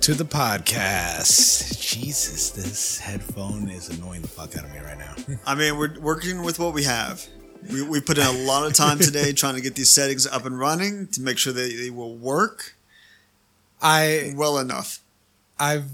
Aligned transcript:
to 0.00 0.14
the 0.14 0.24
podcast. 0.24 1.78
Jesus, 1.78 2.50
this 2.50 2.98
headphone 2.98 3.68
is 3.68 3.90
annoying 3.90 4.22
the 4.22 4.28
fuck 4.28 4.56
out 4.56 4.64
of 4.64 4.72
me 4.72 4.78
right 4.78 4.98
now. 4.98 5.14
I 5.46 5.54
mean, 5.54 5.76
we're 5.76 6.00
working 6.00 6.42
with 6.42 6.58
what 6.58 6.72
we 6.72 6.84
have. 6.84 7.26
We, 7.70 7.82
we 7.82 8.00
put 8.00 8.16
in 8.16 8.26
a 8.26 8.32
lot 8.32 8.66
of 8.66 8.72
time 8.72 8.98
today 8.98 9.32
trying 9.34 9.56
to 9.56 9.60
get 9.60 9.74
these 9.74 9.90
settings 9.90 10.26
up 10.26 10.46
and 10.46 10.58
running 10.58 11.08
to 11.08 11.20
make 11.20 11.36
sure 11.36 11.52
that 11.52 11.76
they 11.78 11.90
will 11.90 12.16
work 12.16 12.76
I 13.82 14.32
well 14.36 14.58
enough. 14.58 15.00
I've 15.58 15.90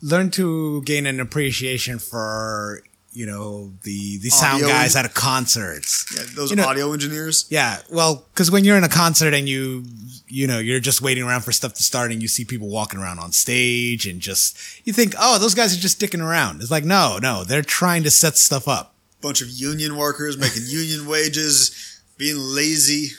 learned 0.00 0.32
to 0.34 0.82
gain 0.82 1.06
an 1.06 1.20
appreciation 1.20 1.98
for 1.98 2.82
you 3.16 3.24
know 3.24 3.72
the 3.82 4.18
the 4.18 4.28
sound 4.28 4.62
Audio. 4.62 4.68
guys 4.68 4.94
at 4.94 5.06
a 5.06 5.08
concerts. 5.08 6.04
Yeah, 6.14 6.22
those 6.34 6.50
You 6.50 6.56
know- 6.56 6.66
audio 6.66 6.92
engineers. 6.92 7.46
Yeah, 7.48 7.78
well, 7.90 8.26
because 8.32 8.50
when 8.50 8.62
you're 8.64 8.76
in 8.76 8.84
a 8.84 8.88
concert 8.90 9.32
and 9.32 9.48
you, 9.48 9.84
you 10.28 10.46
know, 10.46 10.58
you're 10.58 10.80
just 10.80 11.00
waiting 11.00 11.24
around 11.24 11.40
for 11.42 11.52
stuff 11.52 11.72
to 11.74 11.82
start, 11.82 12.12
and 12.12 12.20
you 12.20 12.28
see 12.28 12.44
people 12.44 12.68
walking 12.68 13.00
around 13.00 13.18
on 13.18 13.32
stage, 13.32 14.06
and 14.06 14.20
just 14.20 14.58
you 14.84 14.92
think, 14.92 15.14
oh, 15.18 15.38
those 15.38 15.54
guys 15.54 15.74
are 15.76 15.80
just 15.80 15.98
dicking 15.98 16.22
around. 16.22 16.60
It's 16.60 16.70
like, 16.70 16.84
no, 16.84 17.18
no, 17.20 17.42
they're 17.42 17.62
trying 17.62 18.02
to 18.02 18.10
set 18.10 18.36
stuff 18.36 18.68
up. 18.68 18.94
bunch 19.22 19.40
of 19.40 19.48
union 19.48 19.96
workers 19.96 20.36
making 20.36 20.64
union 20.66 21.06
wages, 21.06 22.00
being 22.18 22.36
lazy. 22.38 23.12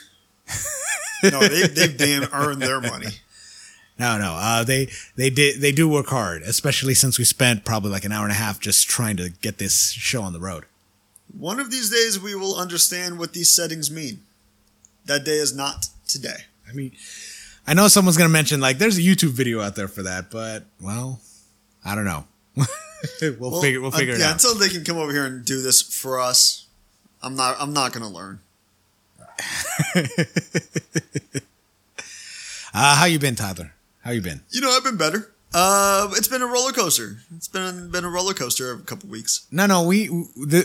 No, 1.20 1.40
they, 1.40 1.66
they've 1.66 1.96
damn 1.96 2.28
earned 2.32 2.62
their 2.62 2.80
money. 2.80 3.08
No, 3.98 4.16
no, 4.16 4.36
uh, 4.38 4.62
they 4.62 4.88
they 5.16 5.28
did 5.28 5.60
they 5.60 5.72
do 5.72 5.88
work 5.88 6.06
hard, 6.06 6.42
especially 6.42 6.94
since 6.94 7.18
we 7.18 7.24
spent 7.24 7.64
probably 7.64 7.90
like 7.90 8.04
an 8.04 8.12
hour 8.12 8.22
and 8.22 8.30
a 8.32 8.36
half 8.36 8.60
just 8.60 8.88
trying 8.88 9.16
to 9.16 9.30
get 9.40 9.58
this 9.58 9.90
show 9.90 10.22
on 10.22 10.32
the 10.32 10.38
road. 10.38 10.66
One 11.36 11.58
of 11.58 11.70
these 11.70 11.90
days, 11.90 12.18
we 12.18 12.34
will 12.34 12.56
understand 12.56 13.18
what 13.18 13.32
these 13.32 13.50
settings 13.50 13.90
mean. 13.90 14.20
That 15.06 15.24
day 15.24 15.38
is 15.38 15.54
not 15.54 15.88
today. 16.06 16.44
I 16.68 16.72
mean, 16.72 16.92
I 17.66 17.74
know 17.74 17.88
someone's 17.88 18.16
gonna 18.16 18.28
mention 18.28 18.60
like 18.60 18.78
there's 18.78 18.98
a 18.98 19.02
YouTube 19.02 19.30
video 19.30 19.60
out 19.60 19.74
there 19.74 19.88
for 19.88 20.04
that, 20.04 20.30
but 20.30 20.64
well, 20.80 21.20
I 21.84 21.96
don't 21.96 22.04
know. 22.04 22.24
we'll, 23.20 23.60
figure 23.60 23.80
we'll 23.80 23.92
uh, 23.92 23.98
figure 23.98 24.14
it 24.14 24.20
yeah, 24.20 24.26
out. 24.26 24.32
until 24.34 24.54
they 24.54 24.68
can 24.68 24.84
come 24.84 24.96
over 24.96 25.12
here 25.12 25.24
and 25.26 25.44
do 25.44 25.60
this 25.60 25.82
for 25.82 26.20
us, 26.20 26.66
I'm 27.20 27.34
not. 27.34 27.56
I'm 27.58 27.72
not 27.72 27.92
going 27.92 28.04
to 28.04 28.08
learn. 28.08 28.40
Uh, 32.74 32.96
how 32.96 33.06
you 33.06 33.18
been, 33.18 33.34
Tyler? 33.34 33.72
How 34.08 34.14
you 34.14 34.22
been? 34.22 34.40
You 34.48 34.62
know, 34.62 34.70
I've 34.70 34.82
been 34.82 34.96
better. 34.96 35.30
Uh, 35.52 36.08
it's 36.12 36.28
been 36.28 36.40
a 36.40 36.46
roller 36.46 36.72
coaster. 36.72 37.18
It's 37.36 37.46
been 37.46 37.90
been 37.90 38.04
a 38.04 38.08
roller 38.08 38.32
coaster 38.32 38.70
of 38.72 38.80
a 38.80 38.82
couple 38.82 39.10
weeks. 39.10 39.46
No, 39.52 39.66
no, 39.66 39.82
we 39.82 40.08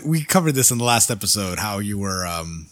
we 0.06 0.24
covered 0.24 0.54
this 0.54 0.72
in 0.72 0.78
the 0.78 0.86
last 0.86 1.12
episode. 1.12 1.60
How 1.60 1.80
you 1.80 1.98
were, 1.98 2.26
um, 2.26 2.68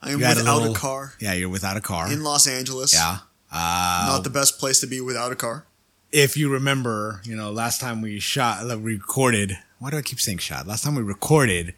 I 0.00 0.12
am 0.12 0.20
had 0.20 0.36
a 0.36 0.40
without 0.42 0.70
a, 0.70 0.72
car 0.72 1.14
yeah, 1.18 1.32
you're 1.32 1.48
without 1.48 1.76
a 1.76 1.80
car. 1.80 2.12
in 2.12 2.22
Los 2.22 2.46
Angeles. 2.46 2.94
yeah. 2.94 3.18
Uh, 3.50 4.04
not 4.10 4.22
the 4.22 4.30
best 4.30 4.60
place 4.60 4.78
to 4.82 4.86
be 4.86 5.00
without 5.00 5.32
a 5.32 5.34
car. 5.34 5.66
if 6.12 6.36
you 6.36 6.48
remember, 6.48 7.20
you 7.24 7.34
know, 7.34 7.50
last 7.50 7.80
time 7.80 8.00
we 8.00 8.20
shot, 8.20 8.64
like, 8.66 8.78
recorded. 8.80 9.58
Why 9.80 9.90
do 9.90 9.96
I 9.96 10.02
keep 10.02 10.20
saying 10.20 10.38
shot? 10.38 10.68
Last 10.68 10.84
time 10.84 10.94
we 10.94 11.02
recorded, 11.02 11.74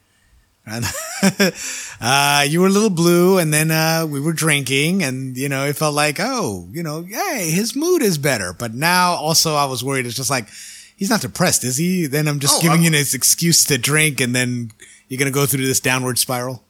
and 0.71 0.85
uh, 2.01 2.45
you 2.49 2.61
were 2.61 2.67
a 2.69 2.71
little 2.71 2.91
blue, 2.91 3.39
and 3.39 3.53
then 3.53 3.71
uh, 3.71 4.07
we 4.09 4.21
were 4.21 4.33
drinking, 4.33 5.03
and 5.03 5.37
you 5.37 5.49
know, 5.49 5.65
it 5.67 5.77
felt 5.77 5.95
like, 5.95 6.17
oh, 6.21 6.69
you 6.73 6.83
know, 6.83 7.03
hey, 7.03 7.51
his 7.51 7.75
mood 7.77 8.03
is 8.03 8.19
better. 8.19 8.53
But 8.53 8.75
now, 8.75 9.13
also, 9.13 9.55
I 9.55 9.65
was 9.67 9.83
worried. 9.85 10.07
It's 10.07 10.17
just 10.17 10.31
like 10.31 10.49
he's 10.97 11.11
not 11.11 11.21
depressed, 11.21 11.65
is 11.65 11.77
he? 11.77 12.07
Then 12.07 12.29
I'm 12.29 12.41
just 12.41 12.59
Oh, 12.59 12.63
giving 12.63 12.79
I'm- 12.79 12.85
you 12.85 12.91
this 12.91 13.15
excuse 13.15 13.65
to 13.65 13.79
drink, 13.79 14.21
and 14.21 14.35
then 14.35 14.73
you're 15.09 15.19
gonna 15.19 15.31
go 15.31 15.47
through 15.47 15.67
this 15.67 15.81
downward 15.81 16.19
spiral. 16.19 16.65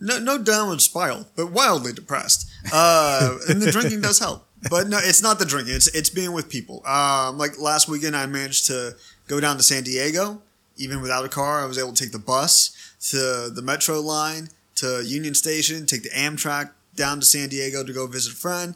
No, 0.00 0.18
no 0.20 0.38
downward 0.38 0.80
spiral, 0.80 1.26
but 1.34 1.50
wildly 1.50 1.92
depressed. 1.92 2.48
Uh, 2.72 3.36
and 3.48 3.60
the 3.60 3.72
drinking 3.72 4.00
does 4.00 4.20
help. 4.20 4.44
But 4.70 4.88
no, 4.88 4.98
it's 5.00 5.22
not 5.22 5.38
the 5.38 5.44
drinking. 5.44 5.74
It's 5.74 5.88
it's 5.88 6.10
being 6.10 6.32
with 6.32 6.48
people. 6.48 6.84
Um, 6.86 7.38
like 7.38 7.58
last 7.58 7.88
weekend, 7.88 8.16
I 8.16 8.26
managed 8.26 8.66
to 8.66 8.94
go 9.28 9.40
down 9.40 9.56
to 9.56 9.62
San 9.62 9.82
Diego, 9.84 10.42
even 10.76 11.00
without 11.00 11.24
a 11.24 11.28
car. 11.28 11.62
I 11.62 11.66
was 11.66 11.78
able 11.78 11.92
to 11.92 12.02
take 12.04 12.12
the 12.12 12.18
bus 12.18 12.76
to 13.00 13.50
the 13.52 13.62
metro 13.62 14.00
line 14.00 14.48
to 14.76 15.02
Union 15.04 15.34
Station, 15.34 15.86
take 15.86 16.02
the 16.02 16.10
Amtrak 16.10 16.70
down 16.94 17.20
to 17.20 17.26
San 17.26 17.48
Diego 17.48 17.84
to 17.84 17.92
go 17.92 18.06
visit 18.06 18.32
a 18.32 18.36
friend. 18.36 18.74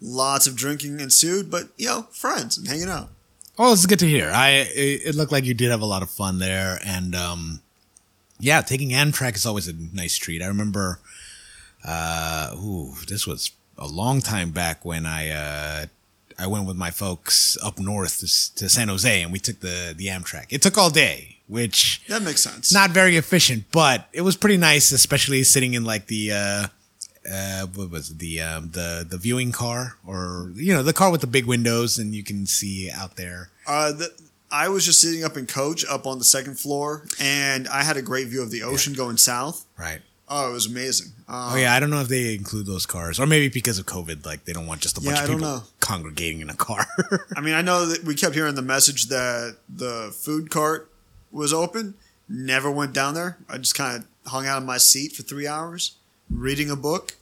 Lots 0.00 0.46
of 0.46 0.56
drinking 0.56 1.00
ensued, 1.00 1.50
but 1.50 1.68
you 1.76 1.86
know, 1.86 2.02
friends 2.10 2.58
and 2.58 2.68
hanging 2.68 2.88
out. 2.88 3.08
Oh, 3.58 3.72
it's 3.72 3.86
good 3.86 4.00
to 4.00 4.08
hear. 4.08 4.30
I 4.34 4.66
it, 4.74 5.14
looked 5.14 5.30
like 5.30 5.44
you 5.44 5.54
did 5.54 5.70
have 5.70 5.80
a 5.80 5.86
lot 5.86 6.02
of 6.02 6.10
fun 6.10 6.40
there, 6.40 6.80
and 6.84 7.14
um, 7.14 7.60
yeah, 8.40 8.60
taking 8.60 8.90
Amtrak 8.90 9.36
is 9.36 9.46
always 9.46 9.68
a 9.68 9.72
nice 9.72 10.16
treat. 10.16 10.42
I 10.42 10.46
remember, 10.46 10.98
uh, 11.84 12.54
ooh, 12.56 12.94
this 13.06 13.26
was 13.26 13.52
a 13.78 13.86
long 13.86 14.20
time 14.20 14.50
back 14.50 14.84
when 14.84 15.06
I 15.06 15.30
uh, 15.30 15.86
I 16.38 16.46
went 16.46 16.66
with 16.66 16.76
my 16.76 16.90
folks 16.90 17.56
up 17.62 17.78
north 17.78 18.18
to, 18.20 18.54
to 18.56 18.68
San 18.68 18.88
Jose, 18.88 19.22
and 19.22 19.32
we 19.32 19.38
took 19.38 19.60
the 19.60 19.94
the 19.96 20.06
Amtrak. 20.06 20.46
It 20.50 20.62
took 20.62 20.76
all 20.78 20.90
day, 20.90 21.38
which 21.48 22.02
That 22.08 22.22
makes 22.22 22.42
sense. 22.42 22.72
not 22.72 22.90
very 22.90 23.16
efficient, 23.16 23.64
but 23.72 24.08
it 24.12 24.22
was 24.22 24.36
pretty 24.36 24.56
nice, 24.56 24.92
especially 24.92 25.44
sitting 25.44 25.74
in 25.74 25.84
like 25.84 26.06
the 26.06 26.32
uh, 26.32 26.66
uh, 27.32 27.66
what 27.74 27.90
was 27.90 28.10
it, 28.10 28.18
the 28.18 28.40
um, 28.40 28.70
the 28.72 29.06
the 29.08 29.16
viewing 29.18 29.52
car 29.52 29.96
or 30.06 30.50
you 30.54 30.72
know 30.74 30.82
the 30.82 30.92
car 30.92 31.10
with 31.10 31.20
the 31.20 31.26
big 31.26 31.46
windows 31.46 31.98
and 31.98 32.14
you 32.14 32.22
can 32.24 32.46
see 32.46 32.90
out 32.90 33.16
there. 33.16 33.50
Uh, 33.66 33.92
the, 33.92 34.10
I 34.50 34.68
was 34.68 34.84
just 34.84 35.00
sitting 35.00 35.24
up 35.24 35.36
in 35.36 35.46
coach 35.46 35.84
up 35.86 36.06
on 36.06 36.18
the 36.18 36.24
second 36.24 36.58
floor, 36.60 37.06
and 37.18 37.66
I 37.68 37.82
had 37.82 37.96
a 37.96 38.02
great 38.02 38.28
view 38.28 38.40
of 38.42 38.50
the 38.52 38.62
ocean 38.62 38.92
going 38.92 39.16
south. 39.16 39.64
Right. 39.76 40.00
Oh, 40.28 40.50
it 40.50 40.52
was 40.54 40.66
amazing. 40.66 41.08
Um, 41.28 41.52
Oh 41.52 41.56
yeah, 41.56 41.74
I 41.74 41.80
don't 41.80 41.90
know 41.90 42.00
if 42.00 42.08
they 42.08 42.34
include 42.34 42.66
those 42.66 42.86
cars, 42.86 43.20
or 43.20 43.26
maybe 43.26 43.48
because 43.48 43.78
of 43.78 43.86
COVID, 43.86 44.24
like 44.24 44.44
they 44.46 44.52
don't 44.54 44.66
want 44.66 44.80
just 44.80 44.96
a 44.96 45.00
bunch 45.00 45.18
Yeah, 45.18 45.24
of 45.24 45.30
people 45.30 45.64
congregating 45.80 46.40
in 46.40 46.48
a 46.50 46.54
car. 46.54 46.86
I 47.36 47.40
mean, 47.40 47.54
I 47.54 47.60
know 47.62 47.86
that 47.86 48.04
we 48.04 48.14
kept 48.14 48.34
hearing 48.34 48.54
the 48.54 48.62
message 48.62 49.06
that 49.08 49.56
the 49.68 50.14
food 50.18 50.50
cart 50.50 50.90
was 51.30 51.52
open. 51.52 51.94
Never 52.28 52.70
went 52.70 52.94
down 52.94 53.12
there. 53.14 53.36
I 53.50 53.58
just 53.58 53.74
kind 53.74 53.96
of 54.02 54.30
hung 54.30 54.46
out 54.46 54.60
in 54.62 54.66
my 54.66 54.78
seat 54.78 55.12
for 55.12 55.22
three 55.22 55.46
hours, 55.46 55.96
reading 56.30 56.70
a 56.70 56.76
book. 56.76 57.16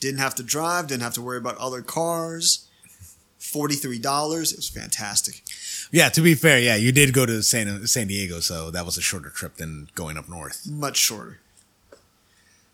Didn't 0.00 0.18
have 0.18 0.34
to 0.36 0.42
drive. 0.42 0.88
Didn't 0.88 1.02
have 1.02 1.14
to 1.14 1.22
worry 1.22 1.38
about 1.38 1.56
other 1.58 1.80
cars. 1.82 2.66
Forty-three 3.38 4.00
dollars. 4.00 4.52
It 4.52 4.58
was 4.58 4.68
fantastic. 4.68 5.42
yeah, 5.92 6.08
to 6.08 6.20
be 6.20 6.34
fair, 6.34 6.58
yeah, 6.58 6.74
you 6.74 6.90
did 6.90 7.12
go 7.14 7.24
to 7.24 7.40
San 7.42 7.86
San 7.86 8.08
Diego, 8.08 8.40
so 8.40 8.70
that 8.72 8.84
was 8.84 8.98
a 8.98 9.00
shorter 9.00 9.30
trip 9.30 9.56
than 9.56 9.88
going 9.94 10.18
up 10.18 10.28
north. 10.28 10.66
Much 10.68 10.96
shorter. 10.96 11.38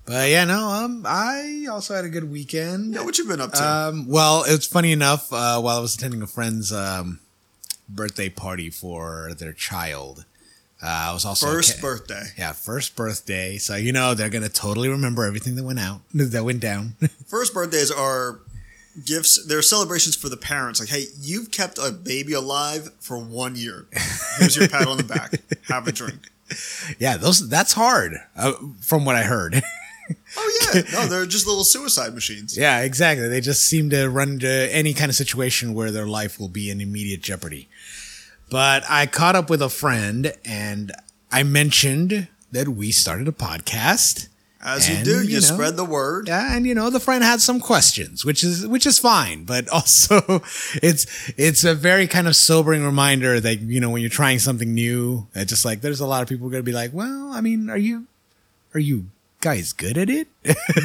But 0.07 0.29
yeah, 0.29 0.45
no, 0.45 0.69
um, 0.69 1.05
I 1.07 1.67
also 1.71 1.95
had 1.95 2.05
a 2.05 2.11
good 2.11 2.31
weekend. 2.31 2.95
Yeah, 2.95 3.03
what 3.05 3.17
you 3.17 3.27
been 3.27 3.41
up 3.41 3.53
to? 3.53 3.67
Um, 3.67 4.07
well, 4.07 4.45
it's 4.47 4.67
funny 4.67 4.93
enough. 4.93 5.33
Uh, 5.33 5.61
while 5.61 5.79
I 5.79 5.81
was 5.81 5.95
attending 5.95 6.21
a 6.21 6.27
friend's 6.27 6.73
um, 6.73 7.21
birthday 7.89 8.29
party 8.29 8.69
for 8.69 9.33
their 9.39 9.55
child, 9.55 10.27
uh, 10.83 10.87
I 11.09 11.13
was 11.15 11.25
also 11.25 11.47
First 11.47 11.77
ca- 11.77 11.81
birthday. 11.81 12.23
Yeah, 12.37 12.53
first 12.53 12.97
birthday. 12.97 13.57
So 13.57 13.77
you 13.77 13.93
know 13.93 14.13
they're 14.13 14.29
gonna 14.29 14.51
totally 14.51 14.91
remember 14.91 15.25
everything 15.25 15.55
that 15.57 15.65
went 15.65 15.81
out, 15.81 16.01
that 16.13 16.45
went 16.45 16.61
down. 16.61 16.97
First 17.27 17.55
birthdays 17.55 17.91
are 17.91 18.41
gifts. 19.07 19.43
They're 19.47 19.63
celebrations 19.63 20.17
for 20.17 20.29
the 20.29 20.37
parents. 20.37 20.81
Like, 20.81 20.91
hey, 20.91 21.07
you've 21.19 21.51
kept 21.51 21.79
a 21.79 21.91
baby 21.91 22.35
alive 22.35 22.91
for 23.01 23.17
one 23.19 23.57
year. 23.57 23.87
Here's 24.39 24.55
your 24.55 24.69
pat 24.69 24.87
on 24.87 24.99
the 24.99 25.03
back. 25.05 25.33
Have 25.69 25.89
a 25.89 25.93
drink. 25.93 26.29
yeah, 26.99 27.17
those 27.17 27.49
that's 27.49 27.73
hard, 27.73 28.17
uh, 28.37 28.53
from 28.83 29.07
what 29.07 29.17
I 29.17 29.23
heard. 29.23 29.63
Oh 30.37 30.71
yeah, 30.75 30.83
no, 30.93 31.07
they're 31.07 31.27
just 31.27 31.47
little 31.47 31.63
suicide 31.63 32.13
machines. 32.13 32.59
yeah, 32.59 32.81
exactly. 32.81 33.29
They 33.29 33.41
just 33.41 33.63
seem 33.69 33.89
to 33.91 34.09
run 34.09 34.31
into 34.31 34.49
any 34.49 34.93
kind 34.93 35.09
of 35.09 35.15
situation 35.15 35.75
where 35.75 35.93
their 35.93 36.07
life 36.07 36.41
will 36.41 36.49
be 36.49 36.71
in 36.71 36.81
immediate 36.81 37.23
jeopardy. 37.23 37.69
But 38.51 38.85
I 38.89 39.07
caught 39.07 39.37
up 39.37 39.49
with 39.49 39.63
a 39.63 39.69
friend 39.69 40.33
and 40.45 40.93
I 41.31 41.45
mentioned 41.45 42.29
that 42.51 42.69
we 42.69 42.91
started 42.91 43.29
a 43.29 43.33
podcast. 43.33 44.29
As 44.61 44.89
you 44.89 45.05
do, 45.05 45.23
you 45.23 45.29
you, 45.29 45.35
know, 45.35 45.41
spread 45.41 45.77
the 45.77 45.85
word. 45.85 46.27
Yeah, 46.27 46.57
and 46.57 46.67
you 46.67 46.75
know 46.75 46.89
the 46.89 46.99
friend 46.99 47.23
had 47.23 47.43
some 47.43 47.61
questions, 47.61 48.25
which 48.25 48.43
is 48.43 48.67
which 48.67 48.87
is 48.87 48.99
fine, 48.99 49.45
but 49.45 49.69
also 49.73 50.43
it's 50.83 51.33
it's 51.37 51.65
a 51.65 51.75
very 51.75 52.07
kind 52.07 52.27
of 52.27 52.35
sobering 52.35 52.83
reminder 52.83 53.41
that 53.41 53.61
you 53.61 53.79
know 53.79 53.91
when 53.91 54.01
you're 54.01 54.09
trying 54.09 54.39
something 54.39 54.73
new, 54.73 55.27
it's 55.35 55.51
just 55.51 55.67
like 55.67 55.83
there's 55.83 56.01
a 56.01 56.07
lot 56.07 56.23
of 56.23 56.29
people 56.29 56.49
going 56.49 56.63
to 56.63 56.67
be 56.67 56.73
like, 56.73 56.93
well, 56.95 57.31
I 57.33 57.43
mean, 57.43 57.69
are 57.69 57.77
you 57.77 58.07
are 58.73 58.81
you 58.81 59.07
guys 59.45 59.73
good 59.75 59.99
at 59.99 60.09
it? 60.09 60.27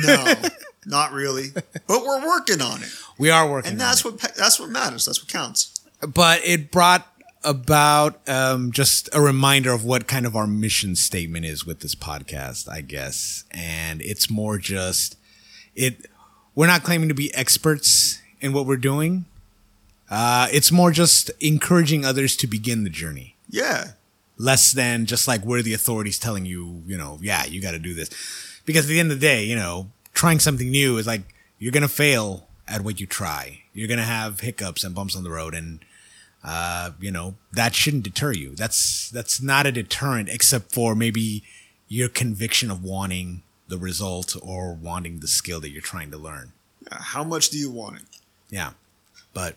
No, 0.06 0.34
not 0.86 1.14
really. 1.14 1.48
But 1.54 2.04
we're 2.04 2.28
working 2.28 2.62
on 2.62 2.84
it, 2.84 2.90
we 3.18 3.30
are 3.30 3.50
working, 3.50 3.72
and 3.72 3.80
that's 3.82 4.04
what 4.04 4.20
that's 4.20 4.60
what 4.60 4.70
matters. 4.70 5.06
That's 5.06 5.22
what 5.22 5.30
counts. 5.32 5.80
but 6.14 6.42
it 6.46 6.72
brought 6.72 7.08
about 7.44 8.20
um, 8.28 8.72
just 8.74 9.08
a 9.14 9.22
reminder 9.22 9.72
of 9.72 9.86
what 9.86 10.08
kind 10.08 10.26
of 10.26 10.36
our 10.36 10.46
mission 10.46 10.94
statement 10.96 11.46
is 11.46 11.66
with 11.66 11.80
this 11.80 11.96
podcast, 11.96 12.68
I 12.70 12.82
guess. 12.82 13.46
And 13.52 14.02
it's 14.02 14.30
more 14.30 14.58
just 14.58 15.16
it. 15.76 16.06
We're 16.54 16.68
not 16.68 16.84
claiming 16.84 17.08
to 17.08 17.16
be 17.16 17.34
experts 17.34 18.22
in 18.42 18.52
what 18.52 18.66
we're 18.66 18.76
doing. 18.76 19.24
Uh, 20.10 20.48
it's 20.52 20.70
more 20.72 20.92
just 20.92 21.32
encouraging 21.40 22.04
others 22.04 22.36
to 22.36 22.48
begin 22.48 22.84
the 22.84 22.90
journey, 22.90 23.36
Yeah, 23.50 23.92
less 24.38 24.72
than 24.74 25.06
just 25.06 25.28
like 25.28 25.46
we're 25.46 25.62
the 25.62 25.74
authorities 25.74 26.18
telling 26.20 26.46
you, 26.46 26.82
you 26.88 26.98
know, 26.98 27.20
yeah, 27.22 27.46
you 27.46 27.62
got 27.62 27.72
to 27.72 27.80
do 27.80 27.94
this. 27.94 28.10
Because 28.70 28.86
at 28.86 28.90
the 28.90 29.00
end 29.00 29.12
of 29.12 29.20
the 29.20 29.26
day, 29.26 29.46
you 29.46 29.56
know, 29.56 29.90
trying 30.14 30.38
something 30.38 30.70
new 30.70 31.00
is 31.00 31.08
like 31.08 31.24
you're 31.58 31.72
gonna 31.72 31.88
fail 31.88 32.48
at 32.68 32.84
what 32.84 33.00
you 33.00 33.08
try. 33.08 33.64
You're 33.74 33.88
gonna 33.88 34.04
have 34.04 34.42
hiccups 34.42 34.84
and 34.84 34.94
bumps 34.94 35.16
on 35.16 35.24
the 35.24 35.32
road, 35.32 35.56
and 35.56 35.80
uh, 36.44 36.92
you 37.00 37.10
know 37.10 37.34
that 37.52 37.74
shouldn't 37.74 38.04
deter 38.04 38.32
you. 38.32 38.54
That's 38.54 39.10
that's 39.10 39.42
not 39.42 39.66
a 39.66 39.72
deterrent, 39.72 40.30
except 40.30 40.72
for 40.72 40.94
maybe 40.94 41.42
your 41.88 42.10
conviction 42.10 42.70
of 42.70 42.84
wanting 42.84 43.42
the 43.70 43.80
result 43.80 44.36
or 44.40 44.76
wanting 44.76 45.22
the 45.22 45.28
skill 45.28 45.60
that 45.62 45.72
you're 45.72 45.82
trying 45.82 46.12
to 46.12 46.18
learn. 46.20 46.52
How 46.92 47.24
much 47.24 47.50
do 47.50 47.58
you 47.58 47.72
want 47.72 47.96
it? 47.96 48.04
Yeah, 48.52 48.74
but 49.34 49.56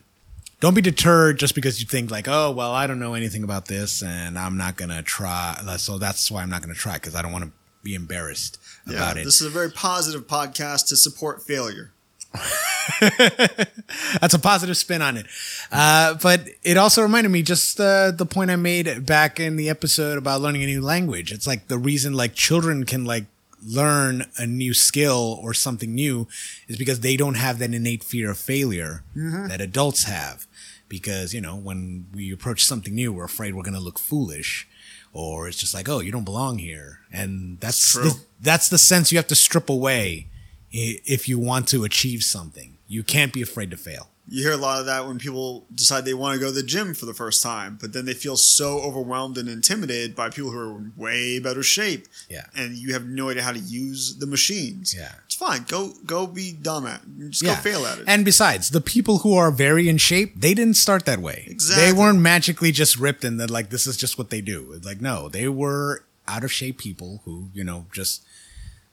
don't 0.61 0.73
be 0.73 0.81
deterred 0.81 1.39
just 1.39 1.55
because 1.55 1.83
you 1.83 1.87
think 1.87 2.11
like, 2.11 2.29
oh 2.29 2.51
well, 2.51 2.73
I 2.73 2.87
don't 2.87 2.99
know 2.99 3.13
anything 3.13 3.45
about 3.45 3.67
this, 3.67 4.03
and 4.03 4.39
I'm 4.39 4.57
not 4.57 4.77
gonna 4.77 5.03
try. 5.03 5.63
So 5.77 5.99
that's 5.99 6.31
why 6.31 6.41
I'm 6.41 6.49
not 6.49 6.63
gonna 6.63 6.73
try 6.73 6.95
because 6.95 7.15
I 7.15 7.21
don't 7.21 7.33
want 7.33 7.45
to 7.45 7.51
be 7.83 7.95
embarrassed 7.95 8.59
Yeah, 8.87 8.97
about 8.97 9.17
it. 9.17 9.25
this 9.25 9.41
is 9.41 9.47
a 9.47 9.51
very 9.51 9.71
positive 9.71 10.27
podcast 10.27 10.89
to 10.89 10.97
support 10.97 11.43
failure. 11.43 11.93
That's 13.01 14.35
a 14.35 14.39
positive 14.39 14.77
spin 14.77 15.03
on 15.03 15.17
it. 15.17 15.27
Uh, 15.71 16.15
but 16.23 16.49
it 16.63 16.77
also 16.77 17.03
reminded 17.03 17.31
me 17.31 17.43
just 17.43 17.79
uh, 17.81 18.11
the 18.11 18.27
point 18.27 18.51
I 18.51 18.57
made 18.57 19.05
back 19.07 19.39
in 19.39 19.57
the 19.57 19.69
episode 19.69 20.19
about 20.19 20.41
learning 20.41 20.63
a 20.63 20.67
new 20.67 20.81
language. 20.81 21.33
It's 21.33 21.47
like 21.47 21.69
the 21.69 21.79
reason 21.79 22.15
like 22.15 22.35
children 22.35 22.85
can 22.85 23.05
like 23.05 23.27
learn 23.65 24.25
a 24.39 24.47
new 24.47 24.75
skill 24.75 25.39
or 25.43 25.55
something 25.55 25.95
new 25.95 26.27
is 26.67 26.77
because 26.77 27.01
they 27.01 27.17
don't 27.17 27.35
have 27.35 27.59
that 27.61 27.73
innate 27.73 28.03
fear 28.03 28.31
of 28.31 28.39
failure 28.39 29.03
that 29.15 29.61
adults 29.61 30.05
have. 30.05 30.47
Because, 30.89 31.33
you 31.33 31.41
know, 31.41 31.57
when 31.57 32.07
we 32.13 32.33
approach 32.33 32.65
something 32.65 32.95
new, 32.95 33.13
we're 33.13 33.25
afraid 33.25 33.55
we're 33.55 33.63
going 33.63 33.73
to 33.75 33.81
look 33.81 33.99
foolish 33.99 34.69
or 35.13 35.49
it's 35.49 35.59
just 35.59 35.75
like, 35.75 35.89
oh, 35.89 36.01
you 36.01 36.11
don't 36.11 36.25
belong 36.25 36.59
here. 36.59 37.01
And 37.13 37.61
that's 37.61 37.95
the, 37.95 38.19
that's 38.41 38.69
the 38.69 38.79
sense 38.79 39.13
you 39.13 39.19
have 39.19 39.27
to 39.29 39.35
strip 39.35 39.69
away 39.69 40.29
if 40.71 41.29
you 41.29 41.39
want 41.39 41.69
to 41.69 41.85
achieve 41.85 42.23
something. 42.23 42.79
You 42.89 43.03
can't 43.03 43.33
be 43.33 43.43
afraid 43.43 43.71
to 43.71 43.77
fail. 43.77 44.09
You 44.29 44.45
hear 44.45 44.53
a 44.53 44.57
lot 44.57 44.79
of 44.79 44.87
that 44.87 45.07
when 45.07 45.19
people 45.19 45.67
decide 45.75 46.05
they 46.05 46.15
want 46.15 46.35
to 46.35 46.41
go 46.41 46.47
to 46.47 46.53
the 46.53 46.63
gym 46.63 46.95
for 46.95 47.07
the 47.07 47.13
first 47.13 47.43
time, 47.43 47.77
but 47.81 47.93
then 47.93 48.05
they 48.05 48.15
feel 48.15 48.37
so 48.37 48.81
overwhelmed 48.81 49.37
and 49.37 49.49
intimidated 49.49 50.15
by 50.15 50.31
people 50.31 50.51
who 50.53 50.59
are 50.59 50.79
in 50.79 50.93
way 50.97 51.41
better 51.41 51.63
shape. 51.63 52.07
Yeah. 52.31 52.47
And 52.57 52.77
you 52.77 52.93
have 52.93 53.05
no 53.05 53.31
idea 53.31 53.43
how 53.43 53.53
to 53.53 53.59
use 53.59 54.17
the 54.19 54.27
machines. 54.27 54.95
Yeah. 54.95 55.13
Fine. 55.45 55.65
Go 55.69 55.93
go 56.07 56.27
be 56.27 56.53
dumb 56.53 56.87
at 56.87 57.01
it. 57.03 57.31
Just 57.31 57.43
go 57.43 57.55
fail 57.55 57.85
at 57.85 57.99
it. 57.99 58.05
And 58.07 58.25
besides, 58.25 58.71
the 58.71 58.81
people 58.81 59.19
who 59.19 59.35
are 59.35 59.51
very 59.51 59.89
in 59.89 59.99
shape, 59.99 60.35
they 60.37 60.55
didn't 60.55 60.75
start 60.75 61.05
that 61.07 61.19
way. 61.19 61.47
Exactly. 61.49 61.85
They 61.85 61.93
weren't 61.93 62.21
magically 62.21 62.71
just 62.71 62.97
ripped 62.97 63.25
and 63.25 63.41
then 63.41 63.49
like 63.49 63.71
this 63.71 63.87
is 63.87 63.97
just 63.97 64.19
what 64.19 64.31
they 64.31 64.41
do. 64.41 64.73
It's 64.73 64.87
like 64.87 65.01
no, 65.01 65.29
they 65.29 65.49
were 65.49 66.05
out 66.29 66.45
of 66.45 66.53
shape 66.53 66.79
people 66.79 67.23
who, 67.25 67.49
you 67.53 67.65
know, 67.65 67.87
just 67.93 68.23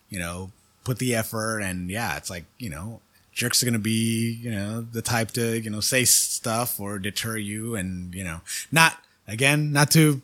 you 0.10 0.18
know, 0.18 0.52
put 0.84 0.98
the 0.98 1.16
effort 1.16 1.60
and 1.60 1.90
yeah, 1.90 2.18
it's 2.18 2.32
like, 2.32 2.46
you 2.58 2.70
know, 2.70 3.02
jerks 3.32 3.62
are 3.62 3.68
going 3.68 3.74
to 3.74 3.80
be, 3.80 4.32
you 4.42 4.52
know, 4.52 4.82
the 4.82 5.04
type 5.04 5.32
to, 5.32 5.60
you 5.60 5.70
know, 5.70 5.80
say 5.80 6.04
stuff 6.04 6.80
or 6.80 6.98
deter 6.98 7.38
you 7.38 7.76
and, 7.76 8.14
you 8.16 8.24
know, 8.24 8.42
not 8.72 8.98
again, 9.28 9.72
not 9.72 9.92
to 9.92 10.22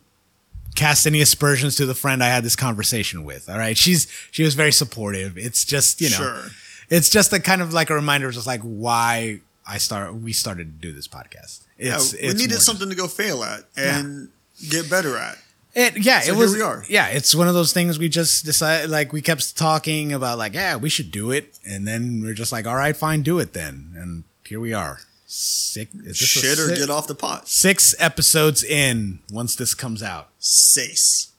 cast 0.75 1.05
any 1.07 1.21
aspersions 1.21 1.75
to 1.77 1.85
the 1.85 1.95
friend 1.95 2.23
I 2.23 2.27
had 2.27 2.43
this 2.43 2.55
conversation 2.55 3.23
with. 3.23 3.49
All 3.49 3.57
right. 3.57 3.77
She's 3.77 4.07
she 4.31 4.43
was 4.43 4.55
very 4.55 4.71
supportive. 4.71 5.37
It's 5.37 5.63
just, 5.65 6.01
you 6.01 6.09
know, 6.09 6.17
Sure. 6.17 6.41
it's 6.89 7.09
just 7.09 7.31
a 7.33 7.39
kind 7.39 7.61
of 7.61 7.73
like 7.73 7.89
a 7.89 7.95
reminder 7.95 8.27
of 8.27 8.33
just 8.33 8.47
like 8.47 8.61
why 8.61 9.39
I 9.67 9.77
start 9.77 10.13
we 10.15 10.33
started 10.33 10.79
to 10.81 10.87
do 10.87 10.93
this 10.93 11.07
podcast. 11.07 11.61
It's, 11.77 12.13
Yeah, 12.13 12.19
we 12.21 12.27
it's 12.29 12.33
needed 12.35 12.49
more 12.49 12.55
just- 12.57 12.65
something 12.65 12.89
to 12.89 12.95
go 12.95 13.07
fail 13.07 13.43
at 13.43 13.63
and 13.77 14.29
get 14.69 14.89
better 14.89 15.17
at. 15.17 15.37
It, 15.77 15.97
yeah, 16.05 16.21
So 16.21 16.31
it 16.31 16.35
here 16.35 16.41
was. 16.43 16.53
we 16.55 16.61
are. 16.61 16.85
Yeah, 16.87 17.07
it's 17.07 17.35
one 17.35 17.49
of 17.49 17.53
those 17.53 17.73
things 17.73 17.99
we 17.99 18.07
just 18.07 18.45
decided. 18.45 18.89
Like 18.89 19.11
we 19.11 19.21
kept 19.21 19.57
talking 19.57 20.13
about, 20.13 20.37
like, 20.37 20.53
yeah, 20.53 20.77
we 20.77 20.87
should 20.89 21.11
do 21.11 21.31
it, 21.31 21.59
and 21.65 21.85
then 21.85 22.21
we're 22.23 22.33
just 22.33 22.53
like, 22.53 22.65
all 22.65 22.77
right, 22.77 22.95
fine, 22.95 23.23
do 23.23 23.39
it 23.39 23.51
then, 23.51 23.91
and 23.97 24.23
here 24.45 24.61
we 24.61 24.71
are. 24.71 24.99
Six, 25.27 25.93
is 25.95 26.03
this 26.03 26.17
Shit 26.17 26.59
or 26.59 26.69
si- 26.69 26.75
get 26.75 26.89
off 26.89 27.07
the 27.07 27.15
pot. 27.15 27.47
Six 27.47 27.95
episodes 27.99 28.63
in. 28.63 29.19
Once 29.31 29.55
this 29.55 29.73
comes 29.73 30.03
out, 30.03 30.29
Sace. 30.39 31.29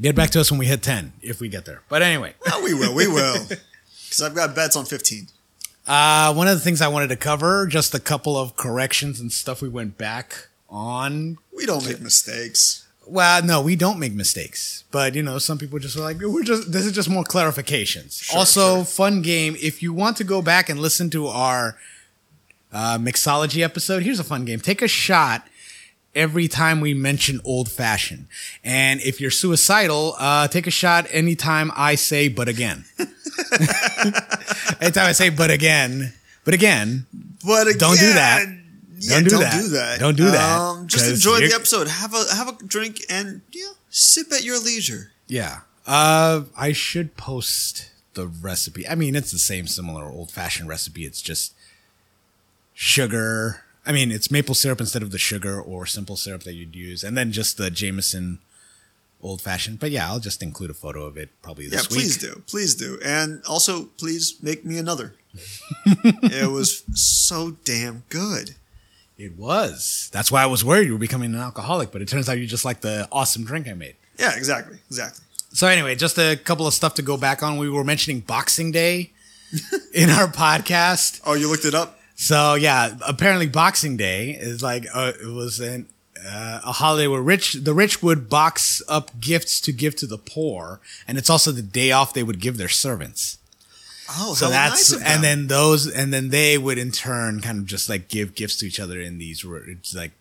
get 0.00 0.14
back 0.16 0.30
to 0.30 0.40
us 0.40 0.50
when 0.50 0.58
we 0.58 0.66
hit 0.66 0.82
ten, 0.82 1.12
if 1.22 1.40
we 1.40 1.48
get 1.48 1.64
there. 1.64 1.82
But 1.88 2.02
anyway, 2.02 2.34
Oh, 2.52 2.62
we 2.64 2.74
will. 2.74 2.94
We 2.94 3.06
will. 3.06 3.46
Because 3.48 4.22
I've 4.22 4.34
got 4.34 4.54
bets 4.54 4.76
on 4.76 4.84
15. 4.84 5.28
uh, 5.86 6.34
one 6.34 6.48
of 6.48 6.54
the 6.54 6.60
things 6.64 6.80
I 6.80 6.88
wanted 6.88 7.08
to 7.08 7.16
cover, 7.16 7.66
just 7.66 7.94
a 7.94 8.00
couple 8.00 8.36
of 8.36 8.56
corrections 8.56 9.20
and 9.20 9.30
stuff 9.32 9.62
we 9.62 9.68
went 9.68 9.96
back 9.96 10.48
on 10.68 11.38
We 11.56 11.64
don't 11.66 11.86
make 11.86 12.00
mistakes. 12.00 12.82
Well, 13.08 13.40
no, 13.44 13.62
we 13.62 13.76
don't 13.76 14.00
make 14.00 14.14
mistakes, 14.14 14.82
but 14.90 15.14
you 15.14 15.22
know, 15.22 15.38
some 15.38 15.58
people 15.58 15.78
just 15.78 15.96
are 15.96 16.00
like, 16.00 16.20
we're 16.20 16.42
just. 16.42 16.72
This 16.72 16.84
is 16.84 16.90
just 16.90 17.08
more 17.08 17.22
clarifications. 17.22 18.20
Sure, 18.24 18.38
also, 18.40 18.76
sure. 18.78 18.84
fun 18.84 19.22
game. 19.22 19.54
If 19.62 19.80
you 19.80 19.92
want 19.92 20.16
to 20.16 20.24
go 20.24 20.42
back 20.42 20.68
and 20.68 20.80
listen 20.80 21.08
to 21.10 21.28
our 21.28 21.76
uh, 22.72 22.98
mixology 22.98 23.62
episode, 23.62 24.02
here's 24.02 24.20
a 24.20 24.24
fun 24.24 24.44
game. 24.44 24.60
Take 24.60 24.82
a 24.82 24.88
shot 24.88 25.46
every 26.14 26.48
time 26.48 26.80
we 26.80 26.94
mention 26.94 27.40
old 27.44 27.70
fashioned, 27.70 28.26
and 28.64 29.00
if 29.00 29.20
you're 29.20 29.30
suicidal, 29.30 30.14
uh, 30.18 30.48
take 30.48 30.66
a 30.66 30.70
shot 30.70 31.06
anytime 31.10 31.70
I 31.76 31.94
say 31.94 32.28
"but 32.28 32.48
again." 32.48 32.84
anytime 34.80 35.06
I 35.06 35.12
say 35.12 35.28
"but 35.30 35.50
again," 35.50 36.12
but 36.44 36.54
again, 36.54 37.06
But 37.44 37.66
again, 37.68 37.78
Don't 37.78 37.98
do 37.98 38.12
that. 38.12 38.46
Yeah, 38.98 39.14
Don't 39.16 39.24
do 39.24 39.30
don't 39.30 39.40
that. 39.40 39.60
do 39.60 39.68
that. 39.68 40.00
Don't 40.00 40.16
do 40.16 40.30
that, 40.30 40.58
Um, 40.58 40.86
just 40.88 41.06
enjoy 41.06 41.40
the 41.40 41.54
episode. 41.54 41.86
Have 41.88 42.14
a 42.14 42.24
have 42.34 42.48
a 42.48 42.64
drink 42.64 43.00
and 43.10 43.42
yeah, 43.52 43.68
sip 43.90 44.32
at 44.32 44.42
your 44.42 44.58
leisure. 44.58 45.12
Yeah. 45.26 45.60
Uh, 45.86 46.42
I 46.56 46.72
should 46.72 47.16
post 47.16 47.90
the 48.14 48.26
recipe. 48.26 48.88
I 48.88 48.94
mean, 48.94 49.14
it's 49.14 49.30
the 49.30 49.38
same 49.38 49.66
similar 49.66 50.04
old 50.06 50.30
fashioned 50.32 50.68
recipe. 50.68 51.04
It's 51.04 51.20
just 51.20 51.52
sugar. 52.76 53.62
I 53.84 53.92
mean, 53.92 54.12
it's 54.12 54.30
maple 54.30 54.54
syrup 54.54 54.80
instead 54.80 55.02
of 55.02 55.10
the 55.10 55.18
sugar 55.18 55.60
or 55.60 55.86
simple 55.86 56.16
syrup 56.16 56.42
that 56.44 56.52
you'd 56.52 56.76
use, 56.76 57.02
and 57.02 57.16
then 57.16 57.32
just 57.32 57.56
the 57.56 57.70
Jameson 57.70 58.38
old 59.22 59.40
fashioned. 59.40 59.80
But 59.80 59.90
yeah, 59.90 60.06
I'll 60.08 60.20
just 60.20 60.42
include 60.42 60.70
a 60.70 60.74
photo 60.74 61.04
of 61.04 61.16
it 61.16 61.30
probably 61.42 61.64
Yeah, 61.64 61.78
this 61.78 61.90
week. 61.90 61.98
Yeah, 61.98 62.02
please 62.04 62.16
do, 62.18 62.42
please 62.46 62.74
do, 62.74 62.98
and 63.04 63.42
also 63.48 63.84
please 63.98 64.36
make 64.42 64.64
me 64.64 64.78
another. 64.78 65.14
it 65.86 66.50
was 66.50 66.84
so 66.94 67.56
damn 67.64 68.04
good. 68.08 68.54
It 69.18 69.38
was. 69.38 70.10
That's 70.12 70.30
why 70.30 70.42
I 70.42 70.46
was 70.46 70.62
worried 70.64 70.86
you 70.86 70.92
were 70.92 70.98
becoming 70.98 71.34
an 71.34 71.40
alcoholic, 71.40 71.90
but 71.90 72.02
it 72.02 72.08
turns 72.08 72.28
out 72.28 72.38
you 72.38 72.46
just 72.46 72.66
like 72.66 72.82
the 72.82 73.08
awesome 73.10 73.44
drink 73.44 73.66
I 73.66 73.72
made. 73.72 73.96
Yeah, 74.18 74.36
exactly, 74.36 74.78
exactly. 74.88 75.24
So 75.52 75.66
anyway, 75.66 75.94
just 75.94 76.18
a 76.18 76.36
couple 76.36 76.66
of 76.66 76.74
stuff 76.74 76.94
to 76.94 77.02
go 77.02 77.16
back 77.16 77.42
on. 77.42 77.56
We 77.56 77.70
were 77.70 77.84
mentioning 77.84 78.20
Boxing 78.20 78.72
Day 78.72 79.12
in 79.94 80.10
our 80.10 80.26
podcast. 80.26 81.22
Oh, 81.24 81.32
you 81.32 81.50
looked 81.50 81.64
it 81.64 81.74
up? 81.74 81.95
So 82.16 82.54
yeah, 82.54 82.96
apparently 83.06 83.46
Boxing 83.46 83.96
Day 83.96 84.30
is 84.30 84.62
like 84.62 84.86
uh, 84.94 85.12
it 85.20 85.26
was 85.28 85.60
an, 85.60 85.86
uh, 86.26 86.60
a 86.64 86.72
holiday 86.72 87.06
where 87.06 87.20
rich 87.20 87.52
the 87.52 87.74
rich 87.74 88.02
would 88.02 88.28
box 88.30 88.80
up 88.88 89.20
gifts 89.20 89.60
to 89.60 89.72
give 89.72 89.94
to 89.96 90.06
the 90.06 90.18
poor, 90.18 90.80
and 91.06 91.18
it's 91.18 91.28
also 91.30 91.52
the 91.52 91.62
day 91.62 91.92
off 91.92 92.14
they 92.14 92.22
would 92.22 92.40
give 92.40 92.56
their 92.56 92.68
servants. 92.70 93.38
Oh, 94.08 94.34
So 94.34 94.48
that's 94.48 94.92
nice 94.92 95.02
and 95.02 95.22
then 95.22 95.48
those 95.48 95.86
and 95.86 96.12
then 96.12 96.30
they 96.30 96.56
would 96.56 96.78
in 96.78 96.90
turn 96.92 97.40
kind 97.40 97.58
of 97.58 97.66
just 97.66 97.88
like 97.88 98.08
give 98.08 98.34
gifts 98.34 98.56
to 98.58 98.66
each 98.66 98.80
other 98.80 98.98
in 99.00 99.18
these 99.18 99.44
like 99.94 100.12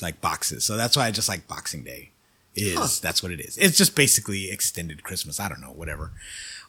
like 0.00 0.20
boxes. 0.20 0.64
So 0.64 0.76
that's 0.76 0.96
why 0.96 1.06
I 1.06 1.10
just 1.10 1.28
like 1.28 1.48
Boxing 1.48 1.82
Day 1.82 2.10
is 2.54 2.76
Huh. 2.78 2.86
that's 3.02 3.22
what 3.22 3.32
it 3.32 3.40
is. 3.40 3.56
It's 3.58 3.76
just 3.76 3.96
basically 3.96 4.50
extended 4.50 5.02
Christmas. 5.02 5.40
I 5.40 5.48
don't 5.48 5.60
know, 5.60 5.72
whatever. 5.72 6.12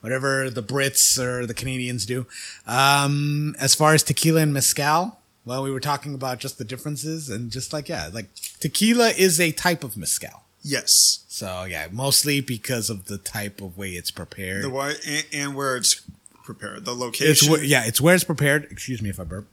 Whatever 0.01 0.49
the 0.49 0.63
Brits 0.63 1.17
or 1.19 1.45
the 1.45 1.53
Canadians 1.53 2.05
do. 2.05 2.25
Um, 2.67 3.55
as 3.59 3.75
far 3.75 3.93
as 3.93 4.03
tequila 4.03 4.41
and 4.41 4.53
mezcal, 4.53 5.19
well, 5.45 5.63
we 5.63 5.71
were 5.71 5.79
talking 5.79 6.13
about 6.13 6.39
just 6.39 6.57
the 6.57 6.63
differences 6.63 7.29
and 7.29 7.51
just 7.51 7.71
like 7.73 7.87
yeah, 7.89 8.09
like 8.11 8.27
tequila 8.59 9.09
is 9.09 9.39
a 9.39 9.51
type 9.51 9.83
of 9.83 9.95
mezcal. 9.97 10.43
yes, 10.63 11.23
So 11.27 11.63
yeah, 11.65 11.87
mostly 11.91 12.41
because 12.41 12.89
of 12.89 13.05
the 13.05 13.17
type 13.17 13.61
of 13.61 13.77
way 13.77 13.91
it's 13.91 14.11
prepared. 14.11 14.63
the 14.63 14.69
why 14.69 14.95
and, 15.07 15.25
and 15.33 15.55
where 15.55 15.75
it's 15.77 16.01
prepared, 16.43 16.85
the 16.85 16.91
It's 16.93 17.47
location. 17.47 17.59
yeah, 17.69 17.85
it's 17.85 17.99
where 18.01 18.15
it's 18.15 18.23
prepared. 18.23 18.67
Excuse 18.71 19.01
me 19.01 19.09
if 19.09 19.19
I 19.19 19.23
burp. 19.23 19.47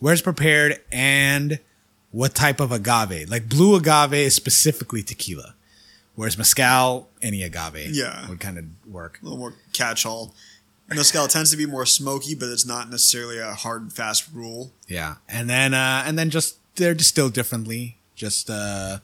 Where 0.00 0.12
it's 0.12 0.22
prepared 0.22 0.80
and 0.90 1.58
what 2.10 2.34
type 2.34 2.58
of 2.60 2.72
agave. 2.72 3.30
Like 3.30 3.48
blue 3.48 3.74
agave 3.76 4.12
is 4.14 4.34
specifically 4.34 5.02
tequila, 5.02 5.54
whereas 6.14 6.36
mezcal, 6.38 7.08
any 7.20 7.42
agave, 7.42 7.90
Yeah. 7.94 8.28
would 8.28 8.40
kind 8.40 8.58
of 8.58 8.64
work. 8.86 9.18
a 9.20 9.24
little 9.24 9.38
more 9.38 9.54
catch-all. 9.72 10.34
Mezcal 10.88 11.26
tends 11.28 11.50
to 11.50 11.56
be 11.56 11.64
more 11.64 11.86
smoky, 11.86 12.34
but 12.34 12.48
it's 12.50 12.66
not 12.66 12.90
necessarily 12.90 13.38
a 13.38 13.54
hard 13.54 13.82
and 13.82 13.92
fast 13.92 14.24
rule. 14.32 14.72
Yeah, 14.88 15.16
and 15.28 15.48
then 15.48 15.72
uh, 15.72 16.02
and 16.06 16.18
then 16.18 16.28
just 16.28 16.56
they're 16.76 16.94
distilled 16.94 17.32
differently. 17.32 17.96
Just 18.14 18.50
uh, 18.50 18.98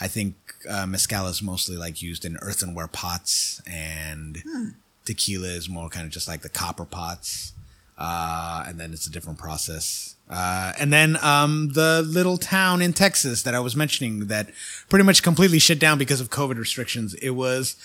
I 0.00 0.08
think 0.08 0.36
uh, 0.68 0.86
mezcal 0.86 1.26
is 1.26 1.42
mostly 1.42 1.76
like 1.76 2.00
used 2.00 2.24
in 2.24 2.38
earthenware 2.40 2.88
pots, 2.88 3.60
and 3.66 4.42
tequila 5.04 5.48
is 5.48 5.68
more 5.68 5.90
kind 5.90 6.06
of 6.06 6.12
just 6.12 6.28
like 6.28 6.40
the 6.40 6.48
copper 6.48 6.86
pots. 6.86 7.52
Uh, 7.98 8.64
and 8.66 8.78
then 8.80 8.92
it's 8.94 9.06
a 9.06 9.10
different 9.10 9.38
process. 9.38 10.14
Uh, 10.30 10.72
and 10.78 10.92
then 10.92 11.16
um, 11.22 11.70
the 11.72 12.02
little 12.06 12.36
town 12.36 12.82
in 12.82 12.92
Texas 12.92 13.42
that 13.44 13.54
I 13.54 13.60
was 13.60 13.74
mentioning 13.74 14.26
that 14.26 14.50
pretty 14.88 15.04
much 15.04 15.22
completely 15.22 15.58
shut 15.58 15.78
down 15.78 15.96
because 15.98 16.20
of 16.20 16.28
COVID 16.30 16.58
restrictions. 16.58 17.14
It 17.14 17.30
was 17.30 17.76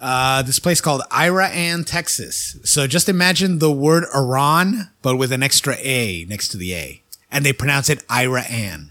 Uh, 0.00 0.42
this 0.42 0.58
place 0.58 0.80
called 0.80 1.00
Iraan, 1.12 1.84
Texas. 1.86 2.56
So 2.64 2.88
just 2.88 3.08
imagine 3.08 3.60
the 3.60 3.70
word 3.70 4.02
Iran, 4.12 4.90
but 5.00 5.16
with 5.16 5.30
an 5.30 5.44
extra 5.44 5.76
A 5.78 6.24
next 6.28 6.48
to 6.48 6.56
the 6.56 6.74
A. 6.74 7.02
And 7.30 7.46
they 7.46 7.52
pronounce 7.52 7.88
it 7.88 8.04
Iraan. 8.08 8.88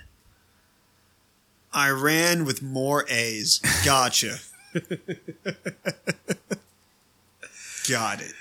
Iran 1.75 2.46
with 2.46 2.62
more 2.62 3.06
A's. 3.10 3.60
Gotcha. 3.84 4.38
Got 7.90 8.22
it. 8.22 8.34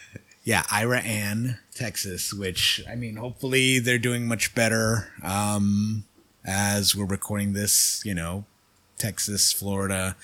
Yeah, 0.42 0.62
Iraan, 0.64 1.58
Texas, 1.74 2.32
which, 2.32 2.82
I 2.90 2.94
mean, 2.94 3.16
hopefully 3.16 3.78
they're 3.78 3.98
doing 3.98 4.26
much 4.26 4.54
better 4.54 5.12
um, 5.22 6.04
as 6.46 6.96
we're 6.96 7.04
recording 7.04 7.52
this. 7.52 8.02
You 8.04 8.14
know, 8.14 8.44
Texas, 8.98 9.52
Florida, 9.52 10.16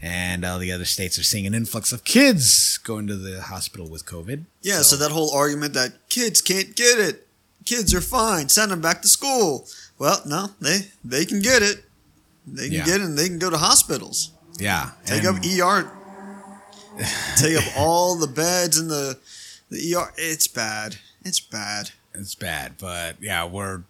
and 0.00 0.44
all 0.44 0.58
the 0.58 0.72
other 0.72 0.84
states 0.86 1.18
are 1.18 1.22
seeing 1.22 1.46
an 1.46 1.54
influx 1.54 1.92
of 1.92 2.04
kids 2.04 2.78
going 2.78 3.06
to 3.08 3.16
the 3.16 3.42
hospital 3.42 3.88
with 3.88 4.06
COVID. 4.06 4.44
Yeah, 4.62 4.82
so, 4.82 4.96
that 4.96 5.10
whole 5.10 5.30
argument 5.34 5.74
that 5.74 6.08
kids 6.08 6.40
can't 6.40 6.74
get 6.74 6.98
it, 6.98 7.26
kids 7.66 7.92
are 7.94 8.00
fine, 8.00 8.48
send 8.48 8.70
them 8.72 8.80
back 8.80 9.02
to 9.02 9.08
school. 9.08 9.66
Well, 9.98 10.20
no, 10.26 10.48
they 10.60 10.88
they 11.04 11.24
can 11.24 11.40
get 11.40 11.62
it. 11.62 11.84
They 12.46 12.64
can 12.68 12.72
Yeah. 12.78 12.84
get 12.84 13.00
it 13.00 13.04
and 13.04 13.18
they 13.18 13.28
can 13.28 13.38
go 13.38 13.50
to 13.50 13.58
hospitals. 13.58 14.30
Yeah. 14.58 14.90
Take 15.04 15.24
and- 15.24 15.38
up 15.38 15.44
ER. 15.44 15.90
Take 17.36 17.56
up 17.56 17.64
all 17.78 18.16
the 18.16 18.26
beds 18.26 18.78
in 18.78 18.88
the 18.88 19.18
the 19.70 19.94
ER. 19.96 20.12
It's 20.16 20.46
bad. 20.48 20.96
It's 21.24 21.40
bad. 21.40 21.90
it's 22.14 22.34
bad 22.36 22.74
but 22.78 23.16
yeah 23.20 23.44
we're 23.44 23.82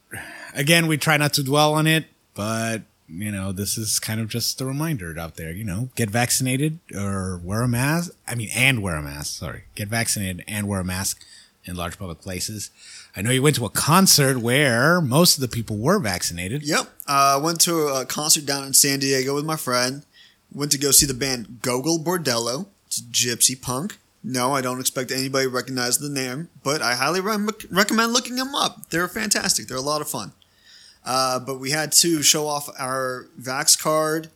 again 0.54 0.86
we 0.86 0.96
try 0.96 1.16
not 1.18 1.32
to 1.34 1.42
dwell 1.44 1.74
on 1.74 1.86
it 1.86 2.06
but 2.34 2.82
you 3.08 3.30
know 3.30 3.52
this 3.52 3.76
is 3.78 4.00
kind 4.00 4.20
of 4.20 4.28
just 4.28 4.58
a 4.60 4.64
reminder 4.64 5.14
out 5.18 5.36
there 5.36 5.52
you 5.52 5.62
know 5.62 5.90
get 5.94 6.08
vaccinated 6.10 6.78
or 6.94 7.38
wear 7.44 7.60
a 7.62 7.68
mask 7.68 8.10
i 8.26 8.34
mean 8.34 8.48
and 8.56 8.82
wear 8.82 8.96
a 8.96 9.02
mask 9.02 9.38
sorry 9.38 9.64
get 9.76 9.86
vaccinated 9.88 10.42
and 10.48 10.66
wear 10.66 10.80
a 10.80 10.84
mask 10.84 11.22
in 11.66 11.76
large 11.76 11.98
public 11.98 12.20
places 12.20 12.70
i 13.14 13.20
know 13.22 13.30
you 13.30 13.42
went 13.42 13.54
to 13.54 13.66
a 13.66 13.70
concert 13.70 14.38
where 14.38 15.00
most 15.00 15.36
of 15.36 15.40
the 15.42 15.48
people 15.48 15.76
were 15.76 15.98
vaccinated 16.00 16.62
Yep. 16.64 16.88
I 17.06 17.34
uh, 17.34 17.40
went 17.40 17.60
to 17.60 17.86
a 17.88 18.04
concert 18.06 18.44
down 18.46 18.64
in 18.64 18.72
San 18.72 18.98
Diego 18.98 19.34
with 19.36 19.44
my 19.44 19.56
friend. 19.56 20.04
Went 20.52 20.72
to 20.72 20.78
go 20.78 20.90
see 20.90 21.06
the 21.06 21.14
band 21.14 21.60
Gogol 21.62 21.98
Bordello. 22.00 22.66
Gypsy 23.00 23.60
punk. 23.60 23.98
No, 24.22 24.54
I 24.54 24.60
don't 24.60 24.80
expect 24.80 25.12
anybody 25.12 25.46
to 25.46 25.50
recognize 25.50 25.98
the 25.98 26.08
name, 26.08 26.48
but 26.64 26.82
I 26.82 26.94
highly 26.94 27.20
re- 27.20 27.46
recommend 27.70 28.12
looking 28.12 28.36
them 28.36 28.54
up. 28.54 28.90
They're 28.90 29.06
fantastic. 29.08 29.68
They're 29.68 29.76
a 29.76 29.82
lot 29.82 30.00
of 30.00 30.08
fun. 30.08 30.32
Uh, 31.04 31.38
but 31.38 31.60
we 31.60 31.70
had 31.70 31.92
to 31.92 32.22
show 32.22 32.48
off 32.48 32.68
our 32.78 33.28
Vax 33.40 33.80
card 33.80 34.28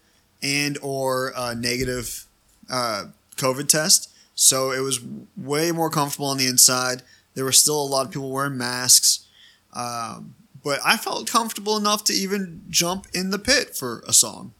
and 0.43 0.79
or 0.81 1.33
uh, 1.37 1.55
negative 1.55 2.26
uh, 2.71 3.07
COVID 3.37 3.69
test. 3.69 4.11
So 4.37 4.71
it 4.71 4.81
was 4.81 5.00
way 5.37 5.73
more 5.73 5.90
comfortable 5.90 6.29
on 6.29 6.38
the 6.38 6.47
inside. 6.47 7.02
There 7.35 7.45
were 7.45 7.52
still 7.52 7.83
a 7.83 7.85
lot 7.85 8.07
of 8.07 8.12
people 8.12 8.31
wearing 8.31 8.57
masks. 8.57 9.26
Um, 9.73 10.35
but 10.62 10.81
I 10.85 10.97
felt 10.97 11.29
comfortable 11.29 11.76
enough 11.76 12.05
to 12.05 12.12
even 12.12 12.62
jump 12.69 13.07
in 13.12 13.31
the 13.31 13.38
pit 13.38 13.76
for 13.76 14.05
a 14.07 14.12
song. 14.12 14.52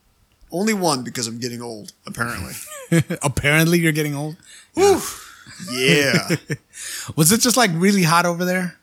Only 0.53 0.75
one 0.75 1.05
because 1.05 1.27
I'm 1.27 1.39
getting 1.39 1.63
old, 1.63 1.93
apparently. 2.07 2.55
apparently 3.23 3.79
you're 3.79 3.93
getting 3.93 4.15
old 4.15 4.37
Whew. 4.75 5.01
Yeah. 5.71 6.37
was 7.17 7.31
it 7.31 7.41
just 7.41 7.57
like 7.57 7.71
really 7.75 8.03
hot 8.03 8.27
over 8.27 8.45
there 8.45 8.81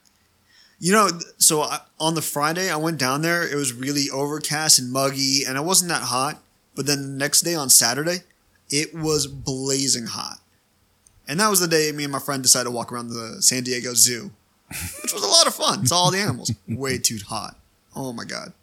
you 0.79 0.91
know, 0.91 1.09
so 1.37 1.61
I, 1.61 1.79
on 1.99 2.15
the 2.15 2.21
Friday 2.21 2.69
I 2.69 2.75
went 2.75 2.99
down 2.99 3.21
there, 3.21 3.47
it 3.47 3.55
was 3.55 3.73
really 3.73 4.09
overcast 4.11 4.79
and 4.79 4.91
muggy, 4.91 5.43
and 5.47 5.57
it 5.57 5.63
wasn't 5.63 5.89
that 5.89 6.03
hot. 6.03 6.39
But 6.75 6.85
then 6.85 7.01
the 7.01 7.17
next 7.17 7.41
day 7.41 7.55
on 7.55 7.69
Saturday, 7.69 8.19
it 8.69 8.93
was 8.93 9.25
blazing 9.25 10.05
hot. 10.05 10.39
And 11.27 11.39
that 11.39 11.49
was 11.49 11.59
the 11.59 11.67
day 11.67 11.91
me 11.91 12.03
and 12.03 12.13
my 12.13 12.19
friend 12.19 12.43
decided 12.43 12.65
to 12.65 12.71
walk 12.71 12.91
around 12.91 13.09
the 13.09 13.41
San 13.41 13.63
Diego 13.63 13.93
Zoo, 13.95 14.31
which 15.01 15.13
was 15.13 15.23
a 15.23 15.27
lot 15.27 15.47
of 15.47 15.55
fun. 15.55 15.85
Saw 15.85 15.95
all 15.95 16.11
the 16.11 16.19
animals. 16.19 16.51
Way 16.67 16.99
too 16.99 17.17
hot. 17.27 17.57
Oh 17.95 18.13
my 18.13 18.23
God. 18.23 18.53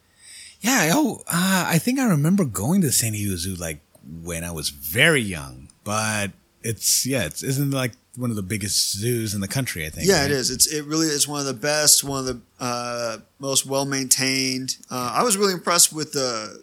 Yeah, 0.64 0.92
oh, 0.94 1.20
uh, 1.28 1.66
I 1.68 1.76
think 1.76 1.98
I 1.98 2.06
remember 2.06 2.46
going 2.46 2.80
to 2.80 2.90
San 2.90 3.12
Diego 3.12 3.36
Zoo 3.36 3.54
like 3.54 3.80
when 4.22 4.44
I 4.44 4.50
was 4.50 4.70
very 4.70 5.20
young, 5.20 5.68
but 5.84 6.30
it's 6.62 7.04
yeah, 7.04 7.26
it's 7.26 7.42
isn't 7.42 7.70
like 7.70 7.92
one 8.16 8.30
of 8.30 8.36
the 8.36 8.42
biggest 8.42 8.96
zoos 8.96 9.34
in 9.34 9.42
the 9.42 9.48
country. 9.48 9.84
I 9.84 9.90
think. 9.90 10.08
Yeah, 10.08 10.22
right? 10.22 10.30
it 10.30 10.30
is. 10.30 10.50
It's 10.50 10.66
it 10.66 10.86
really 10.86 11.08
is 11.08 11.28
one 11.28 11.38
of 11.38 11.44
the 11.44 11.52
best, 11.52 12.02
one 12.02 12.20
of 12.20 12.24
the 12.24 12.40
uh, 12.58 13.18
most 13.38 13.66
well 13.66 13.84
maintained. 13.84 14.78
Uh, 14.90 15.12
I 15.14 15.22
was 15.22 15.36
really 15.36 15.52
impressed 15.52 15.92
with 15.92 16.12
the 16.12 16.62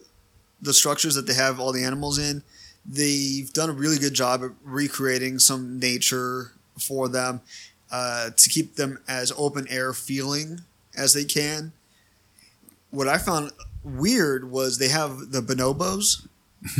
the 0.60 0.74
structures 0.74 1.14
that 1.14 1.28
they 1.28 1.34
have 1.34 1.60
all 1.60 1.70
the 1.70 1.84
animals 1.84 2.18
in. 2.18 2.42
They've 2.84 3.52
done 3.52 3.70
a 3.70 3.72
really 3.72 4.00
good 4.00 4.14
job 4.14 4.42
at 4.42 4.50
recreating 4.64 5.38
some 5.38 5.78
nature 5.78 6.50
for 6.76 7.08
them 7.08 7.40
uh, 7.92 8.30
to 8.36 8.50
keep 8.50 8.74
them 8.74 8.98
as 9.06 9.32
open 9.36 9.68
air 9.68 9.92
feeling 9.92 10.62
as 10.96 11.14
they 11.14 11.24
can. 11.24 11.70
What 12.90 13.06
I 13.06 13.18
found 13.18 13.52
weird 13.84 14.50
was 14.50 14.78
they 14.78 14.88
have 14.88 15.32
the 15.32 15.40
bonobos, 15.40 16.26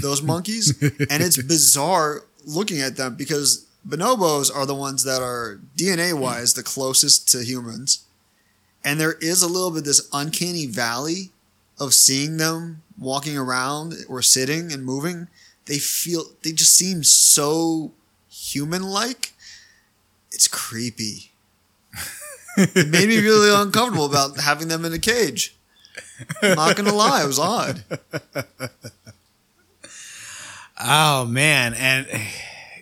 those 0.01 0.23
monkeys, 0.33 0.81
and 0.83 1.23
it's 1.23 1.41
bizarre 1.43 2.25
looking 2.45 2.81
at 2.81 2.97
them 2.97 3.15
because 3.15 3.67
bonobos 3.87 4.55
are 4.55 4.67
the 4.67 4.75
ones 4.75 5.05
that 5.05 5.23
are 5.23 5.61
DNA 5.77 6.19
wise 6.19 6.55
the 6.55 6.63
closest 6.63 7.29
to 7.31 7.45
humans. 7.45 8.05
And 8.85 8.99
there 8.99 9.15
is 9.21 9.43
a 9.43 9.49
little 9.49 9.71
bit 9.71 9.85
this 9.85 10.09
uncanny 10.13 10.67
valley 10.67 11.31
of 11.79 11.95
seeing 11.95 12.37
them 12.37 12.83
walking 12.99 13.37
around 13.37 13.95
or 14.09 14.23
sitting 14.23 14.73
and 14.73 14.85
moving. 14.85 15.29
They 15.67 15.79
feel 15.79 16.25
they 16.43 16.53
just 16.53 16.77
seem 16.77 17.05
so 17.05 17.93
human 18.29 18.83
like. 18.83 19.33
It's 20.33 20.49
creepy. 20.49 21.31
it 22.57 22.89
made 22.89 23.09
me 23.09 23.21
really 23.21 23.51
uncomfortable 23.51 24.07
about 24.07 24.41
having 24.41 24.69
them 24.69 24.85
in 24.85 24.93
a 24.93 24.99
cage. 24.99 25.55
I'm 26.43 26.57
not 26.57 26.77
gonna 26.77 26.95
lie, 26.95 27.23
it 27.23 27.27
was 27.27 27.39
odd. 27.39 27.85
Oh 30.85 31.27
man, 31.27 31.75
and 31.75 32.07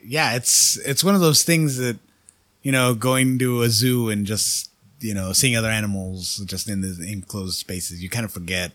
yeah, 0.04 0.34
it's 0.34 0.76
it's 0.78 1.04
one 1.04 1.14
of 1.14 1.20
those 1.20 1.42
things 1.42 1.76
that 1.76 1.98
you 2.62 2.72
know, 2.72 2.94
going 2.94 3.38
to 3.38 3.62
a 3.62 3.68
zoo 3.68 4.08
and 4.08 4.26
just 4.26 4.70
you 5.00 5.14
know 5.14 5.32
seeing 5.32 5.56
other 5.56 5.70
animals 5.70 6.38
just 6.46 6.68
in 6.68 6.80
the 6.80 7.10
enclosed 7.10 7.58
spaces, 7.58 8.02
you 8.02 8.08
kind 8.08 8.24
of 8.24 8.32
forget. 8.32 8.72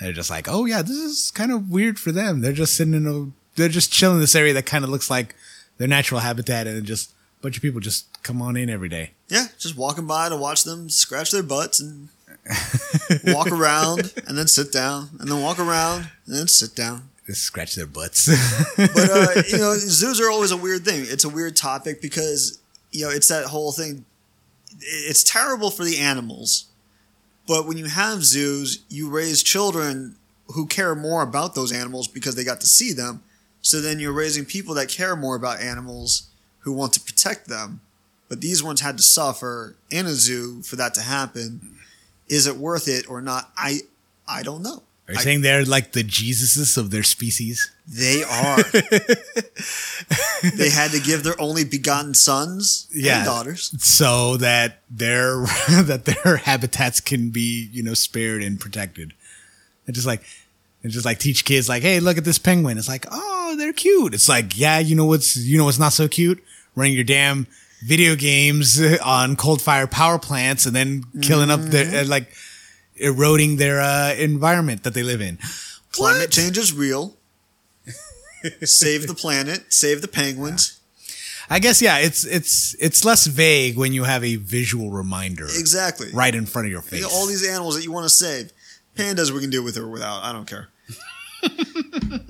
They're 0.00 0.12
just 0.12 0.30
like, 0.30 0.48
oh 0.48 0.64
yeah, 0.64 0.82
this 0.82 0.96
is 0.96 1.30
kind 1.30 1.52
of 1.52 1.70
weird 1.70 2.00
for 2.00 2.10
them. 2.10 2.40
They're 2.40 2.52
just 2.52 2.74
sitting 2.76 2.94
in 2.94 3.06
a, 3.06 3.30
they're 3.56 3.68
just 3.68 3.92
chilling 3.92 4.16
in 4.16 4.20
this 4.20 4.34
area 4.34 4.52
that 4.54 4.66
kind 4.66 4.82
of 4.82 4.90
looks 4.90 5.08
like 5.08 5.36
their 5.78 5.86
natural 5.86 6.20
habitat, 6.20 6.66
and 6.66 6.84
just 6.84 7.12
a 7.12 7.42
bunch 7.42 7.56
of 7.56 7.62
people 7.62 7.80
just 7.80 8.22
come 8.22 8.42
on 8.42 8.56
in 8.56 8.68
every 8.68 8.88
day. 8.88 9.12
Yeah, 9.28 9.46
just 9.58 9.76
walking 9.76 10.06
by 10.06 10.28
to 10.28 10.36
watch 10.36 10.64
them 10.64 10.90
scratch 10.90 11.30
their 11.30 11.44
butts 11.44 11.80
and 11.80 12.08
walk 13.24 13.50
around 13.50 14.12
and 14.26 14.36
then 14.36 14.46
sit 14.46 14.72
down 14.72 15.10
and 15.18 15.28
then 15.28 15.40
walk 15.40 15.58
around 15.58 16.08
and 16.26 16.36
then 16.36 16.48
sit 16.48 16.74
down. 16.74 17.10
Just 17.26 17.42
scratch 17.42 17.74
their 17.74 17.86
butts. 17.86 18.26
But 18.76 18.90
uh, 18.96 19.42
you 19.48 19.58
know, 19.58 19.74
zoos 19.78 20.20
are 20.20 20.30
always 20.30 20.50
a 20.50 20.56
weird 20.56 20.84
thing. 20.84 21.04
It's 21.08 21.24
a 21.24 21.28
weird 21.28 21.56
topic 21.56 22.02
because 22.02 22.58
you 22.92 23.04
know 23.04 23.10
it's 23.10 23.28
that 23.28 23.46
whole 23.46 23.72
thing. 23.72 24.04
It's 24.80 25.22
terrible 25.22 25.70
for 25.70 25.84
the 25.84 25.98
animals, 25.98 26.66
but 27.46 27.66
when 27.66 27.78
you 27.78 27.86
have 27.86 28.24
zoos, 28.24 28.84
you 28.88 29.08
raise 29.08 29.42
children 29.42 30.16
who 30.48 30.66
care 30.66 30.94
more 30.94 31.22
about 31.22 31.54
those 31.54 31.72
animals 31.72 32.08
because 32.08 32.34
they 32.34 32.44
got 32.44 32.60
to 32.60 32.66
see 32.66 32.92
them. 32.92 33.22
So 33.62 33.80
then 33.80 33.98
you're 33.98 34.12
raising 34.12 34.44
people 34.44 34.74
that 34.74 34.88
care 34.88 35.16
more 35.16 35.36
about 35.36 35.60
animals 35.60 36.28
who 36.60 36.72
want 36.72 36.92
to 36.94 37.00
protect 37.00 37.48
them. 37.48 37.80
But 38.28 38.40
these 38.40 38.62
ones 38.62 38.80
had 38.80 38.96
to 38.96 39.02
suffer 39.02 39.76
in 39.90 40.06
a 40.06 40.10
zoo 40.10 40.62
for 40.62 40.76
that 40.76 40.94
to 40.94 41.02
happen. 41.02 41.73
Is 42.28 42.46
it 42.46 42.56
worth 42.56 42.88
it 42.88 43.08
or 43.08 43.20
not? 43.20 43.50
I 43.56 43.80
I 44.26 44.42
don't 44.42 44.62
know. 44.62 44.82
Are 45.06 45.12
you 45.12 45.18
I- 45.18 45.22
saying 45.22 45.40
they're 45.42 45.64
like 45.64 45.92
the 45.92 46.02
Jesuses 46.02 46.78
of 46.78 46.90
their 46.90 47.02
species? 47.02 47.70
They 47.86 48.22
are. 48.22 48.62
they 50.56 50.70
had 50.70 50.90
to 50.92 51.00
give 51.00 51.22
their 51.22 51.38
only 51.40 51.64
begotten 51.64 52.14
sons 52.14 52.88
Yeah. 52.92 53.18
and 53.18 53.26
daughters. 53.26 53.74
so 53.84 54.36
that 54.38 54.80
their 54.90 55.44
that 55.82 56.04
their 56.06 56.36
habitats 56.38 57.00
can 57.00 57.30
be 57.30 57.68
you 57.72 57.82
know 57.82 57.94
spared 57.94 58.42
and 58.42 58.58
protected. 58.60 59.12
And 59.86 59.94
just 59.94 60.06
like 60.06 60.22
and 60.82 60.92
just 60.92 61.04
like 61.04 61.18
teach 61.18 61.44
kids 61.44 61.68
like, 61.68 61.82
hey, 61.82 62.00
look 62.00 62.16
at 62.18 62.24
this 62.24 62.38
penguin. 62.38 62.78
It's 62.78 62.88
like, 62.88 63.06
oh, 63.10 63.54
they're 63.58 63.72
cute. 63.72 64.14
It's 64.14 64.28
like, 64.28 64.56
yeah, 64.58 64.78
you 64.78 64.94
know 64.96 65.04
what's 65.06 65.36
you 65.36 65.58
know 65.58 65.64
what's 65.66 65.78
not 65.78 65.92
so 65.92 66.08
cute? 66.08 66.42
Running 66.74 66.94
your 66.94 67.04
damn 67.04 67.46
video 67.84 68.14
games 68.16 68.80
on 69.04 69.36
coal 69.36 69.56
fire 69.56 69.86
power 69.86 70.18
plants 70.18 70.66
and 70.66 70.74
then 70.74 71.04
killing 71.22 71.50
up 71.50 71.60
their 71.60 72.02
uh, 72.02 72.06
like 72.06 72.32
eroding 72.96 73.56
their 73.56 73.80
uh, 73.80 74.14
environment 74.14 74.82
that 74.84 74.94
they 74.94 75.02
live 75.02 75.20
in. 75.20 75.38
Climate 75.92 76.22
What? 76.22 76.30
change 76.30 76.58
is 76.58 76.72
real. 76.72 77.16
save 78.64 79.06
the 79.06 79.14
planet. 79.14 79.72
Save 79.72 80.00
the 80.02 80.08
penguins. 80.08 80.80
I 81.50 81.58
guess 81.58 81.82
yeah, 81.82 81.98
it's 81.98 82.24
it's 82.24 82.74
it's 82.80 83.04
less 83.04 83.26
vague 83.26 83.76
when 83.76 83.92
you 83.92 84.04
have 84.04 84.24
a 84.24 84.36
visual 84.36 84.90
reminder 84.90 85.44
Exactly. 85.44 86.08
right 86.14 86.34
in 86.34 86.46
front 86.46 86.66
of 86.66 86.72
your 86.72 86.80
You 86.82 86.88
face. 86.88 87.02
know, 87.02 87.08
all 87.12 87.26
these 87.26 87.46
animals 87.46 87.74
that 87.76 87.84
you 87.84 87.92
want 87.92 88.04
to 88.04 88.10
save. 88.10 88.50
Pandas 88.96 89.30
we 89.30 89.40
can 89.40 89.50
do 89.50 89.62
with 89.62 89.76
or 89.76 89.88
without. 89.88 90.22
I 90.22 90.32
don't 90.32 90.46
care. 90.46 90.68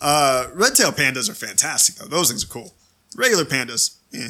Uh, 0.00 0.46
red 0.54 0.76
tail 0.76 0.92
pandas 0.92 1.28
are 1.28 1.34
fantastic 1.34 1.96
though. 1.96 2.06
Those 2.06 2.28
things 2.28 2.44
are 2.44 2.46
cool. 2.46 2.72
Regular 3.16 3.44
pandas, 3.44 3.96
eh. 4.14 4.28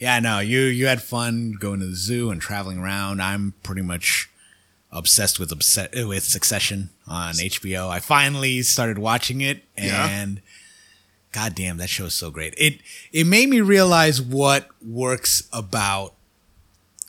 Yeah, 0.00 0.18
no, 0.18 0.40
you 0.40 0.60
you 0.62 0.86
had 0.86 1.02
fun 1.02 1.52
going 1.60 1.78
to 1.80 1.86
the 1.86 1.94
zoo 1.94 2.30
and 2.30 2.40
traveling 2.40 2.78
around. 2.78 3.20
I'm 3.22 3.54
pretty 3.62 3.82
much 3.82 4.28
obsessed 4.90 5.38
with 5.38 5.52
obsessed 5.52 5.94
with 5.94 6.24
Succession 6.24 6.90
on 7.06 7.34
HBO. 7.34 7.88
I 7.88 8.00
finally 8.00 8.62
started 8.62 8.98
watching 8.98 9.40
it 9.40 9.62
Yeah. 9.78 10.08
and 10.08 10.40
god 11.32 11.54
damn, 11.54 11.76
that 11.76 11.88
show 11.90 12.06
is 12.06 12.14
so 12.14 12.30
great. 12.30 12.54
It 12.56 12.80
it 13.12 13.24
made 13.26 13.48
me 13.50 13.60
realize 13.60 14.20
what 14.22 14.68
works 14.84 15.42
about 15.52 16.14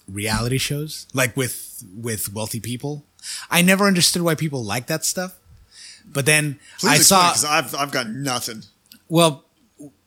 reality 0.07 0.57
shows 0.57 1.07
like 1.13 1.35
with 1.37 1.83
with 1.95 2.33
wealthy 2.33 2.59
people. 2.59 3.05
I 3.49 3.61
never 3.61 3.85
understood 3.85 4.21
why 4.23 4.35
people 4.35 4.63
like 4.63 4.87
that 4.87 5.05
stuff. 5.05 5.37
But 6.05 6.25
then 6.25 6.59
Please 6.79 6.89
I 6.89 6.95
explain, 6.97 7.33
saw 7.35 7.49
I've 7.57 7.73
I've 7.75 7.91
got 7.91 8.09
nothing. 8.09 8.63
well, 9.07 9.45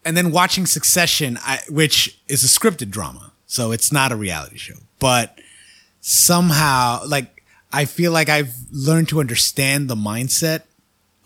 and 0.05 0.17
then 0.17 0.31
watching 0.31 0.67
Succession, 0.67 1.39
I, 1.43 1.61
which 1.69 2.19
is 2.29 2.45
a 2.45 2.49
scripted 2.49 2.91
drama, 2.91 3.33
so 3.47 3.73
it's 3.73 3.93
not 3.93 4.13
a 4.13 4.17
reality 4.17 4.57
show, 4.57 4.77
but 4.99 5.39
somehow, 6.01 7.03
like, 7.07 7.43
I 7.73 7.87
feel 7.87 8.13
like 8.13 8.29
I've 8.29 8.55
learned 8.71 9.09
to 9.09 9.21
understand 9.21 9.89
the 9.89 9.97
mindset 9.97 10.63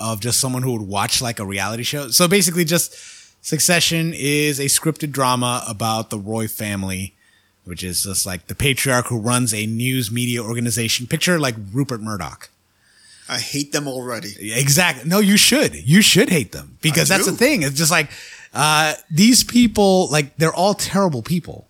of 0.01 0.21
just 0.21 0.41
someone 0.41 0.63
who 0.63 0.73
would 0.73 0.89
watch 0.89 1.21
like 1.21 1.39
a 1.39 1.45
reality 1.45 1.83
show. 1.83 2.09
So 2.09 2.29
basically, 2.29 2.65
just 2.65 2.97
Succession 3.41 4.13
is 4.15 4.59
a 4.59 4.65
scripted 4.65 5.13
drama 5.13 5.65
about 5.69 6.11
the 6.11 6.19
Roy 6.19 6.49
family, 6.49 7.15
which 7.65 7.85
is 7.85 8.03
just 8.03 8.27
like 8.27 8.47
the 8.47 8.55
patriarch 8.55 9.07
who 9.07 9.19
runs 9.19 9.55
a 9.55 9.67
news 9.67 10.11
media 10.11 10.43
organization. 10.43 11.07
Picture 11.07 11.39
like 11.39 11.55
Rupert 11.73 12.01
Murdoch. 12.01 12.51
I 13.29 13.39
hate 13.39 13.73
them 13.73 13.87
already. 13.87 14.35
Exactly. 14.41 15.09
No, 15.09 15.21
you 15.21 15.37
should. 15.37 15.75
You 15.75 16.03
should 16.03 16.31
hate 16.31 16.53
them 16.53 16.79
because 16.81 17.09
that's 17.09 17.27
the 17.27 17.33
thing. 17.33 17.63
It's 17.63 17.77
just 17.77 17.91
like 17.91 18.11
uh, 18.53 18.95
these 19.11 19.45
people, 19.45 20.09
like 20.11 20.37
they're 20.37 20.55
all 20.55 20.75
terrible 20.75 21.23
people. 21.23 21.69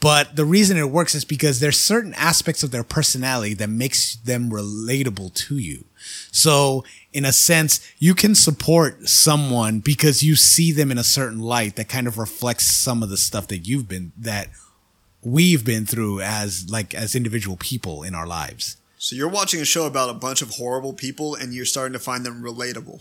But 0.00 0.34
the 0.34 0.46
reason 0.46 0.78
it 0.78 0.90
works 0.90 1.14
is 1.14 1.26
because 1.26 1.60
there's 1.60 1.78
certain 1.78 2.14
aspects 2.14 2.62
of 2.62 2.70
their 2.70 2.82
personality 2.82 3.52
that 3.54 3.68
makes 3.68 4.16
them 4.16 4.50
relatable 4.50 5.34
to 5.34 5.58
you. 5.58 5.84
So 6.32 6.84
in 7.12 7.26
a 7.26 7.32
sense, 7.32 7.86
you 7.98 8.14
can 8.14 8.34
support 8.34 9.08
someone 9.08 9.80
because 9.80 10.22
you 10.22 10.36
see 10.36 10.72
them 10.72 10.90
in 10.90 10.96
a 10.96 11.04
certain 11.04 11.40
light 11.40 11.76
that 11.76 11.88
kind 11.88 12.06
of 12.06 12.16
reflects 12.16 12.66
some 12.66 13.02
of 13.02 13.10
the 13.10 13.18
stuff 13.18 13.46
that 13.48 13.68
you've 13.68 13.88
been 13.88 14.12
that 14.16 14.48
we've 15.22 15.66
been 15.66 15.84
through 15.84 16.22
as 16.22 16.70
like 16.70 16.94
as 16.94 17.14
individual 17.14 17.58
people 17.58 18.02
in 18.02 18.14
our 18.14 18.26
lives. 18.26 18.78
So 19.02 19.16
you're 19.16 19.30
watching 19.30 19.62
a 19.62 19.64
show 19.64 19.86
about 19.86 20.10
a 20.10 20.12
bunch 20.12 20.42
of 20.42 20.50
horrible 20.50 20.92
people, 20.92 21.34
and 21.34 21.54
you're 21.54 21.64
starting 21.64 21.94
to 21.94 21.98
find 21.98 22.22
them 22.22 22.42
relatable. 22.42 23.00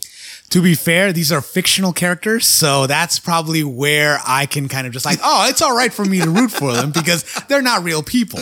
to 0.50 0.62
be 0.62 0.74
fair, 0.74 1.12
these 1.12 1.29
are 1.29 1.41
fictional 1.41 1.91
characters, 1.91 2.48
so 2.48 2.88
that's 2.88 3.20
probably 3.20 3.65
where 3.65 4.20
I 4.25 4.46
can 4.46 4.70
kind 4.70 4.88
of 4.88 4.94
just 4.94 5.06
like, 5.06 5.20
oh, 5.22 5.50
it's 5.50 5.62
all 5.62 5.75
right 5.75 5.91
for 5.91 6.06
me 6.06 6.22
to 6.22 6.29
root 6.29 6.51
for 6.51 6.72
them 6.72 6.91
because 6.91 7.25
they're 7.50 7.62
not 7.62 7.84
real 7.84 8.02
people. 8.02 8.39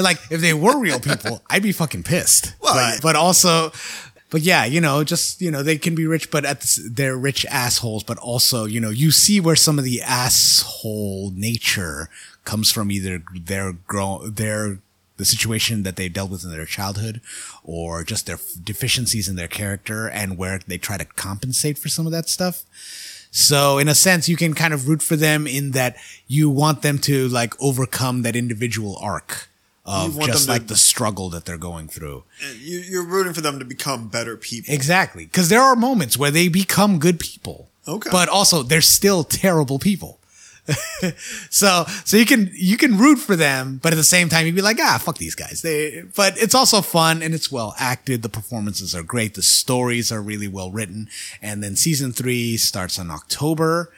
Like, 0.00 0.18
if 0.30 0.40
they 0.40 0.52
were 0.52 0.80
real 0.80 0.98
people, 0.98 1.42
I'd 1.48 1.62
be 1.62 1.70
fucking 1.70 2.02
pissed. 2.02 2.54
Well, 2.60 2.74
but, 2.74 2.94
yeah. 2.94 2.98
but 3.00 3.14
also, 3.14 3.70
but 4.30 4.40
yeah, 4.40 4.64
you 4.64 4.80
know, 4.80 5.04
just 5.04 5.40
you 5.40 5.52
know, 5.52 5.62
they 5.62 5.78
can 5.78 5.94
be 5.94 6.08
rich, 6.08 6.32
but 6.32 6.44
at 6.44 6.62
the, 6.62 6.88
they're 6.90 7.16
rich 7.16 7.46
assholes. 7.46 8.02
But 8.02 8.18
also, 8.18 8.64
you 8.64 8.80
know, 8.80 8.90
you 8.90 9.12
see 9.12 9.40
where 9.40 9.56
some 9.56 9.78
of 9.78 9.84
the 9.84 10.02
asshole 10.02 11.30
nature 11.36 12.08
comes 12.44 12.72
from, 12.72 12.90
either 12.90 13.22
their 13.32 13.74
grow 13.74 14.26
their 14.26 14.80
the 15.20 15.26
situation 15.26 15.82
that 15.84 15.96
they 15.96 16.08
dealt 16.08 16.30
with 16.30 16.42
in 16.44 16.50
their 16.50 16.64
childhood 16.64 17.20
or 17.62 18.02
just 18.02 18.26
their 18.26 18.38
deficiencies 18.64 19.28
in 19.28 19.36
their 19.36 19.48
character 19.48 20.08
and 20.08 20.36
where 20.38 20.58
they 20.66 20.78
try 20.78 20.96
to 20.96 21.04
compensate 21.04 21.78
for 21.78 21.88
some 21.88 22.06
of 22.06 22.12
that 22.12 22.28
stuff. 22.28 22.64
So 23.30 23.78
in 23.78 23.86
a 23.88 23.94
sense, 23.94 24.28
you 24.28 24.36
can 24.36 24.54
kind 24.54 24.74
of 24.74 24.88
root 24.88 25.02
for 25.02 25.14
them 25.16 25.46
in 25.46 25.72
that 25.72 25.96
you 26.26 26.50
want 26.50 26.82
them 26.82 26.98
to 27.00 27.28
like 27.28 27.54
overcome 27.60 28.22
that 28.22 28.34
individual 28.34 28.96
arc 29.00 29.48
of 29.84 30.18
just 30.20 30.46
them 30.46 30.46
to- 30.46 30.52
like 30.52 30.66
the 30.68 30.76
struggle 30.76 31.28
that 31.30 31.44
they're 31.44 31.58
going 31.58 31.88
through. 31.88 32.24
You're 32.58 33.04
rooting 33.04 33.32
for 33.32 33.40
them 33.42 33.58
to 33.58 33.64
become 33.64 34.08
better 34.08 34.36
people. 34.36 34.72
Exactly. 34.74 35.26
Cause 35.26 35.48
there 35.48 35.60
are 35.60 35.76
moments 35.76 36.16
where 36.16 36.30
they 36.30 36.48
become 36.48 36.98
good 36.98 37.20
people. 37.20 37.68
Okay. 37.86 38.10
But 38.10 38.28
also 38.28 38.62
they're 38.62 38.80
still 38.80 39.22
terrible 39.24 39.78
people. 39.78 40.19
so 41.50 41.84
so 42.04 42.16
you 42.16 42.26
can 42.26 42.50
you 42.54 42.76
can 42.76 42.98
root 42.98 43.16
for 43.16 43.36
them, 43.36 43.80
but 43.82 43.92
at 43.92 43.96
the 43.96 44.04
same 44.04 44.28
time 44.28 44.46
you'd 44.46 44.54
be 44.54 44.62
like, 44.62 44.78
ah, 44.80 44.98
fuck 45.00 45.18
these 45.18 45.34
guys. 45.34 45.62
They 45.62 46.02
but 46.14 46.36
it's 46.38 46.54
also 46.54 46.80
fun 46.80 47.22
and 47.22 47.34
it's 47.34 47.50
well 47.50 47.74
acted. 47.78 48.22
The 48.22 48.28
performances 48.28 48.94
are 48.94 49.02
great. 49.02 49.34
The 49.34 49.42
stories 49.42 50.12
are 50.12 50.22
really 50.22 50.48
well 50.48 50.70
written. 50.70 51.08
And 51.40 51.62
then 51.62 51.76
season 51.76 52.12
three 52.12 52.56
starts 52.56 52.98
in 52.98 53.10
October. 53.10 53.92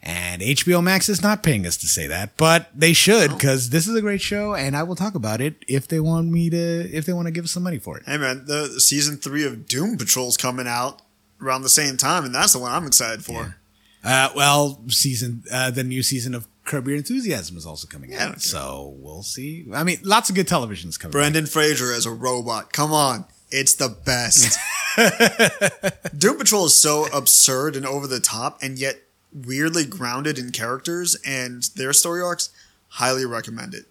And 0.00 0.42
HBO 0.42 0.82
Max 0.82 1.08
is 1.08 1.22
not 1.22 1.42
paying 1.42 1.66
us 1.66 1.76
to 1.78 1.88
say 1.88 2.06
that, 2.06 2.36
but 2.36 2.70
they 2.72 2.92
should 2.92 3.32
because 3.32 3.70
this 3.70 3.88
is 3.88 3.96
a 3.96 4.00
great 4.00 4.20
show, 4.20 4.54
and 4.54 4.76
I 4.76 4.84
will 4.84 4.94
talk 4.94 5.16
about 5.16 5.40
it 5.40 5.56
if 5.66 5.88
they 5.88 5.98
want 5.98 6.28
me 6.28 6.48
to. 6.50 6.56
If 6.56 7.04
they 7.04 7.12
want 7.12 7.26
to 7.26 7.32
give 7.32 7.44
us 7.44 7.50
some 7.50 7.64
money 7.64 7.78
for 7.78 7.98
it. 7.98 8.04
Hey 8.06 8.16
man, 8.16 8.44
the, 8.46 8.70
the 8.74 8.80
season 8.80 9.16
three 9.16 9.44
of 9.44 9.66
Doom 9.66 9.98
Patrol's 9.98 10.36
coming 10.36 10.68
out 10.68 11.02
around 11.42 11.62
the 11.62 11.68
same 11.68 11.96
time, 11.96 12.24
and 12.24 12.32
that's 12.32 12.52
the 12.52 12.60
one 12.60 12.70
I'm 12.70 12.86
excited 12.86 13.24
for. 13.24 13.56
Uh, 14.04 14.30
well, 14.34 14.80
season 14.88 15.42
uh, 15.52 15.70
the 15.70 15.84
new 15.84 16.02
season 16.02 16.34
of 16.34 16.46
Curb 16.64 16.86
Your 16.86 16.96
Enthusiasm 16.96 17.56
is 17.56 17.66
also 17.66 17.88
coming 17.88 18.14
out, 18.14 18.30
okay. 18.32 18.38
so 18.40 18.94
we'll 18.98 19.22
see. 19.22 19.66
I 19.74 19.84
mean, 19.84 19.98
lots 20.02 20.28
of 20.30 20.36
good 20.36 20.46
television's 20.46 20.96
coming. 20.96 21.12
Brendan 21.12 21.46
Fraser 21.46 21.92
as 21.92 22.06
a 22.06 22.10
robot. 22.10 22.72
Come 22.72 22.92
on. 22.92 23.24
It's 23.50 23.74
the 23.74 23.88
best. 23.88 24.58
Doom 26.18 26.36
Patrol 26.38 26.66
is 26.66 26.80
so 26.80 27.06
absurd 27.06 27.76
and 27.76 27.86
over 27.86 28.06
the 28.06 28.20
top, 28.20 28.58
and 28.62 28.78
yet 28.78 28.96
weirdly 29.32 29.84
grounded 29.86 30.38
in 30.38 30.50
characters 30.50 31.16
and 31.26 31.62
their 31.74 31.92
story 31.92 32.20
arcs. 32.20 32.50
Highly 32.88 33.24
recommend 33.24 33.74
it. 33.74 33.86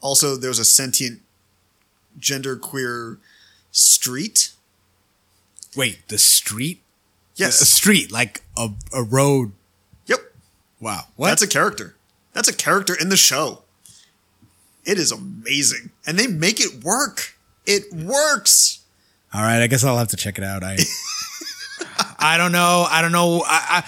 Also, 0.00 0.36
there's 0.36 0.58
a 0.58 0.64
sentient 0.64 1.20
genderqueer 2.18 3.18
street. 3.70 4.52
Wait, 5.76 6.06
the 6.08 6.18
street? 6.18 6.82
A 7.40 7.50
street, 7.50 8.12
like 8.12 8.42
a, 8.56 8.68
a 8.92 9.02
road. 9.02 9.52
Yep. 10.06 10.20
Wow, 10.80 11.04
what? 11.16 11.28
That's 11.28 11.42
a 11.42 11.48
character. 11.48 11.96
That's 12.32 12.48
a 12.48 12.54
character 12.54 12.94
in 12.98 13.08
the 13.08 13.16
show. 13.16 13.62
It 14.84 14.98
is 14.98 15.12
amazing. 15.12 15.90
And 16.06 16.18
they 16.18 16.26
make 16.26 16.60
it 16.60 16.82
work. 16.84 17.36
It 17.66 17.92
works. 17.92 18.80
All 19.32 19.42
right, 19.42 19.62
I 19.62 19.66
guess 19.66 19.84
I'll 19.84 19.98
have 19.98 20.08
to 20.08 20.16
check 20.16 20.38
it 20.38 20.44
out. 20.44 20.62
I 20.64 20.78
I 22.18 22.36
don't 22.36 22.52
know. 22.52 22.86
I 22.88 23.00
don't 23.02 23.12
know. 23.12 23.42
I, 23.46 23.84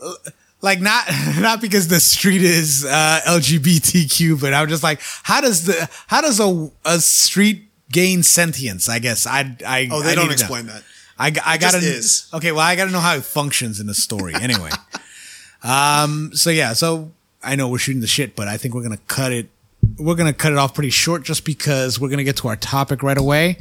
I 0.00 0.14
like 0.60 0.80
not 0.80 1.04
not 1.38 1.60
because 1.60 1.88
the 1.88 2.00
street 2.00 2.42
is 2.42 2.84
uh, 2.84 3.20
LGBTQ, 3.26 4.40
but 4.40 4.54
I'm 4.54 4.68
just 4.68 4.82
like, 4.82 5.00
how 5.22 5.40
does 5.40 5.66
the 5.66 5.88
how 6.06 6.20
does 6.20 6.40
a 6.40 6.70
a 6.84 6.98
street 6.98 7.68
gain 7.90 8.22
sentience? 8.22 8.88
I 8.88 8.98
guess 8.98 9.26
I 9.26 9.56
I 9.66 9.88
Oh, 9.90 10.02
they 10.02 10.12
I 10.12 10.14
don't 10.14 10.32
explain 10.32 10.66
that. 10.66 10.82
I, 11.18 11.26
I 11.44 11.58
just 11.58 11.74
gotta 11.74 11.78
is. 11.78 12.28
okay. 12.32 12.52
Well, 12.52 12.60
I 12.60 12.76
gotta 12.76 12.90
know 12.90 13.00
how 13.00 13.14
it 13.16 13.24
functions 13.24 13.80
in 13.80 13.86
the 13.86 13.94
story. 13.94 14.34
Anyway, 14.34 14.70
um. 15.62 16.30
So 16.34 16.50
yeah. 16.50 16.72
So 16.72 17.12
I 17.42 17.56
know 17.56 17.68
we're 17.68 17.78
shooting 17.78 18.00
the 18.00 18.06
shit, 18.06 18.36
but 18.36 18.48
I 18.48 18.56
think 18.56 18.74
we're 18.74 18.82
gonna 18.82 18.98
cut 19.08 19.32
it. 19.32 19.48
We're 19.98 20.14
gonna 20.14 20.32
cut 20.32 20.52
it 20.52 20.58
off 20.58 20.74
pretty 20.74 20.90
short, 20.90 21.24
just 21.24 21.44
because 21.44 21.98
we're 22.00 22.08
gonna 22.10 22.24
get 22.24 22.36
to 22.38 22.48
our 22.48 22.56
topic 22.56 23.02
right 23.02 23.18
away. 23.18 23.58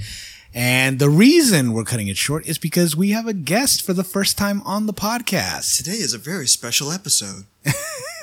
And 0.54 0.98
the 0.98 1.10
reason 1.10 1.74
we're 1.74 1.84
cutting 1.84 2.08
it 2.08 2.18
short 2.18 2.48
is 2.48 2.58
because 2.58 2.96
we 2.96 3.12
have 3.12 3.28
a 3.28 3.34
guest 3.34 3.86
for 3.86 3.94
the 3.94 4.04
first 4.04 4.38
time 4.38 4.62
on 4.64 4.86
the 4.88 4.94
podcast. 4.94 5.78
Today 5.78 5.92
is 5.98 6.14
a 6.14 6.18
very 6.18 6.48
special 6.48 6.92
episode. 6.92 7.46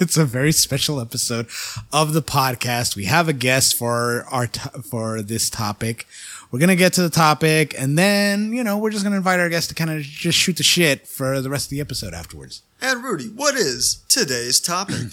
It's 0.01 0.17
a 0.17 0.25
very 0.25 0.51
special 0.51 1.01
episode 1.01 1.47
of 1.93 2.15
the 2.15 2.21
podcast. 2.23 2.97
We 2.97 3.05
have 3.05 3.29
a 3.29 3.33
guest 3.33 3.77
for 3.79 4.27
our 4.29 4.49
to- 4.49 4.83
for 4.83 5.23
this 5.23 5.49
topic. 5.49 6.09
We're 6.55 6.61
gonna 6.61 6.77
get 6.77 6.93
to 6.93 7.03
the 7.03 7.11
topic, 7.11 7.75
and 7.77 7.99
then 7.99 8.53
you 8.53 8.63
know 8.63 8.79
we're 8.79 8.93
just 8.93 9.03
gonna 9.03 9.17
invite 9.17 9.41
our 9.41 9.49
guests 9.49 9.67
to 9.71 9.75
kind 9.75 9.91
of 9.91 10.03
just 10.03 10.39
shoot 10.39 10.57
the 10.57 10.63
shit 10.63 11.05
for 11.05 11.41
the 11.41 11.51
rest 11.51 11.67
of 11.67 11.71
the 11.71 11.81
episode 11.81 12.15
afterwards. 12.15 12.63
And 12.81 13.03
Rudy, 13.03 13.25
what 13.25 13.57
is 13.57 14.05
today's 14.09 14.61
topic? 14.61 14.97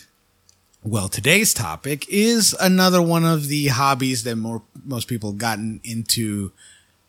Well, 0.83 1.09
today's 1.09 1.53
topic 1.53 2.07
is 2.09 2.55
another 2.59 3.03
one 3.03 3.23
of 3.23 3.47
the 3.47 3.67
hobbies 3.67 4.23
that 4.23 4.35
more 4.35 4.63
most 4.83 5.07
people 5.07 5.31
gotten 5.31 5.79
into 5.83 6.51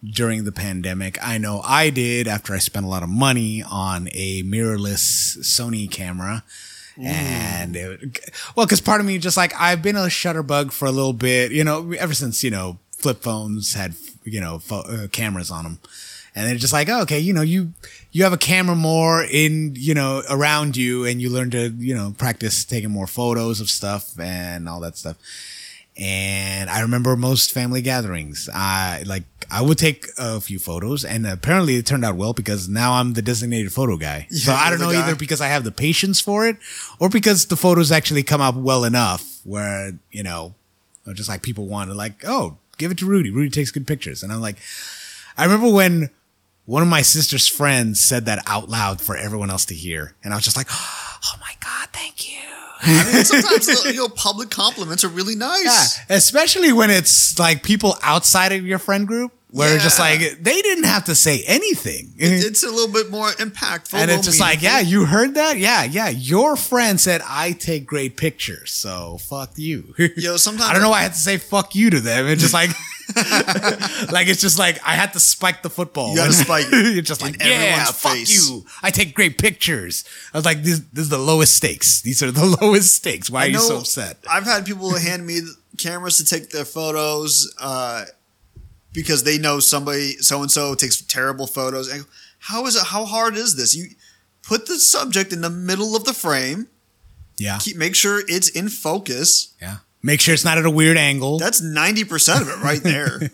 during 0.05 0.45
the 0.45 0.53
pandemic. 0.53 1.19
I 1.23 1.39
know 1.39 1.63
I 1.65 1.89
did 1.89 2.29
after 2.29 2.53
I 2.53 2.59
spent 2.59 2.85
a 2.85 2.89
lot 2.91 3.03
of 3.03 3.09
money 3.09 3.63
on 3.63 4.09
a 4.13 4.43
mirrorless 4.43 5.39
Sony 5.39 5.91
camera. 5.91 6.45
And 7.03 7.75
it, 7.75 8.31
well, 8.55 8.67
because 8.67 8.83
part 8.83 9.01
of 9.01 9.07
me 9.07 9.17
just 9.17 9.39
like 9.39 9.55
I've 9.59 9.81
been 9.81 9.97
a 9.97 10.01
shutterbug 10.01 10.71
for 10.73 10.85
a 10.85 10.93
little 10.93 11.15
bit, 11.15 11.51
you 11.53 11.65
know, 11.65 11.93
ever 11.93 12.13
since 12.13 12.45
you 12.45 12.51
know 12.51 12.79
flip 12.99 13.23
phones 13.23 13.73
had 13.73 13.95
you 14.25 14.41
know 14.41 14.59
pho- 14.59 14.83
uh, 14.83 15.09
cameras 15.09 15.51
on 15.51 15.65
them, 15.65 15.79
and 16.35 16.47
they're 16.47 16.57
just 16.57 16.73
like, 16.73 16.89
oh, 16.89 17.03
okay, 17.03 17.19
you 17.19 17.33
know, 17.33 17.43
you 17.43 17.73
you 18.11 18.25
have 18.25 18.33
a 18.33 18.39
camera 18.39 18.77
more 18.77 19.23
in 19.23 19.75
you 19.77 19.95
know 19.95 20.23
around 20.31 20.77
you, 20.77 21.05
and 21.05 21.21
you 21.21 21.31
learn 21.31 21.51
to 21.51 21.69
you 21.71 21.95
know 21.95 22.15
practice 22.17 22.65
taking 22.65 22.91
more 22.91 23.07
photos 23.07 23.61
of 23.61 23.69
stuff 23.69 24.19
and 24.19 24.69
all 24.69 24.81
that 24.81 24.97
stuff. 24.97 25.17
And 25.99 26.71
I 26.71 26.81
remember 26.81 27.17
most 27.17 27.53
family 27.53 27.83
gatherings. 27.83 28.49
I 28.53 29.03
like 29.05 29.25
I 29.51 29.61
would 29.61 29.77
take 29.77 30.07
a 30.19 30.41
few 30.41 30.59
photos, 30.59 31.05
and 31.05 31.27
apparently 31.27 31.77
it 31.77 31.85
turned 31.85 32.05
out 32.05 32.17
well 32.17 32.33
because 32.33 32.67
now 32.67 32.95
I'm 32.95 33.13
the 33.13 33.21
designated 33.21 33.73
photo 33.73 33.99
guy. 33.99 34.27
so 34.31 34.55
I 34.55 34.71
don't 34.71 34.81
know 34.81 34.91
guy. 34.91 35.03
either 35.03 35.15
because 35.15 35.43
I 35.43 35.49
have 35.49 35.65
the 35.65 35.73
patience 35.73 36.21
for 36.21 36.47
it, 36.49 36.57
or 36.99 37.11
because 37.11 37.47
the 37.47 37.57
photos 37.57 37.93
actually 37.93 38.23
come 38.23 38.41
out 38.41 38.57
well 38.57 38.85
enough 38.85 39.41
where 39.45 39.93
you 40.11 40.23
know, 40.23 40.55
just 41.13 41.29
like 41.29 41.43
people 41.43 41.67
want 41.67 41.91
to 41.91 41.95
like, 41.95 42.25
oh, 42.27 42.57
give 42.79 42.91
it 42.91 42.99
to 42.99 43.07
Rudy. 43.07 43.31
Rudy 43.31 43.51
takes 43.51 43.71
good 43.71 43.87
pictures, 43.87 44.23
and 44.23 44.33
I'm 44.33 44.41
like, 44.41 44.57
I 45.37 45.45
remember 45.45 45.71
when 45.71 46.11
one 46.65 46.83
of 46.83 46.89
my 46.89 47.03
sister's 47.03 47.49
friends 47.49 48.01
said 48.01 48.27
that 48.27 48.43
out 48.47 48.69
loud 48.69 49.01
for 49.01 49.17
everyone 49.17 49.51
else 49.51 49.65
to 49.67 49.75
hear, 49.75 50.15
and 50.23 50.33
I 50.33 50.37
was 50.37 50.45
just 50.45 50.57
like, 50.57 50.69
oh 51.25 51.35
my 51.41 51.53
god, 51.61 51.89
thank 51.93 52.31
you. 52.31 52.39
I 52.85 53.13
mean, 53.13 53.25
sometimes 53.25 53.85
you 53.85 53.95
know 53.95 54.09
public 54.09 54.51
compliments 54.51 55.05
are 55.05 55.09
really 55.09 55.37
nice. 55.37 55.99
Yeah, 55.99 56.17
especially 56.17 56.73
when 56.73 56.91
it's 56.91 57.39
like 57.39 57.63
people 57.63 57.97
outside 58.03 58.53
of 58.53 58.67
your 58.67 58.79
friend 58.79 59.07
group, 59.07 59.33
where 59.53 59.75
it's 59.75 59.85
just 59.85 59.99
like 59.99 60.21
they 60.41 60.63
didn't 60.63 60.85
have 60.85 61.05
to 61.05 61.15
say 61.15 61.45
anything. 61.47 62.13
It's 62.17 62.65
a 62.65 62.71
little 62.71 62.93
bit 62.93 63.11
more 63.11 63.29
impactful. 63.29 63.95
and 63.95 64.11
it's 64.11 64.25
just 64.25 64.41
little 64.41 64.55
like, 64.55 64.63
yeah, 64.63 64.81
you 64.81 65.05
heard 65.05 65.35
that? 65.35 65.59
Yeah, 65.59 65.85
yeah. 65.85 66.09
Your 66.09 66.57
friend 66.57 67.01
said 67.01 67.21
I 67.29 67.53
take 67.53 67.87
great 67.87 68.17
pictures, 68.17 68.73
so 68.73 69.19
fuck 69.19 69.53
you. 69.57 69.95
Yo, 70.17 70.37
sometimes 70.39 70.63
I 70.71 70.73
don't 70.73 70.83
know 70.83 70.91
why 70.91 71.01
I 71.01 71.03
had 71.03 71.13
to 71.13 71.19
say 71.19 71.37
fuck 71.37 71.75
you 71.75 71.91
to 71.91 72.01
them. 72.01 72.27
It's 72.27 72.41
just 72.43 72.55
like, 72.55 72.71
like 74.13 74.29
it's 74.29 74.41
just 74.41 74.59
like 74.59 74.81
I 74.87 74.95
had 74.95 75.13
to 75.15 75.21
spike 75.21 75.63
the 75.63 75.71
football. 75.71 76.11
You 76.11 76.17
gotta 76.17 76.33
spike 76.33 76.67
It's 76.73 77.09
just 77.09 77.23
like, 77.23 77.39
yeah, 77.41 77.47
everyone's 77.47 77.91
fuck 77.91 78.13
face. 78.13 78.49
you. 78.51 78.65
I 78.83 78.91
take 78.91 79.15
great 79.15 79.39
pictures. 79.39 80.05
I 80.33 80.39
was 80.39 80.45
like, 80.45 80.63
this, 80.63 80.81
this 80.93 81.05
is 81.05 81.09
the 81.09 81.19
lowest 81.19 81.55
stakes. 81.55 82.01
These 82.03 82.23
are 82.23 82.31
the 82.31 82.57
lowest 82.61 82.95
stakes. 82.95 83.31
Why 83.31 83.47
are 83.47 83.49
you 83.49 83.59
so 83.61 83.79
upset? 83.79 84.19
I've 84.31 84.45
had 84.45 84.65
people 84.67 84.97
hand 84.97 85.27
me 85.27 85.41
cameras 85.79 86.19
to 86.19 86.25
take 86.25 86.51
their 86.51 86.65
photos 86.65 87.55
uh, 87.61 88.05
because 88.93 89.25
they 89.25 89.39
know 89.39 89.61
somebody 89.61 90.13
so 90.19 90.41
and 90.43 90.51
so 90.51 90.75
takes 90.75 91.01
terrible 91.01 91.47
photos. 91.47 91.89
And 91.89 92.05
how 92.39 92.67
is 92.67 92.77
it? 92.77 92.85
How 92.87 93.05
hard 93.05 93.37
is 93.37 93.57
this? 93.57 93.75
You 93.75 93.87
put 94.43 94.67
the 94.67 94.79
subject 94.79 95.33
in 95.33 95.41
the 95.41 95.51
middle 95.51 95.95
of 95.97 96.05
the 96.05 96.13
frame. 96.15 96.69
Yeah, 97.39 97.59
Keep 97.61 97.77
make 97.77 97.95
sure 97.97 98.23
it's 98.29 98.49
in 98.51 98.69
focus. 98.69 99.55
yeah. 99.61 99.79
Make 100.03 100.21
sure 100.21 100.35
it's 100.35 100.45
not 100.45 100.59
at 100.59 100.65
a 100.67 100.71
weird 100.71 100.97
angle. 100.97 101.39
That's 101.39 101.61
ninety 101.61 102.05
percent 102.05 102.43
of 102.43 102.49
it 102.49 102.63
right 102.63 102.83
there. 102.83 103.21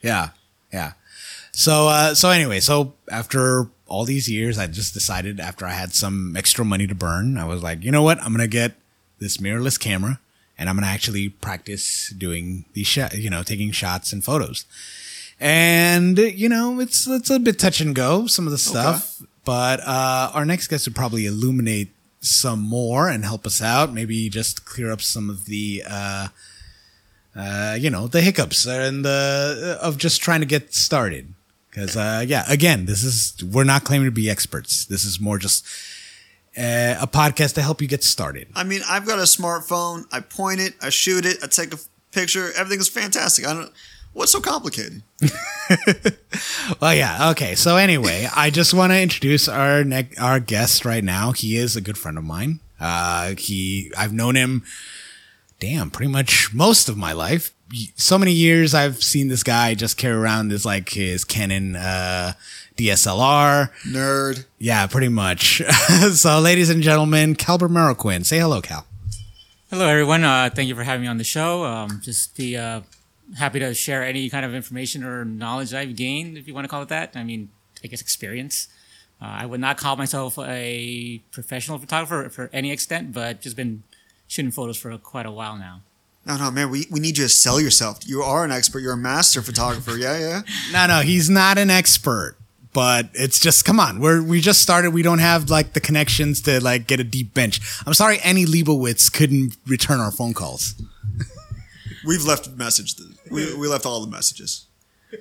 Yeah, 0.00 0.28
yeah. 0.72 0.92
So, 1.50 1.88
uh, 1.88 2.14
so 2.14 2.30
anyway, 2.30 2.60
so 2.60 2.94
after 3.10 3.66
all 3.88 4.04
these 4.04 4.30
years, 4.30 4.58
I 4.60 4.68
just 4.68 4.94
decided 4.94 5.40
after 5.40 5.66
I 5.66 5.72
had 5.72 5.92
some 5.92 6.36
extra 6.36 6.64
money 6.64 6.86
to 6.86 6.94
burn, 6.94 7.36
I 7.36 7.44
was 7.46 7.64
like, 7.64 7.82
you 7.82 7.90
know 7.90 8.04
what? 8.04 8.22
I'm 8.22 8.30
gonna 8.30 8.46
get 8.46 8.74
this 9.18 9.38
mirrorless 9.38 9.76
camera, 9.76 10.20
and 10.56 10.68
I'm 10.68 10.76
gonna 10.76 10.86
actually 10.86 11.30
practice 11.30 12.10
doing 12.16 12.64
these, 12.74 12.86
shot, 12.86 13.14
you 13.18 13.28
know, 13.28 13.42
taking 13.42 13.72
shots 13.72 14.12
and 14.12 14.22
photos. 14.22 14.66
And 15.40 16.16
you 16.18 16.48
know, 16.48 16.78
it's 16.78 17.08
it's 17.08 17.30
a 17.30 17.40
bit 17.40 17.58
touch 17.58 17.80
and 17.80 17.92
go 17.92 18.28
some 18.28 18.46
of 18.46 18.52
the 18.52 18.58
stuff, 18.58 19.20
but 19.44 19.80
uh, 19.80 20.30
our 20.32 20.44
next 20.44 20.68
guest 20.68 20.86
would 20.86 20.94
probably 20.94 21.26
illuminate 21.26 21.88
some 22.20 22.60
more 22.60 23.08
and 23.08 23.24
help 23.24 23.46
us 23.46 23.62
out. 23.62 23.92
Maybe 23.92 24.28
just 24.28 24.64
clear 24.64 24.90
up 24.90 25.02
some 25.02 25.30
of 25.30 25.46
the. 25.46 25.82
Uh, 25.88 26.28
uh, 27.36 27.76
you 27.78 27.88
know 27.88 28.08
the 28.08 28.20
hiccups 28.20 28.66
and 28.66 29.04
the 29.04 29.78
of 29.80 29.96
just 29.96 30.20
trying 30.20 30.40
to 30.40 30.46
get 30.46 30.74
started 30.74 31.34
because 31.70 31.96
uh, 31.96 32.24
yeah 32.26 32.44
again 32.48 32.86
this 32.86 33.04
is 33.04 33.34
we're 33.44 33.62
not 33.62 33.84
claiming 33.84 34.06
to 34.06 34.10
be 34.10 34.28
experts 34.28 34.84
this 34.86 35.04
is 35.04 35.20
more 35.20 35.38
just 35.38 35.64
uh, 36.56 36.96
a 37.00 37.06
podcast 37.06 37.54
to 37.54 37.62
help 37.62 37.80
you 37.80 37.86
get 37.86 38.02
started 38.02 38.48
I 38.56 38.64
mean, 38.64 38.80
I've 38.88 39.06
got 39.06 39.20
a 39.20 39.22
smartphone. 39.22 40.06
I 40.10 40.18
point 40.18 40.58
it, 40.58 40.74
I 40.82 40.88
shoot 40.90 41.24
it, 41.24 41.36
I 41.40 41.46
take 41.46 41.72
a 41.72 41.78
picture. 42.10 42.50
Everything 42.56 42.80
is 42.80 42.88
fantastic. 42.88 43.46
I 43.46 43.54
don't. 43.54 43.72
What's 44.18 44.32
so 44.32 44.40
complicated? 44.40 45.02
well 46.80 46.92
yeah 46.92 47.30
okay 47.30 47.54
so 47.54 47.76
anyway 47.76 48.26
i 48.34 48.50
just 48.50 48.74
want 48.74 48.90
to 48.90 49.00
introduce 49.00 49.48
our 49.48 49.84
ne- 49.84 50.10
our 50.20 50.40
guest 50.40 50.84
right 50.84 51.04
now 51.04 51.30
he 51.30 51.56
is 51.56 51.76
a 51.76 51.80
good 51.80 51.96
friend 51.96 52.18
of 52.18 52.24
mine 52.24 52.58
uh 52.80 53.34
he 53.36 53.92
i've 53.96 54.12
known 54.12 54.34
him 54.34 54.64
damn 55.60 55.88
pretty 55.90 56.10
much 56.10 56.52
most 56.52 56.88
of 56.88 56.96
my 56.96 57.12
life 57.12 57.52
so 57.94 58.18
many 58.18 58.32
years 58.32 58.74
i've 58.74 59.02
seen 59.02 59.28
this 59.28 59.42
guy 59.44 59.74
just 59.74 59.96
carry 59.96 60.16
around 60.16 60.48
this 60.48 60.64
like 60.64 60.88
his 60.90 61.24
canon 61.24 61.76
uh 61.76 62.32
dslr 62.76 63.70
Nerd. 63.86 64.46
Yeah, 64.58 64.86
pretty 64.88 65.08
much. 65.08 65.62
so, 66.12 66.40
ladies 66.40 66.70
and 66.70 66.82
gentlemen, 66.82 67.34
Calbert 67.34 67.70
Marroquin. 67.70 68.24
Say 68.24 68.38
hello, 68.38 68.60
Cal. 68.60 68.86
Hello, 69.70 69.86
everyone. 69.86 70.22
Uh, 70.24 70.48
thank 70.52 70.68
you 70.68 70.74
for 70.76 70.84
having 70.84 71.02
me 71.02 71.08
on 71.08 71.18
the 71.18 71.24
show. 71.24 71.64
Um, 71.64 72.00
just 72.02 72.36
the 72.36 72.56
uh, 72.56 72.80
happy 73.36 73.58
to 73.58 73.74
share 73.74 74.02
any 74.02 74.30
kind 74.30 74.44
of 74.46 74.54
information 74.54 75.04
or 75.04 75.24
knowledge 75.24 75.74
I've 75.74 75.96
gained, 75.96 76.38
if 76.38 76.48
you 76.48 76.54
want 76.54 76.64
to 76.64 76.68
call 76.68 76.82
it 76.82 76.88
that. 76.88 77.12
I 77.14 77.24
mean, 77.24 77.50
I 77.84 77.88
guess 77.88 78.00
experience. 78.00 78.68
Uh, 79.20 79.26
I 79.26 79.46
would 79.46 79.60
not 79.60 79.76
call 79.78 79.96
myself 79.96 80.38
a 80.38 81.20
professional 81.32 81.78
photographer 81.78 82.28
for 82.28 82.50
any 82.52 82.70
extent, 82.70 83.12
but 83.12 83.40
just 83.40 83.56
been 83.56 83.82
shooting 84.28 84.52
photos 84.52 84.76
for 84.76 84.96
quite 84.98 85.26
a 85.26 85.30
while 85.32 85.56
now. 85.56 85.80
No, 86.24 86.36
no, 86.36 86.50
man. 86.50 86.70
We, 86.70 86.86
we 86.90 87.00
need 87.00 87.18
you 87.18 87.24
to 87.24 87.28
sell 87.28 87.60
yourself. 87.60 88.00
You 88.06 88.22
are 88.22 88.44
an 88.44 88.52
expert. 88.52 88.80
You're 88.80 88.92
a 88.92 88.96
master 88.96 89.42
photographer. 89.42 89.92
Yeah, 89.98 90.18
yeah. 90.18 90.42
No, 90.72 90.86
no, 90.86 91.00
he's 91.00 91.28
not 91.30 91.58
an 91.58 91.70
expert, 91.70 92.36
but 92.72 93.08
it's 93.14 93.40
just 93.40 93.64
come 93.64 93.80
on. 93.80 93.98
We're 93.98 94.22
we 94.22 94.40
just 94.40 94.60
started. 94.62 94.92
We 94.92 95.02
don't 95.02 95.18
have 95.18 95.50
like 95.50 95.72
the 95.72 95.80
connections 95.80 96.42
to 96.42 96.62
like 96.62 96.86
get 96.86 97.00
a 97.00 97.04
deep 97.04 97.34
bench. 97.34 97.60
I'm 97.86 97.94
sorry, 97.94 98.18
Annie 98.20 98.44
Leibovitz 98.44 99.12
couldn't 99.12 99.56
return 99.66 100.00
our 100.00 100.12
phone 100.12 100.34
calls. 100.34 100.74
We've 102.04 102.24
left 102.24 102.46
a 102.46 102.50
message. 102.50 102.94
We, 103.30 103.54
we 103.56 103.68
left 103.68 103.86
all 103.86 104.00
the 104.04 104.10
messages. 104.10 104.66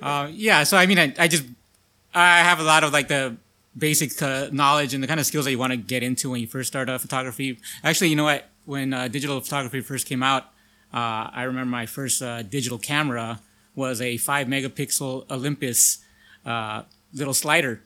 Uh, 0.01 0.29
yeah, 0.31 0.63
so 0.63 0.77
I 0.77 0.85
mean, 0.85 0.99
I, 0.99 1.13
I 1.17 1.27
just 1.27 1.45
I 2.13 2.39
have 2.39 2.59
a 2.59 2.63
lot 2.63 2.83
of 2.83 2.91
like 2.91 3.07
the 3.07 3.37
basic 3.77 4.21
uh, 4.21 4.49
knowledge 4.51 4.93
and 4.93 5.03
the 5.03 5.07
kind 5.07 5.19
of 5.19 5.25
skills 5.25 5.45
that 5.45 5.51
you 5.51 5.59
want 5.59 5.71
to 5.71 5.77
get 5.77 6.03
into 6.03 6.31
when 6.31 6.41
you 6.41 6.47
first 6.47 6.67
start 6.67 6.89
uh, 6.89 6.97
photography. 6.97 7.59
Actually, 7.83 8.09
you 8.09 8.15
know 8.15 8.23
what? 8.23 8.49
When 8.65 8.93
uh, 8.93 9.07
digital 9.07 9.39
photography 9.39 9.81
first 9.81 10.07
came 10.07 10.23
out, 10.23 10.43
uh, 10.93 11.29
I 11.31 11.43
remember 11.43 11.69
my 11.69 11.85
first 11.85 12.21
uh, 12.21 12.41
digital 12.41 12.77
camera 12.77 13.39
was 13.75 14.01
a 14.01 14.17
five 14.17 14.47
megapixel 14.47 15.29
Olympus 15.29 15.99
uh, 16.45 16.83
little 17.13 17.33
slider. 17.33 17.81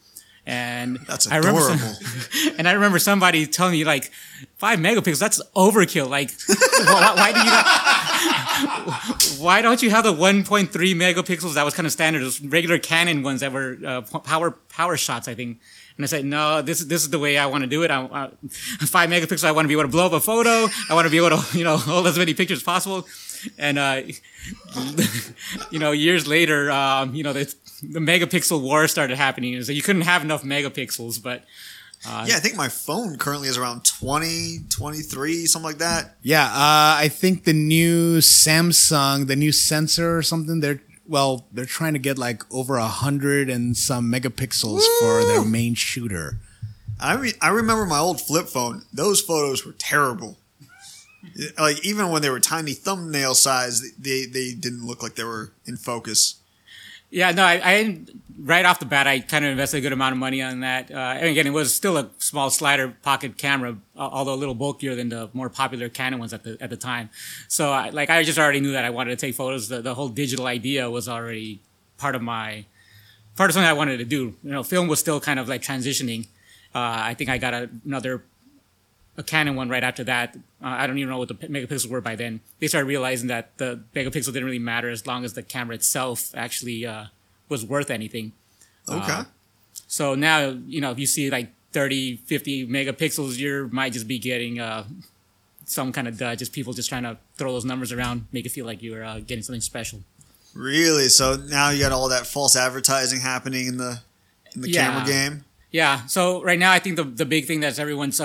And 0.46 0.98
That's 1.08 1.32
I 1.32 1.38
remember 1.38 1.62
some- 1.62 2.54
and 2.58 2.68
I 2.68 2.72
remember 2.74 3.00
somebody 3.00 3.46
telling 3.46 3.74
me 3.74 3.84
like 3.84 4.12
five 4.58 4.80
megapixels. 4.80 5.20
That's 5.20 5.42
overkill. 5.56 6.10
Like, 6.10 6.32
why, 6.48 7.14
why 7.16 7.32
do 7.32 7.40
you? 7.40 7.46
Not, 7.46 9.24
why 9.40 9.62
don't 9.62 9.82
you 9.82 9.90
have 9.92 10.04
the 10.04 10.14
1.3 10.14 10.70
megapixels 10.70 11.54
that 11.56 11.66
was 11.66 11.74
kind 11.74 11.86
of 11.86 11.92
standard? 11.92 12.22
Those 12.24 12.42
regular 12.42 12.80
Canon 12.80 13.24
ones 13.24 13.42
that 13.42 13.52
were 13.52 13.78
uh, 13.86 14.02
power 14.02 14.52
power 14.70 14.98
shots, 14.98 15.28
I 15.28 15.36
think. 15.36 15.60
And 15.98 16.06
I 16.06 16.08
said, 16.08 16.26
no, 16.26 16.62
this 16.64 16.80
is 16.82 16.88
this 16.88 17.04
is 17.04 17.10
the 17.12 17.20
way 17.20 17.38
I 17.38 17.46
want 17.46 17.64
to 17.64 17.68
do 17.70 17.84
it. 17.84 17.92
I, 17.92 18.02
I, 18.02 18.30
five 18.86 19.10
megapixels. 19.10 19.44
I 19.44 19.52
want 19.52 19.66
to 19.66 19.68
be 19.68 19.74
able 19.74 19.84
to 19.84 19.90
blow 19.90 20.08
up 20.08 20.14
a 20.14 20.20
photo. 20.20 20.68
I 20.90 20.94
want 20.96 21.06
to 21.06 21.12
be 21.12 21.18
able 21.18 21.38
to, 21.38 21.58
you 21.58 21.64
know, 21.64 21.78
hold 21.78 22.08
as 22.08 22.18
many 22.18 22.34
pictures 22.34 22.60
as 22.60 22.64
possible. 22.64 23.06
And 23.58 23.78
uh, 23.78 24.02
you 25.72 25.80
know, 25.80 25.92
years 25.92 26.28
later, 26.28 26.72
um, 26.72 27.14
you 27.16 27.24
know, 27.24 27.34
the, 27.34 27.54
the 27.82 28.00
megapixel 28.00 28.62
war 28.62 28.88
started 28.88 29.18
happening. 29.18 29.54
Is 29.54 29.68
that 29.68 29.74
you 29.74 29.82
couldn't 29.82 30.04
have 30.04 30.24
enough 30.24 30.44
megapixels, 30.44 31.22
but 31.22 31.44
yeah, 32.04 32.36
I 32.36 32.40
think 32.40 32.56
my 32.56 32.68
phone 32.68 33.18
currently 33.18 33.48
is 33.48 33.58
around 33.58 33.86
20, 33.86 34.60
23, 34.70 35.46
something 35.46 35.66
like 35.66 35.78
that. 35.78 36.16
Yeah, 36.24 36.46
uh, 36.46 36.98
I 36.98 37.10
think 37.12 37.44
the 37.44 37.54
new 37.54 38.18
Samsung, 38.18 39.28
the 39.28 39.36
new 39.36 39.52
sensor 39.52 40.18
or 40.18 40.24
something, 40.24 40.62
they're 40.62 40.82
well, 41.08 41.46
they're 41.52 41.66
trying 41.66 41.94
to 41.94 42.00
get 42.00 42.18
like 42.18 42.44
over 42.54 42.78
a 42.78 42.88
hundred 42.88 43.50
and 43.50 43.76
some 43.76 44.12
megapixels 44.12 44.82
for 45.00 45.26
their 45.26 45.44
main 45.44 45.76
shooter. 45.76 46.38
I 47.00 47.16
re- 47.16 47.34
I 47.42 47.50
remember 47.50 47.86
my 47.86 48.00
old 48.00 48.22
flip 48.22 48.48
phone. 48.48 48.84
Those 48.94 49.22
photos 49.22 49.66
were 49.66 49.74
terrible. 49.74 50.38
Like 51.60 51.86
even 51.86 52.10
when 52.10 52.22
they 52.22 52.30
were 52.30 52.40
tiny 52.40 52.74
thumbnail 52.74 53.36
size, 53.36 53.82
they 53.98 54.26
they 54.26 54.54
didn't 54.54 54.86
look 54.86 55.04
like 55.04 55.16
they 55.16 55.24
were 55.24 55.52
in 55.66 55.78
focus. 55.78 56.41
Yeah, 57.12 57.32
no, 57.32 57.44
I, 57.44 57.62
I 57.64 58.00
right 58.40 58.66
off 58.66 58.80
the 58.80 58.86
bat, 58.86 59.06
I 59.06 59.20
kind 59.20 59.46
of 59.46 59.52
invested 59.52 59.78
a 59.78 59.82
good 59.82 59.92
amount 59.94 60.14
of 60.14 60.18
money 60.18 60.42
on 60.42 60.62
that. 60.62 60.90
Uh, 60.90 60.96
and 61.20 61.28
again, 61.28 61.46
it 61.46 61.52
was 61.52 61.76
still 61.76 61.98
a 61.98 62.10
small 62.18 62.50
slider 62.50 62.96
pocket 63.04 63.38
camera, 63.38 63.78
al- 63.98 64.10
although 64.12 64.34
a 64.34 64.36
little 64.36 64.56
bulkier 64.56 64.96
than 64.96 65.10
the 65.10 65.30
more 65.34 65.50
popular 65.50 65.90
Canon 65.90 66.20
ones 66.20 66.34
at 66.34 66.44
the 66.44 66.58
at 66.62 66.70
the 66.70 66.78
time. 66.78 67.10
So, 67.48 67.72
I, 67.72 67.90
like, 67.90 68.10
I 68.10 68.24
just 68.24 68.40
already 68.40 68.62
knew 68.62 68.72
that 68.72 68.86
I 68.86 68.90
wanted 68.90 69.12
to 69.12 69.26
take 69.26 69.36
photos. 69.36 69.68
The, 69.68 69.82
the 69.82 69.94
whole 69.94 70.10
digital 70.10 70.48
idea 70.48 70.90
was 70.90 71.08
already 71.10 71.62
part 71.98 72.16
of 72.16 72.22
my 72.22 72.66
part 73.36 73.50
of 73.50 73.54
something 73.54 73.70
I 73.70 73.74
wanted 73.74 73.98
to 73.98 74.06
do. 74.06 74.36
You 74.44 74.52
know, 74.52 74.64
film 74.64 74.88
was 74.88 75.00
still 75.00 75.20
kind 75.20 75.40
of 75.40 75.50
like 75.50 75.62
transitioning. 75.62 76.28
Uh, 76.74 77.12
I 77.12 77.14
think 77.14 77.30
I 77.30 77.38
got 77.38 77.54
a, 77.54 77.70
another 77.86 78.24
a 79.18 79.24
Canon 79.24 79.56
one 79.56 79.70
right 79.70 79.84
after 79.84 80.04
that. 80.06 80.36
Uh, 80.64 80.68
I 80.68 80.88
don't 80.88 80.98
even 80.98 81.10
know 81.10 81.18
what 81.18 81.28
the 81.28 81.36
megapixels 81.36 81.88
were 81.90 82.02
by 82.02 82.16
then. 82.16 82.40
They 82.60 82.68
started 82.68 82.88
realizing 82.88 83.28
that 83.28 83.58
the 83.58 83.84
megapixel 83.96 84.28
didn't 84.28 84.46
really 84.46 84.60
matter 84.60 84.90
as 84.90 85.06
long 85.06 85.26
as 85.26 85.34
the 85.34 85.44
camera 85.44 85.76
itself 85.76 86.32
actually 86.34 86.86
uh, 86.86 87.06
was 87.50 87.66
worth 87.66 87.90
anything. 87.92 88.32
Okay. 88.90 89.22
So 89.88 90.16
now, 90.16 90.58
you 90.66 90.82
know, 90.82 90.92
if 90.92 91.00
you 91.00 91.06
see 91.06 91.30
like 91.30 91.52
30, 91.74 92.18
50 92.18 92.68
megapixels, 92.68 93.38
you 93.38 93.70
might 93.72 93.94
just 93.94 94.08
be 94.08 94.18
getting 94.20 94.60
uh, 94.60 94.86
some 95.66 95.92
kind 95.92 96.08
of 96.08 96.18
dud. 96.18 96.40
Just 96.40 96.54
people 96.54 96.74
just 96.74 96.90
trying 96.90 97.04
to 97.04 97.18
throw 97.38 97.52
those 97.54 97.66
numbers 97.66 97.92
around, 97.92 98.28
make 98.32 98.46
it 98.46 98.50
feel 98.50 98.66
like 98.66 98.82
you're 98.82 99.04
uh, 99.04 99.20
getting 99.20 99.44
something 99.44 99.62
special. 99.62 100.02
Really? 100.54 101.08
So 101.10 101.36
now 101.36 101.70
you 101.70 101.80
got 101.80 101.92
all 101.92 102.10
that 102.10 102.28
false 102.28 102.56
advertising 102.56 103.22
happening 103.22 103.68
in 103.68 103.78
the 103.78 104.00
in 104.56 104.62
the 104.62 104.70
Yeah. 104.70 104.86
camera 104.92 105.06
game. 105.06 105.46
Yeah. 105.72 106.06
So 106.08 106.44
right 106.44 106.60
now, 106.60 106.72
I 106.74 106.80
think 106.80 106.96
the 106.98 107.04
the 107.06 107.26
big 107.26 107.46
thing 107.46 107.60
that's 107.62 107.80
everyone's 107.80 108.18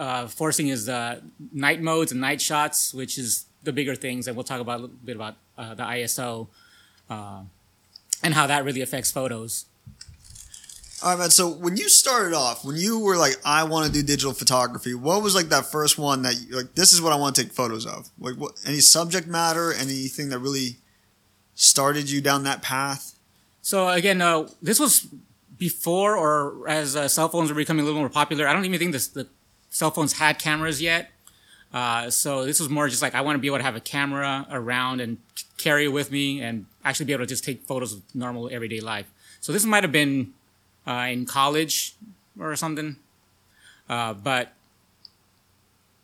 uh, 0.00 0.26
forcing 0.26 0.68
is 0.68 0.88
uh, 0.88 1.20
night 1.52 1.82
modes 1.82 2.10
and 2.10 2.20
night 2.20 2.40
shots, 2.40 2.94
which 2.94 3.18
is 3.18 3.44
the 3.62 3.72
bigger 3.72 3.94
things, 3.94 4.26
and 4.26 4.34
we'll 4.34 4.44
talk 4.44 4.60
about 4.60 4.78
a 4.78 4.82
little 4.82 4.96
bit 5.04 5.14
about 5.14 5.36
uh, 5.58 5.74
the 5.74 5.82
ISO 5.82 6.48
uh, 7.10 7.42
and 8.22 8.32
how 8.32 8.46
that 8.46 8.64
really 8.64 8.80
affects 8.80 9.10
photos. 9.10 9.66
All 11.02 11.10
right, 11.10 11.18
man. 11.18 11.30
So 11.30 11.50
when 11.50 11.76
you 11.76 11.90
started 11.90 12.34
off, 12.34 12.64
when 12.64 12.76
you 12.76 12.98
were 12.98 13.18
like, 13.18 13.34
"I 13.44 13.64
want 13.64 13.86
to 13.86 13.92
do 13.92 14.02
digital 14.02 14.32
photography," 14.32 14.94
what 14.94 15.22
was 15.22 15.34
like 15.34 15.50
that 15.50 15.66
first 15.66 15.98
one 15.98 16.22
that 16.22 16.34
you, 16.40 16.56
like 16.56 16.74
this 16.74 16.94
is 16.94 17.02
what 17.02 17.12
I 17.12 17.16
want 17.16 17.36
to 17.36 17.42
take 17.42 17.52
photos 17.52 17.84
of? 17.84 18.08
Like, 18.18 18.36
what 18.36 18.52
any 18.66 18.80
subject 18.80 19.26
matter, 19.26 19.72
anything 19.72 20.30
that 20.30 20.38
really 20.38 20.76
started 21.54 22.08
you 22.08 22.22
down 22.22 22.44
that 22.44 22.62
path? 22.62 23.16
So 23.60 23.88
again, 23.88 24.22
uh, 24.22 24.48
this 24.62 24.80
was 24.80 25.06
before 25.58 26.16
or 26.16 26.66
as 26.68 26.96
uh, 26.96 27.06
cell 27.06 27.28
phones 27.28 27.50
were 27.50 27.56
becoming 27.56 27.82
a 27.82 27.86
little 27.86 28.00
more 28.00 28.08
popular. 28.08 28.48
I 28.48 28.54
don't 28.54 28.64
even 28.64 28.78
think 28.78 28.92
this, 28.92 29.08
the 29.08 29.28
cell 29.70 29.90
phones 29.90 30.14
had 30.14 30.38
cameras 30.38 30.82
yet. 30.82 31.10
Uh, 31.72 32.10
so 32.10 32.44
this 32.44 32.58
was 32.58 32.68
more 32.68 32.88
just 32.88 33.00
like 33.00 33.14
I 33.14 33.20
want 33.20 33.36
to 33.36 33.40
be 33.40 33.46
able 33.46 33.58
to 33.58 33.64
have 33.64 33.76
a 33.76 33.80
camera 33.80 34.46
around 34.50 35.00
and 35.00 35.18
carry 35.56 35.84
it 35.84 35.88
with 35.88 36.10
me 36.10 36.42
and 36.42 36.66
actually 36.84 37.06
be 37.06 37.12
able 37.12 37.24
to 37.24 37.28
just 37.28 37.44
take 37.44 37.62
photos 37.62 37.92
of 37.92 38.02
normal 38.14 38.48
everyday 38.52 38.80
life. 38.80 39.10
So 39.40 39.52
this 39.52 39.64
might 39.64 39.84
have 39.84 39.92
been 39.92 40.32
uh, 40.86 41.06
in 41.10 41.26
college 41.26 41.94
or 42.38 42.56
something. 42.56 42.96
Uh, 43.88 44.14
but 44.14 44.52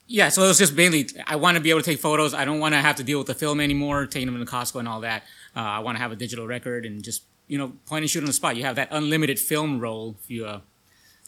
yeah, 0.06 0.28
so 0.28 0.44
it 0.44 0.48
was 0.48 0.58
just 0.58 0.74
mainly 0.74 1.08
I 1.26 1.36
want 1.36 1.56
to 1.56 1.62
be 1.62 1.70
able 1.70 1.80
to 1.80 1.90
take 1.90 1.98
photos. 1.98 2.32
I 2.32 2.44
don't 2.44 2.60
want 2.60 2.74
to 2.74 2.80
have 2.80 2.96
to 2.96 3.04
deal 3.04 3.18
with 3.18 3.26
the 3.26 3.34
film 3.34 3.60
anymore, 3.60 4.06
taking 4.06 4.32
them 4.32 4.44
to 4.44 4.50
Costco 4.50 4.78
and 4.78 4.88
all 4.88 5.00
that. 5.00 5.24
Uh, 5.56 5.60
I 5.60 5.78
want 5.80 5.96
to 5.96 6.02
have 6.02 6.12
a 6.12 6.16
digital 6.16 6.46
record 6.46 6.86
and 6.86 7.02
just 7.02 7.22
you 7.48 7.58
know 7.58 7.72
point 7.86 8.02
and 8.02 8.10
shoot 8.10 8.20
on 8.20 8.26
the 8.26 8.32
spot. 8.32 8.56
You 8.56 8.64
have 8.64 8.76
that 8.76 8.88
unlimited 8.92 9.38
film 9.38 9.80
roll. 9.80 10.16
If 10.22 10.30
you 10.30 10.46
uh, 10.46 10.60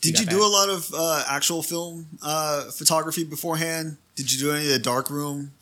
Did 0.00 0.20
you 0.20 0.26
do 0.26 0.44
a 0.44 0.46
lot 0.46 0.68
of 0.68 0.92
uh, 0.94 1.24
actual 1.28 1.62
film 1.62 2.06
uh, 2.22 2.70
photography 2.70 3.24
beforehand? 3.24 3.96
Did 4.14 4.32
you 4.32 4.38
do 4.38 4.52
any 4.52 4.66
of 4.66 4.72
the 4.72 4.78
darkroom 4.78 5.52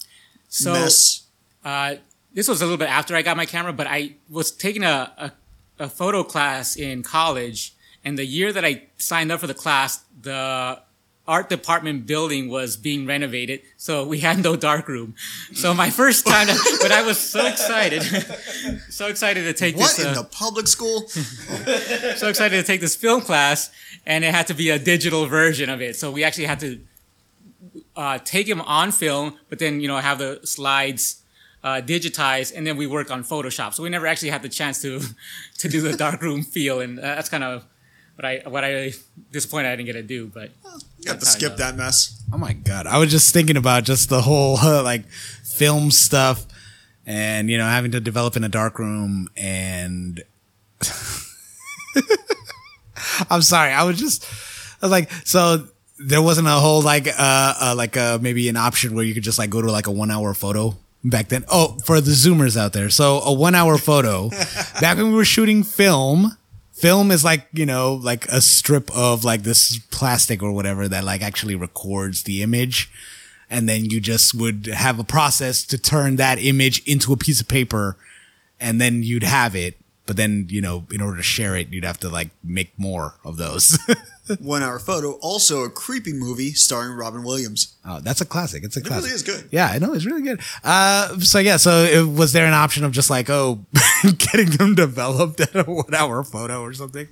so 0.49 0.73
mess? 0.73 1.27
uh, 1.65 1.97
this 2.35 2.49
was 2.49 2.61
a 2.61 2.65
little 2.65 2.79
bit 2.79 2.91
after 2.91 3.17
I 3.17 3.23
got 3.23 3.37
my 3.37 3.47
camera, 3.47 3.73
but 3.73 3.87
I 3.87 4.17
was 4.29 4.51
taking 4.51 4.85
a, 4.85 5.13
a, 5.17 5.85
a 5.85 5.89
photo 5.89 6.23
class 6.23 6.77
in 6.77 7.03
college, 7.03 7.75
and 8.05 8.19
the 8.19 8.27
year 8.27 8.53
that 8.53 8.65
I 8.65 8.85
signed 8.99 9.33
up 9.33 9.41
for 9.41 9.47
the 9.47 9.55
class, 9.55 10.05
the 10.21 10.81
art 11.29 11.49
department 11.49 12.07
building 12.07 12.49
was 12.49 12.77
being 12.77 13.07
renovated, 13.07 13.61
so 13.77 14.07
we 14.07 14.21
had 14.21 14.43
no 14.43 14.57
dark 14.57 14.89
room. 14.89 15.15
So 15.53 15.75
my 15.75 15.91
first 15.91 16.27
time, 16.27 16.47
but 16.81 16.93
I 16.93 17.03
was 17.03 17.19
so 17.19 17.47
excited, 17.47 18.03
so 18.91 19.09
excited 19.09 19.43
to 19.45 19.53
take 19.53 19.77
What 19.77 19.97
this. 19.97 19.99
What 19.99 20.07
in 20.13 20.19
uh, 20.19 20.23
the 20.23 20.29
public 20.29 20.67
school? 20.69 21.09
so 21.09 22.29
excited 22.29 22.57
to 22.57 22.63
take 22.63 22.81
this 22.81 22.95
film 22.97 23.21
class, 23.21 23.71
and 24.05 24.25
it 24.25 24.35
had 24.35 24.47
to 24.49 24.55
be 24.55 24.71
a 24.71 24.79
digital 24.79 25.27
version 25.27 25.69
of 25.69 25.81
it. 25.83 25.97
So 25.97 26.11
we 26.11 26.25
actually 26.25 26.47
had 26.47 26.61
to 26.61 26.81
uh, 27.97 28.19
take 28.19 28.49
him 28.49 28.61
on 28.61 28.93
film, 28.93 29.39
but 29.49 29.59
then 29.59 29.81
you 29.81 29.89
know 29.89 29.97
have 29.97 30.19
the 30.19 30.41
slides 30.45 31.23
uh, 31.65 31.81
digitized, 31.81 32.57
and 32.57 32.67
then 32.67 32.77
we 32.77 32.87
work 32.87 33.11
on 33.11 33.25
Photoshop. 33.25 33.75
So 33.75 33.83
we 33.83 33.89
never 33.89 34.07
actually 34.07 34.31
had 34.31 34.43
the 34.43 34.49
chance 34.49 34.81
to 34.83 35.01
to 35.59 35.69
do 35.69 35.81
the 35.81 35.97
darkroom 35.97 36.43
feel, 36.43 36.81
and 36.81 36.99
uh, 36.99 37.03
that's 37.03 37.29
kind 37.29 37.43
of 37.43 37.65
what 38.17 38.25
I 38.25 38.43
what 38.47 38.65
I 38.65 38.93
disappointed 39.31 39.69
I 39.69 39.77
didn't 39.77 39.87
get 39.87 39.93
to 39.93 40.03
do. 40.03 40.27
But 40.27 40.51
You 40.99 41.05
got 41.05 41.13
to 41.13 41.19
That's 41.19 41.29
how 41.29 41.37
it 41.37 41.41
skip 41.41 41.57
that 41.59 41.77
mess. 41.77 42.23
Oh 42.33 42.39
my 42.39 42.55
god! 42.55 42.87
I 42.87 42.99
was 42.99 43.11
just 43.11 43.33
thinking 43.33 43.57
about 43.57 43.85
just 43.85 44.09
the 44.09 44.23
whole 44.23 44.57
uh, 44.59 44.83
like 44.91 45.09
film 45.09 45.91
stuff, 45.91 46.47
and 47.07 47.49
you 47.49 47.59
know 47.59 47.67
having 47.67 47.93
to 47.93 48.01
develop 48.01 48.37
in 48.37 48.45
a 48.45 48.49
dark 48.49 48.79
room, 48.79 49.29
and 49.37 50.23
I'm 53.31 53.43
sorry, 53.43 53.73
I 53.73 53.85
was 53.85 53.99
just 53.99 54.25
I 54.83 54.87
was 54.87 54.91
like 54.91 55.11
so. 55.25 55.69
There 55.99 56.21
wasn't 56.21 56.47
a 56.47 56.51
whole 56.51 56.83
like 56.83 57.09
uh, 57.09 57.13
uh 57.19 57.75
like 57.75 57.97
uh 57.97 58.19
maybe 58.21 58.51
an 58.51 58.57
option 58.59 58.95
where 58.95 59.03
you 59.03 59.15
could 59.15 59.23
just 59.23 59.39
like 59.39 59.49
go 59.49 59.63
to 59.63 59.73
like 59.73 59.87
a 59.87 59.91
one 59.91 60.11
hour 60.11 60.35
photo 60.35 60.77
back 61.03 61.29
then. 61.29 61.47
Oh, 61.49 61.79
for 61.87 62.03
the 62.03 62.11
zoomers 62.11 62.55
out 62.55 62.75
there, 62.75 62.91
so 62.91 63.21
a 63.21 63.33
one 63.33 63.55
hour 63.55 63.79
photo 63.79 64.29
back 64.79 64.99
when 64.99 65.09
we 65.09 65.15
were 65.15 65.25
shooting 65.25 65.63
film 65.63 66.37
film 66.77 67.11
is 67.11 67.25
like 67.25 67.49
you 67.53 67.67
know 67.67 67.95
like 67.95 68.27
a 68.27 68.41
strip 68.41 68.95
of 68.95 69.25
like 69.25 69.43
this 69.43 69.79
plastic 69.91 70.43
or 70.43 70.53
whatever 70.53 70.87
that 70.89 71.05
like 71.05 71.23
actually 71.23 71.57
records 71.57 72.23
the 72.23 72.43
image. 72.43 72.91
And 73.49 73.69
then 73.69 73.85
you 73.85 74.01
just 74.01 74.35
would 74.35 74.67
have 74.67 74.99
a 74.99 75.05
process 75.05 75.65
to 75.67 75.79
turn 75.79 76.17
that 76.17 76.39
image 76.39 76.83
into 76.87 77.13
a 77.13 77.17
piece 77.17 77.41
of 77.41 77.47
paper 77.47 77.97
and 78.59 78.81
then 78.81 79.05
you'd 79.05 79.23
have 79.23 79.55
it. 79.55 79.77
But 80.05 80.17
then 80.17 80.47
you 80.51 80.61
know 80.61 80.87
in 80.93 81.01
order 81.01 81.17
to 81.17 81.23
share 81.23 81.57
it 81.57 81.69
you'd 81.71 81.85
have 81.85 82.01
to 82.01 82.09
like 82.09 82.31
make 82.45 82.79
more 82.79 83.15
of 83.25 83.37
those 83.37 83.79
One 84.41 84.63
Hour 84.63 84.79
Photo, 84.79 85.13
also 85.23 85.63
a 85.65 85.71
creepy 85.71 86.13
movie 86.13 86.53
starring 86.53 86.97
Robin 86.97 87.23
Williams. 87.23 87.77
oh 87.85 88.01
that's 88.01 88.21
a 88.21 88.25
classic 88.25 88.65
it's 88.65 88.77
a 88.77 88.81
It 88.81 88.87
classic 88.87 89.05
really 89.05 89.15
is 89.15 89.23
good. 89.23 89.49
yeah 89.53 89.69
i 89.73 89.79
know 89.79 89.93
it's 89.95 90.05
really 90.07 90.23
good 90.23 90.41
uh 90.65 91.19
so 91.21 91.39
yeah 91.39 91.57
so 91.57 91.85
it, 91.85 92.03
was 92.09 92.33
there 92.33 92.47
an 92.47 92.55
option 92.55 92.85
of 92.85 92.93
just 92.93 93.11
like 93.11 93.31
oh 93.31 93.65
getting 94.19 94.51
them 94.51 94.75
developed 94.75 95.41
at 95.41 95.55
a 95.55 95.63
one 95.65 95.95
hour 95.95 96.23
photo 96.25 96.61
or 96.63 96.73
something 96.73 97.07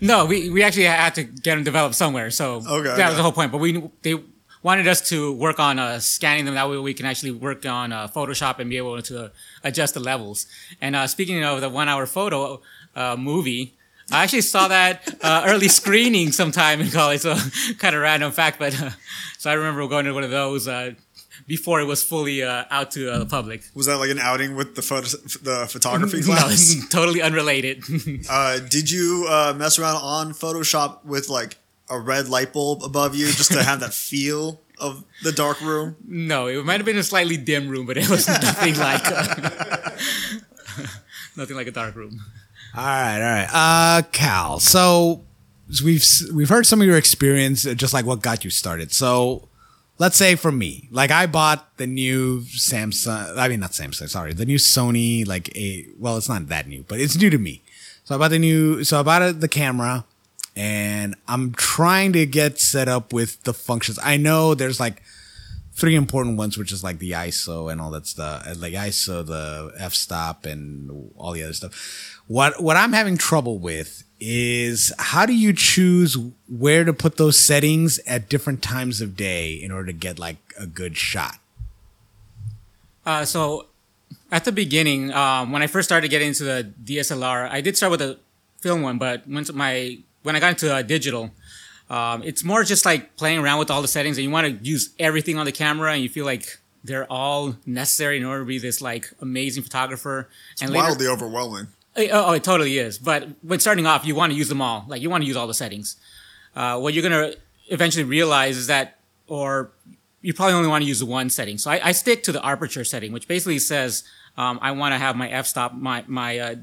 no, 0.00 0.24
we, 0.24 0.50
we 0.50 0.62
actually 0.62 0.84
had 0.84 1.14
to 1.16 1.24
get 1.24 1.54
them 1.56 1.64
developed 1.64 1.94
somewhere. 1.94 2.30
So 2.30 2.56
Okay, 2.56 2.82
that 2.88 2.94
okay. 2.94 3.06
was 3.08 3.16
the 3.16 3.22
whole 3.22 3.32
point. 3.32 3.52
But 3.52 3.58
we 3.58 3.90
they 4.02 4.14
wanted 4.62 4.86
us 4.88 5.06
to 5.10 5.32
work 5.32 5.58
on 5.60 5.78
uh, 5.78 5.98
scanning 6.00 6.44
them. 6.46 6.54
That 6.54 6.68
way 6.70 6.78
we 6.78 6.94
can 6.94 7.06
actually 7.06 7.32
work 7.32 7.64
on 7.66 7.92
uh, 7.92 8.08
Photoshop 8.08 8.58
and 8.58 8.70
be 8.70 8.76
able 8.78 9.00
to 9.02 9.30
adjust 9.62 9.94
the 9.94 10.00
levels. 10.00 10.46
And 10.80 10.96
uh, 10.96 11.06
speaking 11.06 11.42
of 11.44 11.60
the 11.60 11.68
one 11.68 11.88
hour 11.88 12.06
photo 12.06 12.62
uh, 12.96 13.16
movie, 13.18 13.74
I 14.12 14.22
actually 14.22 14.42
saw 14.42 14.68
that 14.68 15.08
uh, 15.22 15.44
early 15.46 15.68
screening 15.68 16.32
sometime 16.32 16.80
in 16.80 16.90
college. 16.90 17.20
So 17.22 17.36
kind 17.78 17.94
of 17.94 18.02
random 18.02 18.32
fact, 18.32 18.58
but 18.58 18.78
uh, 18.80 18.90
so 19.38 19.50
I 19.50 19.54
remember 19.54 19.86
going 19.88 20.04
to 20.04 20.12
one 20.12 20.24
of 20.24 20.30
those 20.30 20.68
uh, 20.68 20.92
before 21.46 21.80
it 21.80 21.84
was 21.84 22.02
fully 22.02 22.42
uh, 22.42 22.64
out 22.70 22.90
to 22.92 23.10
uh, 23.10 23.18
the 23.18 23.26
public. 23.26 23.62
Was 23.74 23.86
that 23.86 23.96
like 23.98 24.10
an 24.10 24.18
outing 24.18 24.56
with 24.56 24.76
the 24.76 24.82
photo, 24.82 25.06
the 25.42 25.66
photography 25.70 26.18
No, 26.20 26.26
class? 26.26 26.74
totally 26.90 27.22
unrelated. 27.22 27.82
uh, 28.30 28.58
did 28.60 28.90
you 28.90 29.26
uh, 29.28 29.54
mess 29.56 29.78
around 29.78 29.96
on 29.96 30.32
Photoshop 30.32 31.04
with 31.04 31.28
like 31.28 31.56
a 31.90 31.98
red 31.98 32.28
light 32.28 32.52
bulb 32.52 32.82
above 32.82 33.14
you 33.14 33.26
just 33.26 33.52
to 33.52 33.62
have 33.62 33.80
that 33.80 33.92
feel 33.94 34.60
of 34.78 35.04
the 35.22 35.32
dark 35.32 35.60
room? 35.60 35.96
No, 36.06 36.46
it 36.46 36.64
might 36.64 36.76
have 36.76 36.86
been 36.86 36.98
a 36.98 37.02
slightly 37.02 37.36
dim 37.36 37.68
room, 37.68 37.86
but 37.86 37.96
it 37.96 38.08
was 38.08 38.26
nothing 38.28 38.76
like 38.78 39.02
nothing 41.36 41.56
like 41.56 41.66
a 41.66 41.70
dark 41.72 41.94
room. 41.96 42.20
All 42.76 42.84
right, 42.84 43.16
all 43.16 43.22
right. 43.22 43.48
Uh, 43.52 44.02
Cal. 44.10 44.58
So 44.58 45.22
we've 45.84 46.04
we've 46.32 46.48
heard 46.48 46.66
some 46.66 46.80
of 46.80 46.86
your 46.86 46.96
experience, 46.96 47.64
uh, 47.64 47.74
just 47.74 47.94
like 47.94 48.04
what 48.04 48.20
got 48.20 48.42
you 48.42 48.50
started. 48.50 48.92
So 48.92 49.48
let's 49.98 50.16
say 50.16 50.34
for 50.34 50.50
me, 50.50 50.88
like 50.90 51.12
I 51.12 51.26
bought 51.26 51.76
the 51.76 51.86
new 51.86 52.40
Samsung. 52.40 53.38
I 53.38 53.46
mean, 53.46 53.60
not 53.60 53.70
Samsung. 53.70 54.08
Sorry, 54.08 54.32
the 54.32 54.44
new 54.44 54.58
Sony. 54.58 55.24
Like 55.24 55.56
a 55.56 55.86
well, 56.00 56.16
it's 56.16 56.28
not 56.28 56.48
that 56.48 56.66
new, 56.66 56.84
but 56.88 56.98
it's 56.98 57.16
new 57.16 57.30
to 57.30 57.38
me. 57.38 57.62
So 58.02 58.16
I 58.16 58.18
bought 58.18 58.32
the 58.32 58.40
new. 58.40 58.82
So 58.82 58.98
I 58.98 59.02
bought 59.04 59.22
it, 59.22 59.40
the 59.40 59.48
camera, 59.48 60.04
and 60.56 61.14
I'm 61.28 61.52
trying 61.52 62.12
to 62.14 62.26
get 62.26 62.58
set 62.58 62.88
up 62.88 63.12
with 63.12 63.40
the 63.44 63.54
functions. 63.54 64.00
I 64.02 64.16
know 64.16 64.54
there's 64.54 64.80
like 64.80 65.00
three 65.74 65.96
important 65.96 66.38
ones, 66.38 66.56
which 66.56 66.72
is 66.72 66.84
like 66.84 66.98
the 66.98 67.12
ISO 67.12 67.70
and 67.70 67.80
all 67.80 67.90
that 67.90 68.06
stuff, 68.06 68.46
like 68.60 68.74
ISO, 68.74 69.26
the 69.26 69.72
f-stop, 69.78 70.46
and 70.46 71.12
all 71.16 71.32
the 71.32 71.42
other 71.42 71.52
stuff. 71.52 72.13
What 72.26 72.62
what 72.62 72.76
I'm 72.76 72.92
having 72.92 73.16
trouble 73.18 73.58
with 73.58 74.04
is 74.18 74.92
how 74.98 75.26
do 75.26 75.34
you 75.34 75.52
choose 75.52 76.16
where 76.48 76.84
to 76.84 76.92
put 76.92 77.16
those 77.16 77.38
settings 77.38 77.98
at 78.06 78.28
different 78.28 78.62
times 78.62 79.00
of 79.00 79.16
day 79.16 79.52
in 79.52 79.70
order 79.70 79.86
to 79.86 79.92
get 79.92 80.18
like 80.18 80.38
a 80.58 80.66
good 80.66 80.96
shot? 80.96 81.38
Uh, 83.04 83.24
so 83.24 83.66
at 84.32 84.44
the 84.44 84.52
beginning, 84.52 85.12
um, 85.12 85.52
when 85.52 85.62
I 85.62 85.66
first 85.66 85.86
started 85.86 86.08
getting 86.08 86.28
into 86.28 86.44
the 86.44 86.72
DSLR, 86.84 87.50
I 87.50 87.60
did 87.60 87.76
start 87.76 87.90
with 87.90 88.00
a 88.00 88.18
film 88.60 88.82
one, 88.82 88.96
but 88.98 89.26
once 89.28 89.52
my 89.52 89.98
when 90.22 90.34
I 90.34 90.40
got 90.40 90.50
into 90.50 90.74
uh, 90.74 90.80
digital, 90.80 91.30
um, 91.90 92.22
it's 92.22 92.42
more 92.42 92.64
just 92.64 92.86
like 92.86 93.16
playing 93.16 93.38
around 93.38 93.58
with 93.58 93.70
all 93.70 93.82
the 93.82 93.88
settings, 93.88 94.16
and 94.16 94.24
you 94.24 94.30
want 94.30 94.46
to 94.46 94.64
use 94.64 94.90
everything 94.98 95.36
on 95.36 95.44
the 95.44 95.52
camera, 95.52 95.92
and 95.92 96.02
you 96.02 96.08
feel 96.08 96.24
like 96.24 96.58
they're 96.82 97.10
all 97.12 97.56
necessary 97.66 98.16
in 98.16 98.24
order 98.24 98.40
to 98.40 98.46
be 98.46 98.58
this 98.58 98.80
like 98.80 99.12
amazing 99.20 99.62
photographer. 99.62 100.28
And 100.62 100.70
later, 100.70 100.84
Wildly 100.84 101.06
overwhelming. 101.06 101.68
Oh, 101.96 102.08
oh, 102.10 102.32
it 102.32 102.42
totally 102.42 102.78
is. 102.78 102.98
But 102.98 103.28
when 103.42 103.60
starting 103.60 103.86
off, 103.86 104.04
you 104.04 104.14
want 104.14 104.32
to 104.32 104.38
use 104.38 104.48
them 104.48 104.60
all. 104.60 104.84
Like 104.88 105.00
you 105.00 105.10
want 105.10 105.22
to 105.22 105.28
use 105.28 105.36
all 105.36 105.46
the 105.46 105.54
settings. 105.54 105.96
Uh, 106.56 106.78
what 106.78 106.94
you're 106.94 107.02
gonna 107.02 107.34
eventually 107.68 108.04
realize 108.04 108.56
is 108.56 108.66
that, 108.66 108.98
or 109.26 109.72
you 110.20 110.32
probably 110.32 110.54
only 110.54 110.68
want 110.68 110.82
to 110.82 110.88
use 110.88 111.02
one 111.04 111.30
setting. 111.30 111.58
So 111.58 111.70
I, 111.70 111.88
I 111.88 111.92
stick 111.92 112.22
to 112.24 112.32
the 112.32 112.44
aperture 112.44 112.84
setting, 112.84 113.12
which 113.12 113.28
basically 113.28 113.58
says 113.58 114.04
um, 114.36 114.58
I 114.62 114.72
want 114.72 114.92
to 114.92 114.98
have 114.98 115.16
my 115.16 115.28
f-stop, 115.28 115.74
my 115.74 116.04
my 116.06 116.38
uh, 116.38 116.54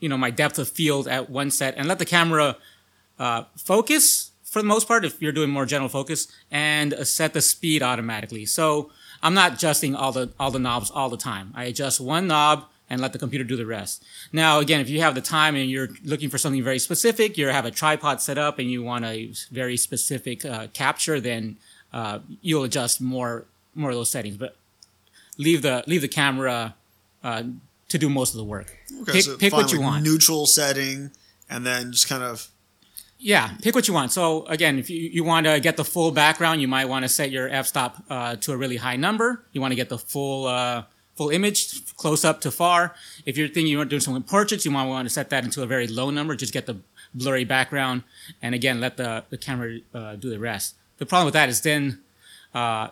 you 0.00 0.08
know 0.08 0.16
my 0.16 0.30
depth 0.30 0.58
of 0.58 0.68
field 0.68 1.06
at 1.08 1.30
one 1.30 1.50
set, 1.50 1.74
and 1.76 1.86
let 1.86 1.98
the 1.98 2.04
camera 2.06 2.56
uh, 3.18 3.44
focus 3.56 4.32
for 4.42 4.62
the 4.62 4.68
most 4.68 4.86
part 4.86 5.04
if 5.04 5.20
you're 5.20 5.32
doing 5.32 5.50
more 5.50 5.66
general 5.66 5.88
focus 5.88 6.28
and 6.50 6.94
uh, 6.94 7.04
set 7.04 7.32
the 7.32 7.40
speed 7.40 7.82
automatically. 7.82 8.46
So 8.46 8.90
I'm 9.22 9.34
not 9.34 9.54
adjusting 9.54 9.94
all 9.94 10.12
the 10.12 10.32
all 10.38 10.50
the 10.50 10.58
knobs 10.58 10.90
all 10.90 11.08
the 11.08 11.16
time. 11.16 11.52
I 11.54 11.64
adjust 11.64 12.00
one 12.00 12.26
knob 12.26 12.66
and 12.90 13.00
let 13.00 13.12
the 13.12 13.18
computer 13.18 13.44
do 13.44 13.56
the 13.56 13.66
rest. 13.66 14.04
Now, 14.32 14.60
again, 14.60 14.80
if 14.80 14.90
you 14.90 15.00
have 15.00 15.14
the 15.14 15.22
time 15.22 15.56
and 15.56 15.70
you're 15.70 15.88
looking 16.04 16.30
for 16.30 16.38
something 16.38 16.62
very 16.62 16.78
specific, 16.78 17.38
you 17.38 17.48
have 17.48 17.64
a 17.64 17.70
tripod 17.70 18.20
set 18.20 18.38
up 18.38 18.58
and 18.58 18.70
you 18.70 18.82
want 18.82 19.04
a 19.04 19.32
very 19.50 19.76
specific 19.76 20.44
uh, 20.44 20.66
capture, 20.72 21.20
then 21.20 21.56
uh, 21.92 22.18
you'll 22.42 22.64
adjust 22.64 23.00
more 23.00 23.44
more 23.74 23.90
of 23.90 23.96
those 23.96 24.10
settings. 24.10 24.36
But 24.36 24.56
leave 25.38 25.62
the 25.62 25.82
leave 25.86 26.02
the 26.02 26.08
camera 26.08 26.74
uh, 27.22 27.44
to 27.88 27.98
do 27.98 28.08
most 28.10 28.34
of 28.34 28.38
the 28.38 28.44
work. 28.44 28.76
Okay, 29.02 29.12
pick 29.12 29.22
so 29.22 29.36
pick 29.38 29.52
what 29.52 29.72
you 29.72 29.78
like, 29.78 29.86
want. 29.86 30.04
Neutral 30.04 30.46
setting, 30.46 31.10
and 31.48 31.64
then 31.64 31.92
just 31.92 32.08
kind 32.08 32.22
of 32.22 32.50
Yeah, 33.18 33.52
pick 33.62 33.74
what 33.74 33.88
you 33.88 33.94
want. 33.94 34.12
So 34.12 34.44
again, 34.46 34.78
if 34.78 34.90
you, 34.90 35.00
you 35.00 35.24
want 35.24 35.46
to 35.46 35.58
get 35.58 35.76
the 35.76 35.84
full 35.84 36.10
background, 36.10 36.60
you 36.60 36.68
might 36.68 36.86
want 36.86 37.04
to 37.04 37.08
set 37.08 37.30
your 37.30 37.48
f-stop 37.48 38.02
uh, 38.10 38.36
to 38.36 38.52
a 38.52 38.56
really 38.56 38.76
high 38.76 38.96
number. 38.96 39.44
You 39.52 39.60
want 39.62 39.72
to 39.72 39.76
get 39.76 39.88
the 39.88 39.98
full 39.98 40.46
uh, 40.46 40.82
full 41.16 41.30
image, 41.30 41.94
close 41.96 42.24
up 42.24 42.40
to 42.42 42.50
far. 42.50 42.94
If 43.24 43.36
you're 43.36 43.48
thinking 43.48 43.68
you're 43.68 43.84
doing 43.84 44.00
some 44.00 44.20
portraits, 44.22 44.64
you 44.64 44.70
might 44.70 44.86
want 44.86 45.06
to 45.06 45.12
set 45.12 45.30
that 45.30 45.44
into 45.44 45.62
a 45.62 45.66
very 45.66 45.86
low 45.86 46.10
number. 46.10 46.34
Just 46.36 46.52
get 46.52 46.66
the 46.66 46.76
blurry 47.14 47.44
background, 47.44 48.02
and 48.42 48.54
again, 48.54 48.80
let 48.80 48.96
the 48.96 49.24
the 49.30 49.38
camera 49.38 49.78
uh, 49.94 50.16
do 50.16 50.30
the 50.30 50.38
rest. 50.38 50.74
The 50.98 51.06
problem 51.06 51.26
with 51.26 51.34
that 51.34 51.48
is 51.48 51.60
then, 51.60 52.00
uh, 52.54 52.88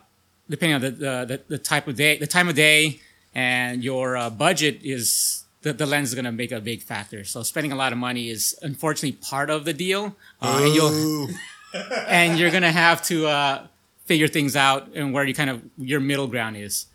depending 0.48 0.74
on 0.74 0.80
the, 0.80 0.90
the 0.90 1.40
the 1.48 1.58
type 1.58 1.86
of 1.88 1.96
day, 1.96 2.16
the 2.18 2.26
time 2.26 2.48
of 2.48 2.54
day, 2.54 3.00
and 3.34 3.82
your 3.82 4.16
uh, 4.16 4.30
budget 4.30 4.80
is 4.82 5.44
the, 5.62 5.72
the 5.72 5.86
lens 5.86 6.08
is 6.08 6.14
going 6.14 6.24
to 6.24 6.32
make 6.32 6.52
a 6.52 6.60
big 6.60 6.82
factor. 6.82 7.24
So 7.24 7.42
spending 7.42 7.72
a 7.72 7.76
lot 7.76 7.92
of 7.92 7.98
money 7.98 8.28
is 8.28 8.58
unfortunately 8.62 9.12
part 9.12 9.50
of 9.50 9.64
the 9.64 9.72
deal, 9.72 10.16
uh, 10.40 10.60
and 10.62 10.74
you'll 10.74 11.28
and 12.06 12.38
you're 12.38 12.50
gonna 12.50 12.72
have 12.72 13.02
to 13.04 13.26
uh, 13.26 13.66
figure 14.04 14.28
things 14.28 14.56
out 14.56 14.88
and 14.94 15.12
where 15.12 15.24
you 15.24 15.34
kind 15.34 15.50
of 15.50 15.62
your 15.78 16.00
middle 16.00 16.26
ground 16.26 16.56
is. 16.56 16.86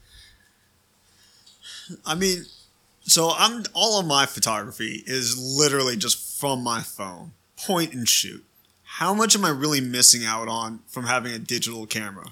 I 2.06 2.16
mean, 2.16 2.46
so 3.04 3.32
I'm 3.38 3.64
all 3.74 4.00
of 4.00 4.06
my 4.06 4.26
photography 4.26 5.04
is 5.06 5.38
literally 5.38 5.96
just 5.98 6.40
from 6.40 6.62
my 6.64 6.82
phone, 6.82 7.32
point 7.58 7.94
and 7.94 8.08
shoot. 8.08 8.44
How 8.84 9.14
much 9.14 9.36
am 9.36 9.46
I 9.46 9.50
really 9.50 9.82
missing 9.82 10.26
out 10.26 10.48
on 10.48 10.80
from 10.88 11.06
having 11.06 11.32
a 11.34 11.40
digital 11.40 11.86
camera? 11.86 12.32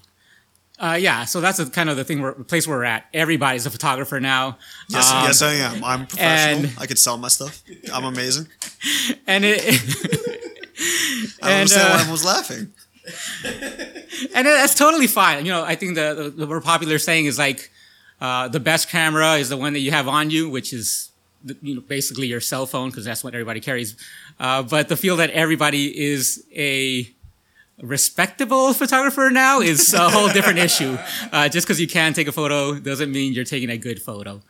Uh, 0.77 0.97
yeah, 0.99 1.23
so 1.23 1.39
that's 1.39 1.57
a, 1.59 1.69
kind 1.69 1.89
of 1.89 1.95
the 1.95 2.03
thing, 2.03 2.21
where, 2.21 2.33
the 2.33 2.43
place 2.43 2.67
where 2.67 2.77
we're 2.77 2.83
at. 2.83 3.05
Everybody's 3.13 3.65
a 3.65 3.69
photographer 3.69 4.19
now. 4.19 4.57
Yes, 4.89 5.09
Um, 5.09 5.23
yes, 5.23 5.41
I 5.41 5.53
am. 5.53 5.83
I'm 5.83 6.05
professional. 6.07 6.65
and- 6.65 6.73
I 6.79 6.85
could 6.85 6.99
sell 6.99 7.17
my 7.17 7.29
stuff. 7.29 7.63
I'm 7.93 8.03
amazing. 8.03 8.47
and 9.27 9.45
it. 9.45 9.61
I 11.41 11.47
don't 11.47 11.49
And, 11.49 11.53
understand 11.61 11.89
why 11.89 11.95
uh, 11.95 11.99
everyone's 11.99 12.25
laughing. 12.25 12.73
and 14.35 14.45
that's 14.47 14.75
totally 14.75 15.07
fine. 15.07 15.45
You 15.45 15.51
know, 15.51 15.63
I 15.63 15.75
think 15.75 15.95
the, 15.95 16.13
the, 16.13 16.29
the 16.31 16.47
more 16.47 16.59
popular 16.61 16.97
saying 16.99 17.25
is 17.25 17.37
like, 17.37 17.71
uh, 18.21 18.47
the 18.47 18.60
best 18.60 18.89
camera 18.89 19.34
is 19.36 19.49
the 19.49 19.58
one 19.58 19.73
that 19.73 19.80
you 19.80 19.91
have 19.91 20.08
on 20.08 20.30
you, 20.30 20.49
which 20.49 20.73
is, 20.73 21.12
the, 21.43 21.56
you 21.62 21.75
know, 21.75 21.82
basically 21.82 22.28
your 22.28 22.41
cell 22.41 22.65
phone 22.65 22.89
because 22.89 23.06
that's 23.06 23.23
what 23.23 23.34
everybody 23.34 23.60
carries. 23.60 23.95
Uh, 24.39 24.63
but 24.63 24.88
the 24.89 24.97
feel 24.97 25.17
that 25.17 25.30
everybody 25.32 25.97
is 25.99 26.45
a 26.56 27.10
respectable 27.82 28.73
photographer 28.73 29.30
now 29.32 29.60
is 29.60 29.93
a 29.93 30.10
whole 30.15 30.30
different 30.30 30.60
issue. 30.60 30.97
Uh, 31.32 31.49
just 31.49 31.67
because 31.67 31.80
you 31.80 31.88
can 31.88 32.13
take 32.13 32.28
a 32.28 32.32
photo 32.32 32.80
doesn't 32.80 33.12
mean 33.12 33.34
you're 33.34 33.43
taking 33.45 33.69
a 33.69 33.78
good 33.78 34.01
photo. 34.01 34.41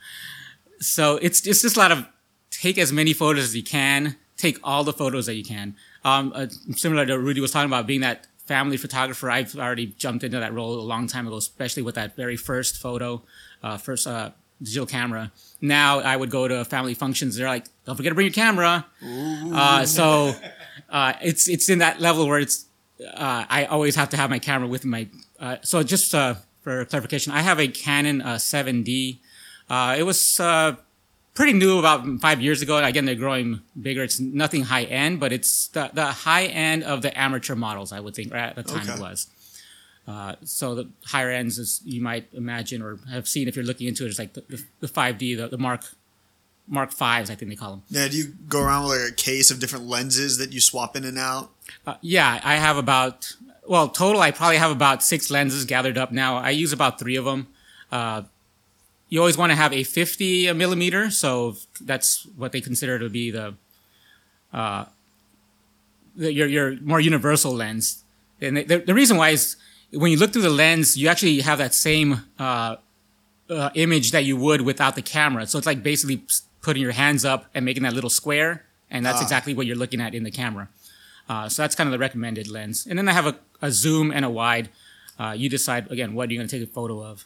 So 0.79 1.17
it's 1.17 1.45
it's 1.47 1.61
just 1.61 1.77
a 1.77 1.79
lot 1.79 1.91
of 1.91 2.05
take 2.51 2.77
as 2.77 2.91
many 2.91 3.13
photos 3.13 3.43
as 3.43 3.55
you 3.55 3.63
can, 3.63 4.15
take 4.37 4.59
all 4.63 4.83
the 4.83 4.93
photos 4.93 5.25
that 5.25 5.35
you 5.35 5.43
can. 5.43 5.75
Um, 6.03 6.31
uh, 6.35 6.47
similar 6.75 7.05
to 7.05 7.17
Rudy 7.17 7.41
was 7.41 7.51
talking 7.51 7.69
about 7.69 7.87
being 7.87 8.01
that 8.01 8.27
family 8.45 8.77
photographer, 8.77 9.29
I've 9.29 9.55
already 9.57 9.87
jumped 9.87 10.23
into 10.23 10.39
that 10.39 10.53
role 10.53 10.75
a 10.75 10.81
long 10.81 11.07
time 11.07 11.27
ago, 11.27 11.37
especially 11.37 11.83
with 11.83 11.95
that 11.95 12.15
very 12.15 12.37
first 12.37 12.77
photo, 12.77 13.23
uh, 13.65 13.77
first 13.77 14.03
uh, 14.07 14.29
digital 14.61 14.85
camera. 14.97 15.31
Now 15.61 15.99
I 15.99 16.15
would 16.19 16.29
go 16.29 16.47
to 16.47 16.63
family 16.65 16.93
functions. 16.93 17.35
They're 17.35 17.47
like, 17.55 17.65
"Don't 17.85 17.95
forget 17.97 18.11
to 18.11 18.15
bring 18.15 18.27
your 18.31 18.33
camera." 18.45 18.85
Uh, 19.61 19.85
so 19.85 20.05
uh, 20.97 21.13
it's 21.29 21.47
it's 21.53 21.67
in 21.73 21.79
that 21.79 21.99
level 22.07 22.27
where 22.29 22.39
it's 22.45 22.65
uh, 23.25 23.43
I 23.49 23.65
always 23.65 23.95
have 23.95 24.09
to 24.09 24.17
have 24.17 24.29
my 24.29 24.39
camera 24.39 24.67
with 24.67 24.85
my. 24.85 25.07
Uh, 25.39 25.57
so 25.61 25.83
just 25.83 26.13
uh, 26.15 26.35
for 26.63 26.85
clarification, 26.85 27.33
I 27.33 27.41
have 27.41 27.59
a 27.59 27.67
Canon 27.67 28.21
uh, 28.21 28.35
7D. 28.35 29.19
Uh, 29.69 29.95
it 29.99 30.03
was 30.03 30.39
uh, 30.39 30.75
pretty 31.33 31.53
new 31.53 31.79
about 31.79 32.05
five 32.21 32.39
years 32.41 32.61
ago. 32.61 32.77
Again, 32.77 33.05
they're 33.05 33.15
growing 33.15 33.61
bigger. 33.79 34.03
It's 34.03 34.19
nothing 34.19 34.63
high 34.63 34.83
end, 34.85 35.19
but 35.19 35.31
it's 35.33 35.67
the, 35.75 35.89
the 35.93 36.05
high 36.05 36.45
end 36.45 36.83
of 36.83 37.01
the 37.01 37.11
amateur 37.19 37.55
models, 37.55 37.91
I 37.91 37.99
would 37.99 38.15
think, 38.15 38.31
or 38.33 38.37
at 38.37 38.55
the 38.55 38.63
time 38.63 38.87
it 38.97 39.01
was. 39.01 39.27
Uh, 40.07 40.35
so 40.43 40.75
the 40.75 40.89
higher 41.05 41.31
ends, 41.31 41.57
as 41.57 41.81
you 41.83 42.01
might 42.01 42.27
imagine 42.33 42.81
or 42.81 42.99
have 43.11 43.27
seen 43.27 43.47
if 43.47 43.55
you're 43.55 43.65
looking 43.65 43.87
into 43.87 44.05
it, 44.05 44.09
is 44.09 44.19
like 44.19 44.33
the, 44.33 44.43
the, 44.47 44.63
the 44.81 44.87
5D, 44.87 45.37
the, 45.37 45.47
the 45.47 45.57
Mark 45.57 45.83
Mark 46.67 46.91
Fives, 46.91 47.29
I 47.29 47.35
think 47.35 47.49
they 47.49 47.55
call 47.55 47.71
them. 47.71 47.83
Yeah, 47.89 48.07
do 48.07 48.17
you 48.17 48.33
go 48.49 48.61
around 48.61 48.87
with 48.87 48.99
like 48.99 49.11
a 49.11 49.15
case 49.15 49.51
of 49.51 49.59
different 49.59 49.85
lenses 49.85 50.37
that 50.39 50.51
you 50.51 50.59
swap 50.59 50.95
in 50.95 51.03
and 51.05 51.17
out? 51.17 51.51
Uh, 51.85 51.95
yeah, 52.01 52.39
I 52.43 52.55
have 52.55 52.77
about 52.77 53.35
well 53.67 53.89
total. 53.89 54.21
I 54.21 54.31
probably 54.31 54.57
have 54.57 54.71
about 54.71 55.03
six 55.03 55.29
lenses 55.29 55.65
gathered 55.65 55.97
up 55.97 56.11
now. 56.11 56.37
I 56.37 56.49
use 56.51 56.73
about 56.73 56.99
three 56.99 57.15
of 57.15 57.25
them. 57.25 57.47
Uh, 57.91 58.23
you 59.09 59.19
always 59.19 59.37
want 59.37 59.51
to 59.51 59.55
have 59.55 59.71
a 59.73 59.83
50 59.83 60.51
millimeter, 60.53 61.11
so 61.11 61.55
that's 61.79 62.25
what 62.35 62.51
they 62.51 62.61
consider 62.61 62.97
to 62.97 63.09
be 63.09 63.29
the, 63.29 63.53
uh, 64.51 64.85
the 66.15 66.33
your 66.33 66.47
your 66.47 66.79
more 66.81 66.99
universal 66.99 67.53
lens. 67.53 68.03
And 68.41 68.57
the, 68.57 68.77
the 68.79 68.93
reason 68.93 69.17
why 69.17 69.29
is 69.29 69.55
when 69.95 70.11
you 70.11 70.17
look 70.17 70.31
through 70.33 70.41
the 70.43 70.49
lens, 70.49 70.97
you 70.97 71.07
actually 71.07 71.41
have 71.41 71.57
that 71.57 71.73
same 71.73 72.21
uh, 72.39 72.75
uh, 73.49 73.69
image 73.75 74.11
that 74.11 74.23
you 74.25 74.35
would 74.37 74.61
without 74.61 74.95
the 74.95 75.01
camera. 75.01 75.45
So 75.47 75.57
it's 75.57 75.67
like 75.67 75.81
basically 75.83 76.21
putting 76.61 76.81
your 76.81 76.91
hands 76.93 77.23
up 77.25 77.45
and 77.53 77.63
making 77.65 77.83
that 77.83 77.93
little 77.93 78.09
square, 78.09 78.65
and 78.89 79.05
that's 79.05 79.19
Ah. 79.19 79.23
exactly 79.23 79.53
what 79.53 79.65
you're 79.67 79.75
looking 79.83 80.01
at 80.01 80.13
in 80.15 80.23
the 80.23 80.31
camera. 80.31 80.67
Uh, 81.29 81.49
so 81.49 81.61
that's 81.61 81.75
kind 81.75 81.87
of 81.87 81.91
the 81.91 81.99
recommended 81.99 82.47
lens. 82.47 82.85
And 82.87 82.97
then 82.97 83.07
I 83.07 83.13
have 83.13 83.25
a, 83.27 83.35
a 83.61 83.71
zoom 83.71 84.11
and 84.11 84.23
a 84.25 84.29
wide. 84.29 84.69
Uh, 85.19 85.33
you 85.37 85.49
decide 85.49 85.91
again 85.91 86.13
what 86.13 86.29
you're 86.29 86.39
going 86.39 86.47
to 86.49 86.59
take 86.59 86.67
a 86.67 86.71
photo 86.71 87.01
of. 87.03 87.25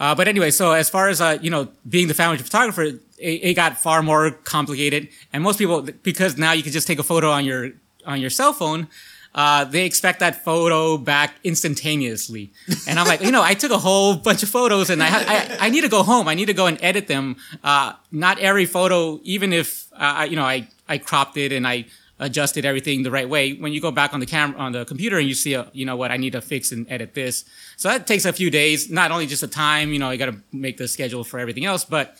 Uh, 0.00 0.14
but 0.14 0.26
anyway, 0.26 0.50
so 0.50 0.72
as 0.72 0.90
far 0.90 1.08
as 1.08 1.20
uh, 1.20 1.38
you 1.40 1.50
know, 1.50 1.68
being 1.88 2.08
the 2.08 2.14
family 2.14 2.36
photographer, 2.38 2.82
it, 2.82 3.00
it 3.18 3.54
got 3.54 3.78
far 3.78 4.02
more 4.02 4.30
complicated. 4.32 5.08
And 5.32 5.42
most 5.42 5.58
people, 5.58 5.82
because 6.02 6.36
now 6.36 6.52
you 6.52 6.62
can 6.62 6.72
just 6.72 6.86
take 6.86 6.98
a 6.98 7.04
photo 7.04 7.30
on 7.30 7.44
your 7.44 7.70
on 8.04 8.20
your 8.20 8.30
cell 8.30 8.52
phone, 8.52 8.88
uh, 9.34 9.64
they 9.64 9.84
expect 9.84 10.20
that 10.20 10.44
photo 10.44 10.96
back 10.96 11.34
instantaneously. 11.42 12.52
And 12.86 12.98
I'm 13.00 13.06
like, 13.06 13.20
you 13.20 13.30
know, 13.32 13.42
I 13.42 13.54
took 13.54 13.72
a 13.72 13.78
whole 13.78 14.14
bunch 14.16 14.42
of 14.42 14.48
photos, 14.48 14.90
and 14.90 15.02
I 15.02 15.06
ha- 15.06 15.24
I, 15.60 15.66
I 15.66 15.70
need 15.70 15.80
to 15.82 15.88
go 15.88 16.02
home. 16.02 16.28
I 16.28 16.34
need 16.34 16.46
to 16.46 16.54
go 16.54 16.66
and 16.66 16.78
edit 16.82 17.08
them. 17.08 17.36
Uh, 17.62 17.94
not 18.12 18.38
every 18.38 18.66
photo, 18.66 19.20
even 19.24 19.52
if 19.52 19.88
uh, 19.92 19.96
I, 20.22 20.24
you 20.26 20.36
know, 20.36 20.44
I 20.44 20.68
I 20.88 20.98
cropped 20.98 21.36
it 21.36 21.50
and 21.52 21.66
I 21.66 21.86
adjusted 22.20 22.64
everything 22.64 23.02
the 23.02 23.10
right 23.10 23.28
way. 23.28 23.54
When 23.54 23.72
you 23.72 23.80
go 23.80 23.90
back 23.90 24.14
on 24.14 24.20
the 24.20 24.26
camera 24.26 24.56
on 24.60 24.70
the 24.72 24.84
computer 24.84 25.18
and 25.18 25.26
you 25.26 25.34
see, 25.34 25.54
a, 25.54 25.68
you 25.72 25.84
know 25.84 25.96
what, 25.96 26.12
I 26.12 26.16
need 26.16 26.32
to 26.34 26.40
fix 26.40 26.70
and 26.70 26.86
edit 26.88 27.14
this. 27.14 27.44
So 27.76 27.88
that 27.88 28.06
takes 28.06 28.24
a 28.24 28.32
few 28.32 28.50
days. 28.50 28.88
Not 28.88 29.10
only 29.10 29.26
just 29.26 29.40
the 29.40 29.48
time, 29.48 29.92
you 29.92 29.98
know, 29.98 30.08
I 30.10 30.16
got 30.16 30.26
to 30.26 30.36
make 30.52 30.76
the 30.76 30.86
schedule 30.86 31.24
for 31.24 31.40
everything 31.40 31.64
else, 31.64 31.84
but 31.84 32.10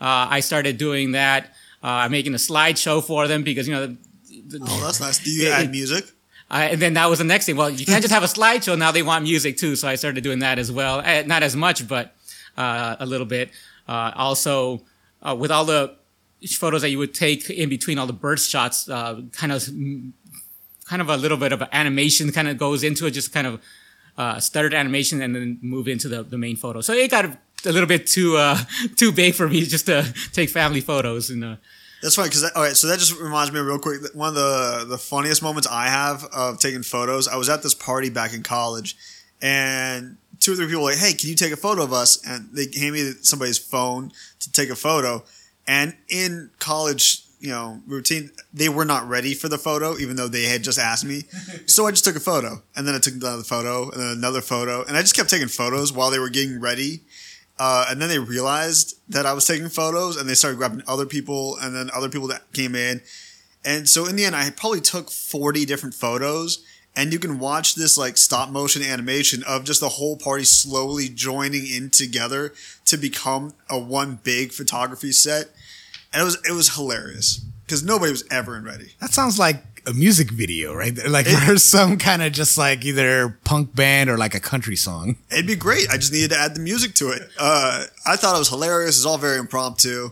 uh, 0.00 0.28
I 0.36 0.40
started 0.40 0.76
doing 0.76 1.12
that. 1.12 1.46
Uh, 1.82 2.04
I'm 2.04 2.10
making 2.10 2.34
a 2.34 2.38
slideshow 2.38 3.02
for 3.02 3.26
them 3.28 3.42
because 3.42 3.66
you 3.66 3.74
know. 3.74 3.86
The, 3.86 4.58
the, 4.58 4.66
Oh, 4.68 4.80
that's 4.84 5.00
nice. 5.00 5.18
Do 5.24 5.30
you 5.30 5.46
It- 5.48 5.52
add 5.52 5.70
music? 5.70 6.04
I, 6.50 6.64
and 6.70 6.82
then 6.82 6.94
that 6.94 7.08
was 7.08 7.18
the 7.18 7.24
next 7.24 7.46
thing. 7.46 7.56
Well, 7.56 7.70
you 7.70 7.86
can't 7.86 8.02
just 8.02 8.12
have 8.12 8.24
a 8.24 8.26
slideshow. 8.26 8.76
Now 8.76 8.90
they 8.90 9.02
want 9.02 9.22
music 9.22 9.56
too. 9.56 9.76
So 9.76 9.86
I 9.88 9.94
started 9.94 10.24
doing 10.24 10.40
that 10.40 10.58
as 10.58 10.72
well. 10.72 11.00
Eh, 11.00 11.22
Not 11.22 11.42
as 11.42 11.54
much, 11.54 11.86
but 11.86 12.14
uh, 12.56 12.96
a 12.98 13.06
little 13.06 13.26
bit. 13.26 13.50
Uh, 13.88 14.10
also, 14.16 14.82
uh, 15.22 15.36
with 15.38 15.50
all 15.50 15.64
the 15.64 15.94
photos 16.58 16.82
that 16.82 16.90
you 16.90 16.98
would 16.98 17.14
take 17.14 17.48
in 17.50 17.68
between 17.68 17.98
all 17.98 18.06
the 18.06 18.12
burst 18.12 18.50
shots, 18.50 18.88
uh, 18.88 19.20
kind 19.32 19.52
of, 19.52 19.64
kind 20.86 21.00
of 21.02 21.08
a 21.08 21.16
little 21.16 21.36
bit 21.36 21.52
of 21.52 21.62
animation 21.72 22.32
kind 22.32 22.48
of 22.48 22.58
goes 22.58 22.82
into 22.82 23.06
it, 23.06 23.12
just 23.12 23.32
kind 23.32 23.46
of 23.46 23.60
uh, 24.18 24.40
stuttered 24.40 24.74
animation, 24.74 25.22
and 25.22 25.34
then 25.34 25.58
move 25.62 25.86
into 25.86 26.08
the, 26.08 26.24
the 26.24 26.38
main 26.38 26.56
photo. 26.56 26.80
So 26.80 26.92
it 26.94 27.10
got 27.10 27.26
a, 27.26 27.38
a 27.66 27.72
little 27.72 27.86
bit 27.86 28.06
too 28.08 28.36
uh, 28.36 28.58
too 28.96 29.12
big 29.12 29.34
for 29.34 29.48
me 29.48 29.60
just 29.66 29.86
to 29.86 30.12
take 30.32 30.50
family 30.50 30.80
photos 30.80 31.30
and. 31.30 31.58
That's 32.02 32.14
funny 32.14 32.28
because 32.28 32.44
all 32.44 32.62
right. 32.62 32.76
So 32.76 32.86
that 32.88 32.98
just 32.98 33.18
reminds 33.18 33.52
me 33.52 33.60
real 33.60 33.78
quick. 33.78 34.02
that 34.02 34.14
One 34.14 34.28
of 34.28 34.34
the 34.34 34.86
the 34.88 34.98
funniest 34.98 35.42
moments 35.42 35.68
I 35.68 35.88
have 35.88 36.24
of 36.32 36.58
taking 36.58 36.82
photos. 36.82 37.28
I 37.28 37.36
was 37.36 37.48
at 37.48 37.62
this 37.62 37.74
party 37.74 38.08
back 38.10 38.32
in 38.32 38.42
college, 38.42 38.96
and 39.42 40.16
two 40.40 40.52
or 40.52 40.56
three 40.56 40.66
people 40.66 40.82
were 40.82 40.90
like, 40.90 40.98
"Hey, 40.98 41.12
can 41.12 41.28
you 41.28 41.34
take 41.34 41.52
a 41.52 41.56
photo 41.56 41.82
of 41.82 41.92
us?" 41.92 42.18
And 42.26 42.48
they 42.52 42.68
hand 42.78 42.94
me 42.94 43.12
somebody's 43.22 43.58
phone 43.58 44.12
to 44.40 44.52
take 44.52 44.70
a 44.70 44.76
photo. 44.76 45.24
And 45.66 45.94
in 46.08 46.50
college, 46.58 47.22
you 47.38 47.50
know, 47.50 47.80
routine, 47.86 48.30
they 48.52 48.68
were 48.68 48.84
not 48.84 49.08
ready 49.08 49.34
for 49.34 49.48
the 49.48 49.58
photo, 49.58 49.98
even 49.98 50.16
though 50.16 50.28
they 50.28 50.44
had 50.44 50.64
just 50.64 50.78
asked 50.78 51.04
me. 51.04 51.24
So 51.66 51.86
I 51.86 51.92
just 51.92 52.04
took 52.04 52.16
a 52.16 52.20
photo, 52.20 52.62
and 52.74 52.86
then 52.88 52.94
I 52.96 52.98
took 52.98 53.14
another 53.14 53.44
photo, 53.44 53.90
and 53.90 54.00
then 54.00 54.08
another 54.08 54.40
photo, 54.40 54.82
and 54.82 54.96
I 54.96 55.02
just 55.02 55.14
kept 55.14 55.30
taking 55.30 55.46
photos 55.46 55.92
while 55.92 56.10
they 56.10 56.18
were 56.18 56.30
getting 56.30 56.60
ready. 56.60 57.02
Uh, 57.62 57.84
and 57.90 58.00
then 58.00 58.08
they 58.08 58.18
realized 58.18 58.98
that 59.06 59.26
I 59.26 59.34
was 59.34 59.46
taking 59.46 59.68
photos, 59.68 60.16
and 60.16 60.26
they 60.26 60.32
started 60.32 60.56
grabbing 60.56 60.82
other 60.88 61.04
people, 61.04 61.58
and 61.60 61.76
then 61.76 61.90
other 61.94 62.08
people 62.08 62.26
that 62.28 62.50
came 62.54 62.74
in. 62.74 63.02
And 63.62 63.86
so 63.86 64.06
in 64.06 64.16
the 64.16 64.24
end, 64.24 64.34
I 64.34 64.48
probably 64.48 64.80
took 64.80 65.10
40 65.10 65.66
different 65.66 65.94
photos, 65.94 66.64
and 66.96 67.12
you 67.12 67.18
can 67.18 67.38
watch 67.38 67.74
this 67.74 67.98
like 67.98 68.16
stop 68.16 68.48
motion 68.48 68.82
animation 68.82 69.44
of 69.44 69.64
just 69.64 69.80
the 69.80 69.90
whole 69.90 70.16
party 70.16 70.44
slowly 70.44 71.10
joining 71.10 71.66
in 71.66 71.90
together 71.90 72.54
to 72.86 72.96
become 72.96 73.52
a 73.68 73.78
one 73.78 74.20
big 74.24 74.52
photography 74.52 75.12
set. 75.12 75.50
And 76.14 76.22
it 76.22 76.24
was 76.24 76.38
it 76.48 76.52
was 76.52 76.76
hilarious 76.76 77.44
because 77.66 77.84
nobody 77.84 78.10
was 78.10 78.24
ever 78.30 78.56
in 78.56 78.64
ready. 78.64 78.94
That 79.00 79.12
sounds 79.12 79.38
like 79.38 79.69
a 79.86 79.92
music 79.92 80.30
video, 80.30 80.74
right? 80.74 80.94
there. 80.94 81.08
Like 81.08 81.26
there's 81.26 81.64
some 81.78 81.98
kind 81.98 82.22
of 82.22 82.32
just 82.32 82.58
like 82.58 82.84
either 82.84 83.38
punk 83.44 83.74
band 83.74 84.10
or 84.10 84.16
like 84.16 84.34
a 84.34 84.40
country 84.40 84.76
song. 84.76 85.16
It'd 85.30 85.46
be 85.46 85.56
great. 85.56 85.88
I 85.90 85.96
just 85.96 86.12
needed 86.12 86.30
to 86.30 86.38
add 86.38 86.54
the 86.54 86.60
music 86.60 86.94
to 86.94 87.10
it. 87.10 87.22
Uh, 87.38 87.84
I 88.06 88.16
thought 88.16 88.34
it 88.34 88.38
was 88.38 88.48
hilarious. 88.48 88.96
It's 88.96 89.06
all 89.06 89.18
very 89.18 89.38
impromptu. 89.38 90.10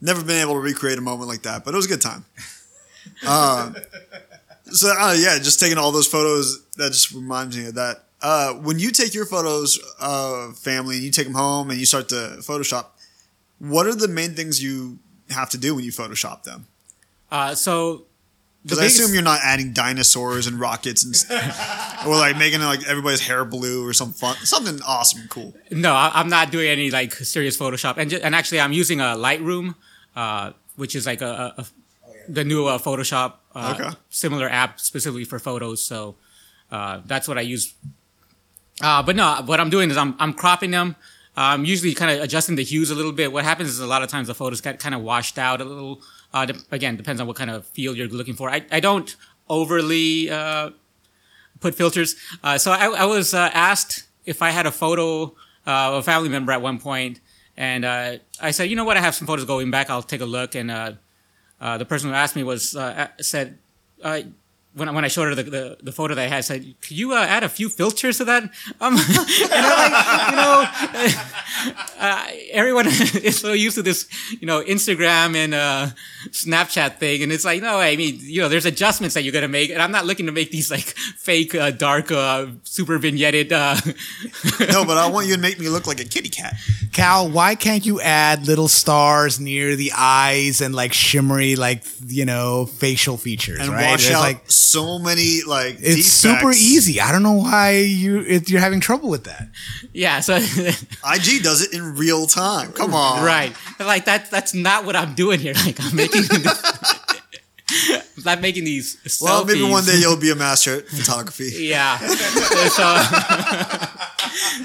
Never 0.00 0.22
been 0.22 0.40
able 0.40 0.54
to 0.54 0.60
recreate 0.60 0.98
a 0.98 1.02
moment 1.02 1.28
like 1.28 1.42
that, 1.42 1.64
but 1.64 1.74
it 1.74 1.76
was 1.76 1.86
a 1.86 1.88
good 1.88 2.00
time. 2.00 2.24
Uh, 3.26 3.72
so 4.64 4.88
uh, 4.88 5.14
yeah, 5.18 5.38
just 5.38 5.60
taking 5.60 5.78
all 5.78 5.92
those 5.92 6.06
photos. 6.06 6.64
That 6.76 6.92
just 6.92 7.12
reminds 7.12 7.56
me 7.56 7.66
of 7.66 7.74
that. 7.74 8.04
Uh, 8.20 8.54
when 8.54 8.78
you 8.78 8.90
take 8.90 9.14
your 9.14 9.26
photos 9.26 9.78
of 10.00 10.58
family 10.58 10.96
and 10.96 11.04
you 11.04 11.10
take 11.10 11.26
them 11.26 11.34
home 11.34 11.70
and 11.70 11.78
you 11.78 11.86
start 11.86 12.08
to 12.08 12.36
Photoshop, 12.40 12.86
what 13.58 13.86
are 13.86 13.94
the 13.94 14.08
main 14.08 14.34
things 14.34 14.62
you 14.62 14.98
have 15.30 15.50
to 15.50 15.58
do 15.58 15.74
when 15.74 15.84
you 15.84 15.92
Photoshop 15.92 16.42
them? 16.42 16.66
Uh, 17.30 17.54
so 17.54 17.98
the 17.98 18.07
Because 18.68 18.78
I 18.82 18.86
assume 18.86 19.14
you're 19.14 19.22
not 19.22 19.40
adding 19.42 19.72
dinosaurs 19.72 20.46
and 20.46 20.60
rockets 20.60 21.04
and 21.04 21.14
stuff, 21.16 22.02
or 22.06 22.16
like 22.16 22.36
making 22.36 22.60
like 22.60 22.86
everybody's 22.86 23.20
hair 23.26 23.44
blue 23.44 23.86
or 23.86 23.92
some 23.92 24.12
fun, 24.12 24.36
something 24.44 24.80
awesome 24.86 25.20
and 25.22 25.30
cool. 25.30 25.54
No, 25.70 25.92
I- 25.94 26.12
I'm 26.14 26.28
not 26.28 26.50
doing 26.50 26.68
any 26.68 26.90
like 26.90 27.12
serious 27.14 27.56
Photoshop, 27.56 27.96
and 27.96 28.10
ju- 28.10 28.20
and 28.22 28.34
actually 28.34 28.60
I'm 28.60 28.72
using 28.72 29.00
a 29.00 29.14
Lightroom, 29.16 29.74
uh, 30.16 30.52
which 30.76 30.94
is 30.94 31.06
like 31.06 31.22
a, 31.22 31.54
a, 31.58 31.62
a 31.62 31.66
the 32.28 32.44
new 32.44 32.66
uh, 32.66 32.78
Photoshop 32.78 33.34
uh, 33.54 33.74
Okay. 33.78 33.96
similar 34.10 34.48
app 34.48 34.78
specifically 34.78 35.24
for 35.24 35.38
photos. 35.38 35.80
So 35.82 36.16
uh, 36.70 37.00
that's 37.06 37.26
what 37.26 37.38
I 37.38 37.40
use. 37.40 37.72
Uh, 38.80 39.02
but 39.02 39.16
no, 39.16 39.42
what 39.46 39.58
I'm 39.60 39.70
doing 39.70 39.90
is 39.90 39.96
I'm 39.96 40.14
I'm 40.18 40.32
cropping 40.34 40.70
them. 40.70 40.94
I'm 41.40 41.64
usually 41.64 41.94
kind 41.94 42.10
of 42.10 42.22
adjusting 42.22 42.56
the 42.56 42.64
hues 42.64 42.90
a 42.90 42.94
little 42.94 43.12
bit. 43.12 43.32
What 43.32 43.44
happens 43.44 43.68
is 43.68 43.78
a 43.78 43.86
lot 43.86 44.02
of 44.02 44.08
times 44.08 44.26
the 44.26 44.34
photos 44.34 44.60
get 44.60 44.80
kind 44.80 44.94
of 44.94 45.02
washed 45.02 45.38
out 45.38 45.60
a 45.60 45.64
little. 45.64 46.00
Uh, 46.34 46.46
de- 46.46 46.58
again, 46.72 46.96
depends 46.96 47.20
on 47.20 47.26
what 47.26 47.36
kind 47.36 47.50
of 47.50 47.64
feel 47.66 47.96
you're 47.96 48.08
looking 48.08 48.34
for. 48.34 48.50
I, 48.50 48.64
I 48.72 48.80
don't 48.80 49.14
overly 49.48 50.28
uh, 50.30 50.70
put 51.60 51.74
filters. 51.74 52.16
Uh, 52.42 52.58
so 52.58 52.72
I, 52.72 52.86
I 52.86 53.04
was 53.04 53.34
uh, 53.34 53.50
asked 53.54 54.08
if 54.26 54.42
I 54.42 54.50
had 54.50 54.66
a 54.66 54.72
photo 54.72 55.34
uh, 55.66 55.92
of 55.92 55.94
a 55.94 56.02
family 56.02 56.28
member 56.28 56.50
at 56.52 56.60
one 56.60 56.78
point, 56.78 57.20
and 57.56 57.84
uh, 57.84 58.16
I 58.40 58.50
said, 58.50 58.64
you 58.64 58.76
know 58.76 58.84
what, 58.84 58.96
I 58.96 59.00
have 59.00 59.14
some 59.14 59.26
photos 59.26 59.44
going 59.44 59.70
back. 59.70 59.90
I'll 59.90 60.02
take 60.02 60.20
a 60.20 60.26
look. 60.26 60.54
And 60.54 60.70
the 60.70 61.84
person 61.86 62.10
who 62.10 62.16
asked 62.16 62.36
me 62.36 62.42
was 62.42 62.76
said. 63.20 63.58
When 64.78 64.88
I, 64.88 64.92
when 64.92 65.04
I 65.04 65.08
showed 65.08 65.28
her 65.28 65.34
the, 65.34 65.42
the, 65.42 65.76
the 65.82 65.92
photo 65.92 66.14
that 66.14 66.22
I 66.22 66.28
had, 66.28 66.38
I 66.38 66.40
said, 66.40 66.74
"Could 66.80 66.96
you 66.96 67.12
uh, 67.12 67.24
add 67.24 67.44
a 67.44 67.48
few 67.48 67.68
filters 67.68 68.18
to 68.18 68.24
that?" 68.24 68.44
Um, 68.80 68.96
and 68.96 69.66
I'm 69.66 69.92
like, 69.92 70.30
you 70.30 70.36
know, 70.36 71.22
uh, 71.98 72.26
everyone 72.52 72.86
is 73.22 73.38
so 73.38 73.52
used 73.52 73.76
to 73.76 73.82
this, 73.82 74.08
you 74.40 74.46
know, 74.46 74.62
Instagram 74.62 75.34
and 75.34 75.54
uh, 75.54 75.88
Snapchat 76.30 76.98
thing, 76.98 77.22
and 77.22 77.32
it's 77.32 77.44
like, 77.44 77.62
no, 77.62 77.78
I 77.78 77.96
mean, 77.96 78.18
you 78.20 78.40
know, 78.40 78.48
there's 78.48 78.66
adjustments 78.66 79.14
that 79.14 79.22
you're 79.22 79.32
gonna 79.32 79.48
make, 79.48 79.70
and 79.70 79.82
I'm 79.82 79.92
not 79.92 80.06
looking 80.06 80.26
to 80.26 80.32
make 80.32 80.50
these 80.50 80.70
like 80.70 80.94
fake, 81.18 81.54
uh, 81.54 81.70
dark, 81.70 82.10
uh, 82.10 82.46
super 82.64 82.98
vignetted. 82.98 83.52
Uh, 83.52 83.76
No, 84.72 84.84
but 84.84 84.98
I 84.98 85.08
want 85.08 85.26
you 85.26 85.34
to 85.34 85.40
make 85.40 85.58
me 85.58 85.68
look 85.68 85.86
like 85.86 86.00
a 86.00 86.04
kitty 86.04 86.28
cat. 86.28 86.54
Cal, 86.92 87.28
why 87.28 87.54
can't 87.54 87.84
you 87.84 88.00
add 88.00 88.46
little 88.46 88.68
stars 88.68 89.40
near 89.40 89.76
the 89.76 89.92
eyes 89.96 90.60
and 90.60 90.74
like 90.74 90.92
shimmery, 90.92 91.56
like 91.56 91.84
you 92.06 92.24
know, 92.24 92.66
facial 92.66 93.16
features? 93.16 93.58
and 93.60 93.70
right? 93.70 93.90
wash 93.90 94.10
out 94.10 94.20
like 94.20 94.50
so 94.70 94.98
many 94.98 95.42
like 95.46 95.76
it's 95.80 96.06
super 96.06 96.50
easy. 96.50 97.00
I 97.00 97.12
don't 97.12 97.22
know 97.22 97.34
why 97.34 97.78
you 97.78 98.20
it, 98.20 98.50
you're 98.50 98.60
having 98.60 98.80
trouble 98.80 99.08
with 99.08 99.24
that. 99.24 99.48
yeah, 99.92 100.20
so 100.20 100.36
IG 100.36 101.42
does 101.42 101.62
it 101.62 101.72
in 101.74 101.96
real 101.96 102.26
time. 102.26 102.72
Come 102.72 102.94
on, 102.94 103.24
right, 103.24 103.54
like 103.80 104.04
that. 104.04 104.30
That's 104.30 104.54
not 104.54 104.84
what 104.84 104.96
I'm 104.96 105.14
doing 105.14 105.40
here. 105.40 105.54
Like 105.66 105.80
I'm 105.80 105.96
making. 105.96 106.22
I'm 108.26 108.40
making 108.40 108.64
these. 108.64 109.18
Well, 109.20 109.44
maybe 109.44 109.62
one 109.62 109.84
day 109.84 109.98
you'll 109.98 110.16
be 110.16 110.30
a 110.30 110.34
master 110.34 110.78
at 110.78 110.88
photography. 110.88 111.50
Yeah. 111.54 111.98
so 111.98 112.82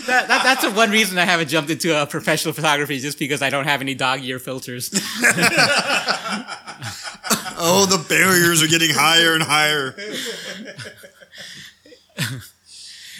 that, 0.08 0.28
that, 0.28 0.42
that's 0.44 0.64
the 0.64 0.72
one 0.72 0.92
reason 0.92 1.18
I 1.18 1.26
haven't 1.26 1.50
jumped 1.50 1.70
into 1.70 2.02
a 2.02 2.06
professional 2.06 2.54
photography, 2.54 3.00
just 3.00 3.20
because 3.20 3.42
I 3.42 3.50
don't 3.50 3.66
have 3.66 3.82
any 3.82 3.96
dog 3.96 4.24
ear 4.24 4.40
filters. 4.40 4.90
Oh, 7.66 7.86
the 7.86 8.04
barriers 8.10 8.62
are 8.62 8.68
getting 8.68 8.90
higher 8.94 9.34
and 9.34 9.44
higher. 9.44 9.96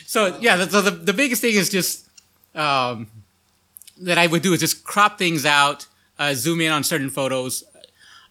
So 0.06 0.38
yeah, 0.40 0.58
the, 0.58 0.82
the, 0.82 0.92
the 0.92 1.14
biggest 1.14 1.42
thing 1.42 1.56
is 1.56 1.70
just 1.70 2.08
um, 2.54 3.08
that 4.00 4.20
I 4.20 4.28
would 4.28 4.44
do 4.44 4.54
is 4.54 4.60
just 4.60 4.84
crop 4.84 5.18
things 5.18 5.44
out, 5.44 5.88
uh, 6.20 6.36
zoom 6.36 6.62
in 6.62 6.72
on 6.72 6.84
certain 6.84 7.10
photos, 7.10 7.64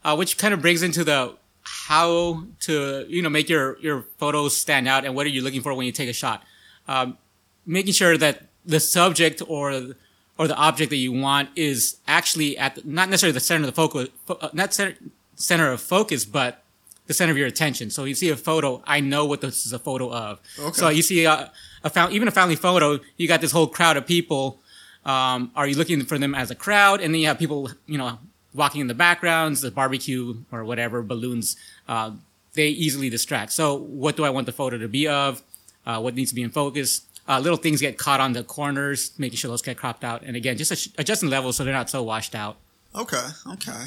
uh, 0.04 0.14
which 0.14 0.38
kind 0.38 0.54
of 0.54 0.62
brings 0.62 0.84
into 0.84 1.02
the 1.02 1.34
how 1.62 2.44
to 2.60 3.04
you 3.08 3.20
know 3.20 3.28
make 3.28 3.48
your 3.48 3.78
your 3.80 4.02
photos 4.18 4.56
stand 4.56 4.86
out 4.86 5.04
and 5.04 5.16
what 5.16 5.26
are 5.26 5.30
you 5.30 5.42
looking 5.42 5.60
for 5.60 5.74
when 5.74 5.84
you 5.84 5.90
take 5.90 6.08
a 6.08 6.12
shot. 6.12 6.44
Um, 6.86 7.18
making 7.66 7.94
sure 7.94 8.16
that 8.16 8.42
the 8.64 8.78
subject 8.78 9.42
or 9.48 9.94
or 10.38 10.46
the 10.46 10.56
object 10.56 10.90
that 10.90 10.96
you 10.96 11.10
want 11.10 11.48
is 11.56 11.96
actually 12.06 12.56
at 12.58 12.76
the, 12.76 12.82
not 12.84 13.08
necessarily 13.08 13.32
the 13.32 13.40
center 13.40 13.62
of 13.62 13.66
the 13.66 13.72
focus, 13.72 14.08
fo- 14.24 14.38
uh, 14.40 14.50
not 14.52 14.72
center, 14.72 14.94
center 15.43 15.70
of 15.72 15.80
focus, 15.80 16.24
but 16.24 16.62
the 17.07 17.14
center 17.14 17.32
of 17.32 17.38
your 17.38 17.47
attention. 17.47 17.90
So 17.90 18.05
you 18.05 18.14
see 18.14 18.30
a 18.30 18.36
photo, 18.36 18.82
I 18.86 19.01
know 19.01 19.26
what 19.26 19.40
this 19.40 19.66
is 19.66 19.72
a 19.72 19.78
photo 19.78 20.12
of. 20.12 20.40
Okay. 20.59 20.72
So 20.72 20.88
you 20.88 21.03
see 21.03 21.24
a, 21.24 21.53
a 21.82 21.90
found, 21.90 22.12
even 22.12 22.28
a 22.28 22.30
family 22.30 22.57
photo, 22.57 23.01
you 23.16 23.28
got 23.28 23.40
this 23.40 23.53
whole 23.53 23.66
crowd 23.66 23.97
of 23.97 24.07
people. 24.07 24.61
Um, 25.05 25.51
are 25.57 25.66
you 25.66 25.76
looking 25.76 26.05
for 26.05 26.16
them 26.16 26.34
as 26.34 26.51
a 26.51 26.55
crowd? 26.55 27.01
And 27.01 27.12
then 27.12 27.20
you 27.20 27.26
have 27.26 27.38
people, 27.38 27.70
you 27.86 27.99
know, 27.99 28.18
walking 28.55 28.80
in 28.80 28.86
the 28.86 28.95
backgrounds, 28.95 29.61
the 29.61 29.70
barbecue 29.70 30.36
or 30.53 30.64
whatever, 30.64 31.03
balloons. 31.03 31.57
Uh, 31.88 32.12
they 32.55 32.68
easily 32.68 33.11
distract. 33.11 33.53
So 33.53 33.74
what 33.74 34.16
do 34.16 34.24
I 34.24 34.30
want 34.30 34.47
the 34.47 34.53
photo 34.53 34.78
to 34.78 34.88
be 34.88 35.09
of? 35.09 35.43
Uh, 35.84 36.01
what 36.01 36.14
needs 36.14 36.30
to 36.30 36.34
be 36.36 36.43
in 36.43 36.51
focus? 36.51 37.03
Uh, 37.28 37.40
little 37.40 37.57
things 37.57 37.80
get 37.80 37.99
caught 37.99 38.20
on 38.20 38.32
the 38.32 38.45
corners, 38.45 39.12
making 39.18 39.38
sure 39.38 39.51
those 39.51 39.62
get 39.62 39.76
cropped 39.76 40.05
out. 40.05 40.22
And 40.22 40.36
again, 40.36 40.57
just 40.57 40.88
adjusting 40.99 41.30
levels 41.30 41.57
so 41.57 41.64
they're 41.64 41.72
not 41.72 41.90
so 41.90 42.03
washed 42.03 42.34
out 42.34 42.57
Okay, 42.95 43.26
okay. 43.53 43.84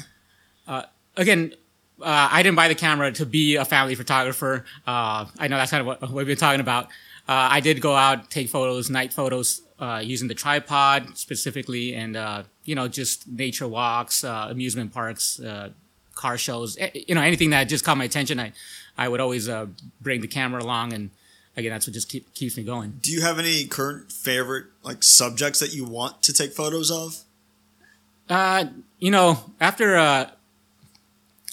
Again, 1.16 1.54
uh, 2.00 2.28
I 2.30 2.42
didn't 2.42 2.56
buy 2.56 2.68
the 2.68 2.74
camera 2.74 3.10
to 3.12 3.26
be 3.26 3.56
a 3.56 3.64
family 3.64 3.94
photographer. 3.94 4.64
Uh, 4.86 5.26
I 5.38 5.48
know 5.48 5.56
that's 5.56 5.70
kind 5.70 5.80
of 5.80 5.86
what, 5.86 6.00
what 6.02 6.12
we've 6.12 6.26
been 6.26 6.36
talking 6.36 6.60
about. 6.60 6.86
Uh, 7.28 7.48
I 7.50 7.60
did 7.60 7.80
go 7.80 7.94
out, 7.94 8.30
take 8.30 8.48
photos, 8.48 8.88
night 8.88 9.12
photos, 9.12 9.62
uh, 9.80 10.00
using 10.02 10.28
the 10.28 10.34
tripod 10.34 11.18
specifically, 11.18 11.94
and 11.94 12.16
uh, 12.16 12.44
you 12.64 12.74
know, 12.74 12.86
just 12.88 13.26
nature 13.26 13.66
walks, 13.66 14.24
uh, 14.24 14.48
amusement 14.50 14.92
parks, 14.92 15.40
uh, 15.40 15.70
car 16.14 16.38
shows. 16.38 16.78
You 16.94 17.14
know, 17.14 17.22
anything 17.22 17.50
that 17.50 17.64
just 17.64 17.84
caught 17.84 17.96
my 17.96 18.04
attention, 18.04 18.38
I, 18.38 18.52
I 18.96 19.08
would 19.08 19.20
always 19.20 19.48
uh, 19.48 19.66
bring 20.00 20.20
the 20.20 20.28
camera 20.28 20.62
along, 20.62 20.92
and 20.92 21.10
again, 21.56 21.72
that's 21.72 21.86
what 21.86 21.94
just 21.94 22.08
keep, 22.08 22.32
keeps 22.34 22.56
me 22.56 22.62
going. 22.62 22.98
Do 23.02 23.10
you 23.10 23.22
have 23.22 23.38
any 23.38 23.64
current 23.66 24.12
favorite 24.12 24.66
like 24.82 25.02
subjects 25.02 25.58
that 25.60 25.74
you 25.74 25.84
want 25.84 26.22
to 26.22 26.32
take 26.32 26.52
photos 26.52 26.90
of? 26.90 27.24
Uh, 28.28 28.66
you 28.98 29.10
know, 29.10 29.52
after 29.60 29.96
uh, 29.96 30.30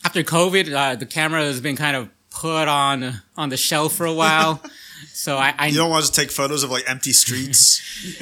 after 0.04 0.24
COVID, 0.24 0.74
uh, 0.74 0.96
the 0.96 1.06
camera 1.06 1.42
has 1.44 1.62
been 1.62 1.76
kind 1.76 1.96
of 1.96 2.10
put 2.30 2.68
on 2.68 3.22
on 3.38 3.50
the 3.50 3.58
shelf 3.58 3.96
for 3.96 4.06
a 4.06 4.14
while. 4.14 4.62
so 5.14 5.38
I 5.38 5.54
I, 5.58 5.68
You 5.68 5.78
don't 5.78 5.90
want 5.90 6.06
to 6.06 6.12
take 6.12 6.32
photos 6.32 6.64
of 6.64 6.72
like 6.72 6.84
empty 6.90 7.14
streets. 7.14 7.82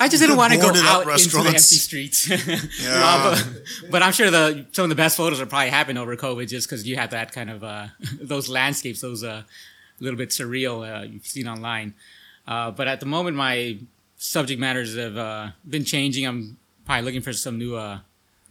I 0.00 0.08
just 0.08 0.20
didn't 0.22 0.36
want 0.36 0.52
to 0.52 0.58
go 0.58 0.68
out 0.68 1.08
into 1.08 1.36
the 1.36 1.48
empty 1.48 1.60
streets. 1.60 2.28
Yeah. 2.80 3.00
Uh, 3.02 3.34
but, 3.34 3.90
but 3.90 4.02
I'm 4.02 4.12
sure 4.12 4.30
the 4.30 4.66
some 4.72 4.84
of 4.84 4.88
the 4.88 4.94
best 4.94 5.16
photos 5.16 5.40
are 5.40 5.46
probably 5.46 5.70
happened 5.70 5.98
over 5.98 6.16
COVID, 6.16 6.48
just 6.48 6.68
because 6.68 6.86
you 6.86 6.96
have 6.96 7.10
that 7.10 7.32
kind 7.32 7.50
of 7.50 7.64
uh, 7.64 7.88
those 8.20 8.48
landscapes, 8.48 9.00
those 9.00 9.24
uh, 9.24 9.42
little 10.00 10.18
bit 10.18 10.30
surreal 10.30 10.86
uh, 10.86 11.02
you've 11.02 11.26
seen 11.26 11.48
online. 11.48 11.94
Uh, 12.46 12.70
but 12.70 12.88
at 12.88 13.00
the 13.00 13.06
moment, 13.06 13.36
my 13.36 13.78
subject 14.16 14.60
matters 14.60 14.96
have 14.96 15.16
uh, 15.16 15.48
been 15.68 15.84
changing. 15.84 16.26
I'm 16.26 16.56
probably 16.84 17.04
looking 17.04 17.20
for 17.20 17.32
some 17.32 17.58
new 17.58 17.76
uh, 17.76 17.98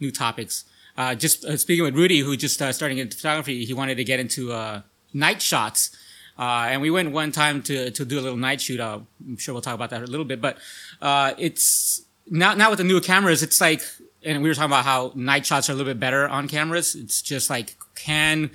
new 0.00 0.10
topics. 0.10 0.64
Uh, 0.98 1.14
just 1.14 1.44
uh, 1.44 1.56
speaking 1.56 1.84
with 1.84 1.94
Rudy, 1.94 2.18
who 2.18 2.36
just 2.36 2.60
uh, 2.60 2.72
starting 2.72 2.98
into 2.98 3.16
photography, 3.16 3.64
he 3.64 3.72
wanted 3.72 3.96
to 3.96 4.04
get 4.04 4.18
into 4.18 4.52
uh, 4.52 4.82
night 5.14 5.40
shots. 5.40 5.96
Uh, 6.38 6.66
and 6.70 6.82
we 6.82 6.90
went 6.90 7.12
one 7.12 7.30
time 7.32 7.62
to, 7.62 7.90
to 7.92 8.04
do 8.04 8.18
a 8.18 8.22
little 8.22 8.36
night 8.36 8.60
shoot. 8.60 8.80
Uh, 8.80 9.00
I'm 9.26 9.36
sure 9.36 9.54
we'll 9.54 9.62
talk 9.62 9.74
about 9.74 9.90
that 9.90 10.02
a 10.02 10.06
little 10.06 10.24
bit, 10.26 10.40
but 10.40 10.58
uh, 11.00 11.34
it's 11.38 12.02
now 12.30 12.54
now 12.54 12.68
with 12.70 12.78
the 12.78 12.84
new 12.84 13.00
cameras, 13.00 13.42
it's 13.42 13.60
like, 13.60 13.82
and 14.24 14.42
we 14.42 14.48
were 14.48 14.54
talking 14.54 14.70
about 14.70 14.84
how 14.84 15.12
night 15.14 15.46
shots 15.46 15.68
are 15.68 15.72
a 15.72 15.76
little 15.76 15.92
bit 15.92 16.00
better 16.00 16.28
on 16.28 16.48
cameras. 16.48 16.94
It's 16.94 17.22
just 17.22 17.48
like, 17.48 17.76
can 17.94 18.50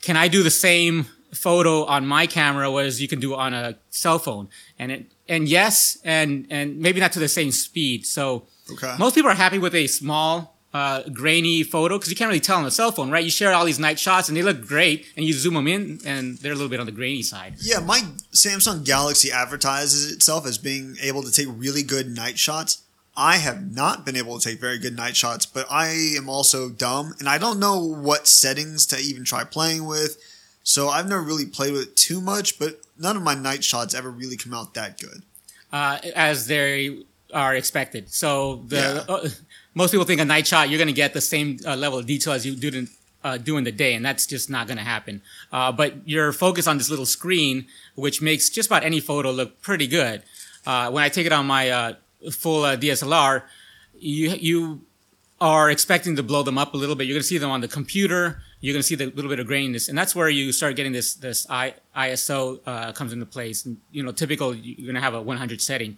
can 0.00 0.16
I 0.16 0.28
do 0.28 0.42
the 0.42 0.50
same 0.50 1.06
photo 1.32 1.84
on 1.84 2.06
my 2.06 2.26
camera 2.26 2.72
as 2.76 3.02
you 3.02 3.08
can 3.08 3.20
do 3.20 3.34
on 3.34 3.52
a 3.54 3.76
cell 3.90 4.18
phone? 4.18 4.48
And 4.78 4.92
it 4.92 5.06
and 5.28 5.48
yes, 5.48 5.98
and 6.04 6.46
and 6.50 6.78
maybe 6.78 7.00
not 7.00 7.12
to 7.12 7.20
the 7.20 7.28
same 7.28 7.50
speed. 7.52 8.06
So 8.06 8.46
Okay. 8.70 8.94
most 8.98 9.14
people 9.14 9.30
are 9.30 9.34
happy 9.34 9.58
with 9.58 9.74
a 9.74 9.86
small 9.86 10.57
uh, 10.78 11.02
grainy 11.22 11.62
photo 11.74 11.92
because 11.96 12.10
you 12.10 12.16
can't 12.20 12.28
really 12.28 12.40
tell 12.48 12.58
on 12.58 12.64
a 12.64 12.70
cell 12.70 12.92
phone, 12.92 13.10
right? 13.10 13.24
You 13.24 13.30
share 13.30 13.52
all 13.52 13.64
these 13.64 13.78
night 13.88 13.98
shots 13.98 14.28
and 14.28 14.36
they 14.36 14.42
look 14.42 14.60
great, 14.74 14.98
and 15.16 15.24
you 15.26 15.32
zoom 15.32 15.54
them 15.54 15.66
in, 15.66 15.82
and 16.04 16.38
they're 16.38 16.52
a 16.52 16.54
little 16.60 16.68
bit 16.74 16.80
on 16.80 16.86
the 16.86 16.92
grainy 17.00 17.22
side. 17.22 17.54
Yeah, 17.70 17.80
my 17.80 18.00
Samsung 18.32 18.84
Galaxy 18.84 19.30
advertises 19.32 20.12
itself 20.12 20.46
as 20.46 20.58
being 20.58 20.96
able 21.08 21.22
to 21.22 21.32
take 21.32 21.48
really 21.66 21.82
good 21.82 22.08
night 22.22 22.38
shots. 22.38 22.82
I 23.16 23.36
have 23.38 23.60
not 23.74 24.06
been 24.06 24.14
able 24.16 24.38
to 24.38 24.48
take 24.48 24.60
very 24.60 24.78
good 24.78 24.96
night 24.96 25.16
shots, 25.16 25.44
but 25.44 25.66
I 25.68 25.88
am 26.16 26.28
also 26.28 26.68
dumb 26.68 27.14
and 27.18 27.28
I 27.28 27.36
don't 27.38 27.58
know 27.58 27.76
what 27.82 28.28
settings 28.28 28.86
to 28.86 28.96
even 28.98 29.24
try 29.24 29.42
playing 29.42 29.86
with. 29.86 30.12
So 30.62 30.88
I've 30.88 31.08
never 31.08 31.22
really 31.22 31.46
played 31.46 31.72
with 31.72 31.82
it 31.88 31.96
too 31.96 32.20
much, 32.20 32.58
but 32.60 32.80
none 32.96 33.16
of 33.16 33.22
my 33.24 33.34
night 33.34 33.64
shots 33.64 33.92
ever 33.92 34.10
really 34.10 34.36
come 34.36 34.54
out 34.54 34.74
that 34.74 35.00
good. 35.00 35.22
Uh, 35.72 35.98
as 36.14 36.46
they 36.46 36.98
are 37.34 37.56
expected. 37.56 38.04
So 38.12 38.62
the 38.68 38.76
Yeah. 39.08 39.14
uh, 39.14 39.28
most 39.74 39.90
people 39.90 40.04
think 40.04 40.20
a 40.20 40.24
night 40.24 40.46
shot 40.46 40.68
you're 40.68 40.78
going 40.78 40.88
to 40.88 40.92
get 40.92 41.14
the 41.14 41.20
same 41.20 41.58
uh, 41.66 41.76
level 41.76 41.98
of 41.98 42.06
detail 42.06 42.32
as 42.32 42.44
you 42.46 42.54
do 42.54 42.68
in, 42.76 42.88
uh, 43.24 43.36
do 43.36 43.56
in 43.56 43.64
the 43.64 43.72
day, 43.72 43.94
and 43.94 44.04
that's 44.04 44.26
just 44.26 44.48
not 44.50 44.66
going 44.66 44.76
to 44.76 44.84
happen. 44.84 45.22
Uh, 45.52 45.72
but 45.72 46.08
you're 46.08 46.32
focused 46.32 46.68
on 46.68 46.78
this 46.78 46.90
little 46.90 47.06
screen, 47.06 47.66
which 47.94 48.22
makes 48.22 48.48
just 48.48 48.68
about 48.68 48.84
any 48.84 49.00
photo 49.00 49.30
look 49.30 49.60
pretty 49.60 49.86
good. 49.86 50.22
Uh, 50.66 50.90
when 50.90 51.02
I 51.02 51.08
take 51.08 51.26
it 51.26 51.32
on 51.32 51.46
my 51.46 51.70
uh, 51.70 51.92
full 52.30 52.64
uh, 52.64 52.76
DSLR, 52.76 53.42
you 53.98 54.30
you 54.30 54.82
are 55.40 55.70
expecting 55.70 56.16
to 56.16 56.22
blow 56.22 56.42
them 56.42 56.58
up 56.58 56.74
a 56.74 56.76
little 56.76 56.96
bit. 56.96 57.06
You're 57.06 57.14
going 57.14 57.22
to 57.22 57.28
see 57.28 57.38
them 57.38 57.50
on 57.50 57.60
the 57.60 57.68
computer. 57.68 58.42
You're 58.60 58.74
going 58.74 58.82
to 58.82 58.86
see 58.86 58.96
the 58.96 59.06
little 59.06 59.28
bit 59.28 59.38
of 59.38 59.46
graininess, 59.46 59.88
and 59.88 59.96
that's 59.96 60.14
where 60.14 60.28
you 60.28 60.50
start 60.50 60.74
getting 60.74 60.92
this 60.92 61.14
this 61.14 61.46
I, 61.48 61.74
ISO 61.96 62.94
comes 62.94 63.12
into 63.12 63.26
place. 63.26 63.64
And, 63.64 63.78
you 63.92 64.02
know, 64.02 64.10
typical 64.10 64.52
you're 64.54 64.86
going 64.86 64.96
to 64.96 65.00
have 65.00 65.14
a 65.14 65.22
100 65.22 65.60
setting. 65.60 65.96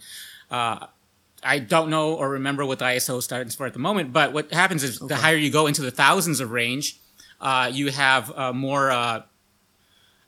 I 1.43 1.59
don't 1.59 1.91
know 1.91 2.15
or 2.15 2.31
remember 2.31 2.65
what 2.65 2.79
the 2.79 2.85
ISO 2.85 3.23
stands 3.23 3.55
for 3.55 3.67
at 3.67 3.73
the 3.73 3.79
moment, 3.79 4.13
but 4.13 4.33
what 4.33 4.53
happens 4.53 4.83
is 4.83 4.99
the 4.99 5.17
higher 5.17 5.37
you 5.37 5.51
go 5.51 5.67
into 5.67 5.83
the 5.83 5.91
thousands 5.91 6.41
of 6.41 6.51
range, 6.51 6.99
uh, 7.41 7.71
you 7.73 7.91
have 7.91 8.31
uh, 8.37 8.53
more 8.53 8.91
uh, 8.91 9.23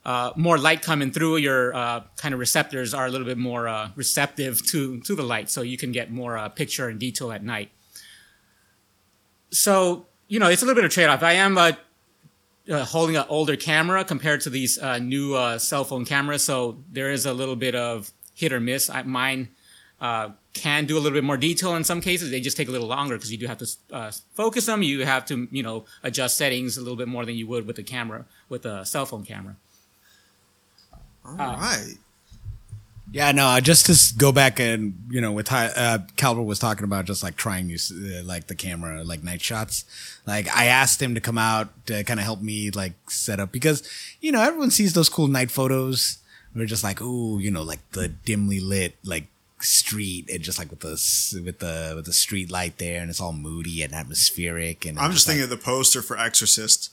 uh, 0.04 0.32
more 0.36 0.58
light 0.58 0.82
coming 0.82 1.10
through. 1.12 1.36
Your 1.36 1.74
uh, 1.74 2.00
kind 2.16 2.34
of 2.34 2.40
receptors 2.40 2.94
are 2.94 3.06
a 3.06 3.10
little 3.10 3.26
bit 3.26 3.38
more 3.38 3.68
uh, 3.68 3.90
receptive 3.94 4.64
to 4.68 5.00
to 5.00 5.14
the 5.14 5.22
light, 5.22 5.50
so 5.50 5.62
you 5.62 5.76
can 5.76 5.92
get 5.92 6.10
more 6.10 6.36
uh, 6.36 6.48
picture 6.48 6.88
and 6.88 6.98
detail 6.98 7.30
at 7.30 7.44
night. 7.44 7.70
So 9.50 10.06
you 10.28 10.38
know, 10.38 10.48
it's 10.48 10.62
a 10.62 10.64
little 10.64 10.76
bit 10.76 10.86
of 10.86 10.90
trade 10.90 11.06
off. 11.06 11.22
I 11.22 11.34
am 11.34 11.58
uh, 11.58 11.72
uh, 12.70 12.84
holding 12.84 13.16
an 13.16 13.24
older 13.28 13.54
camera 13.54 14.04
compared 14.04 14.40
to 14.42 14.50
these 14.50 14.78
uh, 14.78 14.98
new 14.98 15.34
uh, 15.34 15.58
cell 15.58 15.84
phone 15.84 16.04
cameras, 16.04 16.42
so 16.42 16.78
there 16.90 17.10
is 17.10 17.26
a 17.26 17.34
little 17.34 17.56
bit 17.56 17.74
of 17.74 18.10
hit 18.34 18.52
or 18.52 18.60
miss. 18.60 18.88
I, 18.88 19.02
mine 19.02 19.50
uh, 20.02 20.30
can 20.52 20.84
do 20.84 20.98
a 20.98 21.00
little 21.00 21.16
bit 21.16 21.24
more 21.24 21.36
detail 21.36 21.76
in 21.76 21.84
some 21.84 22.00
cases. 22.00 22.30
They 22.30 22.40
just 22.40 22.56
take 22.56 22.68
a 22.68 22.72
little 22.72 22.88
longer 22.88 23.14
because 23.16 23.30
you 23.30 23.38
do 23.38 23.46
have 23.46 23.58
to 23.58 23.68
uh, 23.92 24.10
focus 24.34 24.66
them. 24.66 24.82
You 24.82 25.06
have 25.06 25.24
to, 25.26 25.48
you 25.52 25.62
know, 25.62 25.84
adjust 26.02 26.36
settings 26.36 26.76
a 26.76 26.80
little 26.80 26.96
bit 26.96 27.06
more 27.08 27.24
than 27.24 27.36
you 27.36 27.46
would 27.46 27.66
with 27.68 27.78
a 27.78 27.84
camera, 27.84 28.26
with 28.48 28.66
a 28.66 28.84
cell 28.84 29.06
phone 29.06 29.24
camera. 29.24 29.54
All 31.24 31.36
right. 31.36 31.94
Yeah, 33.12 33.30
no, 33.30 33.46
I 33.46 33.60
just 33.60 33.86
to 33.86 34.18
go 34.18 34.32
back 34.32 34.58
and 34.58 34.94
you 35.08 35.20
know, 35.20 35.32
with 35.32 35.46
Ty- 35.46 35.66
uh, 35.76 35.98
Calbert 36.16 36.46
was 36.46 36.58
talking 36.58 36.84
about 36.84 37.04
just 37.04 37.22
like 37.22 37.36
trying 37.36 37.66
new, 37.66 37.76
uh, 37.76 38.24
like 38.24 38.46
the 38.46 38.54
camera, 38.54 39.04
like 39.04 39.22
night 39.22 39.42
shots. 39.42 39.84
Like 40.26 40.48
I 40.56 40.64
asked 40.64 41.00
him 41.00 41.14
to 41.14 41.20
come 41.20 41.38
out 41.38 41.68
to 41.86 42.02
kind 42.04 42.18
of 42.18 42.24
help 42.24 42.40
me 42.40 42.70
like 42.70 42.94
set 43.08 43.38
up 43.38 43.52
because 43.52 43.86
you 44.20 44.32
know 44.32 44.40
everyone 44.40 44.70
sees 44.70 44.94
those 44.94 45.10
cool 45.10 45.28
night 45.28 45.50
photos. 45.50 46.18
We're 46.54 46.66
just 46.66 46.82
like, 46.82 47.00
ooh, 47.00 47.38
you 47.38 47.50
know, 47.50 47.62
like 47.62 47.80
the 47.92 48.08
dimly 48.08 48.60
lit 48.60 48.96
like 49.04 49.26
street 49.64 50.28
and 50.30 50.42
just 50.42 50.58
like 50.58 50.70
with 50.70 50.80
the 50.80 51.42
with 51.44 51.58
the 51.58 51.92
with 51.96 52.04
the 52.04 52.12
street 52.12 52.50
light 52.50 52.78
there 52.78 53.00
and 53.00 53.10
it's 53.10 53.20
all 53.20 53.32
moody 53.32 53.82
and 53.82 53.94
atmospheric 53.94 54.84
and 54.84 54.98
I'm 54.98 55.12
just 55.12 55.26
like- 55.26 55.36
thinking 55.36 55.44
of 55.44 55.50
the 55.50 55.64
poster 55.64 56.02
for 56.02 56.18
Exorcist. 56.18 56.90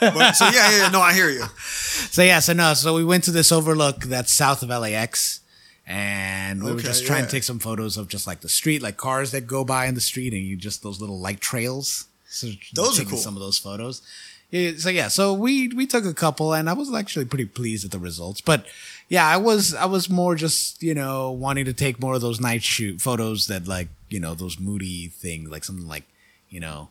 but, 0.00 0.32
so 0.32 0.46
yeah, 0.46 0.70
yeah, 0.70 0.78
yeah, 0.78 0.88
no, 0.88 1.00
I 1.00 1.12
hear 1.12 1.30
you. 1.30 1.44
So 2.10 2.22
yeah, 2.22 2.40
so 2.40 2.52
no, 2.54 2.74
so 2.74 2.94
we 2.94 3.04
went 3.04 3.24
to 3.24 3.30
this 3.30 3.52
overlook 3.52 4.04
that's 4.04 4.32
south 4.32 4.62
of 4.64 4.70
LAX, 4.70 5.40
and 5.86 6.62
we 6.64 6.72
were 6.72 6.80
just 6.80 7.06
trying 7.06 7.20
yeah. 7.20 7.26
to 7.26 7.30
take 7.30 7.44
some 7.44 7.58
photos 7.60 7.96
of 7.96 8.08
just 8.08 8.26
like 8.26 8.40
the 8.40 8.48
street, 8.48 8.82
like 8.82 8.96
cars 8.96 9.30
that 9.30 9.42
go 9.42 9.64
by 9.64 9.86
in 9.86 9.94
the 9.94 10.00
street, 10.00 10.32
and 10.32 10.42
you 10.42 10.56
just 10.56 10.82
those 10.82 11.00
little 11.00 11.20
light 11.20 11.40
trails. 11.40 12.06
So 12.28 12.48
Those 12.74 12.98
are 13.00 13.04
cool. 13.04 13.18
Some 13.18 13.34
of 13.34 13.40
those 13.40 13.58
photos. 13.58 14.02
So 14.52 14.88
yeah, 14.88 15.08
so 15.08 15.32
we 15.32 15.68
we 15.68 15.86
took 15.86 16.04
a 16.04 16.14
couple, 16.14 16.52
and 16.52 16.68
I 16.68 16.72
was 16.72 16.92
actually 16.92 17.26
pretty 17.26 17.44
pleased 17.46 17.84
with 17.84 17.92
the 17.92 18.00
results. 18.00 18.40
But 18.40 18.66
yeah, 19.08 19.26
I 19.26 19.36
was 19.36 19.74
I 19.74 19.84
was 19.84 20.10
more 20.10 20.34
just 20.34 20.82
you 20.82 20.94
know 20.94 21.30
wanting 21.30 21.66
to 21.66 21.72
take 21.72 22.00
more 22.00 22.14
of 22.14 22.20
those 22.20 22.40
night 22.40 22.64
shoot 22.64 23.00
photos 23.00 23.46
that 23.46 23.68
like 23.68 23.88
you 24.08 24.18
know 24.18 24.34
those 24.34 24.58
moody 24.58 25.06
things, 25.08 25.50
like 25.50 25.62
something 25.62 25.86
like 25.86 26.04
you 26.48 26.58
know 26.58 26.88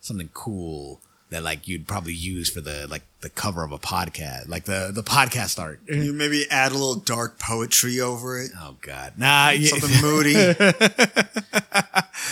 something 0.00 0.30
cool 0.34 1.00
that 1.30 1.42
like 1.42 1.68
you'd 1.68 1.86
probably 1.86 2.14
use 2.14 2.50
for 2.50 2.60
the 2.60 2.86
like 2.88 3.02
the 3.20 3.28
cover 3.28 3.64
of 3.64 3.72
a 3.72 3.78
podcast, 3.78 4.48
like 4.48 4.64
the 4.64 4.90
the 4.94 5.02
podcast 5.02 5.58
art. 5.58 5.80
You 5.88 6.12
maybe 6.12 6.46
add 6.50 6.70
a 6.72 6.74
little 6.74 6.94
dark 6.96 7.38
poetry 7.40 8.00
over 8.00 8.40
it. 8.40 8.50
Oh 8.58 8.76
God, 8.80 9.14
nah, 9.16 9.50
yeah. 9.50 9.68
Something 9.70 10.00
moody. 10.00 10.34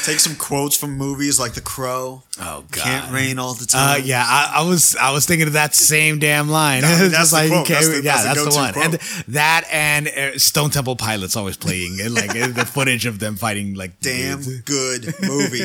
Take 0.04 0.18
some 0.20 0.36
quotes 0.36 0.76
from 0.76 0.92
movies 0.96 1.38
like 1.40 1.52
The 1.54 1.60
Crow. 1.60 2.22
Oh 2.40 2.64
God, 2.70 2.82
Can't 2.84 3.12
rain 3.12 3.38
all 3.38 3.54
the 3.54 3.64
Uh, 3.74 3.94
time. 3.96 4.02
yeah, 4.04 4.22
I, 4.26 4.60
I 4.60 4.68
was 4.68 4.94
I 4.96 5.12
was 5.12 5.26
thinking 5.26 5.46
of 5.46 5.52
that 5.54 5.74
same 5.74 6.18
damn 6.18 6.48
line. 6.48 6.82
Mean, 6.82 6.90
that's 7.10 7.30
the 7.30 7.36
like, 7.36 7.48
quote. 7.50 7.60
okay, 7.62 7.74
That's 7.74 7.88
the- 7.88 8.02
yeah, 8.02 8.22
that's 8.22 8.38
the 8.38 8.44
that's 8.44 8.56
the 8.56 8.60
one. 8.62 8.72
quote. 8.72 8.84
And 8.84 8.94
that 9.34 9.64
and 9.72 10.08
uh, 10.08 10.38
Stone 10.38 10.70
Temple 10.70 10.96
Pilots 10.96 11.34
always 11.36 11.56
playing 11.56 11.98
and 12.00 12.14
like 12.14 12.30
uh, 12.30 12.48
the 12.48 12.64
footage 12.66 13.06
of 13.06 13.18
them 13.20 13.36
fighting 13.36 13.74
like 13.74 13.98
Damn 14.00 14.42
dudes. 14.42 14.60
good 14.62 15.14
movie. 15.22 15.62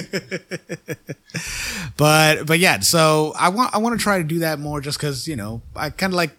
But 1.97 2.45
but 2.45 2.59
yeah, 2.59 2.79
so 2.79 3.33
I 3.37 3.49
want 3.49 3.73
I 3.75 3.79
want 3.79 3.97
to 3.99 4.03
try 4.03 4.17
to 4.19 4.23
do 4.23 4.39
that 4.39 4.59
more 4.59 4.81
just 4.81 4.97
because 4.97 5.10
you 5.27 5.35
know 5.35 5.61
I 5.75 5.89
kind 5.89 6.13
of 6.13 6.17
like 6.17 6.31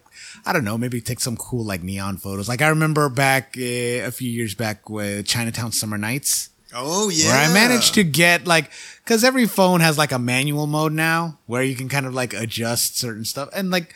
I 0.45 0.53
don't 0.53 0.63
know 0.65 0.77
maybe 0.77 1.01
take 1.01 1.19
some 1.19 1.37
cool 1.37 1.63
like 1.65 1.83
neon 1.83 2.17
photos. 2.17 2.47
Like 2.49 2.61
I 2.61 2.69
remember 2.69 3.09
back 3.09 3.55
uh, 3.57 4.07
a 4.07 4.11
few 4.11 4.29
years 4.29 4.55
back 4.55 4.89
with 4.89 5.25
Chinatown 5.25 5.71
Summer 5.71 5.97
Nights. 5.97 6.49
Oh 6.75 7.09
yeah. 7.09 7.27
where 7.29 7.49
I 7.49 7.53
managed 7.53 7.93
to 7.95 8.03
get 8.03 8.47
like 8.47 8.71
because 9.03 9.23
every 9.23 9.45
phone 9.45 9.81
has 9.81 9.97
like 9.97 10.11
a 10.11 10.17
manual 10.19 10.65
mode 10.65 10.91
now 10.93 11.37
where 11.45 11.61
you 11.63 11.75
can 11.75 11.87
kind 11.87 12.05
of 12.07 12.13
like 12.15 12.33
adjust 12.33 12.97
certain 12.97 13.25
stuff 13.25 13.49
and 13.53 13.69
like 13.69 13.93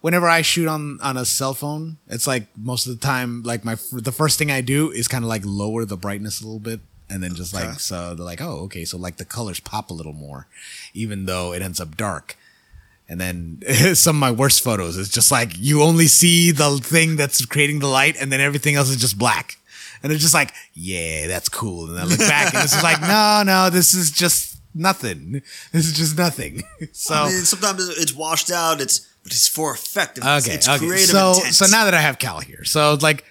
whenever 0.00 0.28
I 0.28 0.42
shoot 0.42 0.68
on 0.68 1.00
on 1.02 1.16
a 1.16 1.24
cell 1.24 1.54
phone 1.54 1.96
it's 2.06 2.28
like 2.28 2.46
most 2.56 2.86
of 2.86 2.94
the 2.98 3.04
time 3.04 3.42
like 3.42 3.64
my 3.64 3.74
the 3.92 4.12
first 4.12 4.38
thing 4.38 4.48
I 4.50 4.60
do 4.60 4.92
is 4.92 5.08
kind 5.08 5.24
of 5.24 5.28
like 5.28 5.42
lower 5.44 5.84
the 5.84 5.96
brightness 5.96 6.40
a 6.40 6.44
little 6.44 6.60
bit 6.60 6.78
and 7.10 7.20
then 7.20 7.34
just 7.34 7.52
Okay. 7.52 7.66
like 7.66 7.80
so 7.80 8.14
they're 8.14 8.24
like 8.24 8.40
oh 8.40 8.60
okay 8.66 8.84
so 8.84 8.96
like 8.96 9.16
the 9.16 9.24
colors 9.24 9.58
pop 9.58 9.90
a 9.90 9.94
little 9.94 10.12
more 10.12 10.46
even 10.94 11.26
though 11.26 11.52
it 11.52 11.62
ends 11.62 11.80
up 11.80 11.96
dark 11.96 12.36
and 13.10 13.20
then 13.20 13.60
some 13.94 14.16
of 14.16 14.20
my 14.20 14.30
worst 14.30 14.62
photos 14.62 14.96
is 14.96 15.08
just 15.10 15.32
like 15.32 15.50
you 15.58 15.82
only 15.82 16.06
see 16.06 16.52
the 16.52 16.78
thing 16.78 17.16
that's 17.16 17.44
creating 17.44 17.80
the 17.80 17.88
light 17.88 18.16
and 18.20 18.32
then 18.32 18.40
everything 18.40 18.76
else 18.76 18.88
is 18.88 18.96
just 18.96 19.18
black. 19.18 19.58
And 20.02 20.10
it's 20.12 20.22
just 20.22 20.32
like, 20.32 20.54
yeah, 20.72 21.26
that's 21.26 21.50
cool. 21.50 21.90
And 21.90 21.98
I 21.98 22.04
look 22.04 22.20
back 22.20 22.54
and 22.54 22.62
it's 22.62 22.72
just 22.72 22.84
like, 22.84 23.02
no, 23.02 23.42
no, 23.44 23.68
this 23.68 23.92
is 23.92 24.10
just 24.10 24.58
nothing. 24.74 25.42
This 25.72 25.86
is 25.86 25.92
just 25.92 26.16
nothing. 26.16 26.62
So 26.92 27.14
I 27.14 27.28
mean, 27.28 27.42
sometimes 27.42 27.86
it's 27.88 28.14
washed 28.14 28.50
out. 28.50 28.80
It's 28.80 29.00
but 29.22 29.32
it's 29.32 29.48
for 29.48 29.74
effectiveness. 29.74 30.46
okay, 30.46 30.54
it's 30.54 30.68
okay. 30.68 30.86
creative 30.86 31.10
So 31.10 31.34
intent. 31.34 31.54
so 31.54 31.66
now 31.66 31.84
that 31.84 31.92
I 31.94 32.00
have 32.00 32.18
Cal 32.18 32.40
here, 32.40 32.64
so 32.64 32.96
like 33.02 33.24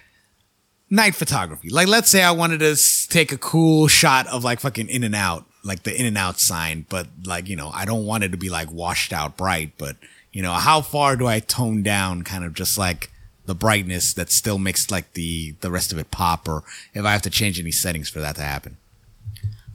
night 0.90 1.16
photography. 1.16 1.70
Like 1.70 1.88
let's 1.88 2.10
say 2.10 2.22
I 2.22 2.32
wanted 2.32 2.60
to 2.60 2.76
take 3.08 3.32
a 3.32 3.38
cool 3.38 3.88
shot 3.88 4.28
of 4.28 4.44
like 4.44 4.60
fucking 4.60 4.90
In-N-Out, 4.90 5.46
like 5.70 5.84
the 5.84 5.98
In-N-Out 5.98 6.40
sign, 6.40 6.86
but 6.90 7.08
like 7.26 7.48
you 7.48 7.56
know 7.56 7.70
I 7.74 7.86
don't 7.86 8.06
want 8.06 8.26
it 8.26 8.32
to 8.32 8.38
be 8.38 8.50
like 8.50 8.70
washed 8.70 9.14
out 9.14 9.38
bright, 9.38 9.72
but 9.78 9.96
you 10.34 10.42
know 10.42 10.54
how 10.54 10.82
far 10.82 11.16
do 11.16 11.28
I 11.28 11.40
tone 11.40 11.82
down 11.82 12.24
kind 12.24 12.44
of 12.44 12.54
just 12.54 12.78
like 12.78 13.10
the 13.46 13.56
brightness 13.56 14.14
that 14.14 14.30
still 14.30 14.58
makes 14.60 14.92
like 14.92 15.14
the 15.14 15.56
the 15.62 15.72
rest 15.72 15.94
of 15.94 15.98
it 15.98 16.12
pop, 16.12 16.50
or 16.50 16.64
if 16.94 17.06
I 17.06 17.14
have 17.14 17.22
to 17.22 17.30
change 17.30 17.58
any 17.60 17.72
settings 17.72 18.10
for 18.10 18.20
that 18.20 18.36
to 18.36 18.42
happen. 18.42 18.76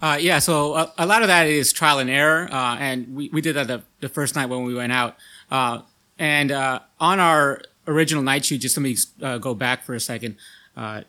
Uh, 0.03 0.19
yeah, 0.21 0.39
so 0.39 0.75
a, 0.75 0.93
a 0.99 1.07
lot 1.07 1.23
of 1.23 1.29
that 1.29 1.47
is 1.47 1.73
trial 1.73 1.99
and 1.99 2.11
error, 2.11 2.47
uh, 2.53 2.77
and 2.79 3.17
we, 3.17 3.31
we 3.31 3.41
did 3.41 3.57
that 3.57 3.69
the, 3.69 3.83
the 4.01 4.09
first 4.09 4.37
night 4.37 4.51
when 4.51 4.63
we 4.63 4.75
went 4.75 4.93
out. 4.93 5.17
Uh, 5.51 5.81
and 6.19 6.53
uh, 6.53 6.81
on 7.01 7.19
our 7.21 7.63
original 7.87 8.23
night 8.23 8.45
shoot, 8.45 8.59
just 8.59 8.77
let 8.77 8.83
me 8.83 8.97
uh, 9.23 9.39
go 9.39 9.55
back 9.55 9.83
for 9.83 9.95
a 9.95 10.01
second. 10.01 10.37
Uh, 10.77 11.03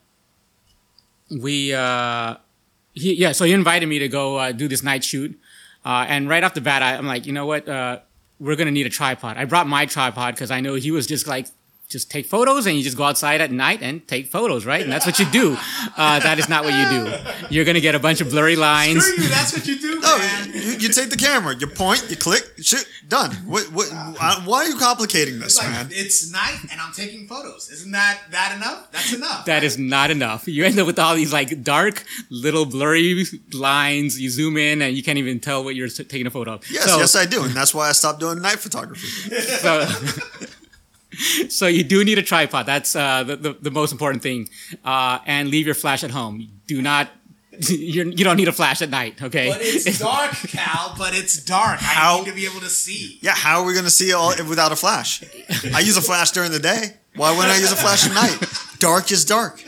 we, 1.29 1.73
he, 2.95 3.13
yeah, 3.13 3.33
so 3.33 3.45
he 3.45 3.53
invited 3.53 3.87
me 3.87 3.99
to 3.99 4.07
go 4.07 4.37
uh, 4.37 4.51
do 4.51 4.67
this 4.67 4.81
night 4.81 5.03
shoot, 5.03 5.39
uh, 5.83 6.05
and 6.07 6.27
right 6.27 6.43
off 6.43 6.53
the 6.53 6.61
bat, 6.61 6.81
I, 6.81 6.95
I'm 6.95 7.05
like, 7.05 7.25
you 7.27 7.33
know 7.33 7.45
what, 7.45 7.69
uh, 7.69 7.99
we're 8.39 8.55
gonna 8.55 8.71
need 8.71 8.87
a 8.87 8.89
tripod. 8.89 9.37
I 9.37 9.45
brought 9.45 9.67
my 9.67 9.85
tripod 9.85 10.33
because 10.35 10.49
I 10.49 10.61
know 10.61 10.75
he 10.75 10.91
was 10.91 11.05
just 11.05 11.27
like 11.27 11.47
just 11.87 12.09
take 12.11 12.25
photos 12.25 12.65
and 12.65 12.75
you 12.77 12.83
just 12.83 12.97
go 12.97 13.03
outside 13.03 13.41
at 13.41 13.51
night 13.51 13.81
and 13.81 14.07
take 14.07 14.27
photos, 14.27 14.65
right? 14.65 14.81
And 14.81 14.91
that's 14.91 15.05
what 15.05 15.19
you 15.19 15.25
do. 15.31 15.57
Uh, 15.97 16.19
that 16.19 16.39
is 16.39 16.49
not 16.49 16.65
what 16.65 16.73
you 16.73 16.85
do. 16.89 17.13
You're 17.49 17.63
going 17.63 17.75
to 17.75 17.81
get 17.81 17.95
a 17.95 17.99
bunch 17.99 18.19
of 18.19 18.29
blurry 18.29 18.57
lines. 18.57 19.05
Screw 19.05 19.23
you. 19.23 19.29
That's 19.29 19.53
what 19.55 19.65
you 19.65 19.79
do, 19.79 19.99
No, 20.01 20.17
man. 20.17 20.51
you, 20.53 20.59
you 20.73 20.89
take 20.89 21.09
the 21.09 21.15
camera, 21.15 21.55
you 21.55 21.67
point, 21.67 22.05
you 22.09 22.17
click, 22.17 22.43
shoot, 22.61 22.85
done. 23.07 23.31
What, 23.45 23.63
what, 23.71 23.87
uh, 23.93 24.41
why 24.41 24.57
are 24.65 24.67
you 24.67 24.75
complicating 24.77 25.39
this, 25.39 25.57
Like, 25.57 25.69
man? 25.69 25.87
it's 25.91 26.29
night 26.33 26.57
and 26.69 26.81
I'm 26.81 26.91
taking 26.91 27.27
photos. 27.27 27.69
Isn't 27.69 27.91
that 27.93 28.19
that 28.31 28.53
enough? 28.57 28.91
That's 28.91 29.13
enough. 29.13 29.45
That 29.45 29.63
is 29.63 29.77
not 29.77 30.11
enough. 30.11 30.47
You 30.49 30.65
end 30.65 30.77
up 30.79 30.85
with 30.87 30.99
all 30.99 31.15
these 31.15 31.31
like 31.31 31.63
dark, 31.63 32.03
little 32.29 32.65
blurry 32.65 33.23
lines. 33.53 34.19
You 34.19 34.29
zoom 34.29 34.57
in 34.57 34.81
and 34.81 34.97
you 34.97 35.03
can't 35.03 35.17
even 35.17 35.39
tell 35.39 35.63
what 35.63 35.75
you're 35.75 35.87
taking 35.87 36.27
a 36.27 36.31
photo 36.31 36.55
of. 36.55 36.69
Yes, 36.69 36.85
so, 36.85 36.97
yes, 36.97 37.15
I 37.15 37.25
do, 37.25 37.43
and 37.43 37.53
that's 37.53 37.73
why 37.73 37.87
I 37.87 37.93
stopped 37.93 38.19
doing 38.19 38.41
night 38.41 38.59
photography. 38.59 39.07
so, 39.07 39.85
so 41.49 41.67
you 41.67 41.83
do 41.83 42.03
need 42.03 42.17
a 42.17 42.23
tripod. 42.23 42.65
That's 42.65 42.95
uh, 42.95 43.23
the, 43.23 43.35
the 43.35 43.53
the 43.61 43.71
most 43.71 43.91
important 43.91 44.23
thing. 44.23 44.49
Uh, 44.83 45.19
and 45.25 45.49
leave 45.49 45.65
your 45.65 45.75
flash 45.75 46.03
at 46.03 46.11
home. 46.11 46.49
Do 46.67 46.81
not. 46.81 47.09
You're, 47.69 48.05
you 48.07 48.23
don't 48.25 48.35
need 48.35 48.49
a 48.49 48.51
flash 48.51 48.81
at 48.81 48.89
night. 48.89 49.21
Okay. 49.21 49.47
But 49.49 49.59
it's 49.61 49.99
dark, 50.11 50.31
Cal. 50.49 50.93
But 50.97 51.13
it's 51.15 51.37
dark. 51.43 51.79
I 51.81 51.85
How- 51.85 52.17
need 52.19 52.25
to 52.27 52.35
be 52.35 52.45
able 52.45 52.59
to 52.59 52.69
see. 52.69 53.17
Yeah, 53.21 53.33
how 53.35 53.61
are 53.61 53.65
we 53.65 53.71
going 53.73 53.85
to 53.85 53.91
see 53.91 54.11
all 54.13 54.33
without 54.49 54.71
a 54.73 54.75
flash? 54.75 55.23
I 55.73 55.79
use 55.79 55.95
a 55.97 56.01
flash 56.01 56.31
during 56.31 56.51
the 56.51 56.59
day. 56.59 56.97
Why 57.15 57.31
wouldn't 57.31 57.53
I 57.53 57.57
use 57.59 57.71
a 57.71 57.77
flash 57.77 58.05
at 58.05 58.13
night? 58.13 58.37
Dark 58.79 59.09
is 59.11 59.23
dark. 59.23 59.63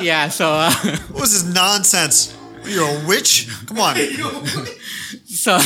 yeah. 0.00 0.28
So. 0.30 0.50
Uh, 0.50 0.72
What 1.12 1.20
was 1.20 1.32
this 1.32 1.44
nonsense? 1.54 2.34
You're 2.64 2.88
a 2.88 3.06
witch? 3.06 3.48
Come 3.66 3.80
on. 3.80 3.96
So, 5.26 5.58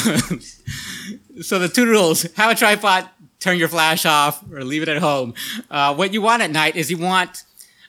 so 1.43 1.59
the 1.59 1.69
two 1.69 1.87
rules: 1.87 2.23
have 2.37 2.51
a 2.51 2.55
tripod, 2.55 3.09
turn 3.45 3.59
your 3.59 3.69
flash 3.69 4.07
off, 4.07 4.43
or 4.51 4.65
leave 4.65 4.83
it 4.83 4.89
at 4.89 5.01
home. 5.11 5.35
Uh, 5.71 5.95
what 5.95 6.15
you 6.15 6.23
want 6.23 6.41
at 6.43 6.51
night 6.51 6.75
is 6.77 6.91
you 6.91 6.97
want. 6.97 7.45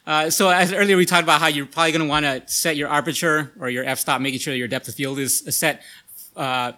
Uh, 0.06 0.30
so 0.30 0.49
as 0.49 0.74
earlier 0.74 0.97
we 0.97 1.06
talked 1.06 1.24
about 1.24 1.39
how 1.39 1.47
you're 1.47 1.66
probably 1.66 1.93
going 1.93 2.01
to 2.01 2.08
want 2.16 2.26
to 2.26 2.36
set 2.45 2.76
your 2.76 2.89
aperture 2.89 3.53
or 3.60 3.70
your 3.70 3.86
f-stop, 3.86 4.20
making 4.20 4.39
sure 4.39 4.53
your 4.53 4.68
depth 4.68 4.88
of 4.89 4.95
field 4.95 5.18
is 5.18 5.34
set. 5.49 5.82
Uh, 6.36 6.74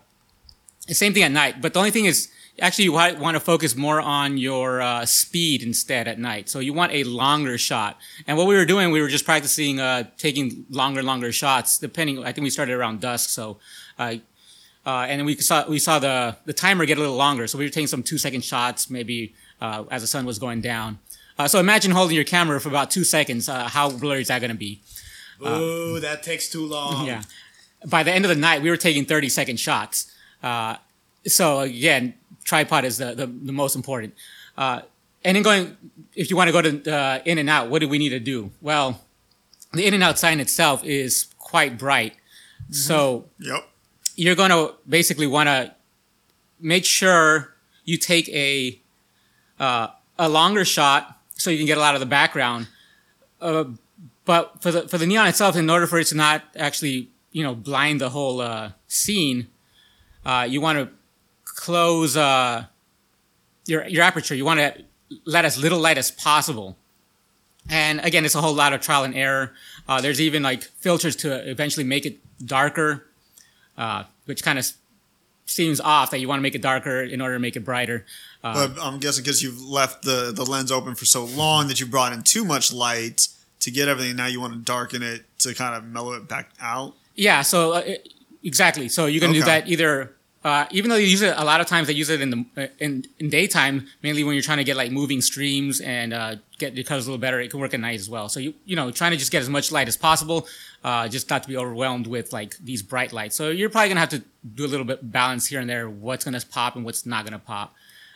same 0.87 1.13
thing 1.13 1.23
at 1.23 1.31
night, 1.31 1.59
but 1.61 1.73
the 1.73 1.79
only 1.79 1.91
thing 1.91 2.05
is 2.05 2.29
actually 2.61 2.85
you 2.85 2.93
want 2.93 3.35
to 3.35 3.39
focus 3.39 3.75
more 3.75 3.99
on 3.99 4.37
your 4.37 4.79
uh, 4.79 5.05
speed 5.05 5.63
instead 5.63 6.07
at 6.07 6.17
night. 6.19 6.47
So 6.47 6.59
you 6.59 6.71
want 6.71 6.91
a 6.93 7.03
longer 7.03 7.57
shot. 7.57 7.97
And 8.27 8.37
what 8.37 8.47
we 8.47 8.55
were 8.55 8.65
doing, 8.65 8.91
we 8.91 9.01
were 9.01 9.09
just 9.09 9.25
practicing 9.25 9.79
uh, 9.79 10.03
taking 10.17 10.65
longer, 10.69 11.01
longer 11.01 11.31
shots. 11.31 11.79
Depending, 11.79 12.23
I 12.23 12.31
think 12.31 12.43
we 12.43 12.51
started 12.51 12.75
around 12.75 13.01
dusk, 13.01 13.29
so. 13.31 13.57
Uh, 13.97 14.17
uh, 14.87 15.05
and 15.09 15.19
then 15.19 15.25
we 15.25 15.35
saw 15.35 15.67
we 15.67 15.79
saw 15.79 15.99
the 15.99 16.37
the 16.45 16.53
timer 16.53 16.85
get 16.85 16.97
a 16.97 17.01
little 17.01 17.17
longer, 17.17 17.45
so 17.45 17.57
we 17.57 17.65
were 17.65 17.69
taking 17.69 17.87
some 17.87 18.01
two 18.01 18.17
second 18.17 18.43
shots, 18.43 18.89
maybe 18.89 19.33
uh, 19.59 19.83
as 19.91 20.01
the 20.01 20.07
sun 20.07 20.25
was 20.25 20.39
going 20.39 20.61
down. 20.61 20.97
Uh, 21.37 21.47
so 21.47 21.59
imagine 21.59 21.91
holding 21.91 22.15
your 22.15 22.23
camera 22.23 22.59
for 22.59 22.69
about 22.69 22.89
two 22.89 23.03
seconds. 23.03 23.49
Uh, 23.49 23.67
how 23.67 23.91
blurry 23.91 24.21
is 24.21 24.29
that 24.29 24.39
going 24.39 24.49
to 24.49 24.57
be? 24.57 24.81
Ooh, 25.45 25.99
that 25.99 26.23
takes 26.23 26.49
too 26.49 26.65
long. 26.65 27.05
Yeah. 27.05 27.21
By 27.85 28.01
the 28.03 28.11
end 28.11 28.25
of 28.25 28.29
the 28.29 28.35
night, 28.35 28.61
we 28.63 28.69
were 28.71 28.77
taking 28.77 29.05
30 29.05 29.29
second 29.29 29.59
shots. 29.59 30.11
Uh, 30.41 30.77
so 31.27 31.59
again, 31.59 32.15
tripod 32.43 32.85
is 32.85 32.97
the, 32.97 33.13
the, 33.13 33.27
the 33.27 33.51
most 33.51 33.75
important. 33.75 34.15
Uh, 34.57 34.81
and 35.23 35.35
then 35.35 35.43
going, 35.43 35.77
if 36.15 36.31
you 36.31 36.35
want 36.35 36.47
to 36.47 36.51
go 36.51 36.61
to 36.63 36.91
uh, 36.91 37.19
In-N-Out, 37.25 37.69
what 37.69 37.79
do 37.79 37.87
we 37.87 37.99
need 37.99 38.09
to 38.09 38.19
do? 38.19 38.49
Well, 38.61 39.03
the 39.73 39.85
In-N-Out 39.85 40.17
sign 40.17 40.39
itself 40.39 40.83
is 40.83 41.27
quite 41.37 41.77
bright. 41.77 42.15
So 42.71 43.25
Yep. 43.39 43.67
You're 44.17 44.35
going 44.35 44.49
to 44.49 44.73
basically 44.89 45.27
want 45.27 45.47
to 45.47 45.73
make 46.59 46.83
sure 46.83 47.53
you 47.85 47.97
take 47.97 48.27
a 48.29 48.81
uh, 49.59 49.87
a 50.19 50.27
longer 50.27 50.65
shot 50.65 51.19
so 51.35 51.49
you 51.49 51.57
can 51.57 51.67
get 51.67 51.77
a 51.77 51.81
lot 51.81 51.93
of 51.93 51.99
the 51.99 52.05
background. 52.05 52.67
Uh, 53.39 53.65
but 54.25 54.61
for 54.61 54.71
the 54.71 54.87
for 54.89 54.97
the 54.97 55.05
neon 55.05 55.27
itself, 55.27 55.55
in 55.55 55.69
order 55.69 55.87
for 55.87 55.99
it 55.99 56.07
to 56.07 56.15
not 56.15 56.43
actually 56.57 57.09
you 57.31 57.43
know 57.43 57.55
blind 57.55 58.01
the 58.01 58.09
whole 58.09 58.41
uh, 58.41 58.71
scene, 58.87 59.47
uh, 60.25 60.45
you 60.49 60.59
want 60.59 60.79
to 60.79 60.89
close 61.45 62.17
uh, 62.17 62.65
your 63.67 63.87
your 63.87 64.03
aperture. 64.03 64.35
You 64.35 64.45
want 64.45 64.59
to 64.59 64.83
let 65.25 65.45
as 65.45 65.57
little 65.57 65.79
light 65.79 65.97
as 65.97 66.11
possible. 66.11 66.75
And 67.69 67.99
again, 67.99 68.25
it's 68.25 68.35
a 68.35 68.41
whole 68.41 68.53
lot 68.53 68.73
of 68.73 68.81
trial 68.81 69.03
and 69.03 69.13
error. 69.13 69.53
Uh, 69.87 70.01
there's 70.01 70.21
even 70.21 70.41
like 70.41 70.63
filters 70.63 71.15
to 71.17 71.49
eventually 71.49 71.83
make 71.83 72.05
it 72.05 72.19
darker 72.45 73.07
uh, 73.77 74.03
which 74.25 74.43
kind 74.43 74.57
of 74.59 74.65
seems 75.45 75.79
off 75.79 76.11
that 76.11 76.19
you 76.19 76.27
want 76.27 76.39
to 76.39 76.43
make 76.43 76.55
it 76.55 76.61
darker 76.61 77.01
in 77.01 77.21
order 77.21 77.35
to 77.35 77.39
make 77.39 77.55
it 77.55 77.61
brighter. 77.61 78.05
Uh, 78.43 78.67
But 78.67 78.81
I'm 78.83 78.99
guessing 78.99 79.23
because 79.23 79.41
you've 79.41 79.61
left 79.61 80.03
the, 80.03 80.31
the 80.35 80.43
lens 80.43 80.71
open 80.71 80.93
for 80.95 81.05
so 81.05 81.23
long 81.25 81.67
that 81.69 81.79
you 81.79 81.85
brought 81.85 82.11
in 82.13 82.21
too 82.23 82.43
much 82.43 82.73
light 82.73 83.27
to 83.61 83.71
get 83.71 83.87
everything. 83.87 84.15
Now 84.17 84.27
you 84.27 84.41
want 84.41 84.53
to 84.53 84.59
darken 84.59 85.01
it 85.03 85.23
to 85.39 85.53
kind 85.53 85.73
of 85.75 85.85
mellow 85.85 86.13
it 86.13 86.27
back 86.27 86.49
out. 86.61 86.93
yeah, 87.15 87.41
so 87.43 87.71
uh, 87.73 87.83
exactly. 88.43 88.89
So 88.89 89.05
you 89.05 89.19
can 89.21 89.31
do 89.31 89.39
Okay. 89.39 89.45
that 89.47 89.67
either. 89.69 90.13
Uh, 90.43 90.65
even 90.71 90.89
though 90.89 90.95
you 90.95 91.07
use 91.07 91.21
it 91.21 91.33
a 91.35 91.43
lot 91.43 91.59
of 91.59 91.67
times, 91.67 91.87
they 91.87 91.93
use 91.93 92.09
it 92.09 92.21
in 92.21 92.29
the 92.29 92.71
in 92.79 93.05
in 93.19 93.29
daytime, 93.29 93.87
mainly 94.03 94.23
when 94.23 94.33
you're 94.33 94.43
trying 94.43 94.59
to 94.59 94.63
get 94.63 94.77
like 94.77 94.91
moving 94.91 95.19
streams 95.19 95.81
and 95.81 96.13
uh, 96.13 96.35
get 96.57 96.73
your 96.75 96.83
colors 96.83 97.05
a 97.05 97.09
little 97.09 97.19
better. 97.19 97.39
It 97.39 97.49
can 97.49 97.59
work 97.59 97.73
at 97.73 97.79
night 97.79 97.99
as 97.99 98.09
well. 98.09 98.29
So 98.29 98.39
you 98.39 98.53
you 98.65 98.75
know 98.75 98.91
trying 98.91 99.11
to 99.11 99.17
just 99.17 99.31
get 99.31 99.41
as 99.41 99.49
much 99.49 99.71
light 99.71 99.87
as 99.87 99.97
possible, 99.97 100.47
uh, 100.83 101.07
just 101.07 101.29
not 101.29 101.43
to 101.43 101.49
be 101.49 101.57
overwhelmed 101.57 102.07
with 102.07 102.31
like 102.31 102.57
these 102.59 102.81
bright 102.81 103.11
lights. 103.11 103.35
So 103.35 103.49
you're 103.49 103.69
probably 103.69 103.89
gonna 103.89 103.99
have 103.99 104.09
to 104.09 104.23
do 104.53 104.65
a 104.65 104.67
little 104.67 104.85
bit 104.85 105.11
balance 105.11 105.47
here 105.47 105.59
and 105.59 105.69
there. 105.69 105.89
What's 105.89 106.23
gonna 106.23 106.39
pop 106.49 106.75
and 106.75 106.85
what's 106.85 107.05
not 107.05 107.25
gonna 107.25 107.39
pop. 107.39 107.73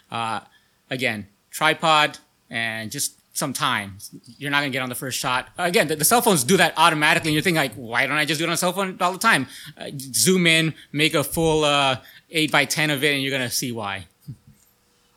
Uh, 0.10 0.42
again, 0.90 1.28
tripod 1.50 2.20
and 2.50 2.92
just 2.92 3.21
some 3.34 3.54
time. 3.54 3.98
You're 4.38 4.52
not 4.52 4.60
gonna 4.60 4.72
get 4.72 4.82
on 4.82 4.90
the 4.90 4.96
first 4.96 5.18
shot. 5.18 5.50
Again, 5.58 5.88
the, 5.88 5.96
the 5.96 6.06
cell 6.06 6.22
phones 6.22 6.44
do 6.44 6.58
that 6.58 6.74
automatically. 6.78 7.30
And 7.30 7.34
you're 7.34 7.44
thinking 7.44 7.62
like, 7.62 7.74
why 7.76 8.06
don't 8.06 8.18
I 8.18 8.26
just 8.26 8.40
do 8.40 8.46
it 8.46 8.48
on 8.48 8.54
a 8.54 8.58
cell 8.58 8.74
phone 8.74 8.98
all 9.00 9.14
the 9.14 9.20
time? 9.20 9.48
Uh, 9.78 9.90
zoom 9.96 10.48
in, 10.48 10.74
make 10.92 11.14
a 11.14 11.24
full 11.24 11.64
uh, 11.64 11.98
eight 12.30 12.52
by 12.52 12.66
ten 12.66 12.90
of 12.90 13.04
it, 13.04 13.14
and 13.14 13.22
you're 13.24 13.32
gonna 13.32 13.50
see 13.50 13.72
why. 13.72 14.08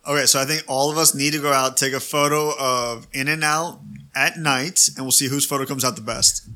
Okay, 0.06 0.26
so 0.26 0.38
I 0.38 0.44
think 0.44 0.64
all 0.68 0.90
of 0.90 0.98
us 0.98 1.14
need 1.14 1.32
to 1.32 1.40
go 1.40 1.52
out, 1.52 1.78
take 1.78 1.94
a 1.94 2.00
photo 2.00 2.52
of 2.58 3.06
In-N-Out 3.14 3.80
at 4.14 4.38
night, 4.38 4.88
and 4.96 5.04
we'll 5.06 5.12
see 5.12 5.28
whose 5.28 5.46
photo 5.46 5.64
comes 5.64 5.82
out 5.82 5.96
the 5.96 6.02
best. 6.02 6.46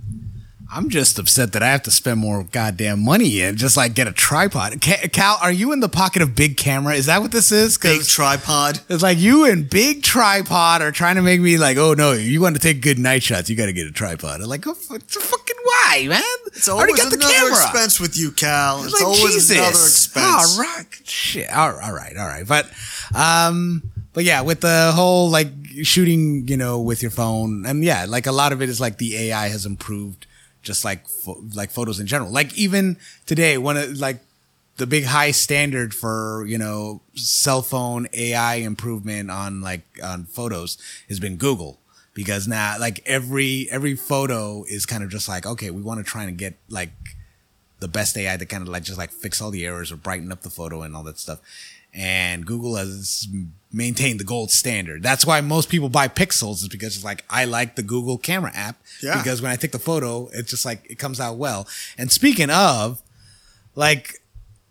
I'm 0.71 0.91
just 0.91 1.19
upset 1.19 1.53
that 1.55 1.63
I 1.63 1.69
have 1.69 1.83
to 1.85 1.91
spend 1.91 2.21
more 2.21 2.45
goddamn 2.45 3.03
money 3.03 3.41
and 3.41 3.57
just 3.57 3.75
like 3.77 3.95
get 3.95 4.07
a 4.07 4.13
tripod. 4.13 4.79
Cal, 4.83 5.39
are 5.41 5.51
you 5.51 5.73
in 5.73 5.81
the 5.81 5.89
pocket 5.89 6.21
of 6.21 6.35
big 6.35 6.59
camera? 6.59 6.95
Is 6.95 7.07
that 7.07 7.23
what 7.23 7.33
this 7.33 7.51
is? 7.51 7.79
Big 7.79 8.03
tripod. 8.05 8.81
it's 8.91 9.03
like 9.03 9.17
you 9.17 9.47
and 9.47 9.69
big 9.69 10.03
tripod 10.03 10.83
are 10.83 10.93
trying 10.93 11.17
to 11.17 11.23
make 11.23 11.41
me 11.41 11.57
like, 11.57 11.79
oh 11.79 11.95
no, 11.95 12.13
you 12.13 12.43
want 12.43 12.55
to 12.55 12.61
take 12.61 12.83
good 12.83 12.99
night 12.99 13.23
shots, 13.23 13.49
you 13.49 13.57
got 13.57 13.67
to 13.67 13.73
get 13.73 13.87
a 13.87 13.93
tripod. 13.93 14.43
I'm 14.43 14.47
like, 14.49 14.67
oh, 14.67 14.73
it's 14.91 15.17
fucking 15.17 15.57
why, 15.65 16.07
man? 16.09 16.23
It's 16.49 16.69
always 16.69 16.97
got 16.97 17.11
the 17.11 17.17
another 17.17 17.33
camera. 17.33 17.53
expense 17.53 17.99
with 17.99 18.19
you, 18.19 18.31
Cal. 18.33 18.85
It's, 18.85 18.93
Like, 18.93 19.03
always 19.05 19.35
Jesus. 19.35 19.51
another 19.53 19.71
expense. 19.71 20.59
All 20.59 20.63
right, 20.63 20.87
shit. 21.05 21.51
All 21.51 21.73
right, 21.73 21.85
all 21.89 21.95
right, 21.95 22.17
all 22.17 22.27
right. 22.27 22.47
But, 22.47 22.71
um, 23.15 23.83
but 24.13 24.25
yeah, 24.25 24.43
with 24.43 24.61
the 24.61 24.93
whole 24.95 25.31
like 25.31 25.49
shooting, 25.83 26.47
you 26.49 26.57
know, 26.59 26.81
with 26.81 27.01
your 27.03 27.11
phone, 27.11 27.65
and 27.65 27.83
yeah, 27.85 28.05
like 28.07 28.27
a 28.27 28.33
lot 28.33 28.53
of 28.53 28.61
it 28.61 28.69
is 28.69 28.81
like 28.81 28.99
the 28.99 29.17
AI 29.17 29.49
has 29.49 29.65
improved, 29.65 30.27
just 30.69 30.85
like 30.85 31.09
pho- 31.09 31.43
like 31.57 31.73
photos 31.73 31.99
in 31.99 32.07
general. 32.07 32.31
Like 32.31 32.57
even 32.57 32.97
today, 33.27 33.59
one 33.59 33.77
of 33.77 33.99
like 33.99 34.21
the 34.77 34.87
big 34.87 35.05
high 35.05 35.33
standard 35.33 35.93
for 35.93 36.45
you 36.47 36.59
know 36.59 37.01
cell 37.15 37.63
phone 37.63 38.07
AI 38.13 38.57
improvement 38.57 39.33
on 39.33 39.61
like 39.61 39.83
on 40.01 40.27
photos 40.27 40.79
has 41.09 41.19
been 41.19 41.37
Google 41.37 41.81
because 42.15 42.47
now 42.47 42.77
like 42.79 43.03
every 43.07 43.67
every 43.73 43.97
photo 43.97 44.63
is 44.69 44.87
kind 44.87 45.03
of 45.03 45.11
just 45.11 45.29
like 45.29 45.45
okay 45.47 45.71
we 45.71 45.83
want 45.83 45.99
to 45.99 46.05
try 46.05 46.23
and 46.25 46.39
get 46.39 46.55
like 46.69 46.93
the 47.81 47.89
best 47.89 48.17
AI 48.17 48.37
to 48.37 48.47
kind 48.47 48.63
of 48.63 48.69
like 48.69 48.85
just 48.85 48.99
like 48.99 49.11
fix 49.11 49.41
all 49.41 49.51
the 49.51 49.65
errors 49.65 49.91
or 49.91 49.97
brighten 49.97 50.31
up 50.31 50.43
the 50.43 50.51
photo 50.51 50.83
and 50.83 50.95
all 50.97 51.03
that 51.05 51.19
stuff. 51.19 51.41
And 51.95 52.47
Google 52.47 52.77
has 52.77 53.27
maintained 53.73 54.21
the 54.21 54.25
gold 54.25 54.51
standard. 54.51 55.03
That's 55.03 55.27
why 55.27 55.41
most 55.41 55.69
people 55.69 55.89
buy 55.89 56.09
Pixels 56.09 56.63
is 56.63 56.69
because 56.69 56.95
it's 56.97 57.05
like 57.05 57.25
I 57.29 57.45
like 57.45 57.77
the 57.77 57.83
Google 57.83 58.19
camera 58.19 58.53
app 58.55 58.77
Yeah. 59.03 59.17
because 59.19 59.43
when 59.43 59.51
I 59.51 59.57
take 59.57 59.73
the 59.73 59.79
photo, 59.79 60.29
it's 60.33 60.51
just 60.51 60.65
like 60.65 60.87
it 60.91 60.99
comes 60.99 61.19
out 61.21 61.37
well. 61.37 61.67
And 61.97 62.11
speaking 62.13 62.51
of, 62.51 63.03
like 63.75 64.23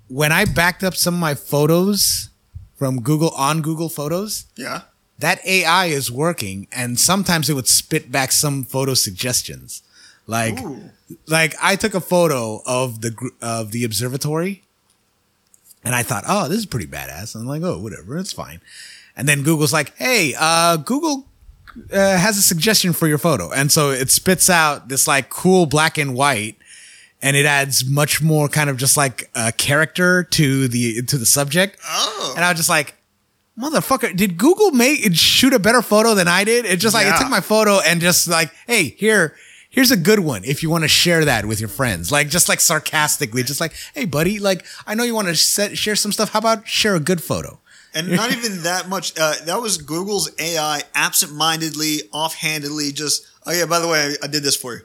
when 0.08 0.32
I 0.32 0.46
backed 0.46 0.84
up 0.84 0.96
some 0.96 1.14
of 1.16 1.20
my 1.20 1.36
photos 1.36 2.30
from 2.76 3.02
Google 3.02 3.30
on 3.32 3.62
Google 3.62 3.90
Photos, 3.90 4.46
Yeah. 4.56 4.82
that 5.20 5.46
AI 5.46 5.88
is 5.88 6.10
working, 6.12 6.68
and 6.72 7.00
sometimes 7.00 7.50
it 7.50 7.54
would 7.54 7.68
spit 7.68 8.12
back 8.12 8.32
some 8.32 8.64
photo 8.64 8.94
suggestions. 8.94 9.82
Like, 10.28 10.62
Ooh. 10.62 10.92
like 11.28 11.56
I 11.62 11.76
took 11.76 11.94
a 11.94 12.02
photo 12.02 12.62
of 12.66 13.02
the 13.02 13.12
gr- 13.12 13.28
of 13.42 13.72
the 13.72 13.84
observatory, 13.84 14.64
and 15.84 15.96
I 15.96 16.04
thought, 16.04 16.24
oh, 16.28 16.48
this 16.48 16.58
is 16.60 16.66
pretty 16.66 16.88
badass. 16.88 17.36
And 17.36 17.44
I'm 17.44 17.48
like, 17.48 17.62
oh, 17.64 17.80
whatever, 17.80 18.18
it's 18.18 18.34
fine. 18.34 18.62
And 19.16 19.28
then 19.28 19.44
Google's 19.44 19.74
like, 19.74 19.96
hey, 19.98 20.36
uh, 20.38 20.78
Google 20.78 21.28
uh, 21.92 22.18
has 22.18 22.38
a 22.38 22.42
suggestion 22.42 22.94
for 22.94 23.08
your 23.08 23.18
photo, 23.18 23.52
and 23.52 23.72
so 23.72 23.92
it 23.92 24.10
spits 24.10 24.50
out 24.50 24.90
this 24.90 25.08
like 25.08 25.30
cool 25.30 25.66
black 25.66 25.98
and 25.98 26.14
white. 26.16 26.58
And 27.20 27.36
it 27.36 27.48
adds 27.48 27.84
much 27.84 28.22
more 28.22 28.48
kind 28.48 28.70
of 28.70 28.78
just 28.78 28.96
like 28.96 29.32
a 29.34 29.52
character 29.52 30.24
to 30.24 30.68
the 30.68 31.02
to 31.02 31.18
the 31.18 31.26
subject. 31.26 31.80
Oh. 31.84 32.34
And 32.36 32.46
I 32.46 32.52
was 32.52 32.60
just 32.60 32.70
like, 32.70 32.94
motherfucker, 33.60 34.16
did 34.16 34.38
Google 34.38 34.70
make 34.70 35.04
it 35.04 35.16
shoot 35.16 35.52
a 35.52 35.58
better 35.58 35.82
photo 35.82 36.14
than 36.14 36.28
I 36.28 36.44
did? 36.44 36.66
It 36.66 36.78
just 36.80 36.94
like 36.94 37.08
it 37.08 37.18
took 37.18 37.30
my 37.30 37.42
photo 37.42 37.80
and 37.80 38.02
just 38.02 38.28
like, 38.28 38.52
hey, 38.68 38.90
here, 38.90 39.36
here's 39.78 39.92
a 39.92 39.98
good 39.98 40.20
one 40.20 40.44
if 40.44 40.64
you 40.64 40.72
want 40.72 40.84
to 40.84 40.88
share 40.88 41.24
that 41.24 41.46
with 41.46 41.60
your 41.60 41.70
friends. 41.70 42.12
Like 42.12 42.30
just 42.30 42.50
like 42.50 42.60
sarcastically, 42.60 43.44
just 43.44 43.62
like, 43.62 43.74
hey, 43.94 44.06
buddy, 44.06 44.40
like 44.40 44.66
I 44.88 44.96
know 44.96 45.04
you 45.04 45.14
want 45.14 45.28
to 45.28 45.36
set, 45.36 45.78
share 45.78 45.96
some 45.96 46.12
stuff. 46.12 46.32
How 46.32 46.40
about 46.40 46.68
share 46.68 46.96
a 46.96 47.00
good 47.00 47.22
photo? 47.22 47.60
And 47.94 48.10
not 48.10 48.32
even 48.32 48.64
that 48.64 48.90
much. 48.90 49.14
Uh, 49.20 49.36
that 49.46 49.62
was 49.62 49.78
Google's 49.78 50.32
AI 50.40 50.82
absent-mindedly, 50.96 52.10
offhandedly, 52.12 52.92
just, 52.92 53.28
oh 53.46 53.52
yeah, 53.52 53.68
by 53.68 53.78
the 53.78 53.88
way, 53.88 54.16
I, 54.22 54.26
I 54.26 54.28
did 54.28 54.42
this 54.42 54.56
for 54.56 54.74
you. 54.74 54.82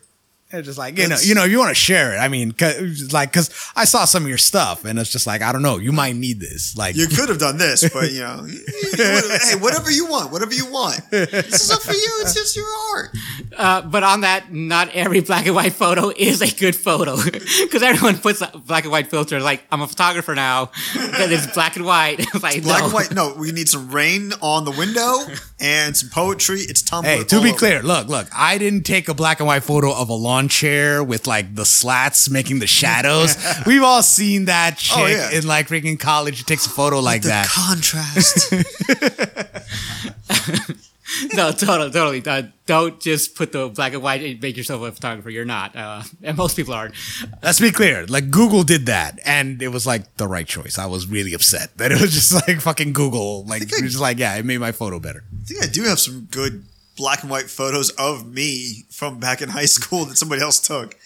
It's 0.53 0.66
just 0.66 0.78
like 0.78 0.98
you 0.98 1.09
know, 1.09 1.16
you 1.22 1.34
know, 1.34 1.44
you 1.44 1.59
want 1.59 1.70
to 1.70 1.74
share 1.74 2.14
it. 2.14 2.18
I 2.18 2.28
mean, 2.28 2.53
cause, 2.53 3.12
like, 3.12 3.32
cause 3.32 3.50
I 3.74 3.84
saw 3.84 4.05
some 4.05 4.22
of 4.24 4.28
your 4.28 4.38
stuff, 4.38 4.84
and 4.84 4.98
it's 4.98 5.11
just 5.11 5.26
like, 5.26 5.40
I 5.42 5.50
don't 5.53 5.62
know, 5.62 5.78
you 5.78 5.92
might 5.92 6.14
need 6.14 6.40
this. 6.40 6.76
Like, 6.76 6.94
You 6.96 7.07
could 7.07 7.28
have 7.28 7.38
done 7.38 7.57
this, 7.57 7.88
but 7.88 8.12
you 8.12 8.20
know, 8.20 8.46
hey, 8.96 9.57
whatever 9.59 9.90
you 9.90 10.07
want, 10.07 10.30
whatever 10.32 10.53
you 10.53 10.66
want. 10.70 11.00
This 11.11 11.62
is 11.62 11.70
up 11.70 11.80
for 11.82 11.92
you. 11.92 12.18
It's 12.20 12.34
just 12.34 12.55
your 12.57 12.66
art. 12.94 13.11
Uh, 13.57 13.82
but 13.82 14.03
on 14.03 14.20
that, 14.22 14.53
not 14.53 14.90
every 14.94 15.20
black 15.20 15.46
and 15.46 15.55
white 15.55 15.72
photo 15.72 16.11
is 16.16 16.40
a 16.42 16.55
good 16.55 16.76
photo 16.76 17.16
because 17.62 17.82
everyone 17.82 18.18
puts 18.18 18.40
a 18.40 18.46
black 18.66 18.84
and 18.84 18.92
white 18.92 19.09
filter. 19.09 19.40
Like 19.40 19.62
I'm 19.70 19.80
a 19.82 19.86
photographer 19.88 20.34
now, 20.34 20.66
that 20.94 21.30
it's 21.32 21.53
black 21.55 21.76
and 21.76 21.84
white. 21.86 22.16
It's 22.20 22.42
like 22.42 22.62
Black 22.62 22.80
no. 22.80 22.84
and 22.84 22.94
white. 22.94 23.12
No, 23.14 23.34
we 23.38 23.53
need 23.53 23.68
some 23.68 23.90
rain 23.90 24.32
on 24.40 24.64
the 24.64 24.70
window 24.70 25.18
and 25.61 25.96
some 25.96 26.11
poetry. 26.11 26.61
It's 26.61 26.82
Tumblr. 26.82 27.05
Hey, 27.05 27.24
to 27.24 27.42
be 27.42 27.50
over. 27.50 27.59
clear, 27.59 27.82
look, 27.82 28.09
look, 28.09 28.28
I 28.34 28.59
didn't 28.59 28.82
take 28.84 29.09
a 29.09 29.14
black 29.14 29.40
and 29.40 29.46
white 29.46 29.62
photo 29.62 29.92
of 29.94 30.09
a 30.09 30.14
lawn 30.14 30.41
chair 30.49 31.03
with 31.05 31.26
like 31.26 31.55
the 31.55 31.64
slats 31.64 32.30
making 32.30 32.59
the 32.61 32.66
shadows. 32.66 33.36
We've 33.66 33.82
all 33.82 34.03
seen 34.03 34.47
that 34.47 34.76
chick 34.78 34.99
Oh, 34.99 35.07
yeah. 35.07 35.30
in 35.32 35.47
like 35.47 35.68
freaking 35.68 35.99
college 35.99 36.38
who 36.38 36.45
takes 36.45 36.66
a 36.66 36.70
photo 36.70 37.01
like 37.01 37.22
the 37.22 37.28
that. 37.28 37.47
contrast. 37.49 38.53
no, 41.34 41.53
totally, 41.53 41.90
totally. 41.90 42.24
Uh, 42.26 42.43
don't 42.66 43.01
just 43.01 43.34
put 43.34 43.53
the 43.53 43.68
black 43.68 43.93
and 43.93 44.03
white 44.03 44.22
and 44.22 44.40
make 44.40 44.57
yourself 44.57 44.82
a 44.82 44.93
photographer. 44.93 45.30
You're 45.30 45.45
not, 45.45 45.76
uh, 45.76 46.03
and 46.22 46.36
most 46.36 46.57
people 46.57 46.74
aren't. 46.74 46.95
Let's 47.43 47.61
be 47.61 47.70
clear, 47.70 48.07
like 48.07 48.30
Google 48.30 48.62
did 48.62 48.86
that, 48.86 49.18
and 49.26 49.61
it 49.62 49.68
was 49.68 49.86
like 49.86 50.16
the 50.16 50.26
right 50.26 50.47
choice. 50.47 50.78
I 50.78 50.86
was 50.86 51.07
really 51.07 51.34
upset 51.34 51.76
that 51.78 51.93
it 51.93 52.01
was 52.01 52.12
just 52.12 52.32
like 52.49 52.61
fucking 52.61 52.93
Google, 52.93 53.45
like 53.45 53.62
it 53.62 53.70
was 53.72 53.82
just 53.93 54.01
like, 54.01 54.18
yeah, 54.18 54.36
it 54.36 54.45
made 54.45 54.59
my 54.59 54.72
photo 54.72 54.99
better. 54.99 55.24
I 55.40 55.45
think 55.45 55.62
I 55.62 55.66
do 55.66 55.82
have 55.84 56.01
some 56.01 56.26
good 56.30 56.64
black 56.97 57.22
and 57.22 57.30
white 57.30 57.51
photos 57.51 57.90
of 57.90 58.26
me 58.26 58.84
from 58.90 59.18
back 59.18 59.43
in 59.43 59.51
high 59.51 59.66
school 59.66 60.05
that 60.07 60.16
somebody 60.16 60.43
else 60.43 60.61
took. 60.61 60.97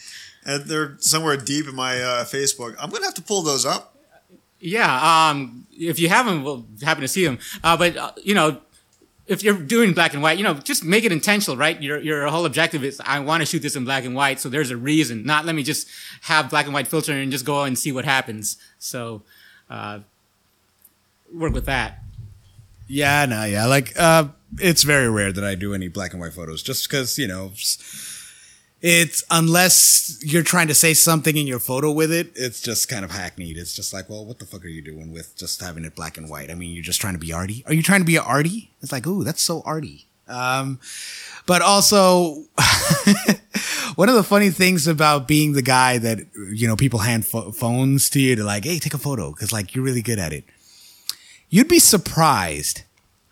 And 0.44 0.64
they're 0.64 0.96
somewhere 0.98 1.36
deep 1.36 1.66
in 1.66 1.74
my 1.74 2.00
uh, 2.00 2.24
Facebook. 2.24 2.76
I'm 2.78 2.90
gonna 2.90 3.04
have 3.04 3.14
to 3.14 3.22
pull 3.22 3.42
those 3.42 3.66
up. 3.66 3.96
Yeah, 4.60 5.28
um, 5.28 5.66
if 5.72 5.98
you 5.98 6.08
haven't, 6.08 6.44
we'll 6.44 6.64
happen 6.82 7.02
to 7.02 7.08
see 7.08 7.24
them. 7.24 7.38
Uh, 7.64 7.76
but 7.76 7.96
uh, 7.96 8.12
you 8.22 8.34
know, 8.34 8.60
if 9.26 9.42
you're 9.42 9.58
doing 9.58 9.92
black 9.92 10.14
and 10.14 10.22
white, 10.22 10.38
you 10.38 10.44
know, 10.44 10.54
just 10.54 10.84
make 10.84 11.04
it 11.04 11.10
intentional, 11.10 11.56
right? 11.56 11.80
Your 11.82 11.98
your 11.98 12.28
whole 12.28 12.46
objective 12.46 12.84
is 12.84 13.00
I 13.04 13.18
want 13.20 13.40
to 13.40 13.46
shoot 13.46 13.60
this 13.60 13.74
in 13.74 13.84
black 13.84 14.04
and 14.04 14.14
white, 14.14 14.38
so 14.38 14.48
there's 14.48 14.70
a 14.70 14.76
reason. 14.76 15.24
Not 15.24 15.44
let 15.44 15.54
me 15.54 15.62
just 15.64 15.88
have 16.22 16.48
black 16.48 16.66
and 16.66 16.74
white 16.74 16.86
filter 16.86 17.12
and 17.12 17.32
just 17.32 17.44
go 17.44 17.64
and 17.64 17.76
see 17.76 17.90
what 17.90 18.04
happens. 18.04 18.56
So, 18.78 19.22
uh, 19.68 20.00
work 21.32 21.52
with 21.52 21.66
that. 21.66 22.02
Yeah, 22.88 23.26
no, 23.26 23.44
yeah. 23.44 23.66
Like, 23.66 23.92
uh, 23.98 24.28
it's 24.60 24.82
very 24.82 25.08
rare 25.08 25.32
that 25.32 25.44
I 25.44 25.54
do 25.54 25.74
any 25.74 25.88
black 25.88 26.12
and 26.12 26.20
white 26.20 26.32
photos 26.32 26.62
just 26.62 26.88
because, 26.88 27.18
you 27.18 27.28
know, 27.28 27.52
it's 28.82 29.24
unless 29.30 30.18
you're 30.22 30.42
trying 30.42 30.68
to 30.68 30.74
say 30.74 30.94
something 30.94 31.36
in 31.36 31.46
your 31.46 31.58
photo 31.58 31.90
with 31.90 32.12
it, 32.12 32.32
it's 32.34 32.60
just 32.60 32.88
kind 32.88 33.04
of 33.04 33.10
hackneyed. 33.10 33.56
It's 33.56 33.74
just 33.74 33.92
like, 33.92 34.08
well, 34.08 34.24
what 34.24 34.38
the 34.38 34.46
fuck 34.46 34.64
are 34.64 34.68
you 34.68 34.82
doing 34.82 35.12
with 35.12 35.36
just 35.36 35.60
having 35.60 35.84
it 35.84 35.94
black 35.94 36.18
and 36.18 36.28
white? 36.28 36.50
I 36.50 36.54
mean, 36.54 36.72
you're 36.72 36.82
just 36.82 37.00
trying 37.00 37.14
to 37.14 37.18
be 37.20 37.32
arty. 37.32 37.64
Are 37.66 37.74
you 37.74 37.82
trying 37.82 38.00
to 38.00 38.06
be 38.06 38.18
arty? 38.18 38.70
It's 38.82 38.92
like, 38.92 39.06
ooh, 39.06 39.24
that's 39.24 39.42
so 39.42 39.62
arty. 39.64 40.06
Um, 40.28 40.80
but 41.46 41.62
also, 41.62 42.44
one 43.94 44.08
of 44.08 44.14
the 44.14 44.24
funny 44.24 44.50
things 44.50 44.86
about 44.86 45.28
being 45.28 45.52
the 45.52 45.62
guy 45.62 45.98
that, 45.98 46.18
you 46.52 46.66
know, 46.66 46.76
people 46.76 47.00
hand 47.00 47.26
pho- 47.26 47.52
phones 47.52 48.10
to 48.10 48.20
you 48.20 48.36
to 48.36 48.44
like, 48.44 48.64
hey, 48.64 48.78
take 48.78 48.94
a 48.94 48.98
photo 48.98 49.30
because 49.30 49.52
like 49.52 49.74
you're 49.74 49.84
really 49.84 50.02
good 50.02 50.18
at 50.18 50.32
it. 50.32 50.44
You'd 51.48 51.68
be 51.68 51.78
surprised 51.78 52.82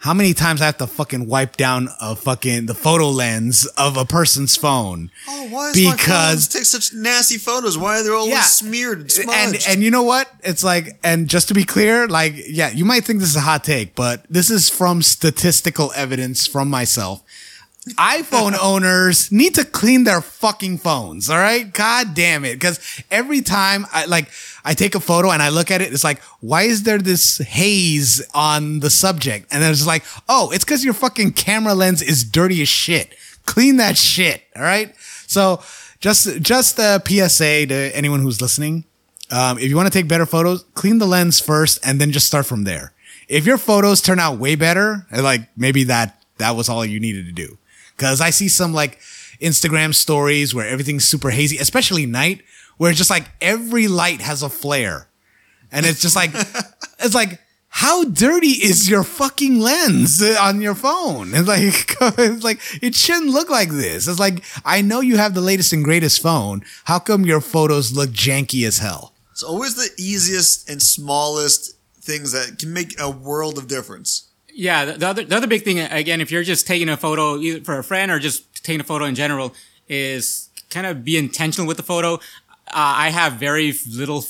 how 0.05 0.13
many 0.13 0.35
times 0.35 0.61
I 0.61 0.67
have 0.67 0.77
to 0.79 0.87
fucking 0.87 1.27
wipe 1.27 1.57
down 1.57 1.89
a 1.99 2.15
fucking 2.15 2.67
the 2.67 2.75
photo 2.75 3.09
lens 3.09 3.65
of 3.79 3.97
a 3.97 4.05
person's 4.05 4.55
phone. 4.55 5.11
Oh, 5.27 5.49
why 5.49 5.71
is 5.71 5.83
my 5.83 5.97
because 5.97 6.47
take 6.47 6.67
such 6.67 6.93
nasty 6.93 7.39
photos? 7.39 7.79
Why 7.79 8.01
are 8.01 8.03
they 8.03 8.11
all 8.11 8.29
Yeah. 8.29 8.43
smeared 8.43 9.01
and 9.01 9.11
smudged? 9.11 9.31
and 9.33 9.65
and 9.67 9.83
you 9.83 9.91
know 9.91 10.03
what? 10.03 10.29
It's 10.43 10.63
like 10.63 10.99
and 11.03 11.27
just 11.27 11.49
to 11.49 11.55
be 11.55 11.65
clear, 11.65 12.07
like 12.07 12.35
yeah, 12.47 12.69
you 12.71 12.85
might 12.85 13.05
think 13.05 13.21
this 13.21 13.31
is 13.31 13.37
a 13.37 13.41
hot 13.41 13.65
take, 13.65 13.95
but 13.95 14.27
this 14.29 14.51
is 14.51 14.69
from 14.69 15.01
statistical 15.03 15.91
evidence 15.97 16.47
from 16.47 16.69
myself. 16.69 17.23
iPhone 17.93 18.57
owners 18.61 19.31
need 19.31 19.55
to 19.57 19.65
clean 19.65 20.05
their 20.05 20.23
fucking 20.23 20.79
phones, 20.79 21.29
all 21.29 21.37
right? 21.37 21.71
God 21.71 22.15
damn 22.15 22.45
it. 22.45 22.59
Cause 22.59 22.81
every 23.11 23.43
time 23.43 23.85
I 23.93 24.07
like, 24.07 24.31
I 24.65 24.73
take 24.73 24.95
a 24.95 25.01
photo 25.01 25.31
and 25.31 25.43
I 25.43 25.51
look 25.51 25.71
at 25.71 25.83
it, 25.83 25.93
it's 25.93 26.05
like, 26.05 26.23
why 26.41 26.63
is 26.63 26.85
there 26.85 26.99
this 26.99 27.39
haze 27.39 28.27
on 28.33 28.81
the 28.81 28.89
subject? 28.89 29.49
And 29.51 29.63
then 29.63 29.71
it's 29.71 29.87
like, 29.87 30.03
oh, 30.31 30.51
it's 30.51 30.65
cause 30.65 30.83
your 30.83 30.95
fucking 30.95 31.33
camera 31.33 31.75
lens 31.75 32.01
is 32.01 32.25
dirty 32.25 32.63
as 32.63 32.69
shit. 32.69 33.15
Clean 33.45 33.77
that 33.77 33.99
shit, 33.99 34.43
all 34.57 34.63
right? 34.63 34.95
So 35.27 35.63
just, 36.01 36.41
just 36.41 36.79
a 36.79 37.03
PSA 37.07 37.67
to 37.67 37.91
anyone 37.95 38.21
who's 38.23 38.41
listening. 38.41 38.85
Um, 39.31 39.59
if 39.59 39.69
you 39.69 39.77
want 39.77 39.93
to 39.93 39.99
take 39.99 40.09
better 40.09 40.27
photos, 40.27 40.65
clean 40.73 40.99
the 40.99 41.07
lens 41.07 41.39
first 41.39 41.87
and 41.87 42.01
then 42.01 42.13
just 42.13 42.27
start 42.27 42.47
from 42.47 42.65
there. 42.65 42.93
If 43.29 43.45
your 43.45 43.59
photos 43.59 44.01
turn 44.01 44.19
out 44.19 44.39
way 44.39 44.55
better, 44.55 45.07
like 45.13 45.49
maybe 45.55 45.85
that, 45.85 46.23
that 46.39 46.57
was 46.57 46.71
all 46.71 46.85
you 46.85 46.99
needed 46.99 47.27
to 47.27 47.33
do. 47.33 47.59
Cause 47.97 48.21
I 48.21 48.31
see 48.31 48.49
some 48.49 48.73
like 48.73 48.99
Instagram 49.41 49.95
stories 49.95 50.55
where 50.55 50.69
everything's 50.69 51.05
super 51.05 51.31
hazy, 51.31 51.59
especially 51.59 52.07
night, 52.07 52.43
where 52.77 52.91
it's 52.91 52.99
just 52.99 53.11
like 53.11 53.27
every 53.41 53.89
light 53.89 54.21
has 54.21 54.43
a 54.43 54.49
flare. 54.49 55.09
And 55.71 55.87
it's 55.87 56.01
just 56.01 56.17
like, 56.17 56.31
it's 57.01 57.15
like, 57.15 57.41
how 57.69 58.05
dirty 58.05 58.51
is 58.51 58.89
your 58.89 59.03
fucking 59.03 59.59
lens 59.59 60.23
on 60.23 60.61
your 60.61 60.77
phone? 60.77 61.35
It's 61.35 61.49
like, 61.49 61.97
it's 62.19 62.45
like, 62.45 62.61
it 62.81 62.95
shouldn't 62.95 63.31
look 63.31 63.51
like 63.51 63.71
this. 63.71 64.07
It's 64.07 64.21
like, 64.21 64.45
I 64.65 64.81
know 64.81 65.01
you 65.01 65.17
have 65.17 65.35
the 65.35 65.41
latest 65.41 65.73
and 65.73 65.83
greatest 65.83 66.23
phone. 66.23 66.63
How 66.85 67.01
come 67.01 67.25
your 67.25 67.41
photos 67.41 67.93
look 67.93 68.11
janky 68.11 68.65
as 68.65 68.79
hell? 68.79 69.15
it's 69.35 69.43
always 69.43 69.75
the 69.75 69.91
easiest 69.99 70.71
and 70.71 70.81
smallest 70.81 71.77
things 72.01 72.31
that 72.31 72.57
can 72.57 72.73
make 72.73 73.01
a 73.01 73.11
world 73.11 73.59
of 73.59 73.67
difference. 73.67 74.29
Yeah, 74.55 74.85
the, 74.85 74.93
the 74.93 75.09
other 75.09 75.25
the 75.25 75.37
other 75.37 75.47
big 75.49 75.63
thing 75.63 75.81
again, 75.81 76.21
if 76.21 76.31
you're 76.31 76.45
just 76.45 76.67
taking 76.67 76.89
a 76.89 76.97
photo 76.97 77.39
either 77.39 77.63
for 77.65 77.79
a 77.79 77.85
friend 77.85 78.11
or 78.11 78.21
just 78.21 78.65
taking 78.65 78.81
a 78.81 78.85
photo 78.85 79.05
in 79.05 79.17
general, 79.17 79.53
is 79.89 80.49
kind 80.71 80.87
of 80.87 81.05
be 81.05 81.19
intentional 81.19 81.67
with 81.67 81.77
the 81.77 81.83
photo. 81.83 82.15
Uh, 82.15 82.19
I 83.07 83.11
have 83.11 83.35
very 83.35 83.75
little 83.91 84.25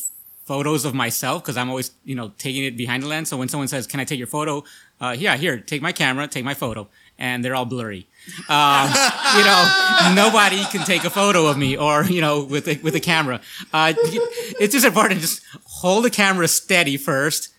photos 0.45 0.85
of 0.85 0.95
myself 0.95 1.43
because 1.43 1.57
I'm 1.59 1.68
always 1.68 1.91
you 2.05 2.14
know 2.14 2.33
taking 2.39 2.64
it 2.64 2.77
behind 2.77 3.03
the 3.03 3.07
lens. 3.07 3.29
So 3.29 3.37
when 3.37 3.49
someone 3.49 3.68
says, 3.68 3.87
"Can 3.87 4.01
I 4.01 4.05
take 4.05 4.18
your 4.18 4.27
photo?" 4.27 4.64
Uh, 4.99 5.14
yeah, 5.18 5.37
here, 5.37 5.59
take 5.59 5.83
my 5.83 5.93
camera, 5.93 6.27
take 6.27 6.45
my 6.45 6.55
photo, 6.55 6.89
and 7.18 7.45
they're 7.45 7.55
all 7.55 7.66
blurry. 7.66 8.07
Um, 8.49 8.89
you 9.37 9.45
know, 9.45 10.12
nobody 10.14 10.64
can 10.64 10.87
take 10.87 11.05
a 11.05 11.11
photo 11.11 11.47
of 11.47 11.59
me 11.59 11.77
or 11.77 12.05
you 12.05 12.22
know 12.22 12.45
with 12.45 12.66
a, 12.66 12.79
with 12.79 12.95
a 12.95 13.01
camera. 13.01 13.43
Uh, 13.75 13.93
it's 13.97 14.72
just 14.72 14.87
important 14.87 15.20
to 15.20 15.27
just 15.27 15.43
hold 15.64 16.05
the 16.05 16.11
camera 16.11 16.49
steady 16.49 16.97
first 16.97 17.51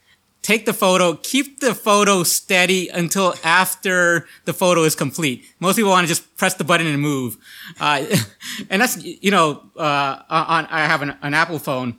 take 0.46 0.68
the 0.68 0.74
photo, 0.74 1.16
keep 1.16 1.60
the 1.60 1.74
photo 1.74 2.22
steady 2.22 2.88
until 2.90 3.34
after 3.44 4.28
the 4.46 4.54
photo 4.54 4.84
is 4.84 4.96
complete. 4.96 5.44
Most 5.60 5.76
people 5.76 5.90
want 5.90 6.06
to 6.06 6.08
just 6.08 6.38
press 6.38 6.54
the 6.54 6.64
button 6.64 6.86
and 6.86 7.02
move. 7.02 7.36
Uh, 7.80 8.06
and 8.70 8.80
that's, 8.80 9.04
you 9.04 9.32
know, 9.32 9.64
uh, 9.76 10.22
on, 10.30 10.68
I 10.68 10.86
have 10.86 11.02
an, 11.02 11.18
an 11.24 11.34
Apple 11.34 11.58
phone, 11.58 11.98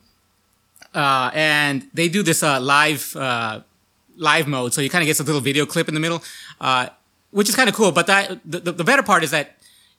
uh, 0.94 1.32
and 1.34 1.88
they 1.92 2.08
do 2.08 2.22
this, 2.22 2.44
uh, 2.44 2.60
live, 2.60 3.16
uh, 3.16 3.62
live 4.16 4.46
mode. 4.46 4.72
So 4.72 4.80
you 4.80 4.90
kind 4.90 5.02
of 5.02 5.06
get 5.06 5.18
a 5.18 5.24
little 5.24 5.40
video 5.40 5.66
clip 5.66 5.88
in 5.88 5.94
the 5.94 6.00
middle, 6.00 6.22
uh, 6.60 6.90
which 7.32 7.48
is 7.48 7.56
kind 7.56 7.68
of 7.68 7.74
cool. 7.74 7.90
But 7.90 8.06
that, 8.06 8.38
the, 8.44 8.60
the 8.60 8.84
better 8.84 9.02
part 9.02 9.24
is 9.24 9.32
that 9.32 9.55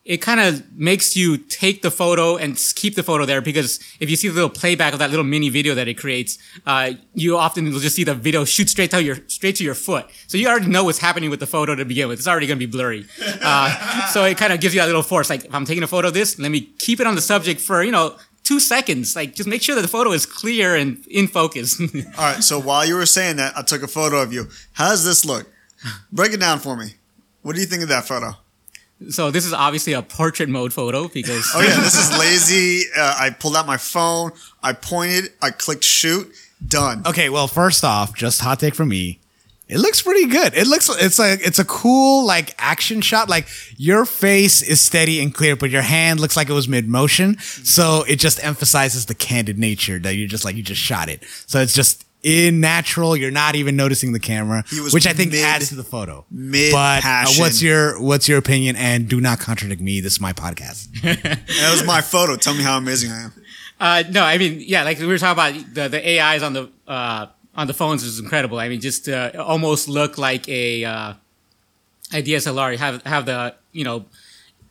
it 0.08 0.22
kind 0.22 0.40
of 0.40 0.64
makes 0.72 1.18
you 1.18 1.38
take 1.38 1.82
the 1.82 1.92
photo 1.92 2.38
and 2.38 2.56
keep 2.76 2.96
the 2.96 3.04
photo 3.04 3.26
there 3.26 3.42
because 3.42 3.82
if 4.00 4.10
you 4.10 4.16
see 4.16 4.30
the 4.30 4.34
little 4.34 4.50
playback 4.50 4.94
of 4.94 5.00
that 5.00 5.10
little 5.10 5.26
mini 5.26 5.50
video 5.50 5.76
that 5.76 5.90
it 5.90 5.96
creates, 5.96 6.38
uh, 6.66 6.92
you 7.14 7.38
often 7.38 7.66
will 7.66 7.80
just 7.80 7.98
see 7.98 8.06
the 8.06 8.16
video 8.16 8.46
shoot 8.46 8.70
straight 8.70 8.90
to 8.92 9.04
your 9.04 9.18
straight 9.28 9.58
to 9.58 9.66
your 9.66 9.76
foot. 9.76 10.06
So 10.28 10.38
you 10.38 10.48
already 10.48 10.68
know 10.68 10.86
what's 10.86 11.00
happening 11.00 11.30
with 11.30 11.42
the 11.42 11.46
photo 11.46 11.76
to 11.76 11.84
begin 11.84 12.08
with. 12.08 12.20
It's 12.20 12.28
already 12.28 12.48
going 12.48 12.58
to 12.58 12.66
be 12.66 12.72
blurry. 12.72 13.06
Uh, 13.42 14.08
so 14.14 14.24
it 14.24 14.38
kind 14.38 14.54
of 14.54 14.62
gives 14.62 14.74
you 14.74 14.80
that 14.80 14.88
little 14.88 15.04
force. 15.04 15.30
Like 15.30 15.44
if 15.44 15.54
I'm 15.54 15.66
taking 15.66 15.84
a 15.84 15.88
photo 15.88 16.08
of 16.08 16.14
this, 16.14 16.40
let 16.40 16.52
me 16.52 16.62
keep 16.62 17.02
it 17.02 17.06
on 17.06 17.16
the 17.16 17.22
subject 17.22 17.60
for 17.60 17.84
you 17.84 17.92
know 17.92 18.16
two 18.46 18.62
seconds. 18.62 19.14
Like 19.14 19.36
just 19.36 19.50
make 19.50 19.62
sure 19.62 19.76
that 19.76 19.82
the 19.82 19.90
photo 19.90 20.14
is 20.14 20.26
clear 20.26 20.74
and 20.74 21.06
in 21.08 21.28
focus. 21.28 21.82
All 21.82 21.88
right, 22.18 22.42
so 22.42 22.62
while 22.62 22.86
you 22.86 22.96
were 22.96 23.06
saying 23.06 23.36
that, 23.38 23.58
I 23.58 23.62
took 23.62 23.84
a 23.84 23.90
photo 23.90 24.22
of 24.22 24.32
you. 24.32 24.48
How 24.72 24.92
does 24.92 25.04
this 25.04 25.26
look? 25.26 25.52
Break 26.14 26.32
it 26.32 26.40
down 26.40 26.60
for 26.60 26.78
me. 26.78 26.94
What 27.42 27.56
do 27.56 27.62
you 27.62 27.68
think 27.68 27.84
of 27.84 27.90
that 27.90 28.08
photo? 28.08 28.38
So 29.10 29.32
this 29.32 29.46
is 29.46 29.54
obviously 29.54 29.94
a 29.94 30.02
portrait 30.02 30.50
mode 30.50 30.74
photo 30.74 31.08
because 31.08 31.50
Oh 31.54 31.62
yeah, 31.62 31.80
this 31.80 31.96
is 31.96 32.18
lazy. 32.18 32.86
Uh, 32.96 33.16
I 33.20 33.30
pulled 33.30 33.56
out 33.56 33.68
my 33.68 33.78
phone. 33.78 34.32
I 34.64 34.74
pointed. 34.74 35.32
I 35.42 35.52
clicked 35.52 35.84
shoot. 35.84 36.34
Done. 36.66 37.04
Okay, 37.06 37.30
well, 37.30 37.48
first 37.48 37.84
off, 37.84 38.16
just 38.16 38.42
hot 38.42 38.60
take 38.60 38.74
from 38.74 38.90
me. 38.90 39.20
It 39.68 39.80
looks 39.80 40.02
pretty 40.02 40.28
good. 40.28 40.54
It 40.56 40.66
looks 40.66 40.90
it's 40.90 41.20
like 41.20 41.46
it's 41.46 41.60
a 41.60 41.66
cool 41.66 42.26
like 42.26 42.56
action 42.58 43.02
shot. 43.02 43.30
Like 43.30 43.48
your 43.76 44.06
face 44.06 44.62
is 44.62 44.80
steady 44.80 45.22
and 45.22 45.34
clear, 45.34 45.56
but 45.58 45.70
your 45.70 45.82
hand 45.82 46.20
looks 46.22 46.38
like 46.38 46.50
it 46.50 46.54
was 46.54 46.68
mid 46.70 46.88
motion. 46.88 47.38
So 47.40 48.04
it 48.08 48.16
just 48.16 48.44
emphasizes 48.44 49.06
the 49.06 49.14
candid 49.14 49.60
nature 49.60 50.00
that 50.00 50.16
you're 50.16 50.28
just 50.28 50.46
like 50.46 50.56
you 50.56 50.64
just 50.64 50.82
shot 50.82 51.10
it. 51.10 51.24
So 51.48 51.60
it's 51.60 51.74
just 51.74 52.06
in 52.24 52.60
natural. 52.60 53.16
You're 53.16 53.32
not 53.32 53.56
even 53.56 53.76
noticing 53.76 54.12
the 54.12 54.20
camera, 54.20 54.64
He 54.70 54.80
was 54.80 54.94
which 54.94 55.08
I 55.08 55.14
think 55.14 55.32
mid- 55.32 55.44
adds 55.44 55.70
to 55.70 55.76
the 55.76 55.84
photo. 55.84 56.26
mid 56.32 56.72
But 56.72 57.00
uh, 57.00 57.02
passion. 57.02 57.42
what's 57.42 57.62
your 57.62 58.02
what's 58.02 58.28
your 58.28 58.38
opinion? 58.38 58.76
And 58.76 59.08
do 59.08 59.22
not 59.22 59.40
contradict 59.40 59.82
me. 59.82 60.02
This 60.02 60.14
is 60.14 60.22
my 60.22 60.34
podcast. 60.34 60.88
That 61.02 61.72
was 61.72 61.86
my 61.86 62.02
photo. 62.02 62.36
Tell 62.36 62.54
me 62.54 62.64
how 62.64 62.78
amazing 62.78 63.12
I 63.12 63.22
am. 63.24 63.34
Uh, 63.80 64.04
no, 64.10 64.24
I 64.24 64.38
mean, 64.40 64.60
yeah, 64.60 64.84
like 64.84 64.98
we 65.00 65.06
were 65.06 65.18
talking 65.20 65.34
about 65.62 65.74
the 65.76 65.88
the 65.90 66.20
AIs 66.22 66.42
on 66.44 66.54
the 66.54 66.70
uh, 66.88 67.28
on 67.56 67.68
the 67.68 67.74
phones 67.74 68.04
is 68.04 68.20
incredible. 68.20 68.60
I 68.60 68.70
mean, 68.70 68.82
just 68.82 69.08
uh, 69.08 69.32
almost 69.38 69.88
look 69.88 70.18
like 70.18 70.48
a 70.50 70.84
uh, 70.84 71.14
a 72.14 72.24
DSLR. 72.24 72.76
Have 72.78 73.04
have 73.04 73.26
the 73.28 73.54
you 73.74 73.84
know 73.84 74.06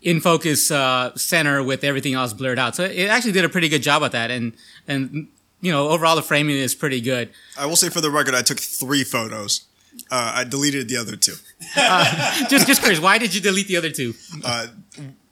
in 0.02 0.20
focus 0.20 0.70
uh, 0.70 1.14
center 1.16 1.62
with 1.62 1.84
everything 1.84 2.14
else 2.14 2.32
blurred 2.32 2.58
out. 2.58 2.74
So 2.76 2.84
it 2.84 3.06
actually 3.08 3.32
did 3.32 3.44
a 3.44 3.48
pretty 3.48 3.68
good 3.68 3.82
job 3.82 4.02
at 4.02 4.12
that, 4.12 4.30
and 4.32 4.52
and 4.88 5.28
you 5.60 5.72
know 5.72 5.88
overall 5.88 6.16
the 6.16 6.22
framing 6.22 6.56
is 6.56 6.74
pretty 6.74 7.00
good. 7.00 7.30
I 7.58 7.66
will 7.66 7.76
say 7.76 7.88
for 7.88 8.00
the 8.00 8.10
record, 8.10 8.34
I 8.34 8.42
took 8.42 8.58
three 8.60 9.04
photos. 9.04 9.62
Uh, 10.10 10.32
I 10.36 10.44
deleted 10.44 10.88
the 10.88 10.96
other 10.98 11.16
two. 11.16 11.34
Just 12.50 12.66
just 12.66 12.80
curious, 12.80 13.00
why 13.00 13.18
did 13.18 13.34
you 13.34 13.40
delete 13.40 13.66
the 13.68 13.76
other 13.76 13.90
two? 13.90 14.14
Uh, 14.44 14.66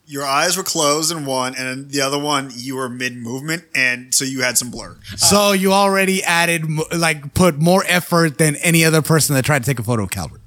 your 0.07 0.25
eyes 0.25 0.57
were 0.57 0.63
closed 0.63 1.11
in 1.13 1.25
one, 1.25 1.55
and 1.57 1.91
the 1.91 2.01
other 2.01 2.19
one 2.19 2.51
you 2.55 2.77
were 2.77 2.89
mid 2.89 3.17
movement, 3.17 3.65
and 3.75 4.15
so 4.15 4.25
you 4.25 4.43
had 4.43 4.57
some 4.59 4.71
blur. 4.71 4.97
so 5.17 5.53
you 5.53 5.73
already 5.73 6.23
added 6.25 6.65
like 6.97 7.35
put 7.35 7.59
more 7.59 7.85
effort 7.87 8.39
than 8.39 8.57
any 8.57 8.85
other 8.85 9.03
person 9.03 9.35
that 9.35 9.45
tried 9.45 9.63
to 9.65 9.67
take 9.67 9.79
a 9.79 9.83
photo 9.83 10.03
of 10.05 10.11
Calbert. 10.11 10.41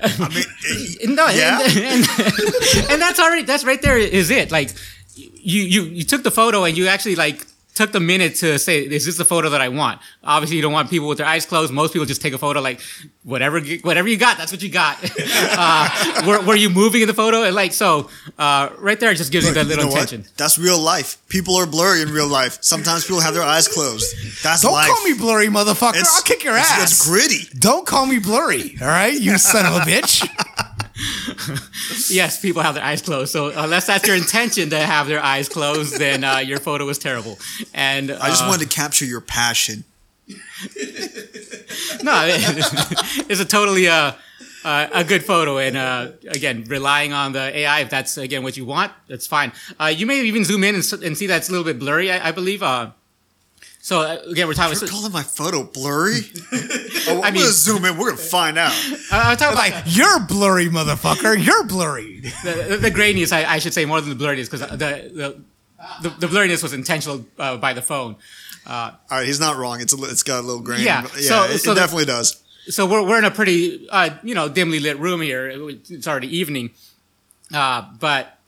I 0.00 0.28
mean, 0.28 0.44
it- 0.64 1.08
No, 1.10 1.26
Yeah? 1.28 1.60
and, 1.62 1.74
and, 2.18 2.90
and 2.92 3.02
that's 3.02 3.18
already 3.20 3.42
that's 3.42 3.64
right 3.64 3.80
there 3.80 3.98
is 3.98 4.30
it. 4.30 4.50
Like 4.50 4.70
you 5.16 5.62
you 5.62 5.82
you 5.84 6.04
took 6.04 6.22
the 6.24 6.30
photo 6.32 6.64
and 6.64 6.76
you 6.76 6.86
actually 6.88 7.14
like 7.16 7.46
took 7.74 7.92
the 7.92 8.00
minute 8.00 8.36
to 8.36 8.58
say 8.58 8.80
is 8.82 9.04
this 9.04 9.16
the 9.16 9.24
photo 9.24 9.50
that 9.50 9.60
I 9.60 9.68
want? 9.68 10.00
Obviously, 10.22 10.56
you 10.56 10.62
don't 10.62 10.72
want 10.72 10.90
people 10.90 11.08
with 11.08 11.18
their 11.18 11.26
eyes 11.26 11.44
closed. 11.44 11.72
Most 11.72 11.92
people 11.92 12.06
just 12.06 12.22
take 12.22 12.32
a 12.32 12.38
photo 12.38 12.60
like 12.60 12.80
whatever 13.24 13.60
whatever 13.82 14.08
you 14.08 14.16
got, 14.16 14.38
that's 14.38 14.52
what 14.52 14.62
you 14.62 14.68
got. 14.70 14.98
uh, 15.18 16.22
were, 16.26 16.40
were 16.42 16.56
you 16.56 16.70
moving 16.70 17.02
in 17.02 17.08
the 17.08 17.14
photo? 17.14 17.42
And 17.42 17.54
like 17.54 17.72
so, 17.72 18.08
uh, 18.38 18.70
right 18.78 18.98
there, 18.98 19.10
it 19.10 19.16
just 19.16 19.32
gives 19.32 19.46
you 19.46 19.52
that 19.54 19.62
you 19.64 19.68
little 19.68 19.84
know 19.86 19.90
what? 19.90 20.04
attention. 20.04 20.30
That's 20.36 20.58
real 20.58 20.78
life. 20.78 21.16
People 21.28 21.56
are 21.56 21.66
blurry 21.66 22.02
in 22.02 22.10
real 22.10 22.28
life. 22.28 22.58
Sometimes 22.60 23.04
people 23.04 23.20
have 23.20 23.34
their 23.34 23.42
eyes 23.42 23.66
closed. 23.68 24.14
That's 24.42 24.62
Don't 24.62 24.72
life. 24.72 24.88
call 24.88 25.02
me 25.04 25.14
blurry, 25.14 25.48
motherfucker. 25.48 25.90
It's- 25.96 26.14
I'll 26.16 26.22
kick 26.22 26.44
your 26.44 26.54
it's- 26.54 26.70
ass. 26.70 26.92
It's 26.92 27.08
gritty. 27.08 27.48
Don't 27.58 27.86
call 27.86 28.06
me 28.06 28.18
blurry. 28.18 28.76
All 28.80 28.88
right, 28.88 29.18
you 29.18 29.36
son 29.38 29.66
of 29.66 29.74
a 29.74 29.80
bitch. 29.80 30.24
Yes, 32.08 32.40
people 32.40 32.62
have 32.62 32.74
their 32.74 32.84
eyes 32.84 33.02
closed. 33.02 33.32
So 33.32 33.52
unless 33.54 33.86
that's 33.86 34.06
your 34.06 34.16
intention 34.16 34.70
to 34.70 34.78
have 34.78 35.06
their 35.06 35.22
eyes 35.22 35.48
closed, 35.48 35.98
then 35.98 36.22
uh, 36.22 36.38
your 36.38 36.58
photo 36.58 36.84
was 36.84 36.98
terrible. 36.98 37.38
And 37.72 38.10
I 38.12 38.28
just 38.28 38.44
uh, 38.44 38.48
wanted 38.48 38.70
to 38.70 38.76
capture 38.76 39.04
your 39.04 39.20
passion. 39.20 39.84
No, 42.02 42.24
it's 42.26 43.40
a 43.40 43.44
totally 43.44 43.88
uh, 43.88 44.12
uh, 44.64 44.86
a 44.92 45.04
good 45.04 45.24
photo, 45.24 45.58
and 45.58 45.76
uh, 45.76 46.08
again, 46.28 46.64
relying 46.68 47.12
on 47.12 47.32
the 47.32 47.56
AI, 47.58 47.80
if 47.80 47.90
that's 47.90 48.16
again 48.16 48.42
what 48.42 48.56
you 48.56 48.64
want, 48.64 48.92
that's 49.08 49.26
fine. 49.26 49.52
Uh, 49.80 49.86
you 49.86 50.06
may 50.06 50.20
even 50.20 50.44
zoom 50.44 50.64
in 50.64 50.74
and, 50.74 50.92
and 51.02 51.16
see 51.16 51.26
that's 51.26 51.48
a 51.48 51.52
little 51.52 51.64
bit 51.64 51.78
blurry, 51.78 52.10
I, 52.10 52.28
I 52.28 52.32
believe. 52.32 52.62
Uh, 52.62 52.90
so 53.84 54.00
uh, 54.00 54.18
again, 54.30 54.46
we're 54.46 54.54
talking. 54.54 54.78
You're 54.80 54.88
calling 54.88 55.12
my 55.12 55.22
photo 55.22 55.62
blurry? 55.62 56.20
oh, 57.06 57.20
I'm 57.22 57.34
mean- 57.34 57.42
gonna 57.42 57.52
zoom 57.52 57.84
in. 57.84 57.98
We're 57.98 58.06
gonna 58.12 58.16
find 58.16 58.56
out. 58.56 58.72
Uh, 59.12 59.20
I'm 59.28 59.36
talking 59.36 59.58
Like 59.58 59.72
about 59.74 59.94
you're 59.94 60.20
blurry, 60.20 60.68
motherfucker. 60.68 61.36
You're 61.44 61.64
blurry. 61.64 62.20
the, 62.44 62.66
the, 62.70 62.76
the 62.78 62.90
graininess. 62.90 63.30
I, 63.30 63.44
I 63.44 63.58
should 63.58 63.74
say 63.74 63.84
more 63.84 64.00
than 64.00 64.16
the 64.16 64.24
blurriness, 64.24 64.50
because 64.50 64.60
the, 64.60 64.76
the 64.78 65.42
the 66.02 66.08
the 66.18 66.26
blurriness 66.28 66.62
was 66.62 66.72
intentional 66.72 67.26
uh, 67.38 67.58
by 67.58 67.74
the 67.74 67.82
phone. 67.82 68.16
All 68.66 68.92
right, 69.10 69.26
he's 69.26 69.38
not 69.38 69.56
wrong. 69.58 69.82
It's 69.82 69.92
a, 69.92 70.02
it's 70.04 70.22
got 70.22 70.40
a 70.40 70.46
little 70.46 70.62
grain. 70.62 70.80
Yeah, 70.80 71.02
yeah, 71.02 71.08
so- 71.20 71.44
it, 71.44 71.58
so 71.58 71.72
it 71.72 71.74
the- 71.74 71.80
definitely 71.82 72.06
does. 72.06 72.42
so 72.68 72.86
we're, 72.86 73.06
we're 73.06 73.18
in 73.18 73.24
a 73.26 73.30
pretty 73.30 73.86
uh, 73.90 74.16
you 74.22 74.34
know 74.34 74.48
dimly 74.48 74.80
lit 74.80 74.98
room 74.98 75.20
here. 75.20 75.46
It's 75.90 76.08
already 76.08 76.34
evening, 76.34 76.70
uh, 77.52 77.82
but 78.00 78.38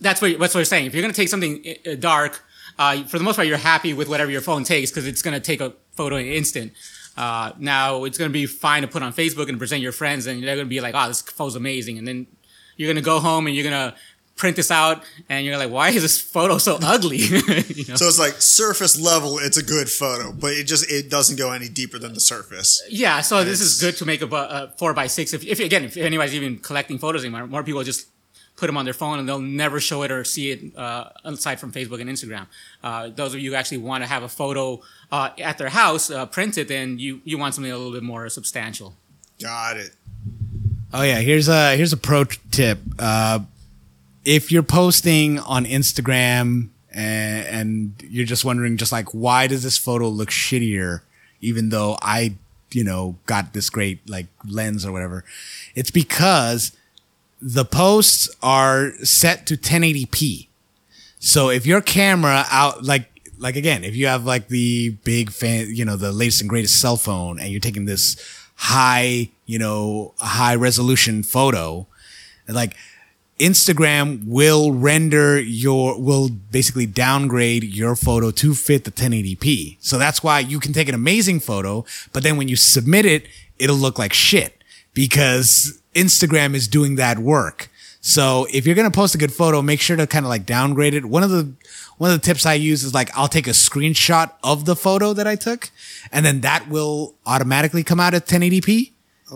that's 0.00 0.22
what 0.22 0.38
that's 0.38 0.54
what 0.54 0.60
we're 0.60 0.64
saying. 0.64 0.86
If 0.86 0.94
you're 0.94 1.02
going 1.02 1.12
to 1.12 1.20
take 1.20 1.28
something 1.28 1.62
uh, 1.86 1.94
dark, 1.96 2.42
uh, 2.78 3.02
for 3.04 3.18
the 3.18 3.24
most 3.24 3.36
part, 3.36 3.48
you're 3.48 3.56
happy 3.56 3.92
with 3.92 4.08
whatever 4.08 4.30
your 4.30 4.40
phone 4.40 4.64
takes 4.64 4.90
because 4.90 5.06
it's 5.06 5.22
going 5.22 5.34
to 5.34 5.40
take 5.40 5.60
a 5.60 5.72
photo 5.92 6.16
in 6.16 6.26
an 6.26 6.32
instant. 6.32 6.72
Uh, 7.16 7.50
now 7.58 8.04
it's 8.04 8.16
going 8.16 8.30
to 8.30 8.32
be 8.32 8.46
fine 8.46 8.82
to 8.82 8.88
put 8.88 9.02
on 9.02 9.12
Facebook 9.12 9.48
and 9.48 9.58
present 9.58 9.82
your 9.82 9.92
friends, 9.92 10.26
and 10.26 10.42
they're 10.42 10.54
going 10.54 10.66
to 10.66 10.70
be 10.70 10.80
like, 10.80 10.94
"Oh, 10.96 11.08
this 11.08 11.20
photo's 11.20 11.56
amazing," 11.56 11.98
and 11.98 12.06
then 12.06 12.28
you're 12.76 12.86
going 12.86 13.02
to 13.02 13.02
go 13.02 13.18
home 13.18 13.48
and 13.48 13.56
you're 13.56 13.68
going 13.68 13.90
to 13.90 13.96
print 14.36 14.54
this 14.54 14.70
out, 14.70 15.02
and 15.28 15.44
you're 15.44 15.58
like, 15.58 15.70
"Why 15.70 15.88
is 15.88 16.02
this 16.02 16.20
photo 16.20 16.58
so 16.58 16.78
ugly?" 16.82 17.16
you 17.16 17.84
know? 17.88 17.96
So 17.96 18.06
it's 18.06 18.20
like 18.20 18.40
surface 18.40 19.00
level. 19.00 19.38
It's 19.38 19.56
a 19.56 19.64
good 19.64 19.90
photo, 19.90 20.32
but 20.32 20.52
it 20.52 20.68
just 20.68 20.88
it 20.88 21.10
doesn't 21.10 21.36
go 21.36 21.50
any 21.50 21.68
deeper 21.68 21.98
than 21.98 22.14
the 22.14 22.20
surface. 22.20 22.80
Yeah, 22.88 23.20
so 23.22 23.42
this 23.42 23.60
is 23.60 23.80
good 23.80 23.96
to 23.96 24.04
make 24.04 24.22
a, 24.22 24.26
a 24.26 24.72
four 24.78 24.94
by 24.94 25.08
six. 25.08 25.34
If, 25.34 25.44
if 25.44 25.58
again, 25.58 25.82
if 25.82 25.96
anybody's 25.96 26.36
even 26.36 26.58
collecting 26.58 26.98
photos 26.98 27.24
anymore, 27.24 27.48
more 27.48 27.64
people 27.64 27.82
just 27.82 28.06
put 28.58 28.66
them 28.66 28.76
on 28.76 28.84
their 28.84 28.94
phone 28.94 29.20
and 29.20 29.28
they'll 29.28 29.38
never 29.38 29.78
show 29.78 30.02
it 30.02 30.10
or 30.10 30.24
see 30.24 30.50
it 30.50 30.76
uh, 30.76 31.08
aside 31.24 31.60
from 31.60 31.70
Facebook 31.70 32.00
and 32.00 32.10
Instagram. 32.10 32.46
Uh, 32.82 33.08
those 33.08 33.32
of 33.32 33.40
you 33.40 33.50
who 33.50 33.56
actually 33.56 33.78
want 33.78 34.02
to 34.02 34.08
have 34.08 34.24
a 34.24 34.28
photo 34.28 34.80
uh, 35.12 35.30
at 35.38 35.58
their 35.58 35.68
house 35.68 36.10
uh, 36.10 36.26
printed, 36.26 36.66
then 36.66 36.98
you 36.98 37.20
you 37.24 37.38
want 37.38 37.54
something 37.54 37.72
a 37.72 37.76
little 37.76 37.92
bit 37.92 38.02
more 38.02 38.28
substantial. 38.28 38.96
Got 39.40 39.76
it. 39.76 39.92
Oh 40.92 41.02
yeah, 41.02 41.20
here's 41.20 41.48
a 41.48 41.76
here's 41.76 41.92
a 41.92 41.96
pro 41.96 42.24
tip. 42.24 42.80
Uh, 42.98 43.40
if 44.24 44.50
you're 44.50 44.62
posting 44.62 45.38
on 45.38 45.64
Instagram 45.64 46.68
and, 46.92 47.46
and 47.46 48.04
you're 48.10 48.26
just 48.26 48.44
wondering, 48.44 48.76
just 48.76 48.92
like, 48.92 49.08
why 49.14 49.46
does 49.46 49.62
this 49.62 49.78
photo 49.78 50.08
look 50.08 50.30
shittier, 50.30 51.00
even 51.40 51.68
though 51.68 51.96
I, 52.02 52.34
you 52.72 52.82
know, 52.84 53.16
got 53.26 53.52
this 53.52 53.70
great 53.70 54.08
like 54.10 54.26
lens 54.46 54.84
or 54.84 54.90
whatever? 54.90 55.24
It's 55.74 55.90
because 55.90 56.72
the 57.40 57.64
posts 57.64 58.28
are 58.42 58.92
set 59.04 59.46
to 59.46 59.56
1080p. 59.56 60.48
So 61.20 61.50
if 61.50 61.66
your 61.66 61.80
camera 61.80 62.44
out 62.50 62.84
like 62.84 63.10
like 63.38 63.56
again, 63.56 63.84
if 63.84 63.94
you 63.94 64.06
have 64.06 64.24
like 64.24 64.48
the 64.48 64.90
big 65.04 65.30
fan, 65.30 65.66
you 65.68 65.84
know, 65.84 65.96
the 65.96 66.12
latest 66.12 66.40
and 66.40 66.50
greatest 66.50 66.80
cell 66.80 66.96
phone 66.96 67.38
and 67.38 67.50
you're 67.50 67.60
taking 67.60 67.84
this 67.84 68.16
high, 68.56 69.30
you 69.46 69.58
know, 69.58 70.14
high 70.18 70.54
resolution 70.54 71.22
photo, 71.22 71.86
like 72.48 72.76
Instagram 73.38 74.26
will 74.26 74.72
render 74.72 75.40
your 75.40 76.00
will 76.00 76.28
basically 76.28 76.86
downgrade 76.86 77.62
your 77.62 77.94
photo 77.94 78.30
to 78.32 78.54
fit 78.54 78.84
the 78.84 78.90
1080p. 78.90 79.76
So 79.80 79.98
that's 79.98 80.22
why 80.22 80.40
you 80.40 80.58
can 80.58 80.72
take 80.72 80.88
an 80.88 80.94
amazing 80.94 81.40
photo, 81.40 81.84
but 82.12 82.22
then 82.22 82.36
when 82.36 82.48
you 82.48 82.56
submit 82.56 83.06
it, 83.06 83.26
it'll 83.58 83.76
look 83.76 83.98
like 83.98 84.12
shit 84.12 84.62
because 84.94 85.77
Instagram 85.94 86.54
is 86.54 86.68
doing 86.68 86.96
that 86.96 87.18
work. 87.18 87.68
So 88.00 88.46
if 88.52 88.64
you're 88.66 88.74
going 88.74 88.90
to 88.90 88.94
post 88.94 89.14
a 89.14 89.18
good 89.18 89.32
photo, 89.32 89.60
make 89.60 89.80
sure 89.80 89.96
to 89.96 90.06
kind 90.06 90.24
of 90.24 90.30
like 90.30 90.46
downgrade 90.46 90.94
it. 90.94 91.04
One 91.04 91.22
of 91.22 91.30
the 91.30 91.52
one 91.98 92.10
of 92.10 92.20
the 92.20 92.24
tips 92.24 92.46
I 92.46 92.54
use 92.54 92.84
is 92.84 92.94
like 92.94 93.10
I'll 93.16 93.28
take 93.28 93.46
a 93.46 93.50
screenshot 93.50 94.30
of 94.42 94.64
the 94.64 94.76
photo 94.76 95.12
that 95.12 95.26
I 95.26 95.34
took 95.34 95.70
and 96.12 96.24
then 96.24 96.40
that 96.42 96.68
will 96.68 97.14
automatically 97.26 97.82
come 97.82 97.98
out 98.00 98.14
at 98.14 98.26
1080p. 98.26 98.92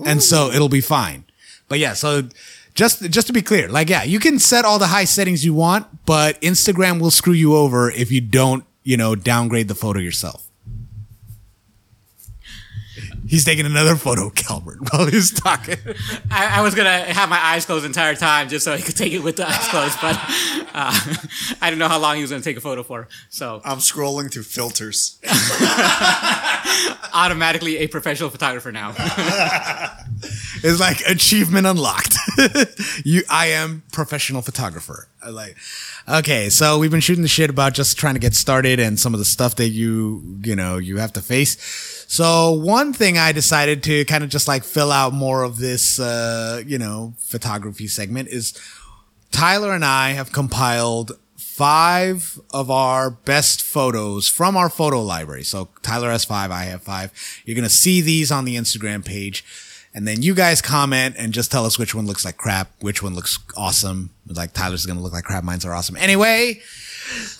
And 0.07 0.22
so 0.22 0.50
it'll 0.50 0.70
be 0.70 0.80
fine. 0.80 1.24
But 1.68 1.78
yeah, 1.78 1.92
so 1.92 2.28
just 2.74 3.03
just 3.11 3.26
to 3.26 3.32
be 3.32 3.42
clear, 3.42 3.68
like 3.68 3.90
yeah, 3.90 4.05
you 4.05 4.18
can 4.18 4.38
set 4.38 4.64
all 4.64 4.78
the 4.78 4.86
high 4.86 5.05
settings 5.05 5.44
you 5.44 5.55
want, 5.55 6.07
but 6.07 6.40
Instagram 6.40 7.00
will 7.00 7.11
screw 7.11 7.34
you 7.34 7.57
over 7.57 7.90
if 7.90 8.11
you 8.11 8.20
don't, 8.20 8.64
you 8.84 8.96
know, 8.96 9.14
downgrade 9.14 9.68
the 9.68 9.74
photo 9.74 10.00
yourself. 10.00 10.48
He's 13.32 13.46
taking 13.46 13.64
another 13.64 13.96
photo, 13.96 14.26
of 14.26 14.34
Calbert, 14.34 14.76
while 14.92 15.06
he's 15.06 15.30
talking. 15.30 15.78
I, 16.30 16.58
I 16.58 16.60
was 16.60 16.74
gonna 16.74 16.90
have 16.90 17.30
my 17.30 17.42
eyes 17.42 17.64
closed 17.64 17.84
the 17.84 17.86
entire 17.86 18.14
time 18.14 18.50
just 18.50 18.62
so 18.62 18.76
he 18.76 18.82
could 18.82 18.94
take 18.94 19.14
it 19.14 19.20
with 19.20 19.36
the 19.36 19.48
eyes 19.48 19.68
closed, 19.68 19.96
but 20.02 20.16
uh, 20.74 21.14
I 21.62 21.70
don't 21.70 21.78
know 21.78 21.88
how 21.88 21.98
long 21.98 22.16
he 22.16 22.20
was 22.20 22.30
gonna 22.30 22.42
take 22.42 22.58
a 22.58 22.60
photo 22.60 22.82
for. 22.82 23.08
So 23.30 23.62
I'm 23.64 23.78
scrolling 23.78 24.30
through 24.30 24.42
filters. 24.42 25.18
automatically 27.14 27.78
a 27.78 27.86
professional 27.86 28.28
photographer 28.28 28.70
now. 28.70 28.94
It's 30.62 30.78
like 30.78 31.00
achievement 31.06 31.66
unlocked. 31.66 32.16
you, 33.04 33.22
I 33.30 33.46
am 33.46 33.82
professional 33.92 34.42
photographer. 34.42 35.08
I 35.24 35.30
like, 35.30 35.56
okay, 36.08 36.50
so 36.50 36.78
we've 36.78 36.90
been 36.90 37.00
shooting 37.00 37.22
the 37.22 37.28
shit 37.28 37.50
about 37.50 37.74
just 37.74 37.98
trying 37.98 38.14
to 38.14 38.20
get 38.20 38.34
started 38.34 38.78
and 38.78 38.98
some 38.98 39.14
of 39.14 39.18
the 39.18 39.24
stuff 39.24 39.56
that 39.56 39.68
you, 39.68 40.38
you 40.44 40.54
know, 40.54 40.78
you 40.78 40.98
have 40.98 41.12
to 41.14 41.22
face. 41.22 42.01
So 42.12 42.52
one 42.52 42.92
thing 42.92 43.16
I 43.16 43.32
decided 43.32 43.82
to 43.84 44.04
kind 44.04 44.22
of 44.22 44.28
just 44.28 44.46
like 44.46 44.64
fill 44.64 44.92
out 44.92 45.14
more 45.14 45.44
of 45.44 45.56
this, 45.56 45.98
uh, 45.98 46.62
you 46.66 46.76
know, 46.76 47.14
photography 47.16 47.86
segment 47.86 48.28
is 48.28 48.52
Tyler 49.30 49.72
and 49.72 49.82
I 49.82 50.10
have 50.10 50.30
compiled 50.30 51.12
five 51.38 52.38
of 52.52 52.70
our 52.70 53.08
best 53.08 53.62
photos 53.62 54.28
from 54.28 54.58
our 54.58 54.68
photo 54.68 55.00
library. 55.00 55.42
So 55.42 55.70
Tyler 55.80 56.10
has 56.10 56.22
five, 56.22 56.50
I 56.50 56.64
have 56.64 56.82
five. 56.82 57.12
You're 57.46 57.54
going 57.56 57.62
to 57.62 57.70
see 57.70 58.02
these 58.02 58.30
on 58.30 58.44
the 58.44 58.56
Instagram 58.56 59.02
page. 59.02 59.42
And 59.94 60.06
then 60.06 60.20
you 60.20 60.34
guys 60.34 60.60
comment 60.60 61.14
and 61.16 61.32
just 61.32 61.50
tell 61.50 61.64
us 61.64 61.78
which 61.78 61.94
one 61.94 62.06
looks 62.06 62.26
like 62.26 62.36
crap, 62.36 62.72
which 62.80 63.02
one 63.02 63.14
looks 63.14 63.38
awesome. 63.56 64.10
Like 64.26 64.52
Tyler's 64.52 64.84
going 64.84 64.98
to 64.98 65.02
look 65.02 65.14
like 65.14 65.24
crap. 65.24 65.44
Mine's 65.44 65.64
are 65.64 65.72
awesome. 65.72 65.96
Anyway, 65.96 66.60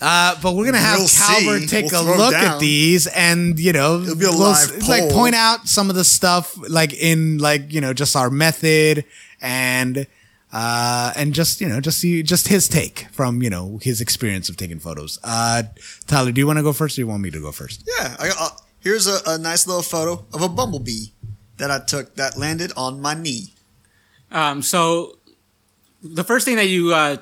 uh, 0.01 0.35
but 0.41 0.55
we're 0.55 0.65
gonna 0.65 0.77
have 0.77 0.99
We'll 0.99 1.07
Calbert 1.07 1.61
see. 1.61 1.67
take 1.67 1.91
We'll 1.91 2.15
a 2.15 2.17
look 2.17 2.33
at 2.33 2.59
these, 2.59 3.07
and 3.07 3.59
you 3.59 3.73
know, 3.73 4.01
It'll 4.01 4.15
be 4.15 4.25
a 4.25 4.29
we'll 4.29 4.39
live 4.39 4.71
s- 4.71 4.87
like 4.89 5.09
point 5.11 5.35
out 5.35 5.67
some 5.67 5.89
of 5.89 5.95
the 5.95 6.03
stuff, 6.03 6.57
like 6.69 6.93
in 6.93 7.37
like 7.37 7.71
you 7.73 7.81
know, 7.81 7.93
just 7.93 8.15
our 8.15 8.29
method 8.29 9.05
and 9.41 10.05
uh, 10.51 11.11
and 11.15 11.33
just 11.33 11.61
you 11.61 11.67
know, 11.67 11.79
just 11.81 11.99
see 11.99 12.21
just 12.23 12.47
his 12.47 12.67
take 12.67 13.07
from 13.11 13.41
you 13.41 13.49
know 13.49 13.79
his 13.81 14.01
experience 14.01 14.49
of 14.49 14.57
taking 14.57 14.79
photos. 14.79 15.19
Uh, 15.23 15.63
Tyler, 16.07 16.31
do 16.31 16.39
you 16.41 16.47
want 16.47 16.57
to 16.59 16.63
go 16.63 16.73
first, 16.73 16.95
or 16.95 16.97
do 16.97 17.01
you 17.01 17.07
want 17.07 17.21
me 17.23 17.31
to 17.31 17.39
go 17.41 17.51
first? 17.51 17.83
Yeah, 17.99 18.15
I, 18.19 18.31
uh, 18.39 18.49
here's 18.79 19.07
a, 19.07 19.19
a 19.25 19.37
nice 19.37 19.65
little 19.67 19.81
photo 19.83 20.25
of 20.33 20.41
a 20.41 20.49
bumblebee 20.49 21.07
that 21.57 21.71
I 21.71 21.79
took 21.79 22.15
that 22.15 22.37
landed 22.37 22.71
on 22.77 22.99
my 23.01 23.13
knee. 23.13 23.53
Um, 24.31 24.61
so 24.61 25.17
the 26.01 26.23
first 26.23 26.45
thing 26.45 26.55
that 26.57 26.67
you 26.67 26.93
uh, 26.93 27.17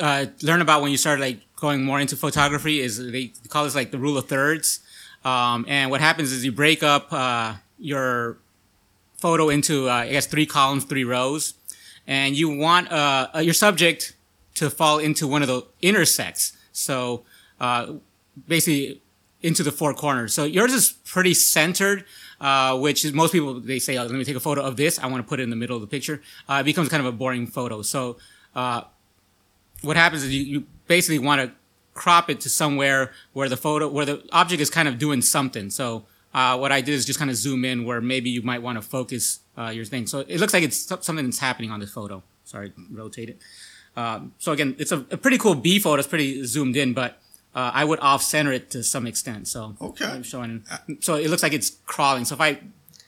uh, 0.00 0.26
learn 0.42 0.60
about 0.60 0.82
when 0.82 0.90
you 0.90 0.96
start 0.96 1.20
like 1.20 1.40
going 1.64 1.82
more 1.82 1.98
into 1.98 2.14
photography 2.14 2.76
is 2.86 2.92
they 3.16 3.32
call 3.48 3.64
this 3.64 3.74
like 3.74 3.90
the 3.90 3.98
rule 4.06 4.16
of 4.18 4.28
thirds. 4.28 4.80
Um, 5.24 5.64
and 5.66 5.90
what 5.90 6.00
happens 6.08 6.30
is 6.30 6.44
you 6.44 6.52
break 6.52 6.82
up 6.82 7.10
uh, 7.10 7.54
your 7.78 8.36
photo 9.16 9.48
into 9.48 9.88
uh, 9.88 10.04
I 10.04 10.10
guess 10.14 10.26
three 10.26 10.44
columns, 10.44 10.84
three 10.84 11.04
rows, 11.04 11.54
and 12.06 12.36
you 12.36 12.48
want 12.66 12.92
uh, 12.92 13.28
uh, 13.34 13.38
your 13.38 13.54
subject 13.54 14.14
to 14.56 14.68
fall 14.68 14.98
into 14.98 15.26
one 15.26 15.40
of 15.40 15.48
the 15.48 15.62
intersects. 15.80 16.52
So 16.72 17.24
uh, 17.58 17.94
basically 18.46 19.00
into 19.40 19.62
the 19.62 19.72
four 19.72 19.94
corners. 19.94 20.34
So 20.34 20.44
yours 20.44 20.72
is 20.74 20.92
pretty 21.14 21.32
centered, 21.32 22.04
uh, 22.40 22.76
which 22.78 23.04
is 23.06 23.14
most 23.14 23.32
people 23.32 23.58
they 23.58 23.78
say, 23.78 23.96
oh, 23.96 24.04
"Let 24.04 24.12
me 24.12 24.24
take 24.24 24.36
a 24.36 24.46
photo 24.48 24.60
of 24.60 24.76
this. 24.76 24.98
I 24.98 25.06
want 25.06 25.24
to 25.24 25.28
put 25.30 25.40
it 25.40 25.44
in 25.44 25.50
the 25.50 25.60
middle 25.62 25.76
of 25.76 25.82
the 25.86 25.92
picture." 25.96 26.20
Uh, 26.48 26.58
it 26.60 26.64
becomes 26.64 26.90
kind 26.90 27.00
of 27.00 27.06
a 27.14 27.16
boring 27.22 27.46
photo. 27.46 27.80
So 27.80 28.18
uh, 28.54 28.82
what 29.80 29.96
happens 29.96 30.22
is 30.24 30.30
you, 30.34 30.44
you 30.52 30.60
basically 30.86 31.18
want 31.18 31.40
to 31.40 31.52
crop 31.94 32.28
it 32.28 32.40
to 32.40 32.48
somewhere 32.48 33.12
where 33.32 33.48
the 33.48 33.56
photo 33.56 33.88
where 33.88 34.04
the 34.04 34.22
object 34.32 34.60
is 34.60 34.70
kind 34.70 34.88
of 34.88 34.98
doing 34.98 35.22
something. 35.22 35.70
So 35.70 36.04
uh, 36.34 36.56
what 36.58 36.72
I 36.72 36.80
did 36.80 36.94
is 36.94 37.04
just 37.04 37.18
kind 37.18 37.30
of 37.30 37.36
zoom 37.36 37.64
in 37.64 37.84
where 37.84 38.00
maybe 38.00 38.30
you 38.30 38.42
might 38.42 38.62
want 38.62 38.76
to 38.76 38.82
focus 38.82 39.40
uh, 39.56 39.68
your 39.68 39.84
thing. 39.84 40.06
So 40.06 40.20
it 40.20 40.40
looks 40.40 40.52
like 40.52 40.64
it's 40.64 40.78
something 41.06 41.24
that's 41.24 41.38
happening 41.38 41.70
on 41.70 41.78
this 41.80 41.90
photo. 41.90 42.22
Sorry, 42.44 42.72
rotate 42.90 43.28
it. 43.30 43.38
Um, 43.96 44.34
so 44.38 44.50
again, 44.52 44.74
it's 44.78 44.90
a, 44.90 44.98
a 45.12 45.16
pretty 45.16 45.38
cool 45.38 45.54
bee 45.54 45.78
photo. 45.78 46.00
It's 46.00 46.08
pretty 46.08 46.44
zoomed 46.44 46.76
in, 46.76 46.92
but 46.94 47.18
uh, 47.54 47.70
I 47.72 47.84
would 47.84 48.00
off 48.00 48.22
center 48.22 48.52
it 48.52 48.68
to 48.72 48.82
some 48.82 49.06
extent. 49.06 49.46
So 49.46 49.76
Okay. 49.80 50.04
I'm 50.06 50.24
showing. 50.24 50.64
So 51.00 51.14
it 51.14 51.28
looks 51.30 51.44
like 51.44 51.52
it's 51.52 51.70
crawling. 51.86 52.24
So 52.24 52.34
if 52.34 52.40
I 52.40 52.58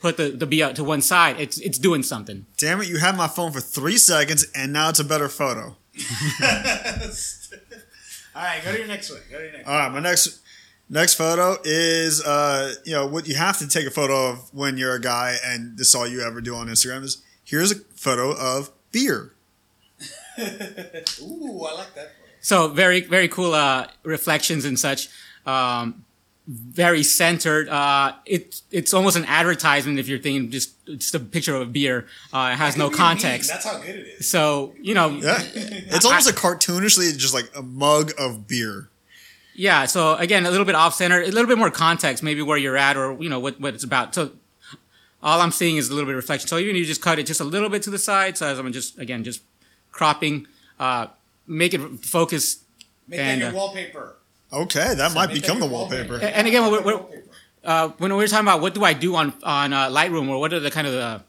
put 0.00 0.16
the, 0.16 0.28
the 0.30 0.46
bee 0.46 0.62
out 0.62 0.76
to 0.76 0.84
one 0.84 1.02
side, 1.02 1.40
it's 1.40 1.58
it's 1.58 1.78
doing 1.78 2.04
something. 2.04 2.46
Damn 2.56 2.80
it, 2.80 2.86
you 2.88 2.98
had 2.98 3.16
my 3.16 3.26
phone 3.26 3.50
for 3.50 3.60
three 3.60 3.96
seconds 3.98 4.46
and 4.54 4.72
now 4.72 4.88
it's 4.90 5.00
a 5.00 5.04
better 5.04 5.28
photo. 5.28 5.76
All 8.34 8.42
right, 8.42 8.62
go 8.64 8.72
to 8.72 8.78
your 8.78 8.86
next 8.86 9.10
one. 9.10 9.20
Go 9.30 9.38
to 9.38 9.44
your 9.44 9.52
next. 9.52 9.68
All 9.68 9.78
right, 9.78 9.92
my 9.92 10.00
next 10.00 10.40
next 10.88 11.14
photo 11.14 11.56
is 11.64 12.22
uh, 12.22 12.74
you 12.84 12.92
know 12.92 13.06
what 13.06 13.26
you 13.26 13.34
have 13.34 13.58
to 13.58 13.68
take 13.68 13.86
a 13.86 13.90
photo 13.90 14.30
of 14.30 14.52
when 14.54 14.78
you're 14.78 14.94
a 14.94 15.00
guy 15.00 15.36
and 15.44 15.76
this 15.76 15.88
is 15.88 15.94
all 15.94 16.06
you 16.06 16.22
ever 16.22 16.40
do 16.40 16.54
on 16.54 16.68
Instagram 16.68 17.02
is 17.02 17.22
here's 17.44 17.72
a 17.72 17.76
photo 17.94 18.32
of 18.36 18.70
beer. 18.92 19.32
Ooh, 20.38 21.64
I 21.64 21.74
like 21.74 21.94
that. 21.94 22.12
So 22.40 22.68
very 22.68 23.00
very 23.00 23.28
cool 23.28 23.54
uh, 23.54 23.88
reflections 24.04 24.64
and 24.64 24.78
such. 24.78 25.08
Um, 25.44 26.05
very 26.46 27.02
centered. 27.02 27.68
Uh, 27.68 28.14
it 28.24 28.62
it's 28.70 28.94
almost 28.94 29.16
an 29.16 29.24
advertisement 29.24 29.98
if 29.98 30.08
you're 30.08 30.18
thinking 30.18 30.50
just 30.50 30.74
just 30.86 31.14
a 31.14 31.20
picture 31.20 31.54
of 31.54 31.62
a 31.62 31.66
beer. 31.66 32.06
Uh, 32.32 32.50
it 32.52 32.56
has 32.56 32.76
no 32.76 32.90
context. 32.90 33.50
That's 33.50 33.64
how 33.64 33.78
good 33.78 33.96
it 33.96 34.06
is. 34.18 34.30
So 34.30 34.74
you 34.80 34.94
know, 34.94 35.08
Yeah, 35.10 35.38
it's 35.42 36.04
almost 36.04 36.30
a 36.30 36.32
cartoonishly 36.32 37.16
just 37.16 37.34
like 37.34 37.50
a 37.54 37.62
mug 37.62 38.12
of 38.18 38.46
beer. 38.46 38.88
Yeah, 39.54 39.86
so 39.86 40.14
again, 40.16 40.44
a 40.44 40.50
little 40.50 40.66
bit 40.66 40.74
off 40.74 40.94
center, 40.94 41.22
a 41.22 41.28
little 41.28 41.46
bit 41.46 41.56
more 41.56 41.70
context, 41.70 42.22
maybe 42.22 42.42
where 42.42 42.58
you're 42.58 42.76
at 42.76 42.96
or 42.96 43.16
you 43.20 43.30
know 43.30 43.40
what, 43.40 43.58
what 43.58 43.74
it's 43.74 43.84
about. 43.84 44.14
So 44.14 44.32
all 45.22 45.40
I'm 45.40 45.50
seeing 45.50 45.78
is 45.78 45.88
a 45.88 45.94
little 45.94 46.06
bit 46.06 46.12
of 46.12 46.16
reflection. 46.16 46.46
So 46.46 46.58
even 46.58 46.76
if 46.76 46.80
you 46.80 46.84
just 46.84 47.00
cut 47.00 47.18
it 47.18 47.26
just 47.26 47.40
a 47.40 47.44
little 47.44 47.70
bit 47.70 47.82
to 47.84 47.90
the 47.90 47.98
side, 47.98 48.36
so 48.36 48.46
as 48.46 48.58
I'm 48.58 48.72
just 48.72 48.98
again 48.98 49.24
just 49.24 49.42
cropping, 49.90 50.46
uh, 50.78 51.08
make 51.46 51.74
it 51.74 51.80
focus. 52.04 52.62
Make 53.08 53.20
And, 53.20 53.40
that 53.40 53.52
your 53.52 53.54
uh, 53.54 53.56
wallpaper. 53.56 54.15
Okay, 54.52 54.94
that 54.94 55.12
might 55.12 55.30
become 55.32 55.60
the 55.60 55.66
wallpaper. 55.66 56.12
wallpaper. 56.14 56.32
And 56.34 56.46
again, 56.46 56.70
we're, 56.70 56.82
we're, 56.82 57.00
uh, 57.64 57.88
when 57.98 58.14
we're 58.14 58.26
talking 58.28 58.44
about 58.46 58.60
what 58.60 58.74
do 58.74 58.84
I 58.84 58.92
do 58.92 59.14
on 59.16 59.34
on 59.42 59.72
uh, 59.72 59.88
Lightroom 59.88 60.28
or 60.28 60.38
what 60.38 60.52
are 60.52 60.60
the 60.60 60.70
kind 60.70 60.86
of 60.86 60.92
the 60.92 61.22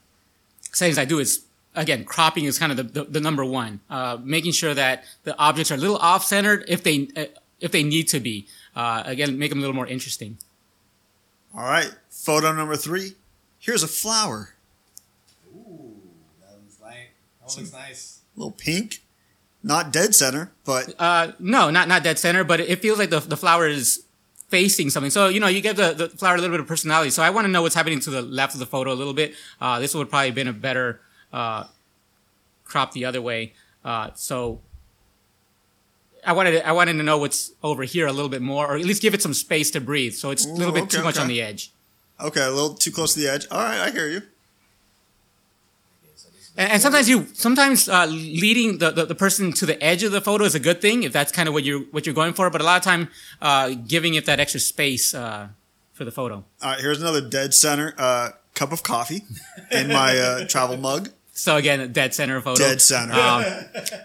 settings 0.71 0.97
I 0.97 1.05
do 1.05 1.19
is 1.19 1.43
again 1.75 2.05
cropping 2.05 2.45
is 2.45 2.59
kind 2.59 2.71
of 2.71 2.77
the, 2.77 2.83
the, 2.83 3.03
the 3.05 3.19
number 3.19 3.43
one. 3.43 3.79
Uh, 3.89 4.17
making 4.21 4.51
sure 4.51 4.73
that 4.73 5.03
the 5.23 5.37
objects 5.37 5.71
are 5.71 5.75
a 5.75 5.77
little 5.77 5.97
off 5.97 6.23
centered 6.23 6.63
if 6.67 6.83
they 6.83 7.07
uh, 7.15 7.25
if 7.59 7.71
they 7.71 7.83
need 7.83 8.07
to 8.09 8.19
be. 8.19 8.47
Uh, 8.75 9.01
again, 9.05 9.39
make 9.39 9.49
them 9.49 9.57
a 9.57 9.61
little 9.61 9.75
more 9.75 9.87
interesting. 9.87 10.37
All 11.55 11.63
right, 11.63 11.91
photo 12.09 12.53
number 12.53 12.75
three. 12.75 13.13
Here's 13.57 13.81
a 13.81 13.87
flower, 13.87 14.53
Ooh, 15.55 15.95
that 16.41 16.55
one's 16.55 16.77
nice. 16.79 17.07
That 17.41 17.57
looks 17.61 17.73
nice. 17.73 18.19
a 18.35 18.39
little 18.39 18.51
pink, 18.51 19.01
not 19.63 19.91
dead 19.91 20.15
center, 20.15 20.51
but 20.65 20.93
Uh, 20.99 21.31
no, 21.39 21.69
not 21.69 21.87
not 21.87 22.03
dead 22.03 22.19
center, 22.19 22.43
but 22.43 22.59
it 22.59 22.81
feels 22.81 22.97
like 22.99 23.09
the 23.09 23.19
the 23.19 23.37
flower 23.37 23.67
is 23.67 24.03
facing 24.49 24.89
something. 24.89 25.09
So 25.11 25.27
you 25.27 25.39
know, 25.39 25.47
you 25.47 25.61
give 25.61 25.75
the, 25.75 25.93
the 25.93 26.09
flower 26.09 26.35
a 26.35 26.37
little 26.37 26.53
bit 26.53 26.61
of 26.61 26.67
personality. 26.67 27.09
So 27.09 27.21
I 27.23 27.29
want 27.29 27.45
to 27.45 27.51
know 27.51 27.61
what's 27.61 27.75
happening 27.75 27.99
to 28.01 28.09
the 28.09 28.21
left 28.21 28.53
of 28.53 28.59
the 28.59 28.65
photo 28.65 28.91
a 28.93 28.95
little 28.95 29.13
bit. 29.13 29.33
Uh, 29.59 29.79
this 29.79 29.93
would 29.93 30.09
probably 30.09 30.27
have 30.27 30.35
been 30.35 30.47
a 30.47 30.53
better 30.53 31.01
uh, 31.33 31.65
crop 32.63 32.93
the 32.93 33.03
other 33.05 33.21
way. 33.21 33.53
Uh, 33.83 34.11
so 34.15 34.61
I 36.25 36.33
wanted 36.33 36.51
to, 36.51 36.67
I 36.67 36.71
wanted 36.71 36.93
to 36.93 37.03
know 37.03 37.17
what's 37.17 37.51
over 37.63 37.83
here 37.83 38.07
a 38.07 38.11
little 38.13 38.29
bit 38.29 38.41
more, 38.41 38.67
or 38.67 38.75
at 38.77 38.85
least 38.85 39.01
give 39.01 39.13
it 39.13 39.21
some 39.21 39.33
space 39.33 39.71
to 39.71 39.81
breathe. 39.81 40.13
So 40.13 40.29
it's 40.31 40.45
a 40.45 40.49
little 40.49 40.71
Ooh, 40.75 40.81
bit 40.81 40.89
too 40.89 40.97
okay, 40.97 41.05
much 41.05 41.17
on 41.17 41.27
the 41.27 41.41
edge. 41.41 41.71
okay, 42.19 42.41
a 42.43 42.49
little 42.51 42.73
too 42.75 42.91
close 42.91 43.13
to 43.13 43.19
the 43.19 43.27
edge. 43.27 43.47
All 43.51 43.59
right, 43.59 43.79
I 43.79 43.91
hear 43.91 44.07
you. 44.09 44.21
And, 46.57 46.71
and 46.71 46.81
sometimes 46.81 47.07
you, 47.07 47.27
sometimes 47.33 47.87
uh, 47.87 48.07
leading 48.07 48.79
the, 48.79 48.91
the, 48.91 49.05
the 49.05 49.15
person 49.15 49.53
to 49.53 49.65
the 49.65 49.81
edge 49.81 50.03
of 50.03 50.11
the 50.11 50.21
photo 50.21 50.43
is 50.43 50.55
a 50.55 50.59
good 50.59 50.81
thing 50.81 51.03
if 51.03 51.13
that's 51.13 51.31
kind 51.31 51.47
of 51.47 51.53
what 51.53 51.63
you're 51.63 51.81
what 51.91 52.05
you're 52.05 52.15
going 52.15 52.33
for. 52.33 52.49
But 52.49 52.61
a 52.61 52.63
lot 52.63 52.77
of 52.77 52.83
time, 52.83 53.09
uh, 53.41 53.75
giving 53.87 54.15
it 54.15 54.25
that 54.25 54.39
extra 54.39 54.59
space 54.59 55.13
uh, 55.13 55.49
for 55.93 56.03
the 56.03 56.11
photo. 56.11 56.43
All 56.61 56.71
right, 56.71 56.79
here's 56.79 57.01
another 57.01 57.21
dead 57.21 57.53
center 57.53 57.93
uh, 57.97 58.29
cup 58.55 58.71
of 58.71 58.83
coffee 58.83 59.21
in 59.71 59.87
my 59.87 60.17
uh, 60.17 60.45
travel 60.47 60.77
mug. 60.77 61.09
So 61.37 61.55
again, 61.55 61.91
dead 61.93 62.15
center 62.15 62.41
photo. 62.41 62.63
Dead 62.63 62.81
center. 62.81 63.13
Um, 63.13 63.45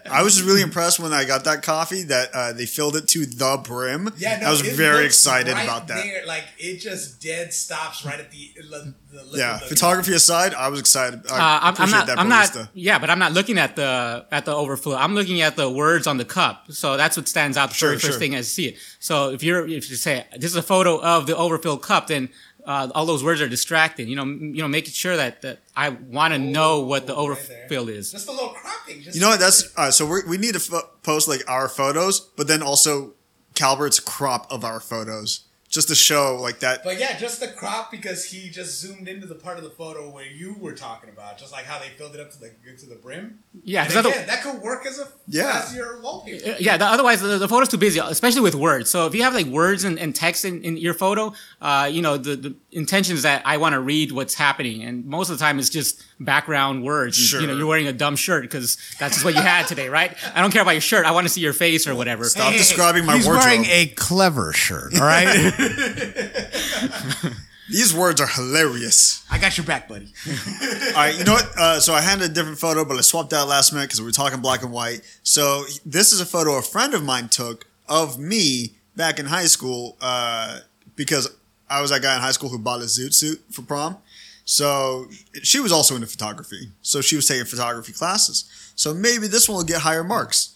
I 0.09 0.21
was 0.21 0.43
really 0.43 0.61
impressed 0.61 0.99
when 0.99 1.13
I 1.13 1.25
got 1.25 1.45
that 1.45 1.63
coffee 1.63 2.03
that 2.03 2.29
uh, 2.31 2.53
they 2.53 2.67
filled 2.67 2.95
it 2.95 3.07
to 3.09 3.25
the 3.25 3.59
brim. 3.63 4.11
Yeah, 4.17 4.39
no, 4.39 4.47
I 4.47 4.51
was 4.51 4.61
very 4.61 5.05
excited 5.05 5.51
right 5.53 5.63
about 5.63 5.87
that. 5.87 6.03
there, 6.03 6.25
like 6.27 6.43
it 6.59 6.77
just 6.77 7.19
dead 7.21 7.51
stops 7.51 8.05
right 8.05 8.19
at 8.19 8.29
the. 8.29 8.51
the, 8.69 8.93
the 9.11 9.37
Yeah, 9.37 9.57
the- 9.59 9.65
photography 9.65 10.13
aside, 10.13 10.53
I 10.53 10.69
was 10.69 10.79
excited. 10.79 11.21
I 11.31 11.33
uh, 11.33 11.37
I'm, 11.37 11.61
I'm 11.69 11.73
appreciate 11.73 11.97
not. 11.97 12.07
that 12.07 12.19
I'm 12.19 12.29
barista. 12.29 12.55
not. 12.55 12.69
Yeah, 12.75 12.99
but 12.99 13.09
I'm 13.09 13.19
not 13.19 13.31
looking 13.31 13.57
at 13.57 13.75
the 13.75 14.25
at 14.31 14.45
the 14.45 14.55
overflow. 14.55 14.95
I'm 14.95 15.15
looking 15.15 15.41
at 15.41 15.55
the 15.55 15.69
words 15.71 16.05
on 16.05 16.17
the 16.17 16.25
cup. 16.25 16.71
So 16.71 16.97
that's 16.97 17.17
what 17.17 17.27
stands 17.27 17.57
out 17.57 17.69
the 17.69 17.75
Sure, 17.75 17.89
very 17.89 17.99
first 17.99 18.11
sure. 18.13 18.19
thing 18.19 18.35
I 18.35 18.41
see 18.41 18.67
it. 18.67 18.77
So 18.99 19.31
if 19.31 19.41
you're 19.41 19.65
if 19.67 19.89
you 19.89 19.95
say 19.95 20.25
this 20.33 20.51
is 20.51 20.55
a 20.55 20.61
photo 20.61 21.01
of 21.01 21.25
the 21.25 21.35
overfilled 21.35 21.81
cup, 21.81 22.07
then 22.07 22.29
uh, 22.65 22.89
all 22.95 23.05
those 23.05 23.23
words 23.23 23.41
are 23.41 23.49
distracting. 23.49 24.07
You 24.07 24.15
know, 24.15 24.21
m- 24.23 24.53
you 24.55 24.61
know, 24.61 24.67
making 24.67 24.93
sure 24.93 25.15
that, 25.17 25.41
that 25.41 25.59
I 25.75 25.89
want 25.89 26.33
to 26.33 26.39
know 26.39 26.81
what 26.81 27.07
the 27.07 27.13
right 27.13 27.19
there. 27.47 27.63
overfill 27.65 27.89
is. 27.89 28.11
Just 28.11 28.27
a 28.27 28.31
little 28.31 28.49
cropping. 28.49 29.01
Just 29.01 29.15
You 29.15 29.21
know 29.21 29.29
what? 29.29 29.39
That's 29.39 29.71
uh, 29.77 29.91
so 29.91 30.05
we're, 30.05 30.25
we 30.27 30.37
need 30.37 30.53
to 30.53 30.59
fo- 30.59 30.89
post 31.03 31.27
like 31.27 31.41
our 31.49 31.67
photos, 31.67 32.19
but 32.19 32.47
then 32.47 32.61
also 32.61 33.13
Calbert's 33.55 33.99
crop 33.99 34.51
of 34.51 34.63
our 34.63 34.79
photos, 34.79 35.41
just 35.73 35.87
to 35.87 35.95
show 35.95 36.37
like 36.39 36.59
that. 36.59 36.83
But 36.83 36.99
yeah, 36.99 37.17
just 37.17 37.39
the 37.39 37.47
crop 37.47 37.89
because 37.91 38.23
he 38.25 38.49
just 38.49 38.79
zoomed 38.79 39.07
into 39.07 39.25
the 39.25 39.33
part 39.35 39.57
of 39.57 39.63
the 39.63 39.71
photo 39.71 40.09
where 40.09 40.25
you 40.25 40.55
were 40.59 40.73
talking 40.73 41.09
about, 41.09 41.37
just 41.39 41.51
like 41.51 41.65
how 41.65 41.79
they 41.79 41.89
filled 41.89 42.13
it 42.13 42.21
up 42.21 42.29
to 42.31 42.39
the 42.39 42.51
to 42.77 42.85
the 42.85 42.95
brim. 42.95 43.39
Yeah, 43.63 43.81
And 43.83 43.89
'cause 43.89 43.97
other- 43.97 44.09
again, 44.09 44.27
that 44.27 44.43
could 44.43 44.61
work 44.61 44.85
as 44.85 44.99
a 44.99 45.07
Yeah. 45.27 45.63
as 45.65 45.73
your 45.75 45.99
wallpaper. 46.01 46.51
Uh, 46.51 46.55
yeah, 46.59 46.77
the, 46.77 46.85
otherwise 46.85 47.21
the, 47.21 47.39
the 47.39 47.47
photo's 47.47 47.69
too 47.69 47.77
busy, 47.77 47.99
especially 47.99 48.41
with 48.41 48.53
words. 48.55 48.91
So 48.91 49.07
if 49.07 49.15
you 49.15 49.23
have 49.23 49.33
like 49.33 49.47
words 49.47 49.83
and, 49.83 49.97
and 49.97 50.15
text 50.15 50.45
in, 50.45 50.63
in 50.63 50.77
your 50.77 50.93
photo, 50.93 51.33
uh, 51.61 51.89
you 51.91 52.01
know, 52.03 52.17
the, 52.17 52.35
the 52.35 52.55
intention 52.71 53.15
is 53.15 53.23
that 53.23 53.41
I 53.45 53.57
want 53.57 53.73
to 53.73 53.79
read 53.81 54.11
what's 54.11 54.35
happening. 54.35 54.83
And 54.83 55.05
most 55.05 55.29
of 55.31 55.37
the 55.39 55.43
time 55.43 55.57
it's 55.59 55.69
just 55.69 56.03
background 56.19 56.83
words. 56.83 57.33
And, 57.33 57.41
You 57.41 57.47
know, 57.47 57.57
you're 57.57 57.67
wearing 57.67 57.87
a 57.87 57.93
dumb 57.93 58.15
shirt 58.15 58.43
because 58.43 58.77
that's 58.99 59.15
just 59.15 59.25
what 59.25 59.35
you 59.35 59.41
had 59.41 59.67
today, 59.67 59.89
right? 59.89 60.15
I 60.33 60.41
don't 60.41 60.51
care 60.51 60.61
about 60.61 60.71
your 60.71 60.81
shirt. 60.81 61.05
I 61.05 61.11
want 61.11 61.27
to 61.27 61.33
see 61.33 61.41
your 61.41 61.53
face 61.53 61.87
or 61.87 61.95
whatever. 61.95 62.25
Stop 62.25 62.53
describing 62.53 63.05
my 63.05 63.13
words. 63.13 63.25
He's 63.25 63.27
wardrobe. 63.27 63.45
wearing 63.45 63.65
a 63.65 63.87
clever 63.87 64.53
shirt. 64.53 64.95
All 64.95 65.01
right, 65.05 65.27
These 67.69 67.93
words 67.93 68.19
are 68.19 68.27
hilarious. 68.27 69.25
I 69.31 69.39
got 69.39 69.57
your 69.57 69.65
back, 69.65 69.87
buddy. 69.87 70.13
All 70.27 70.93
right, 70.93 71.17
you 71.17 71.23
know 71.23 71.33
what? 71.33 71.49
Uh, 71.57 71.79
so 71.79 71.93
I 71.93 72.01
had 72.01 72.21
a 72.21 72.27
different 72.27 72.59
photo, 72.59 72.83
but 72.83 72.97
I 72.97 73.01
swapped 73.01 73.31
out 73.33 73.47
last 73.47 73.71
minute 73.71 73.85
because 73.85 74.01
we 74.01 74.05
were 74.05 74.11
talking 74.11 74.41
black 74.41 74.63
and 74.63 74.71
white. 74.71 75.01
So 75.23 75.63
this 75.85 76.11
is 76.11 76.19
a 76.19 76.25
photo 76.25 76.57
a 76.57 76.61
friend 76.61 76.93
of 76.93 77.03
mine 77.03 77.29
took 77.29 77.65
of 77.87 78.19
me 78.19 78.75
back 78.95 79.17
in 79.17 79.25
high 79.25 79.45
school 79.45 79.97
uh, 80.01 80.59
because 80.95 81.33
I 81.69 81.81
was 81.81 81.89
that 81.89 82.01
guy 82.01 82.15
in 82.15 82.21
high 82.21 82.31
school 82.31 82.49
who 82.49 82.59
bought 82.59 82.81
a 82.81 82.85
zoot 82.85 83.13
suit 83.13 83.41
for 83.49 83.61
prom. 83.61 83.97
So 84.45 85.07
she 85.41 85.59
was 85.59 85.71
also 85.71 85.95
into 85.95 86.07
photography. 86.07 86.69
So 86.81 87.01
she 87.01 87.15
was 87.15 87.27
taking 87.27 87.45
photography 87.45 87.93
classes. 87.93 88.45
So 88.75 88.93
maybe 88.93 89.27
this 89.27 89.47
one 89.47 89.57
will 89.57 89.63
get 89.65 89.81
higher 89.81 90.03
marks. 90.03 90.55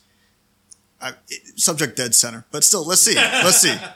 I, 1.00 1.14
it, 1.30 1.60
subject 1.60 1.96
dead 1.96 2.16
center, 2.16 2.46
but 2.52 2.64
still, 2.64 2.86
let's 2.86 3.02
see. 3.02 3.16
Let's 3.16 3.58
see. 3.62 3.76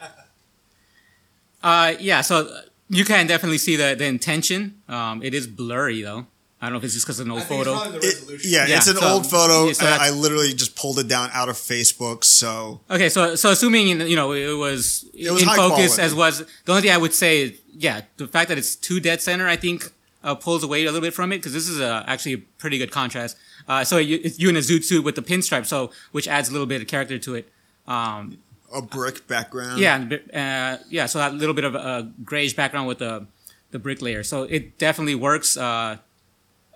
Uh, 1.63 1.93
yeah, 1.99 2.21
so 2.21 2.49
you 2.89 3.05
can 3.05 3.27
definitely 3.27 3.57
see 3.59 3.75
the, 3.75 3.95
the 3.95 4.05
intention. 4.05 4.81
Um, 4.89 5.21
it 5.21 5.33
is 5.33 5.45
blurry 5.47 6.01
though. 6.01 6.25
I 6.59 6.65
don't 6.67 6.73
know 6.73 6.77
if 6.77 6.83
it's 6.83 6.93
just 6.93 7.05
because 7.07 7.19
of 7.19 7.25
an 7.25 7.31
old 7.31 7.43
photo. 7.43 7.75
It- 8.01 8.41
yeah, 8.45 8.67
Yeah, 8.67 8.77
it's 8.77 8.87
an 8.87 8.97
so- 8.97 9.07
old 9.07 9.27
photo. 9.29 9.65
yeah, 9.67 9.73
so 9.73 9.85
and 9.85 10.01
I 10.01 10.09
literally 10.11 10.53
just 10.53 10.75
pulled 10.75 10.99
it 10.99 11.07
down 11.07 11.29
out 11.33 11.49
of 11.49 11.55
Facebook. 11.55 12.23
So 12.23 12.81
Okay, 12.89 13.09
so 13.09 13.35
so 13.35 13.51
assuming 13.51 13.87
you 14.01 14.15
know 14.15 14.31
it 14.33 14.53
was, 14.57 15.07
was 15.13 15.41
in 15.41 15.47
focus 15.49 15.95
quality. 15.95 16.01
as 16.01 16.15
was 16.15 16.39
the 16.65 16.71
only 16.71 16.81
thing 16.83 16.91
I 16.91 16.97
would 16.97 17.13
say, 17.13 17.41
is, 17.43 17.60
yeah, 17.73 18.01
the 18.17 18.27
fact 18.27 18.49
that 18.49 18.57
it's 18.57 18.75
too 18.75 18.99
dead 18.99 19.21
center, 19.21 19.47
I 19.47 19.55
think 19.55 19.91
uh, 20.23 20.35
pulls 20.35 20.63
away 20.63 20.81
a 20.83 20.85
little 20.85 21.01
bit 21.01 21.13
from 21.13 21.31
it 21.31 21.37
because 21.37 21.53
this 21.53 21.67
is 21.67 21.79
a, 21.79 22.03
actually 22.07 22.33
a 22.33 22.37
pretty 22.57 22.77
good 22.77 22.91
contrast. 22.91 23.37
Uh, 23.67 23.83
so 23.83 23.97
you, 23.97 24.19
it's 24.23 24.39
you 24.39 24.49
in 24.49 24.55
a 24.55 24.59
zoot 24.59 24.83
suit 24.83 25.03
with 25.03 25.15
the 25.15 25.21
pinstripe, 25.21 25.65
so 25.65 25.91
which 26.11 26.27
adds 26.27 26.49
a 26.49 26.51
little 26.51 26.67
bit 26.67 26.81
of 26.81 26.87
character 26.87 27.17
to 27.17 27.35
it. 27.35 27.49
Um, 27.87 28.37
a 28.73 28.81
brick 28.81 29.27
background. 29.27 29.79
yeah, 29.79 29.95
and 29.95 30.03
a 30.05 30.07
bit- 30.17 30.35
uh, 30.35 30.77
yeah. 30.89 31.05
So 31.05 31.19
that 31.19 31.33
little 31.33 31.53
bit 31.55 31.65
of 31.65 31.75
a 31.75 32.11
grayish 32.23 32.55
background 32.55 32.87
with 32.87 32.99
the 32.99 33.25
the 33.71 33.79
brick 33.79 34.01
layer. 34.01 34.23
So 34.23 34.43
it 34.43 34.77
definitely 34.77 35.15
works. 35.15 35.57
Uh, 35.57 35.97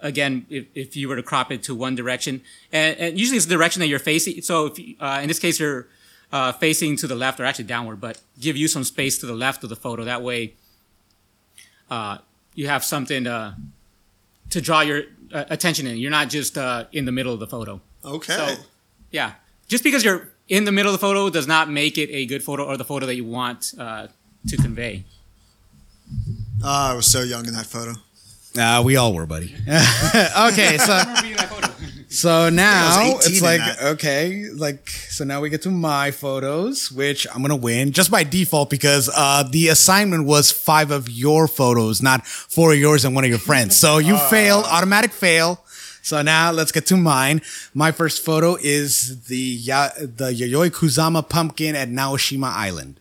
again, 0.02 0.46
if, 0.50 0.66
if 0.76 0.96
you 0.98 1.08
were 1.08 1.16
to 1.16 1.24
crop 1.24 1.52
it 1.52 1.64
to 1.64 1.74
one 1.76 1.96
direction, 1.96 2.42
and, 2.72 2.98
and 2.98 3.20
usually 3.20 3.38
it's 3.38 3.46
the 3.46 3.56
direction 3.56 3.80
that 3.80 3.88
you're 3.88 4.00
facing. 4.00 4.42
So 4.42 4.68
if 4.68 4.80
you, 4.80 4.96
uh, 5.00 5.20
in 5.22 5.28
this 5.28 5.40
case, 5.40 5.60
you're 5.60 5.88
uh, 6.32 6.52
facing 6.52 6.96
to 6.98 7.08
the 7.08 7.16
left 7.16 7.40
or 7.40 7.46
actually 7.46 7.66
downward, 7.66 8.02
but 8.02 8.20
give 8.40 8.58
you 8.58 8.68
some 8.68 8.84
space 8.84 9.18
to 9.20 9.26
the 9.26 9.34
left 9.34 9.64
of 9.64 9.70
the 9.70 9.76
photo. 9.76 10.04
That 10.04 10.22
way, 10.22 10.54
uh, 11.90 12.18
you 12.54 12.68
have 12.68 12.84
something 12.84 13.28
uh, 13.28 13.56
to 14.50 14.62
draw 14.62 14.82
your 14.82 15.04
uh, 15.34 15.46
attention 15.50 15.88
in. 15.88 15.98
You're 15.98 16.12
not 16.12 16.30
just 16.30 16.58
uh, 16.58 16.86
in 16.92 17.06
the 17.06 17.12
middle 17.12 17.34
of 17.34 17.40
the 17.40 17.48
photo. 17.48 17.82
Okay. 18.04 18.34
So, 18.34 18.56
yeah, 19.12 19.34
just 19.68 19.84
because 19.84 20.04
you're 20.04 20.30
in 20.48 20.66
the 20.66 20.72
middle 20.72 20.94
of 20.94 21.00
the 21.00 21.06
photo 21.06 21.30
does 21.30 21.48
not 21.48 21.70
make 21.70 21.98
it 21.98 22.10
a 22.12 22.26
good 22.26 22.44
photo 22.44 22.66
or 22.66 22.78
the 22.78 22.86
photo 22.86 23.06
that 23.06 23.16
you 23.16 23.26
want 23.26 23.74
uh, 23.80 24.08
to 24.48 24.58
convey. 24.58 25.04
Ah, 26.64 26.92
I 26.92 26.94
was 26.94 27.08
so 27.08 27.22
young 27.22 27.46
in 27.48 27.54
that 27.54 27.66
photo. 27.66 27.94
Uh, 28.58 28.82
we 28.84 28.96
all 28.96 29.14
were, 29.14 29.26
buddy. 29.26 29.54
okay, 29.68 30.78
so 30.78 30.94
so 32.16 32.50
now 32.50 33.18
it's 33.18 33.42
like 33.42 33.62
okay, 33.82 34.46
like 34.56 34.90
so 34.90 35.24
now 35.24 35.42
we 35.42 35.50
get 35.50 35.62
to 35.64 35.70
my 35.72 36.12
photos, 36.12 36.92
which 36.92 37.28
I'm 37.34 37.42
gonna 37.42 37.56
win 37.56 37.92
just 37.92 38.10
by 38.10 38.24
default 38.24 38.70
because 38.70 39.10
uh, 39.16 39.44
the 39.44 39.68
assignment 39.70 40.26
was 40.26 40.52
five 40.52 40.92
of 40.92 41.10
your 41.10 41.48
photos, 41.48 42.02
not 42.02 42.26
four 42.26 42.72
of 42.74 42.80
yours 42.80 43.06
and 43.06 43.14
one 43.16 43.24
of 43.24 43.30
your 43.30 43.40
friends. 43.40 43.76
So 43.78 43.98
you 43.98 44.18
fail, 44.30 44.60
automatic 44.66 45.12
fail. 45.12 45.62
So 46.02 46.22
now 46.22 46.52
let's 46.52 46.72
get 46.72 46.86
to 46.88 46.98
mine. 46.98 47.42
My 47.74 47.92
first 47.92 48.24
photo 48.24 48.58
is 48.62 49.26
the 49.26 49.38
ya- 49.38 49.90
the 49.98 50.32
Yayoi 50.32 50.70
Kusama 50.72 51.28
pumpkin 51.28 51.76
at 51.76 51.90
Naoshima 51.90 52.52
Island. 52.52 53.00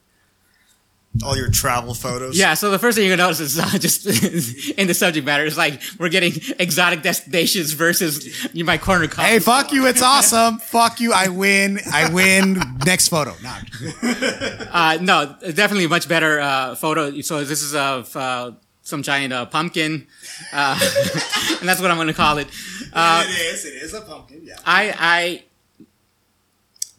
All 1.22 1.36
your 1.36 1.48
travel 1.48 1.94
photos. 1.94 2.36
Yeah, 2.36 2.54
so 2.54 2.70
the 2.70 2.78
first 2.78 2.96
thing 2.96 3.06
you're 3.06 3.16
gonna 3.16 3.28
notice 3.28 3.40
is 3.40 3.58
uh, 3.58 3.78
just 3.78 4.04
in 4.78 4.88
the 4.88 4.94
subject 4.94 5.24
matter 5.24 5.44
is 5.44 5.56
like 5.56 5.80
we're 5.98 6.08
getting 6.08 6.32
exotic 6.58 7.02
destinations 7.02 7.72
versus 7.72 8.52
you 8.52 8.64
my 8.64 8.78
corner 8.78 9.06
copy. 9.06 9.28
Hey, 9.28 9.38
fuck 9.38 9.70
you! 9.72 9.86
It's 9.86 10.02
awesome. 10.02 10.58
fuck 10.58 10.98
you! 11.00 11.12
I 11.12 11.28
win. 11.28 11.78
I 11.92 12.12
win. 12.12 12.60
Next 12.84 13.08
photo. 13.08 13.34
Nah. 13.42 13.58
Uh, 14.74 14.98
no, 15.00 15.36
definitely 15.52 15.84
a 15.84 15.88
much 15.88 16.08
better 16.08 16.40
uh, 16.40 16.74
photo. 16.74 17.20
So 17.20 17.44
this 17.44 17.62
is 17.62 17.76
of 17.76 18.14
uh, 18.16 18.52
some 18.82 19.02
giant 19.02 19.32
uh, 19.32 19.46
pumpkin, 19.46 20.06
uh, 20.52 20.78
and 21.60 21.68
that's 21.68 21.80
what 21.80 21.90
I'm 21.90 21.96
gonna 21.96 22.12
call 22.12 22.38
it. 22.38 22.48
Uh, 22.92 23.24
it 23.26 23.54
is. 23.54 23.64
It 23.64 23.82
is 23.82 23.94
a 23.94 24.00
pumpkin. 24.02 24.40
Yeah. 24.44 24.58
I, 24.66 24.94
I, 24.98 25.44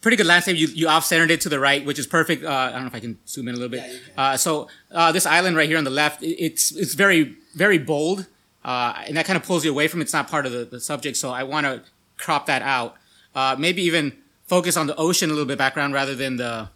pretty 0.06 0.18
good 0.18 0.28
landscape. 0.28 0.56
You, 0.56 0.68
you 0.68 0.88
off 0.88 1.03
centered 1.03 1.32
it 1.32 1.41
to 1.41 1.49
the 1.49 1.60
right, 1.60 1.84
which 1.84 1.97
is 1.97 2.06
perfect. 2.06 2.43
Uh, 2.43 2.49
I 2.49 2.72
don't 2.74 2.82
know 2.82 2.88
if 2.88 2.93
I 2.93 2.99
can 2.99 3.18
zoom 3.28 3.47
in 3.47 3.56
a 3.56 3.58
little 3.58 3.72
bit. 3.72 3.84
uh, 4.16 4.38
so 4.38 4.68
uh, 4.91 5.12
this 5.12 5.26
island 5.26 5.58
right 5.58 5.68
here 5.68 5.80
on 5.80 5.84
the 5.84 5.89
left, 5.89 6.22
it, 6.22 6.36
it's 6.47 6.72
it's 6.76 6.93
very 6.93 7.36
very 7.56 7.80
bold, 7.80 8.28
uh, 8.64 9.01
and 9.08 9.18
that 9.18 9.26
kind 9.26 9.36
of 9.36 9.41
pulls 9.43 9.66
you 9.66 9.72
away 9.72 9.88
from. 9.88 10.01
it. 10.01 10.03
It's 10.03 10.14
not 10.14 10.30
part 10.30 10.45
of 10.45 10.51
the, 10.51 10.64
the 10.66 10.80
subject, 10.80 11.18
so 11.18 11.32
I 11.32 11.41
want 11.41 11.66
to 11.66 11.82
crop 12.18 12.45
that 12.45 12.62
out. 12.62 12.97
Uh, 13.34 13.56
maybe 13.58 13.82
even 13.82 14.14
focus 14.45 14.78
on 14.78 14.86
the 14.86 14.95
ocean 14.95 15.32
a 15.32 15.34
little 15.34 15.47
bit 15.47 15.58
background 15.58 15.95
rather 15.95 16.14
than 16.14 16.38
the 16.38 16.70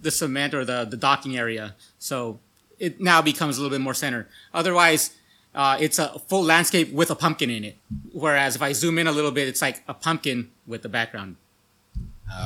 the 0.00 0.10
cement 0.10 0.54
or 0.54 0.64
the 0.64 0.86
the 0.86 0.96
docking 0.96 1.36
area. 1.36 1.74
So 1.98 2.40
it 2.78 2.98
now 2.98 3.20
becomes 3.20 3.58
a 3.58 3.60
little 3.60 3.76
bit 3.76 3.82
more 3.82 3.94
center. 3.94 4.26
Otherwise. 4.54 5.16
Uh, 5.52 5.76
it's 5.80 5.98
a 5.98 6.16
full 6.28 6.44
landscape 6.44 6.92
with 6.92 7.10
a 7.10 7.16
pumpkin 7.16 7.50
in 7.50 7.64
it. 7.64 7.76
Whereas 8.12 8.54
if 8.54 8.62
I 8.62 8.72
zoom 8.72 9.00
in 9.00 9.08
a 9.08 9.10
little 9.10 9.32
bit, 9.32 9.48
it's 9.48 9.60
like 9.60 9.82
a 9.88 9.94
pumpkin 9.94 10.48
with 10.64 10.82
the 10.82 10.88
background. 10.88 11.34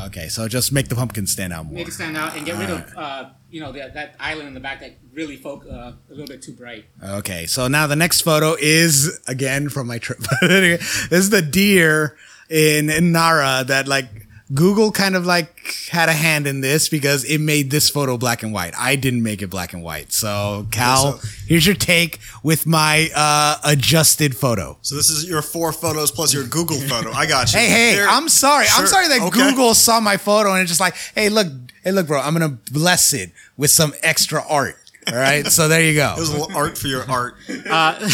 Okay, 0.07 0.28
so 0.28 0.49
just 0.49 0.72
make 0.72 0.89
the 0.89 0.95
pumpkin 0.95 1.26
stand 1.26 1.53
out 1.53 1.66
more. 1.66 1.74
Make 1.74 1.89
it 1.89 1.93
stand 1.93 2.16
out 2.16 2.37
and 2.37 2.45
get 2.47 2.59
rid 2.59 2.70
of, 2.70 2.97
uh, 2.97 3.30
you 3.51 3.61
know, 3.61 3.72
that, 3.72 3.95
that 3.95 4.16
island 4.18 4.49
in 4.49 4.55
the 4.55 4.61
back 4.61 4.80
that 4.80 4.97
really 5.12 5.37
folk 5.37 5.66
uh, 5.66 5.93
a 5.93 5.95
little 6.09 6.26
bit 6.26 6.43
too 6.43 6.53
bright. 6.53 6.87
Okay, 7.03 7.47
so 7.47 7.68
now 7.68 7.87
the 7.87 7.97
next 7.97 8.22
photo 8.22 8.57
is 8.59 9.20
again 9.26 9.68
from 9.68 9.87
my 9.87 9.99
trip. 9.99 10.18
this 10.41 11.11
is 11.11 11.30
the 11.30 11.43
deer 11.43 12.16
in, 12.49 12.91
in 12.91 13.12
Nara 13.12 13.64
that 13.66 13.87
like 13.87 14.23
Google 14.53 14.92
kind 14.92 15.16
of 15.16 15.24
like 15.24 15.59
had 15.90 16.09
a 16.11 16.12
hand 16.12 16.47
in 16.47 16.61
this 16.61 16.88
because 16.90 17.24
it 17.24 17.38
made 17.38 17.70
this 17.70 17.88
photo 17.88 18.18
black 18.18 18.42
and 18.42 18.53
white. 18.53 18.74
I 18.78 18.95
didn't 18.95 19.22
make 19.22 19.40
it 19.40 19.49
black 19.49 19.72
and 19.72 19.82
white. 19.82 20.12
So 20.12 20.66
Cal, 20.70 21.18
So- 21.18 21.28
here's 21.47 21.64
your 21.64 21.74
take 21.74 22.18
with 22.42 22.66
my 22.66 23.09
uh, 23.16 23.57
adjusted 23.64 24.36
photo. 24.36 24.76
So 24.82 24.97
this 24.97 25.09
is 25.09 25.26
your 25.26 25.40
four 25.40 25.72
photos 25.72 26.11
plus 26.11 26.34
your 26.34 26.45
Google 26.45 26.78
photo. 26.78 27.11
I 27.12 27.26
got 27.26 27.53
you. 27.53 27.59
Hey, 27.64 27.68
hey, 27.68 27.95
There- 27.95 28.09
I'm 28.09 28.28
sorry. 28.28 28.66
I'm 28.70 28.86
sorry 28.86 29.09
that 29.09 29.22
Okay. 29.22 29.30
Google 29.51 29.72
saw 29.72 29.99
my 30.01 30.18
photo 30.18 30.53
and 30.53 30.61
it's 30.61 30.70
just 30.70 30.80
like, 30.80 30.95
hey, 31.14 31.30
look, 31.30 31.47
hey, 31.82 31.92
look, 31.92 32.07
bro, 32.07 32.20
I'm 32.20 32.34
gonna 32.34 32.59
bless 32.70 33.14
it 33.14 33.32
with 33.57 33.70
some 33.70 33.95
extra 34.03 34.42
art. 34.49 34.76
All 35.09 35.16
right, 35.16 35.47
so 35.47 35.68
there 35.68 35.82
you 35.82 35.95
go. 35.95 36.14
It 36.18 36.20
was 36.20 36.28
a 36.30 36.38
little 36.38 36.57
art 36.57 36.76
for 36.76 36.86
your 36.88 37.11
art. 37.11 37.36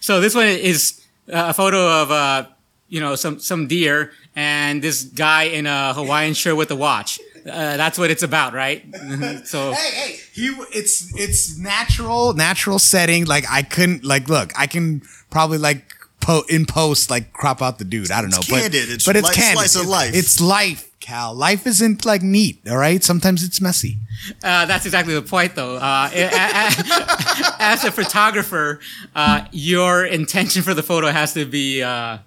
So 0.00 0.20
this 0.20 0.34
one 0.34 0.46
is 0.46 1.00
uh, 1.32 1.46
a 1.48 1.54
photo 1.54 2.02
of, 2.02 2.10
uh, 2.10 2.46
you 2.88 3.00
know, 3.00 3.14
some, 3.16 3.40
some 3.40 3.66
deer 3.66 4.12
and 4.36 4.82
this 4.82 5.02
guy 5.04 5.44
in 5.44 5.66
a 5.66 5.94
Hawaiian 5.94 6.34
shirt 6.34 6.56
with 6.56 6.70
a 6.70 6.76
watch. 6.76 7.18
Uh, 7.46 7.76
that's 7.76 7.98
what 7.98 8.10
it's 8.10 8.22
about, 8.22 8.54
right? 8.54 8.82
so 9.44 9.72
hey, 9.72 9.90
hey, 9.90 10.16
he, 10.32 10.46
it's 10.72 11.12
it's 11.14 11.58
natural, 11.58 12.32
natural 12.32 12.78
setting. 12.78 13.26
Like 13.26 13.44
I 13.50 13.62
couldn't, 13.62 14.02
like, 14.04 14.28
look, 14.28 14.52
I 14.58 14.66
can 14.66 15.02
probably 15.30 15.58
like 15.58 15.84
po- 16.20 16.44
in 16.48 16.64
post 16.64 17.10
like 17.10 17.32
crop 17.34 17.60
out 17.60 17.78
the 17.78 17.84
dude. 17.84 18.10
I 18.10 18.22
don't 18.22 18.30
know, 18.30 18.38
It's 18.38 18.48
but 18.50 18.60
candid. 18.62 18.88
It's 18.90 19.04
but 19.04 19.16
it's 19.16 19.28
li- 19.28 19.34
candid. 19.34 19.58
slice 19.58 19.76
of 19.76 19.86
life. 19.86 20.14
It's 20.14 20.40
life, 20.40 20.90
Cal. 21.00 21.34
Life 21.34 21.66
isn't 21.66 22.06
like 22.06 22.22
neat. 22.22 22.60
All 22.66 22.78
right, 22.78 23.04
sometimes 23.04 23.44
it's 23.44 23.60
messy. 23.60 23.98
Uh, 24.42 24.64
that's 24.64 24.86
exactly 24.86 25.12
the 25.12 25.20
point, 25.20 25.54
though. 25.54 25.76
Uh, 25.76 26.08
a- 26.14 26.24
a- 26.24 27.56
as 27.58 27.84
a 27.84 27.92
photographer, 27.92 28.80
uh, 29.14 29.44
your 29.52 30.06
intention 30.06 30.62
for 30.62 30.72
the 30.72 30.82
photo 30.82 31.08
has 31.10 31.34
to 31.34 31.44
be, 31.44 31.82
uh, 31.82 32.18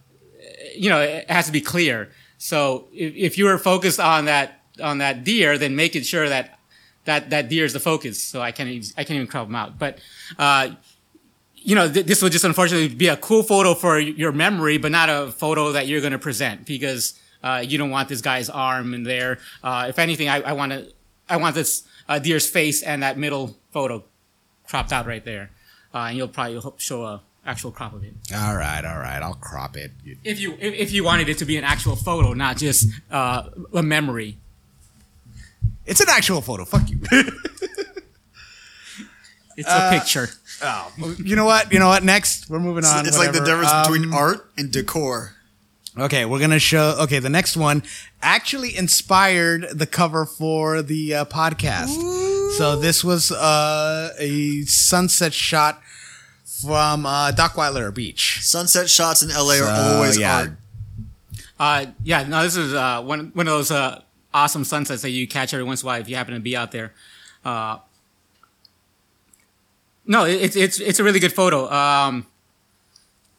you 0.77 0.89
know, 0.89 1.01
it 1.01 1.29
has 1.29 1.45
to 1.47 1.51
be 1.51 1.61
clear. 1.61 2.09
So 2.37 2.87
if, 2.93 3.15
if 3.15 3.37
you 3.37 3.47
are 3.47 3.57
focused 3.57 3.99
on 3.99 4.25
that 4.25 4.61
on 4.81 4.99
that 4.99 5.23
deer, 5.23 5.57
then 5.57 5.75
making 5.75 6.03
sure 6.03 6.29
that 6.29 6.59
that 7.05 7.29
that 7.31 7.49
deer 7.49 7.65
is 7.65 7.73
the 7.73 7.79
focus. 7.79 8.21
So 8.21 8.41
I 8.41 8.51
can't 8.51 8.69
I 8.97 9.03
can't 9.03 9.15
even 9.17 9.27
crop 9.27 9.47
them 9.47 9.55
out. 9.55 9.79
But 9.79 9.99
uh, 10.37 10.69
you 11.55 11.75
know, 11.75 11.91
th- 11.91 12.05
this 12.05 12.21
will 12.21 12.29
just 12.29 12.45
unfortunately 12.45 12.93
be 12.95 13.07
a 13.07 13.17
cool 13.17 13.43
photo 13.43 13.73
for 13.73 13.99
your 13.99 14.31
memory, 14.31 14.77
but 14.77 14.91
not 14.91 15.09
a 15.09 15.31
photo 15.31 15.71
that 15.71 15.87
you're 15.87 16.01
going 16.01 16.13
to 16.13 16.19
present 16.19 16.65
because 16.65 17.19
uh, 17.43 17.63
you 17.65 17.77
don't 17.77 17.89
want 17.89 18.09
this 18.09 18.21
guy's 18.21 18.49
arm 18.49 18.93
in 18.93 19.03
there. 19.03 19.39
Uh, 19.63 19.87
if 19.89 19.99
anything, 19.99 20.29
I, 20.29 20.41
I 20.41 20.53
want 20.53 20.71
to, 20.71 20.91
I 21.27 21.37
want 21.37 21.55
this 21.55 21.83
uh, 22.07 22.19
deer's 22.19 22.49
face 22.49 22.83
and 22.83 23.03
that 23.03 23.17
middle 23.17 23.57
photo 23.71 24.03
cropped 24.67 24.93
out 24.93 25.07
right 25.07 25.23
there, 25.23 25.49
uh, 25.93 26.07
and 26.09 26.17
you'll 26.17 26.27
probably 26.27 26.61
show 26.77 27.03
a 27.03 27.21
actual 27.47 27.71
crop 27.71 27.93
of 27.93 28.03
it. 28.03 28.13
All 28.35 28.55
right, 28.55 28.83
all 28.85 28.99
right, 28.99 29.21
I'll 29.23 29.33
crop 29.33 29.75
it. 29.77 29.91
If 30.23 30.39
you 30.39 30.53
if, 30.59 30.73
if 30.73 30.91
you 30.91 31.03
wanted 31.03 31.29
it 31.29 31.37
to 31.39 31.45
be 31.45 31.57
an 31.57 31.63
actual 31.63 31.95
photo, 31.95 32.33
not 32.33 32.57
just 32.57 32.87
uh, 33.09 33.49
a 33.73 33.81
memory. 33.81 34.37
It's 35.85 36.01
an 36.01 36.07
actual 36.09 36.41
photo. 36.41 36.65
Fuck 36.65 36.89
you. 36.89 36.99
It's 39.59 39.67
a 39.67 39.89
picture. 39.89 40.29
Oh, 40.61 40.93
you 41.17 41.35
know 41.35 41.45
what? 41.45 41.73
You 41.73 41.79
know 41.79 41.87
what? 41.87 42.03
Next, 42.03 42.47
we're 42.47 42.59
moving 42.59 42.85
on. 42.85 43.07
it's 43.07 43.17
like 43.17 43.31
the 43.31 43.39
difference 43.43 43.71
Um, 43.71 43.91
between 43.91 44.13
art 44.13 44.51
and 44.55 44.71
decor. 44.71 45.33
Okay, 45.97 46.25
we're 46.25 46.39
gonna 46.39 46.59
show. 46.59 46.95
Okay, 46.99 47.17
the 47.17 47.29
next 47.29 47.57
one 47.57 47.81
actually 48.21 48.77
inspired 48.77 49.65
the 49.73 49.87
cover 49.87 50.25
for 50.27 50.83
the 50.83 51.15
uh, 51.15 51.25
podcast. 51.25 51.87
So 52.57 52.75
this 52.79 53.03
was 53.03 53.31
uh, 53.31 54.13
a 54.19 54.61
sunset 54.65 55.33
shot 55.33 55.81
from 56.61 57.05
uh, 57.05 57.31
Dockweiler 57.31 57.93
Beach. 57.93 58.39
Sunset 58.41 58.89
shots 58.89 59.21
in 59.21 59.29
LA 59.29 59.55
So, 59.55 59.65
are 59.65 59.95
always 59.95 60.17
yeah. 60.17 60.37
art. 60.37 60.51
Uh, 61.59 61.85
yeah, 62.03 62.23
no, 62.23 62.43
this 62.43 62.55
is 62.55 62.73
uh, 62.73 63.01
one 63.01 63.31
one 63.33 63.47
of 63.47 63.53
those 63.53 63.71
uh, 63.71 64.01
awesome 64.33 64.63
sunsets 64.63 65.01
that 65.01 65.09
you 65.09 65.27
catch 65.27 65.53
every 65.53 65.63
once 65.63 65.81
in 65.81 65.85
a 65.85 65.87
while 65.87 66.01
if 66.01 66.09
you 66.09 66.15
happen 66.15 66.33
to 66.33 66.39
be 66.39 66.55
out 66.55 66.71
there. 66.71 66.93
Uh, 67.43 67.79
no, 70.05 70.25
it's 70.25 70.55
it's 70.55 70.79
it's 70.79 70.99
a 70.99 71.03
really 71.03 71.19
good 71.19 71.33
photo. 71.33 71.69
Um, 71.71 72.25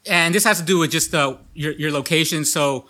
and 0.05 0.33
this 0.33 0.43
has 0.43 0.59
to 0.59 0.65
do 0.65 0.79
with 0.79 0.91
just 0.91 1.13
uh, 1.13 1.37
your 1.53 1.73
your 1.73 1.91
location. 1.91 2.45
So 2.45 2.85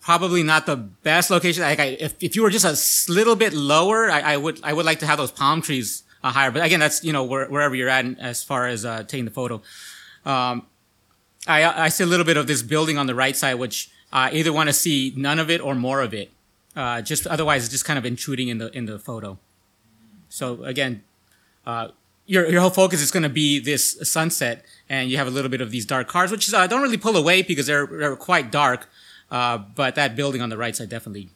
probably 0.00 0.42
not 0.42 0.66
the 0.66 0.76
best 0.76 1.30
location. 1.30 1.62
Like 1.62 1.80
I, 1.80 1.96
if 1.98 2.14
if 2.20 2.36
you 2.36 2.42
were 2.42 2.50
just 2.50 2.64
a 2.64 3.12
little 3.12 3.36
bit 3.36 3.52
lower, 3.52 4.10
I, 4.10 4.34
I 4.34 4.36
would 4.36 4.60
I 4.62 4.72
would 4.72 4.86
like 4.86 5.00
to 5.00 5.06
have 5.06 5.18
those 5.18 5.30
palm 5.32 5.60
trees 5.60 6.04
uh, 6.22 6.32
higher. 6.32 6.50
But 6.50 6.64
again, 6.64 6.80
that's 6.80 7.04
you 7.04 7.12
know 7.12 7.24
where, 7.24 7.46
wherever 7.46 7.74
you're 7.74 7.88
at 7.88 8.04
as 8.18 8.42
far 8.42 8.66
as 8.66 8.84
uh, 8.84 9.04
taking 9.04 9.24
the 9.24 9.30
photo. 9.30 9.62
Um, 10.24 10.66
I 11.46 11.84
I 11.84 11.88
see 11.88 12.04
a 12.04 12.06
little 12.06 12.26
bit 12.26 12.36
of 12.36 12.46
this 12.46 12.62
building 12.62 12.98
on 12.98 13.06
the 13.06 13.14
right 13.14 13.36
side, 13.36 13.54
which 13.54 13.90
I 14.12 14.30
either 14.32 14.52
want 14.52 14.68
to 14.68 14.72
see 14.72 15.12
none 15.16 15.38
of 15.38 15.50
it 15.50 15.60
or 15.60 15.74
more 15.74 16.00
of 16.00 16.14
it. 16.14 16.30
Uh, 16.74 17.02
just 17.02 17.26
otherwise, 17.26 17.64
it's 17.64 17.72
just 17.72 17.84
kind 17.84 17.98
of 17.98 18.06
intruding 18.06 18.48
in 18.48 18.58
the 18.58 18.76
in 18.76 18.86
the 18.86 18.98
photo. 18.98 19.38
So 20.28 20.64
again, 20.64 21.02
uh, 21.66 21.88
your 22.26 22.48
your 22.48 22.60
whole 22.60 22.70
focus 22.70 23.02
is 23.02 23.10
going 23.10 23.24
to 23.24 23.28
be 23.28 23.58
this 23.58 23.98
sunset, 24.02 24.64
and 24.88 25.10
you 25.10 25.16
have 25.16 25.26
a 25.26 25.30
little 25.30 25.50
bit 25.50 25.60
of 25.60 25.70
these 25.70 25.84
dark 25.84 26.08
cars, 26.08 26.30
which 26.30 26.52
uh, 26.52 26.66
don't 26.66 26.82
really 26.82 26.96
pull 26.96 27.16
away 27.16 27.42
because 27.42 27.66
they're 27.66 27.86
they're 27.86 28.16
quite 28.16 28.50
dark. 28.50 28.88
Uh, 29.30 29.56
but 29.56 29.94
that 29.94 30.14
building 30.14 30.42
on 30.42 30.50
the 30.50 30.58
right 30.58 30.76
side 30.76 30.90
definitely 30.90 31.30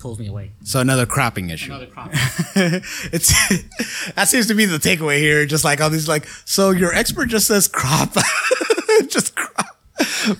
pulls 0.00 0.18
me 0.18 0.26
away. 0.28 0.50
So 0.64 0.80
another 0.80 1.06
cropping 1.06 1.50
issue. 1.50 1.70
Another 1.72 1.86
crop. 1.94 2.10
it's 2.12 3.32
that 4.14 4.28
seems 4.28 4.46
to 4.48 4.54
be 4.54 4.64
the 4.64 4.78
takeaway 4.78 5.18
here. 5.18 5.46
Just 5.46 5.64
like 5.64 5.80
all 5.80 5.90
these, 5.90 6.08
like, 6.08 6.26
so 6.44 6.70
your 6.70 6.92
expert 6.94 7.26
just 7.26 7.46
says 7.46 7.68
crop, 7.68 8.14
just 9.08 9.34
crop. 9.36 9.66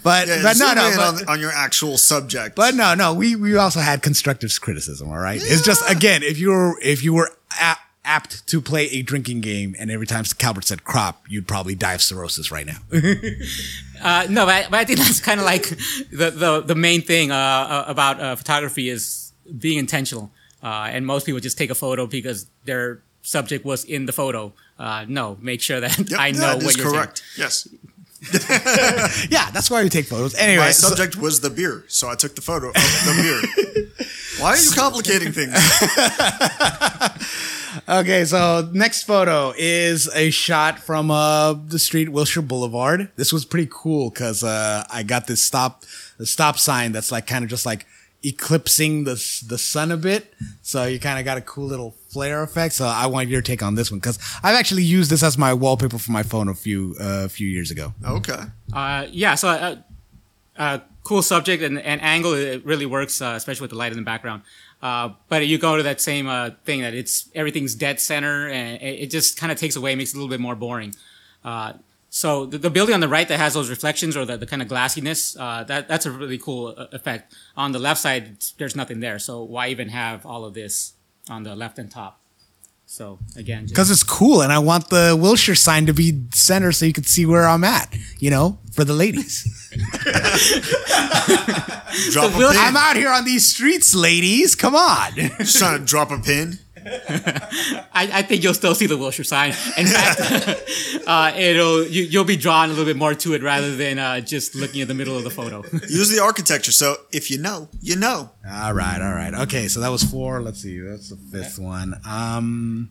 But 0.02 0.26
Yeah, 0.28 0.42
but 0.42 0.56
no 0.58 0.72
no 0.72 0.90
but, 0.96 1.22
on, 1.22 1.28
on 1.34 1.40
your 1.40 1.52
actual 1.52 1.98
subject. 1.98 2.56
but 2.56 2.74
no 2.74 2.94
no 2.94 3.12
we 3.12 3.36
we 3.36 3.56
also 3.56 3.80
had 3.80 4.00
constructive 4.02 4.50
criticism. 4.60 5.10
All 5.10 5.18
right, 5.18 5.40
it's 5.42 5.62
just 5.62 5.88
again 5.90 6.22
if 6.22 6.38
you 6.38 6.48
were 6.50 6.78
if 6.80 7.04
you 7.04 7.12
were 7.12 7.30
a- 7.60 7.76
apt 8.02 8.46
to 8.46 8.62
play 8.62 8.86
a 8.86 9.02
drinking 9.02 9.42
game 9.42 9.76
and 9.78 9.90
every 9.90 10.06
time 10.06 10.24
Calbert 10.24 10.64
said 10.64 10.84
crop, 10.84 11.22
you'd 11.28 11.46
probably 11.46 11.74
die 11.74 11.92
of 11.92 12.00
cirrhosis 12.00 12.50
right 12.50 12.64
now. 12.66 12.78
Uh, 14.02 14.26
no, 14.30 14.46
but 14.46 14.54
I, 14.54 14.68
but 14.70 14.80
I 14.80 14.84
think 14.86 14.98
that's 15.00 15.20
kind 15.20 15.38
of 15.38 15.44
like 15.44 15.68
the, 16.10 16.30
the, 16.34 16.62
the 16.64 16.74
main 16.74 17.02
thing 17.02 17.30
uh, 17.30 17.34
uh, 17.36 17.84
about 17.86 18.18
uh, 18.18 18.34
photography 18.36 18.88
is 18.88 19.19
being 19.58 19.78
intentional. 19.78 20.30
Uh, 20.62 20.88
and 20.92 21.06
most 21.06 21.26
people 21.26 21.40
just 21.40 21.56
take 21.56 21.70
a 21.70 21.74
photo 21.74 22.06
because 22.06 22.46
their 22.64 23.00
subject 23.22 23.64
was 23.64 23.84
in 23.84 24.06
the 24.06 24.12
photo. 24.12 24.52
Uh, 24.78 25.04
no, 25.08 25.36
make 25.40 25.60
sure 25.60 25.80
that 25.80 25.98
Yep, 25.98 26.08
I 26.18 26.32
know 26.32 26.38
that 26.40 26.56
what 26.56 26.66
is 26.66 26.76
you're 26.76 26.90
correct. 26.90 27.22
Yes, 27.36 27.68
yeah, 29.30 29.50
that's 29.50 29.70
why 29.70 29.82
we 29.82 29.88
take 29.88 30.06
photos. 30.06 30.34
Anyway, 30.34 30.64
my 30.64 30.70
so- 30.72 30.88
subject 30.88 31.16
was 31.16 31.40
the 31.40 31.48
beer, 31.48 31.84
so 31.88 32.08
I 32.10 32.14
took 32.14 32.34
the 32.34 32.42
photo 32.42 32.68
of 32.68 32.74
the 32.74 33.14
beer. 33.22 34.06
Why 34.40 34.50
are 34.52 34.56
you 34.56 34.70
complicating 34.70 35.32
things? 35.32 35.52
Okay, 37.88 38.24
so 38.24 38.68
next 38.72 39.04
photo 39.04 39.52
is 39.56 40.08
a 40.14 40.30
shot 40.30 40.78
from 40.80 41.10
uh, 41.10 41.52
the 41.52 41.78
street 41.78 42.08
Wilshire 42.08 42.42
Boulevard. 42.42 43.10
This 43.16 43.32
was 43.32 43.44
pretty 43.44 43.68
cool 43.70 44.10
because 44.10 44.42
uh, 44.42 44.84
I 44.90 45.02
got 45.02 45.26
this 45.26 45.42
stop 45.42 45.84
the 46.18 46.26
stop 46.26 46.58
sign 46.58 46.92
that's 46.92 47.12
like 47.12 47.26
kind 47.26 47.44
of 47.44 47.50
just 47.50 47.64
like 47.64 47.86
eclipsing 48.22 49.04
the 49.04 49.14
the 49.46 49.58
sun 49.58 49.90
a 49.90 49.96
bit. 49.96 50.34
So 50.62 50.84
you 50.84 51.00
kind 51.00 51.18
of 51.18 51.24
got 51.24 51.38
a 51.38 51.40
cool 51.40 51.66
little 51.66 51.94
flare 52.08 52.42
effect. 52.42 52.74
So 52.74 52.86
I 52.86 53.06
want 53.06 53.28
your 53.28 53.42
take 53.42 53.62
on 53.62 53.74
this 53.74 53.90
one 53.90 54.00
because 54.00 54.18
I've 54.42 54.54
actually 54.54 54.82
used 54.82 55.10
this 55.10 55.22
as 55.22 55.38
my 55.38 55.54
wallpaper 55.54 55.98
for 55.98 56.12
my 56.12 56.22
phone 56.22 56.48
a 56.48 56.54
few 56.54 56.96
uh, 57.00 57.24
a 57.24 57.28
few 57.28 57.48
years 57.48 57.70
ago. 57.70 57.94
Okay. 58.04 58.42
Uh, 58.72 59.06
yeah, 59.10 59.34
so 59.34 59.48
uh, 59.48 59.76
uh, 60.56 60.78
cool 61.02 61.22
subject 61.22 61.62
and, 61.62 61.78
and 61.78 62.00
angle. 62.02 62.34
It 62.34 62.64
really 62.64 62.86
works, 62.86 63.20
uh, 63.22 63.34
especially 63.36 63.64
with 63.64 63.70
the 63.70 63.76
light 63.76 63.92
in 63.92 63.98
the 63.98 64.04
background. 64.04 64.42
Uh, 64.82 65.10
but 65.28 65.46
you 65.46 65.58
go 65.58 65.76
to 65.76 65.82
that 65.82 66.00
same 66.00 66.26
uh, 66.26 66.50
thing 66.64 66.80
that 66.80 66.94
it's 66.94 67.28
everything's 67.34 67.74
dead 67.74 68.00
center, 68.00 68.48
and 68.48 68.80
it, 68.80 69.04
it 69.04 69.10
just 69.10 69.38
kind 69.38 69.52
of 69.52 69.58
takes 69.58 69.76
away, 69.76 69.94
makes 69.94 70.12
it 70.12 70.16
a 70.16 70.18
little 70.18 70.30
bit 70.30 70.40
more 70.40 70.54
boring. 70.54 70.94
So 72.12 72.44
the, 72.44 72.58
the 72.58 72.70
building 72.70 72.92
on 72.94 73.00
the 73.00 73.08
right 73.08 73.28
that 73.28 73.38
has 73.38 73.54
those 73.54 73.70
reflections 73.70 74.16
or 74.16 74.24
the, 74.24 74.36
the 74.36 74.46
kind 74.46 74.62
of 74.62 74.66
glassiness, 74.68 75.36
uh, 75.38 75.62
that 75.64 75.86
that's 75.86 76.06
a 76.06 76.10
really 76.10 76.38
cool 76.38 76.74
uh, 76.76 76.86
effect. 76.92 77.32
On 77.56 77.70
the 77.70 77.78
left 77.78 78.00
side, 78.00 78.38
there's 78.58 78.74
nothing 78.74 78.98
there, 79.00 79.18
so 79.20 79.44
why 79.44 79.68
even 79.68 79.90
have 79.90 80.26
all 80.26 80.44
of 80.44 80.54
this 80.54 80.94
on 81.28 81.44
the 81.44 81.54
left 81.54 81.78
and 81.78 81.88
top? 81.90 82.16
So 82.86 83.20
again, 83.36 83.66
Because 83.66 83.92
it's 83.92 84.02
cool, 84.02 84.42
and 84.42 84.52
I 84.52 84.58
want 84.58 84.90
the 84.90 85.16
Wilshire 85.18 85.54
sign 85.54 85.86
to 85.86 85.94
be 85.94 86.24
center 86.34 86.72
so 86.72 86.84
you 86.84 86.92
can 86.92 87.04
see 87.04 87.24
where 87.24 87.46
I'm 87.46 87.62
at. 87.62 87.94
You 88.18 88.30
know, 88.30 88.58
for 88.72 88.82
the 88.82 88.94
ladies. 88.94 89.46
Drop 92.10 92.34
a 92.34 92.38
Will- 92.38 92.50
pin. 92.50 92.58
I'm 92.60 92.76
out 92.76 92.96
here 92.96 93.12
on 93.12 93.24
these 93.24 93.46
streets, 93.52 93.94
ladies. 93.94 94.56
Come 94.56 94.74
on. 94.74 95.12
Just 95.14 95.58
trying 95.58 95.78
to 95.78 95.84
drop 95.84 96.10
a 96.10 96.18
pin. 96.18 96.58
I, 97.92 98.10
I 98.12 98.22
think 98.22 98.42
you'll 98.42 98.54
still 98.54 98.74
see 98.74 98.86
the 98.86 98.96
Wilshire 98.96 99.24
sign. 99.24 99.50
In 99.76 99.86
fact, 99.86 100.20
uh, 101.06 101.32
it'll 101.36 101.86
you, 101.86 102.02
you'll 102.02 102.24
be 102.24 102.36
drawn 102.36 102.66
a 102.66 102.68
little 102.72 102.84
bit 102.84 102.96
more 102.96 103.14
to 103.14 103.34
it 103.34 103.42
rather 103.42 103.76
than 103.76 103.98
uh, 103.98 104.20
just 104.20 104.54
looking 104.54 104.80
at 104.80 104.88
the 104.88 104.94
middle 104.94 105.16
of 105.16 105.22
the 105.22 105.30
photo. 105.30 105.62
Use 105.72 106.08
the 106.08 106.20
architecture. 106.20 106.72
So 106.72 106.96
if 107.12 107.30
you 107.30 107.38
know, 107.38 107.68
you 107.80 107.96
know. 107.96 108.30
All 108.50 108.72
right, 108.74 109.00
all 109.00 109.12
right. 109.12 109.34
Okay, 109.42 109.68
so 109.68 109.80
that 109.80 109.88
was 109.88 110.02
four. 110.02 110.42
Let's 110.42 110.62
see. 110.62 110.80
That's 110.80 111.10
the 111.10 111.16
fifth 111.16 111.58
one. 111.58 112.00
Um, 112.04 112.90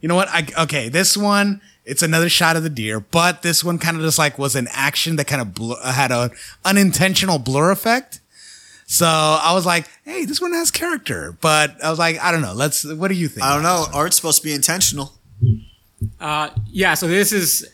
you 0.00 0.08
know 0.08 0.14
what? 0.14 0.28
I 0.28 0.46
okay. 0.64 0.88
This 0.88 1.16
one, 1.16 1.60
it's 1.84 2.02
another 2.02 2.28
shot 2.28 2.56
of 2.56 2.62
the 2.62 2.70
deer, 2.70 3.00
but 3.00 3.42
this 3.42 3.64
one 3.64 3.78
kind 3.78 3.96
of 3.96 4.02
just 4.04 4.18
like 4.18 4.38
was 4.38 4.54
an 4.54 4.68
action 4.70 5.16
that 5.16 5.26
kind 5.26 5.42
of 5.42 5.52
blur, 5.52 5.76
had 5.82 6.12
a 6.12 6.30
unintentional 6.64 7.38
blur 7.38 7.72
effect. 7.72 8.20
So 8.88 9.06
I 9.06 9.52
was 9.52 9.66
like, 9.66 9.88
hey, 10.04 10.24
this 10.24 10.40
one 10.40 10.52
has 10.52 10.70
character, 10.70 11.36
but 11.40 11.82
I 11.84 11.90
was 11.90 11.98
like, 11.98 12.20
I 12.20 12.30
don't 12.30 12.40
know. 12.42 12.52
Let's. 12.54 12.84
What 12.84 13.08
do 13.08 13.14
you 13.14 13.26
think? 13.28 13.44
I 13.44 13.52
don't 13.54 13.64
know. 13.64 13.86
Art's 13.92 14.14
supposed 14.16 14.40
to 14.42 14.46
be 14.46 14.54
intentional. 14.54 15.12
Uh, 16.20 16.50
yeah, 16.68 16.94
so 16.94 17.08
this 17.08 17.32
is 17.32 17.66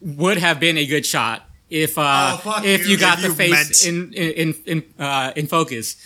would 0.00 0.38
have 0.38 0.58
been 0.58 0.78
a 0.78 0.86
good 0.86 1.04
shot 1.04 1.42
if 1.68 1.98
uh, 1.98 2.38
Oh, 2.44 2.62
if 2.64 2.86
you. 2.86 2.92
you 2.92 2.96
got 2.98 3.18
If 3.18 3.22
the 3.22 3.28
you 3.28 3.34
face 3.54 3.86
in 3.86 4.12
in 4.14 4.54
in 4.66 4.82
uh, 4.98 5.32
in 5.36 5.46
focus. 5.46 5.96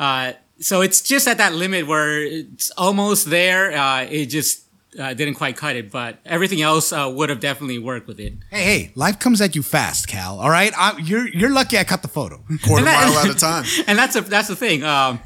Uh, 0.00 0.32
so 0.58 0.80
it's 0.80 1.02
just 1.02 1.28
at 1.28 1.36
that 1.38 1.52
limit 1.52 1.86
where 1.86 2.22
it's 2.22 2.70
almost 2.78 3.28
there. 3.28 3.76
Uh, 3.76 4.02
it 4.04 4.26
just 4.26 4.61
uh, 4.98 5.14
didn't 5.14 5.34
quite 5.34 5.56
cut 5.56 5.74
it, 5.76 5.90
but 5.90 6.18
everything 6.26 6.60
else 6.62 6.92
uh, 6.92 7.10
would 7.14 7.30
have 7.30 7.40
definitely 7.40 7.78
worked 7.78 8.06
with 8.06 8.20
it. 8.20 8.34
Hey, 8.50 8.62
hey, 8.64 8.90
life 8.94 9.18
comes 9.18 9.40
at 9.40 9.54
you 9.56 9.62
fast, 9.62 10.06
Cal. 10.08 10.38
All 10.40 10.50
right, 10.50 10.72
I, 10.76 10.98
you're 10.98 11.26
you're 11.28 11.50
lucky 11.50 11.78
I 11.78 11.84
cut 11.84 12.02
the 12.02 12.08
photo. 12.08 12.36
Quarter 12.64 12.78
And 12.78 12.86
that- 12.86 13.08
mile 13.08 13.30
at 13.30 13.36
a 13.36 13.38
time. 13.38 13.64
and 13.86 13.98
that's 13.98 14.16
a, 14.16 14.20
that's 14.20 14.48
the 14.48 14.56
thing. 14.56 14.84
Um, 14.84 15.20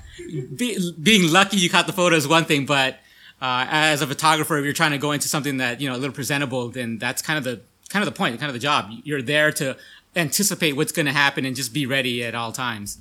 be, 0.54 0.78
being 1.02 1.30
lucky 1.32 1.56
you 1.58 1.68
caught 1.68 1.86
the 1.86 1.92
photo 1.92 2.16
is 2.16 2.26
one 2.28 2.44
thing, 2.44 2.64
but 2.66 2.94
uh, 3.42 3.66
as 3.68 4.02
a 4.02 4.06
photographer, 4.06 4.56
if 4.58 4.64
you're 4.64 4.72
trying 4.72 4.92
to 4.92 4.98
go 4.98 5.12
into 5.12 5.28
something 5.28 5.58
that 5.58 5.80
you 5.80 5.88
know 5.88 5.94
a 5.96 5.98
little 5.98 6.14
presentable, 6.14 6.68
then 6.68 6.98
that's 6.98 7.20
kind 7.22 7.36
of 7.38 7.44
the 7.44 7.60
kind 7.88 8.06
of 8.06 8.12
the 8.12 8.16
point, 8.16 8.38
kind 8.40 8.48
of 8.48 8.54
the 8.54 8.60
job. 8.60 8.90
You're 9.04 9.22
there 9.22 9.52
to 9.52 9.76
anticipate 10.14 10.72
what's 10.76 10.92
going 10.92 11.06
to 11.06 11.12
happen 11.12 11.44
and 11.44 11.54
just 11.54 11.74
be 11.74 11.84
ready 11.86 12.24
at 12.24 12.34
all 12.34 12.50
times. 12.52 12.98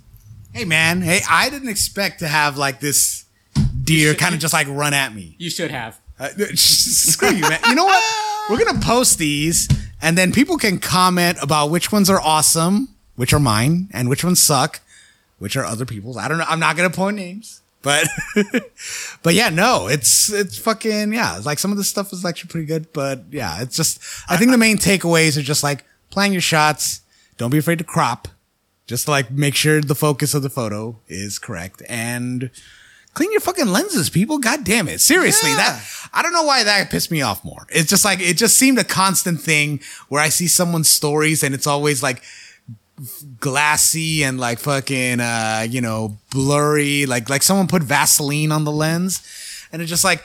Hey, 0.52 0.66
man. 0.66 1.02
Hey, 1.02 1.22
I 1.30 1.50
didn't 1.50 1.70
expect 1.70 2.20
to 2.20 2.28
have 2.28 2.58
like 2.58 2.80
this 2.82 3.26
deer 3.84 4.14
kind 4.16 4.34
of 4.36 4.42
just 4.42 4.54
like 4.54 4.68
run 4.68 4.94
at 4.94 5.14
me. 5.16 5.36
You 5.38 5.50
should 5.50 5.72
have. 5.72 6.00
Uh, 6.20 6.30
screw 6.56 7.30
you, 7.30 7.42
man. 7.42 7.60
You 7.68 7.76
know 7.76 7.86
what? 7.86 8.04
We're 8.50 8.64
gonna 8.64 8.80
post 8.80 9.18
these, 9.18 9.68
and 10.02 10.18
then 10.18 10.32
people 10.32 10.58
can 10.58 10.80
comment 10.80 11.38
about 11.42 11.72
which 11.72 11.92
ones 11.92 12.10
are 12.10 12.22
awesome, 12.22 12.90
which 13.16 13.34
are 13.34 13.40
mine, 13.40 13.90
and 13.92 14.08
which 14.08 14.24
ones 14.24 14.42
suck, 14.42 14.82
which 15.40 15.58
are 15.58 15.66
other 15.66 15.86
people's. 15.86 16.18
I 16.18 16.28
don't 16.28 16.38
know. 16.38 16.46
I'm 16.48 16.60
not 16.60 16.78
gonna 16.78 16.90
point 16.90 17.18
names, 17.18 17.62
but 17.82 18.08
but 19.24 19.34
yeah, 19.34 19.50
no, 19.50 19.88
it's 19.88 20.32
it's 20.32 20.58
fucking 20.58 21.12
yeah. 21.14 21.40
Like 21.44 21.60
some 21.60 21.72
of 21.72 21.78
this 21.78 21.90
stuff 21.90 22.14
is 22.14 22.24
actually 22.24 22.50
pretty 22.50 22.68
good, 22.68 22.94
but 22.94 23.24
yeah, 23.32 23.62
it's 23.62 23.76
just 23.76 24.00
I 24.30 24.38
think 24.38 24.52
the 24.52 24.58
main 24.58 24.78
takeaways 24.78 25.38
are 25.38 25.42
just 25.42 25.64
like 25.64 25.86
plan 26.12 26.32
your 26.32 26.42
shots. 26.42 27.02
Don't 27.38 27.50
be 27.50 27.58
afraid 27.58 27.80
to 27.80 27.84
crop. 27.84 28.28
Just 28.88 29.08
like 29.08 29.32
make 29.32 29.56
sure 29.56 29.82
the 29.82 29.96
focus 29.96 30.34
of 30.34 30.44
the 30.44 30.50
photo 30.50 31.00
is 31.08 31.40
correct 31.40 31.82
and 31.90 32.52
clean 33.16 33.32
your 33.32 33.42
fucking 33.42 33.68
lenses, 33.68 34.12
people. 34.12 34.38
God 34.38 34.64
damn 34.64 34.88
it. 34.88 35.02
Seriously, 35.02 35.50
Yeah. 35.50 35.58
that 35.58 35.84
I 36.14 36.22
don't 36.22 36.32
know 36.34 36.44
why 36.44 36.64
that 36.64 36.92
pissed 36.92 37.10
me 37.12 37.22
off 37.24 37.44
more. 37.44 37.66
It's 37.70 37.90
just 37.90 38.06
like 38.06 38.20
it 38.22 38.38
just 38.38 38.58
seemed 38.58 38.78
a 38.78 38.84
constant 38.84 39.42
thing 39.42 39.80
where 40.10 40.22
I 40.22 40.30
see 40.30 40.48
someone's 40.48 40.90
stories 40.90 41.42
and 41.44 41.56
it's 41.56 41.66
always 41.68 42.04
like 42.04 42.22
glassy 43.40 44.24
and 44.24 44.40
like 44.40 44.60
fucking 44.60 45.20
uh, 45.20 45.66
you 45.70 45.82
know, 45.82 46.18
blurry, 46.32 47.06
like 47.06 47.30
like 47.30 47.44
someone 47.44 47.68
put 47.68 47.84
Vaseline 47.84 48.52
on 48.52 48.64
the 48.64 48.72
lens. 48.72 49.22
And 49.72 49.82
it's 49.82 49.90
just 49.90 50.04
like 50.04 50.24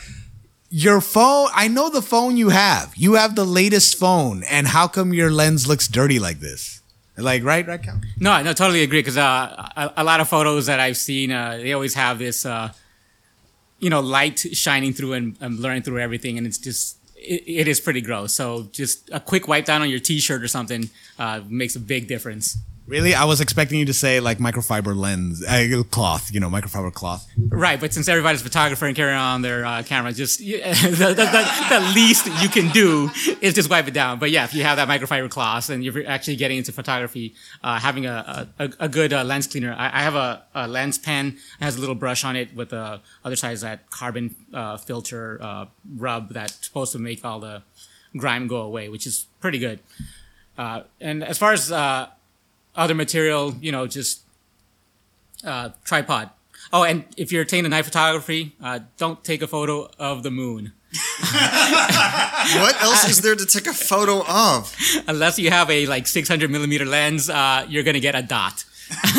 your 0.68 1.00
phone, 1.00 1.48
I 1.54 1.66
know 1.66 1.90
the 1.90 2.02
phone 2.02 2.36
you 2.36 2.50
have. 2.50 2.92
You 2.96 3.14
have 3.14 3.34
the 3.34 3.44
latest 3.44 3.98
phone, 3.98 4.44
and 4.44 4.68
how 4.68 4.86
come 4.86 5.12
your 5.12 5.30
lens 5.32 5.66
looks 5.66 5.88
dirty 5.88 6.20
like 6.20 6.38
this? 6.38 6.79
Like, 7.20 7.44
right, 7.44 7.66
right, 7.66 7.82
Cal? 7.82 8.00
No, 8.18 8.42
no, 8.42 8.52
totally 8.52 8.82
agree. 8.82 9.00
Because 9.00 9.16
uh, 9.16 9.68
a, 9.76 9.92
a 9.98 10.04
lot 10.04 10.20
of 10.20 10.28
photos 10.28 10.66
that 10.66 10.80
I've 10.80 10.96
seen, 10.96 11.30
uh, 11.32 11.56
they 11.56 11.72
always 11.72 11.94
have 11.94 12.18
this, 12.18 12.44
uh, 12.46 12.72
you 13.78 13.90
know, 13.90 14.00
light 14.00 14.38
shining 14.52 14.92
through 14.92 15.14
and, 15.14 15.36
and 15.40 15.56
blurring 15.56 15.82
through 15.82 16.00
everything, 16.00 16.38
and 16.38 16.46
it's 16.46 16.58
just, 16.58 16.98
it, 17.16 17.42
it 17.46 17.68
is 17.68 17.80
pretty 17.80 18.00
gross. 18.00 18.32
So 18.32 18.68
just 18.72 19.08
a 19.12 19.20
quick 19.20 19.48
wipe 19.48 19.64
down 19.64 19.82
on 19.82 19.88
your 19.90 20.00
T-shirt 20.00 20.42
or 20.42 20.48
something 20.48 20.90
uh, 21.18 21.40
makes 21.48 21.76
a 21.76 21.80
big 21.80 22.08
difference. 22.08 22.58
Really, 22.90 23.14
I 23.14 23.22
was 23.22 23.40
expecting 23.40 23.78
you 23.78 23.84
to 23.84 23.94
say 23.94 24.18
like 24.18 24.38
microfiber 24.38 24.96
lens 24.96 25.44
uh, 25.46 25.84
cloth, 25.92 26.34
you 26.34 26.40
know, 26.40 26.50
microfiber 26.50 26.92
cloth. 26.92 27.24
Right, 27.38 27.78
but 27.78 27.94
since 27.94 28.08
everybody's 28.08 28.42
photographer 28.42 28.84
and 28.84 28.96
carrying 28.96 29.16
on 29.16 29.42
their 29.42 29.64
uh, 29.64 29.84
camera, 29.84 30.12
just 30.12 30.38
the, 30.40 30.58
the, 30.58 31.14
the, 31.14 31.66
the 31.70 31.92
least 31.94 32.26
you 32.42 32.48
can 32.48 32.68
do 32.72 33.08
is 33.40 33.54
just 33.54 33.70
wipe 33.70 33.86
it 33.86 33.94
down. 33.94 34.18
But 34.18 34.32
yeah, 34.32 34.42
if 34.42 34.54
you 34.54 34.64
have 34.64 34.76
that 34.76 34.88
microfiber 34.88 35.30
cloth 35.30 35.70
and 35.70 35.84
you're 35.84 36.04
actually 36.04 36.34
getting 36.34 36.58
into 36.58 36.72
photography, 36.72 37.36
uh, 37.62 37.78
having 37.78 38.06
a, 38.06 38.48
a, 38.58 38.70
a 38.80 38.88
good 38.88 39.12
uh, 39.12 39.22
lens 39.22 39.46
cleaner. 39.46 39.72
I, 39.72 39.86
I 39.86 40.02
have 40.02 40.16
a, 40.16 40.42
a, 40.52 40.66
lens 40.66 40.98
pen. 40.98 41.38
It 41.60 41.64
has 41.64 41.76
a 41.76 41.80
little 41.80 41.94
brush 41.94 42.24
on 42.24 42.34
it 42.34 42.56
with 42.56 42.70
the 42.70 43.00
other 43.24 43.36
side 43.36 43.52
is 43.52 43.60
that 43.60 43.88
carbon 43.90 44.34
uh, 44.52 44.78
filter 44.78 45.38
uh, 45.40 45.66
rub 45.94 46.34
that's 46.34 46.66
supposed 46.66 46.90
to 46.92 46.98
make 46.98 47.24
all 47.24 47.38
the 47.38 47.62
grime 48.16 48.48
go 48.48 48.62
away, 48.62 48.88
which 48.88 49.06
is 49.06 49.26
pretty 49.38 49.60
good. 49.60 49.78
Uh, 50.58 50.82
and 51.00 51.22
as 51.22 51.38
far 51.38 51.52
as 51.52 51.70
other 52.74 52.94
material, 52.94 53.54
you 53.60 53.72
know, 53.72 53.86
just 53.86 54.22
uh, 55.44 55.70
tripod. 55.84 56.30
Oh, 56.72 56.84
and 56.84 57.04
if 57.16 57.32
you're 57.32 57.44
taking 57.44 57.68
night 57.70 57.84
photography, 57.84 58.54
uh, 58.62 58.80
don't 58.96 59.24
take 59.24 59.42
a 59.42 59.46
photo 59.46 59.90
of 59.98 60.22
the 60.22 60.30
moon. 60.30 60.72
what 61.20 62.82
else 62.82 63.08
is 63.08 63.20
there 63.22 63.34
to 63.34 63.46
take 63.46 63.66
a 63.66 63.72
photo 63.72 64.24
of? 64.26 64.74
Unless 65.06 65.38
you 65.38 65.50
have 65.50 65.70
a 65.70 65.86
like 65.86 66.06
600 66.06 66.50
millimeter 66.50 66.84
lens, 66.84 67.28
uh, 67.30 67.66
you're 67.68 67.82
gonna 67.82 68.00
get 68.00 68.14
a 68.14 68.22
dot. 68.22 68.64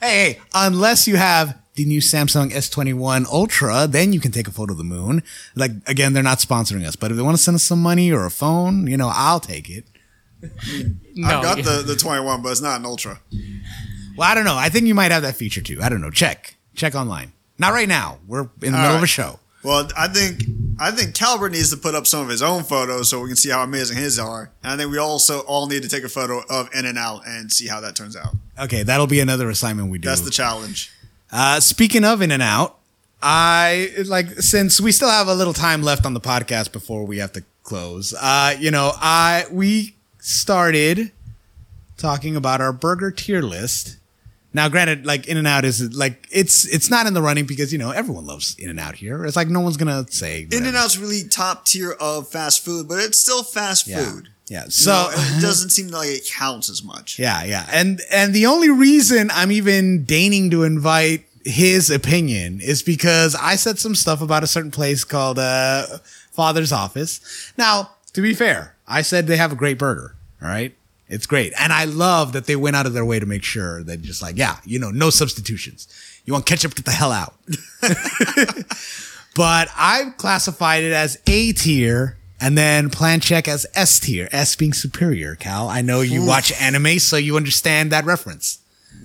hey, 0.00 0.34
hey, 0.34 0.40
unless 0.54 1.06
you 1.06 1.16
have 1.16 1.56
the 1.74 1.84
new 1.84 2.00
Samsung 2.00 2.50
S21 2.50 3.26
Ultra, 3.26 3.86
then 3.86 4.12
you 4.12 4.18
can 4.18 4.32
take 4.32 4.48
a 4.48 4.50
photo 4.50 4.72
of 4.72 4.78
the 4.78 4.84
moon. 4.84 5.22
Like 5.54 5.70
again, 5.86 6.12
they're 6.12 6.22
not 6.22 6.38
sponsoring 6.38 6.84
us, 6.84 6.96
but 6.96 7.10
if 7.10 7.16
they 7.16 7.22
want 7.22 7.36
to 7.36 7.42
send 7.42 7.54
us 7.54 7.62
some 7.62 7.80
money 7.80 8.10
or 8.10 8.24
a 8.24 8.30
phone, 8.30 8.86
you 8.88 8.96
know, 8.96 9.10
I'll 9.12 9.40
take 9.40 9.70
it 9.70 9.84
no. 11.14 11.28
I've 11.28 11.42
got 11.42 11.56
the, 11.58 11.82
the 11.86 11.96
21, 11.96 12.42
but 12.42 12.50
it's 12.50 12.60
not 12.60 12.78
an 12.80 12.86
Ultra. 12.86 13.20
Well, 14.16 14.28
I 14.28 14.34
don't 14.34 14.44
know. 14.44 14.56
I 14.56 14.68
think 14.68 14.86
you 14.86 14.94
might 14.94 15.10
have 15.12 15.22
that 15.22 15.36
feature 15.36 15.60
too. 15.60 15.78
I 15.82 15.88
don't 15.88 16.00
know. 16.00 16.10
Check. 16.10 16.56
Check 16.74 16.94
online. 16.94 17.32
Not 17.58 17.72
right 17.72 17.88
now. 17.88 18.18
We're 18.26 18.42
in 18.42 18.48
the 18.60 18.66
All 18.66 18.72
middle 18.72 18.88
right. 18.88 18.96
of 18.96 19.02
a 19.02 19.06
show. 19.06 19.38
Well, 19.64 19.88
I 19.96 20.06
think 20.08 20.44
I 20.78 20.92
think 20.92 21.14
Calbert 21.14 21.50
needs 21.50 21.70
to 21.70 21.76
put 21.76 21.94
up 21.96 22.06
some 22.06 22.22
of 22.22 22.28
his 22.28 22.42
own 22.42 22.62
photos 22.62 23.10
so 23.10 23.20
we 23.20 23.28
can 23.28 23.36
see 23.36 23.50
how 23.50 23.62
amazing 23.64 23.96
his 23.96 24.18
are. 24.18 24.50
And 24.62 24.72
I 24.72 24.76
think 24.76 24.92
we 24.92 24.98
also 24.98 25.40
all 25.40 25.66
need 25.66 25.82
to 25.82 25.88
take 25.88 26.04
a 26.04 26.08
photo 26.08 26.42
of 26.48 26.68
In-N-Out 26.72 27.22
and 27.26 27.52
see 27.52 27.66
how 27.66 27.80
that 27.80 27.96
turns 27.96 28.16
out. 28.16 28.34
Okay, 28.60 28.84
that'll 28.84 29.08
be 29.08 29.18
another 29.18 29.50
assignment 29.50 29.90
we 29.90 29.98
do. 29.98 30.08
That's 30.08 30.20
the 30.20 30.30
challenge. 30.30 30.92
Uh, 31.32 31.58
speaking 31.58 32.04
of 32.04 32.22
In-N-Out, 32.22 32.78
I 33.20 33.90
like 34.06 34.28
since 34.40 34.80
we 34.80 34.92
still 34.92 35.10
have 35.10 35.26
a 35.26 35.34
little 35.34 35.52
time 35.52 35.82
left 35.82 36.06
on 36.06 36.14
the 36.14 36.20
podcast 36.20 36.70
before 36.70 37.04
we 37.04 37.18
have 37.18 37.32
to 37.32 37.42
close. 37.64 38.14
Uh, 38.14 38.54
you 38.58 38.70
know, 38.70 38.92
I 38.94 39.46
we 39.50 39.96
started 40.18 41.12
talking 41.96 42.36
about 42.36 42.60
our 42.60 42.72
burger 42.72 43.10
tier 43.10 43.42
list. 43.42 43.96
Now, 44.54 44.68
granted, 44.68 45.04
like 45.04 45.28
In-N-Out 45.28 45.64
is 45.64 45.94
like 45.94 46.26
it's 46.30 46.66
it's 46.66 46.90
not 46.90 47.06
in 47.06 47.14
the 47.14 47.22
running 47.22 47.44
because 47.44 47.72
you 47.72 47.78
know 47.78 47.90
everyone 47.90 48.26
loves 48.26 48.56
In-N-Out 48.58 48.96
here. 48.96 49.24
It's 49.24 49.36
like 49.36 49.48
no 49.48 49.60
one's 49.60 49.76
gonna 49.76 50.06
say 50.08 50.48
In-N-Out's 50.50 50.96
really 50.96 51.28
top 51.28 51.66
tier 51.66 51.92
of 51.92 52.28
fast 52.28 52.64
food, 52.64 52.88
but 52.88 52.98
it's 52.98 53.18
still 53.18 53.42
fast 53.42 53.86
yeah. 53.86 54.04
food. 54.04 54.30
Yeah, 54.48 54.64
so 54.68 55.10
you 55.10 55.16
know, 55.16 55.22
it 55.38 55.42
doesn't 55.42 55.70
seem 55.70 55.88
like 55.88 56.08
it 56.08 56.26
counts 56.26 56.70
as 56.70 56.82
much. 56.82 57.18
Yeah, 57.18 57.44
yeah, 57.44 57.66
and 57.70 58.00
and 58.10 58.32
the 58.32 58.46
only 58.46 58.70
reason 58.70 59.30
I'm 59.32 59.52
even 59.52 60.04
deigning 60.04 60.50
to 60.50 60.62
invite 60.62 61.26
his 61.44 61.90
opinion 61.90 62.60
is 62.62 62.82
because 62.82 63.34
I 63.34 63.56
said 63.56 63.78
some 63.78 63.94
stuff 63.94 64.22
about 64.22 64.42
a 64.42 64.46
certain 64.46 64.70
place 64.70 65.04
called 65.04 65.38
uh, 65.38 65.86
Father's 66.32 66.72
Office. 66.72 67.52
Now, 67.56 67.90
to 68.12 68.22
be 68.22 68.34
fair, 68.34 68.74
I 68.88 69.02
said 69.02 69.26
they 69.26 69.36
have 69.36 69.52
a 69.52 69.56
great 69.56 69.78
burger. 69.78 70.16
All 70.42 70.48
right. 70.48 70.74
It's 71.08 71.26
great. 71.26 71.52
And 71.58 71.72
I 71.72 71.84
love 71.84 72.32
that 72.32 72.46
they 72.46 72.56
went 72.56 72.76
out 72.76 72.86
of 72.86 72.92
their 72.92 73.04
way 73.04 73.18
to 73.18 73.26
make 73.26 73.42
sure 73.42 73.82
that 73.84 74.02
just 74.02 74.20
like, 74.20 74.36
yeah, 74.36 74.58
you 74.64 74.78
know, 74.78 74.90
no 74.90 75.10
substitutions. 75.10 75.88
You 76.24 76.32
want 76.32 76.44
ketchup, 76.46 76.74
get 76.74 76.84
the 76.84 76.90
hell 76.90 77.12
out. 77.12 77.34
but 79.34 79.68
I've 79.76 80.16
classified 80.18 80.84
it 80.84 80.92
as 80.92 81.18
A 81.26 81.52
tier 81.52 82.18
and 82.40 82.56
then 82.56 82.90
plan 82.90 83.20
check 83.20 83.48
as 83.48 83.66
S 83.74 83.98
tier, 83.98 84.28
S 84.32 84.54
being 84.54 84.74
superior, 84.74 85.34
Cal. 85.34 85.68
I 85.68 85.80
know 85.80 86.02
you 86.02 86.22
Oof. 86.22 86.28
watch 86.28 86.52
anime, 86.60 86.98
so 86.98 87.16
you 87.16 87.36
understand 87.36 87.90
that 87.92 88.04
reference. 88.04 88.58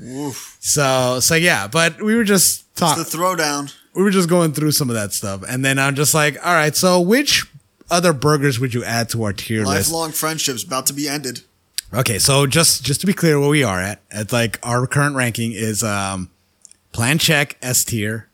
Oof. 0.03 0.57
So, 0.59 1.19
so 1.21 1.35
yeah, 1.35 1.67
but 1.67 2.01
we 2.01 2.15
were 2.15 2.23
just 2.25 2.75
talking. 2.75 3.03
the 3.03 3.09
throwdown. 3.09 3.73
We 3.95 4.03
were 4.03 4.11
just 4.11 4.27
going 4.27 4.53
through 4.53 4.71
some 4.71 4.89
of 4.89 4.95
that 4.95 5.13
stuff. 5.13 5.43
And 5.47 5.63
then 5.63 5.79
I'm 5.79 5.95
just 5.95 6.13
like, 6.13 6.35
all 6.45 6.53
right, 6.53 6.75
so 6.75 6.99
which 6.99 7.45
other 7.93 8.11
burgers 8.11 8.59
would 8.59 8.73
you 8.73 8.83
add 8.83 9.07
to 9.09 9.23
our 9.23 9.31
tier 9.31 9.59
Lifelong 9.59 9.75
list? 9.75 9.91
Lifelong 9.91 10.11
friendships 10.11 10.63
about 10.63 10.87
to 10.87 10.93
be 10.93 11.07
ended. 11.07 11.41
Okay, 11.93 12.17
so 12.17 12.47
just 12.47 12.83
just 12.83 13.01
to 13.01 13.07
be 13.07 13.13
clear, 13.13 13.39
where 13.39 13.49
we 13.49 13.63
are 13.63 13.79
at, 13.79 14.01
it's 14.09 14.33
like 14.33 14.59
our 14.63 14.87
current 14.87 15.15
ranking 15.15 15.51
is 15.51 15.83
um, 15.83 16.31
Plan 16.91 17.19
Check 17.19 17.55
S 17.61 17.83
tier, 17.85 18.27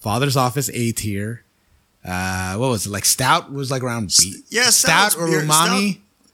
Father's 0.00 0.36
Office 0.36 0.68
A 0.74 0.92
tier. 0.92 1.42
Uh, 2.04 2.56
what 2.56 2.68
was 2.68 2.86
it 2.86 2.90
like? 2.90 3.06
Stout 3.06 3.50
was 3.50 3.70
like 3.70 3.82
around 3.82 4.12
B. 4.18 4.42
Yeah, 4.50 4.68
Stout 4.68 5.16
or 5.16 5.26
beer. 5.26 5.42
Umami. 5.42 5.92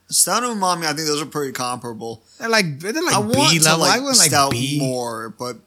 Stout, 0.08 0.42
Stout 0.42 0.42
and 0.44 0.60
Umami, 0.60 0.84
I 0.86 0.92
think 0.92 1.06
those 1.06 1.22
are 1.22 1.26
pretty 1.26 1.52
comparable. 1.52 2.22
They're 2.38 2.48
like 2.48 2.80
they're 2.80 2.92
like 2.92 3.14
I 3.14 3.22
B 3.22 3.60
level. 3.60 3.80
Like 3.80 4.00
I 4.00 4.04
went 4.04 4.18
like 4.18 4.28
Stout 4.28 4.50
B 4.50 4.78
more, 4.80 5.30
but 5.30 5.58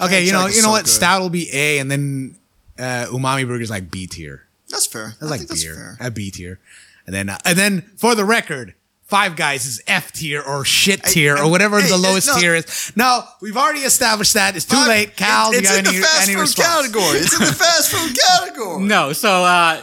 okay, 0.00 0.24
you 0.24 0.32
know 0.32 0.46
you 0.46 0.56
know 0.56 0.68
so 0.68 0.70
what? 0.70 0.84
Good. 0.84 0.90
Stout 0.90 1.20
will 1.20 1.30
be 1.30 1.50
A, 1.52 1.78
and 1.80 1.90
then 1.90 2.36
uh, 2.78 3.06
Umami 3.10 3.46
Burger's 3.46 3.70
like 3.70 3.90
B 3.90 4.06
tier. 4.06 4.45
That's 4.68 4.86
fair. 4.86 5.14
That's 5.20 5.30
like 5.30 5.48
beer 5.48 5.96
at 6.00 6.14
B 6.14 6.30
tier, 6.30 6.58
and 7.06 7.14
then 7.14 7.28
uh, 7.28 7.38
and 7.44 7.56
then 7.56 7.82
for 7.96 8.14
the 8.14 8.24
record, 8.24 8.74
Five 9.06 9.36
Guys 9.36 9.66
is 9.66 9.80
F 9.86 10.10
tier 10.10 10.42
or 10.42 10.64
shit 10.64 11.04
tier 11.04 11.36
or 11.36 11.48
whatever 11.48 11.80
hey, 11.80 11.88
the 11.88 11.96
lowest 11.96 12.26
no. 12.26 12.38
tier 12.40 12.54
is. 12.56 12.92
No, 12.96 13.22
we've 13.40 13.56
already 13.56 13.80
established 13.80 14.34
that. 14.34 14.56
It's 14.56 14.64
too 14.64 14.76
Five, 14.76 14.88
late. 14.88 15.16
Cal, 15.16 15.52
it, 15.52 15.58
it's 15.58 15.70
in 15.70 15.86
any, 15.86 15.96
the 15.96 16.02
fast 16.02 16.28
food 16.28 16.40
response? 16.40 16.68
category. 16.68 17.18
It's 17.18 17.32
in 17.32 17.46
the 17.46 17.52
fast 17.52 17.92
food 17.92 18.16
category. 18.28 18.82
No, 18.82 19.12
so 19.12 19.44
uh, 19.44 19.80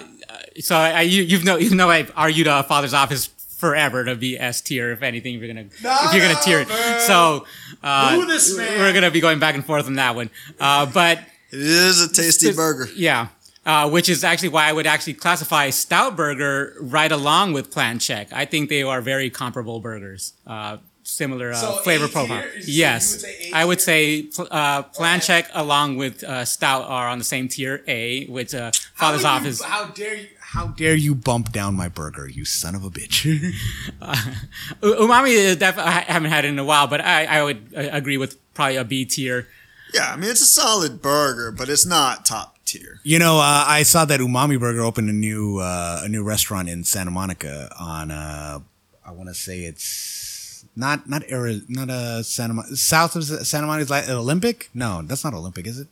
so 0.59 0.75
I, 0.75 1.01
you 1.01 1.23
you've 1.23 1.45
know 1.45 1.55
you 1.55 1.73
know 1.73 1.89
I've 1.89 2.11
argued 2.17 2.47
uh, 2.47 2.63
Father's 2.63 2.93
Office 2.93 3.27
forever 3.27 4.03
to 4.03 4.15
be 4.15 4.37
S 4.37 4.59
tier. 4.59 4.91
If 4.91 5.01
anything, 5.01 5.35
if 5.35 5.41
you're 5.41 5.53
gonna 5.53 5.69
no, 5.81 5.97
if 6.01 6.13
you're 6.13 6.27
gonna 6.27 6.41
tier 6.43 6.59
it, 6.59 6.67
so 7.07 7.45
uh, 7.81 8.17
we're 8.17 8.93
gonna 8.93 9.09
be 9.09 9.21
going 9.21 9.39
back 9.39 9.55
and 9.55 9.65
forth 9.65 9.87
on 9.87 9.95
that 9.95 10.15
one. 10.15 10.29
Uh, 10.59 10.85
but 10.85 11.19
it 11.49 11.59
is 11.59 12.01
a 12.01 12.11
tasty 12.11 12.51
burger. 12.51 12.89
Yeah. 12.93 13.29
Uh, 13.65 13.89
which 13.89 14.09
is 14.09 14.25
actually 14.25 14.49
why 14.49 14.67
I 14.67 14.73
would 14.73 14.85
actually 14.85 15.13
classify 15.13 15.69
Stout 15.69 16.17
Burger 16.17 16.75
right 16.81 17.09
along 17.09 17.53
with 17.53 17.71
Plan 17.71 17.97
Check. 17.97 18.27
I 18.33 18.43
think 18.43 18.67
they 18.67 18.83
are 18.83 18.99
very 18.99 19.29
comparable 19.29 19.79
burgers. 19.79 20.33
Uh, 20.45 20.77
similar 21.03 21.51
uh, 21.51 21.55
so 21.55 21.71
flavor 21.77 22.07
profile. 22.07 22.43
Yes, 22.65 23.23
I 23.53 23.63
would 23.65 23.81
say 23.81 24.29
uh, 24.37 24.83
Plan 24.83 25.17
okay. 25.17 25.27
Check 25.27 25.51
along 25.53 25.97
with 25.97 26.23
uh, 26.23 26.45
Stout 26.45 26.83
are 26.83 27.07
on 27.07 27.19
the 27.19 27.23
same 27.23 27.47
tier 27.47 27.83
A, 27.87 28.25
with 28.25 28.53
uh, 28.53 28.71
Father's 28.95 29.23
how 29.23 29.35
Office. 29.35 29.59
You, 29.59 29.65
how 29.65 29.85
dare 29.85 30.15
you? 30.15 30.27
How 30.39 30.67
dare 30.67 30.93
you 30.93 31.15
bump 31.15 31.51
down 31.51 31.73
my 31.73 31.87
burger, 31.87 32.29
you 32.29 32.45
son 32.45 32.75
of 32.75 32.83
a 32.83 32.91
bitch! 32.91 33.25
uh, 34.01 34.15
umami, 34.81 35.57
def- 35.57 35.79
I 35.79 36.01
haven't 36.01 36.29
had 36.29 36.45
it 36.45 36.49
in 36.49 36.59
a 36.59 36.63
while, 36.63 36.85
but 36.85 37.01
I, 37.01 37.25
I 37.25 37.43
would 37.43 37.73
uh, 37.75 37.89
agree 37.91 38.17
with 38.17 38.37
probably 38.53 38.75
a 38.75 38.83
B 38.83 39.03
tier. 39.05 39.47
Yeah, 39.93 40.11
I 40.11 40.15
mean 40.15 40.29
it's 40.29 40.41
a 40.41 40.45
solid 40.45 41.01
burger, 41.01 41.51
but 41.51 41.69
it's 41.69 41.87
not 41.87 42.25
top 42.25 42.52
tier. 42.65 42.99
You 43.03 43.19
know, 43.19 43.37
uh, 43.37 43.65
I 43.67 43.83
saw 43.83 44.05
that 44.05 44.19
Umami 44.19 44.59
Burger 44.59 44.81
opened 44.81 45.09
a 45.09 45.13
new 45.13 45.59
uh, 45.59 46.01
a 46.03 46.09
new 46.09 46.23
restaurant 46.23 46.69
in 46.69 46.83
Santa 46.83 47.11
Monica 47.11 47.73
on 47.79 48.11
uh, 48.11 48.59
I 49.05 49.11
want 49.11 49.29
to 49.29 49.35
say 49.35 49.61
it's 49.61 50.65
not 50.75 51.07
not 51.09 51.23
era 51.27 51.59
not 51.67 51.89
a 51.89 51.93
uh, 51.93 52.23
Santa 52.23 52.53
Mon- 52.55 52.75
south 52.75 53.15
of 53.15 53.23
Santa 53.23 53.67
Monica 53.67 53.91
like 53.91 54.09
Olympic. 54.09 54.69
No, 54.73 55.01
that's 55.03 55.23
not 55.23 55.33
Olympic, 55.33 55.67
is 55.67 55.79
it? 55.79 55.87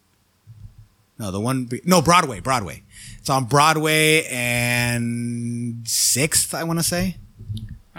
No, 1.20 1.30
the 1.30 1.40
one 1.40 1.66
be- 1.66 1.82
no 1.86 2.02
Broadway, 2.02 2.40
Broadway. 2.40 2.82
It's 3.20 3.30
on 3.30 3.46
Broadway 3.46 4.26
and 4.26 5.88
Sixth, 5.88 6.56
I 6.56 6.64
want 6.64 6.80
to 6.80 6.84
say. 6.84 7.18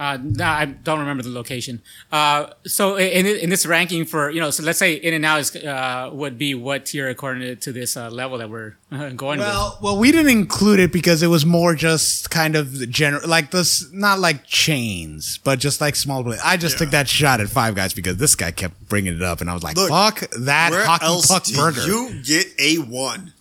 Uh, 0.03 0.19
no, 0.21 0.45
I 0.45 0.65
don't 0.65 0.99
remember 0.99 1.23
the 1.23 1.31
location. 1.31 1.81
Uh, 2.11 2.49
so 2.67 2.97
in, 2.97 3.25
in 3.25 3.51
this 3.51 3.65
ranking 3.65 4.05
for, 4.05 4.31
you 4.31 4.41
know, 4.41 4.51
so 4.51 4.65
let's 4.65 4.81
say 4.81 4.95
In-N-Out 4.95 5.39
is, 5.39 5.55
uh, 5.55 6.11
would 6.13 6.37
be 6.37 6.57
what 6.57 6.87
tier 6.87 7.09
according 7.09 7.59
to 7.59 7.73
this, 7.73 7.97
uh, 7.97 8.11
level 8.11 8.39
that 8.39 8.51
we're 8.51 8.75
going 9.15 9.39
well, 9.39 9.77
with? 9.77 9.83
Well, 9.85 9.99
we 10.01 10.11
didn't 10.11 10.33
include 10.33 10.81
it 10.81 10.93
because 10.93 11.23
it 11.23 11.29
was 11.29 11.47
more 11.47 11.77
just 11.77 12.31
kind 12.31 12.57
of 12.57 12.91
general, 12.91 13.29
like 13.29 13.53
this, 13.53 13.93
not 13.93 14.19
like 14.19 14.45
chains, 14.45 15.39
but 15.39 15.61
just 15.61 15.81
like 15.81 15.95
small. 15.95 16.29
I 16.43 16.57
just 16.57 16.75
yeah. 16.75 16.79
took 16.79 16.91
that 16.91 17.07
shot 17.07 17.41
at 17.41 17.49
Five 17.49 17.77
Guys 17.77 17.95
because 17.95 18.17
this 18.17 18.35
guy 18.35 18.51
kept 18.51 18.89
bringing 18.89 19.15
it 19.15 19.23
up 19.23 19.41
and 19.41 19.49
I 19.49 19.55
was 19.55 19.63
like, 19.63 19.77
Look, 19.77 19.91
fuck 19.91 20.29
that 20.41 20.73
hockey 20.73 21.29
puck 21.29 21.45
burger. 21.55 21.87
You 21.87 22.21
get 22.25 22.47
a 22.59 22.79
one. 22.79 23.32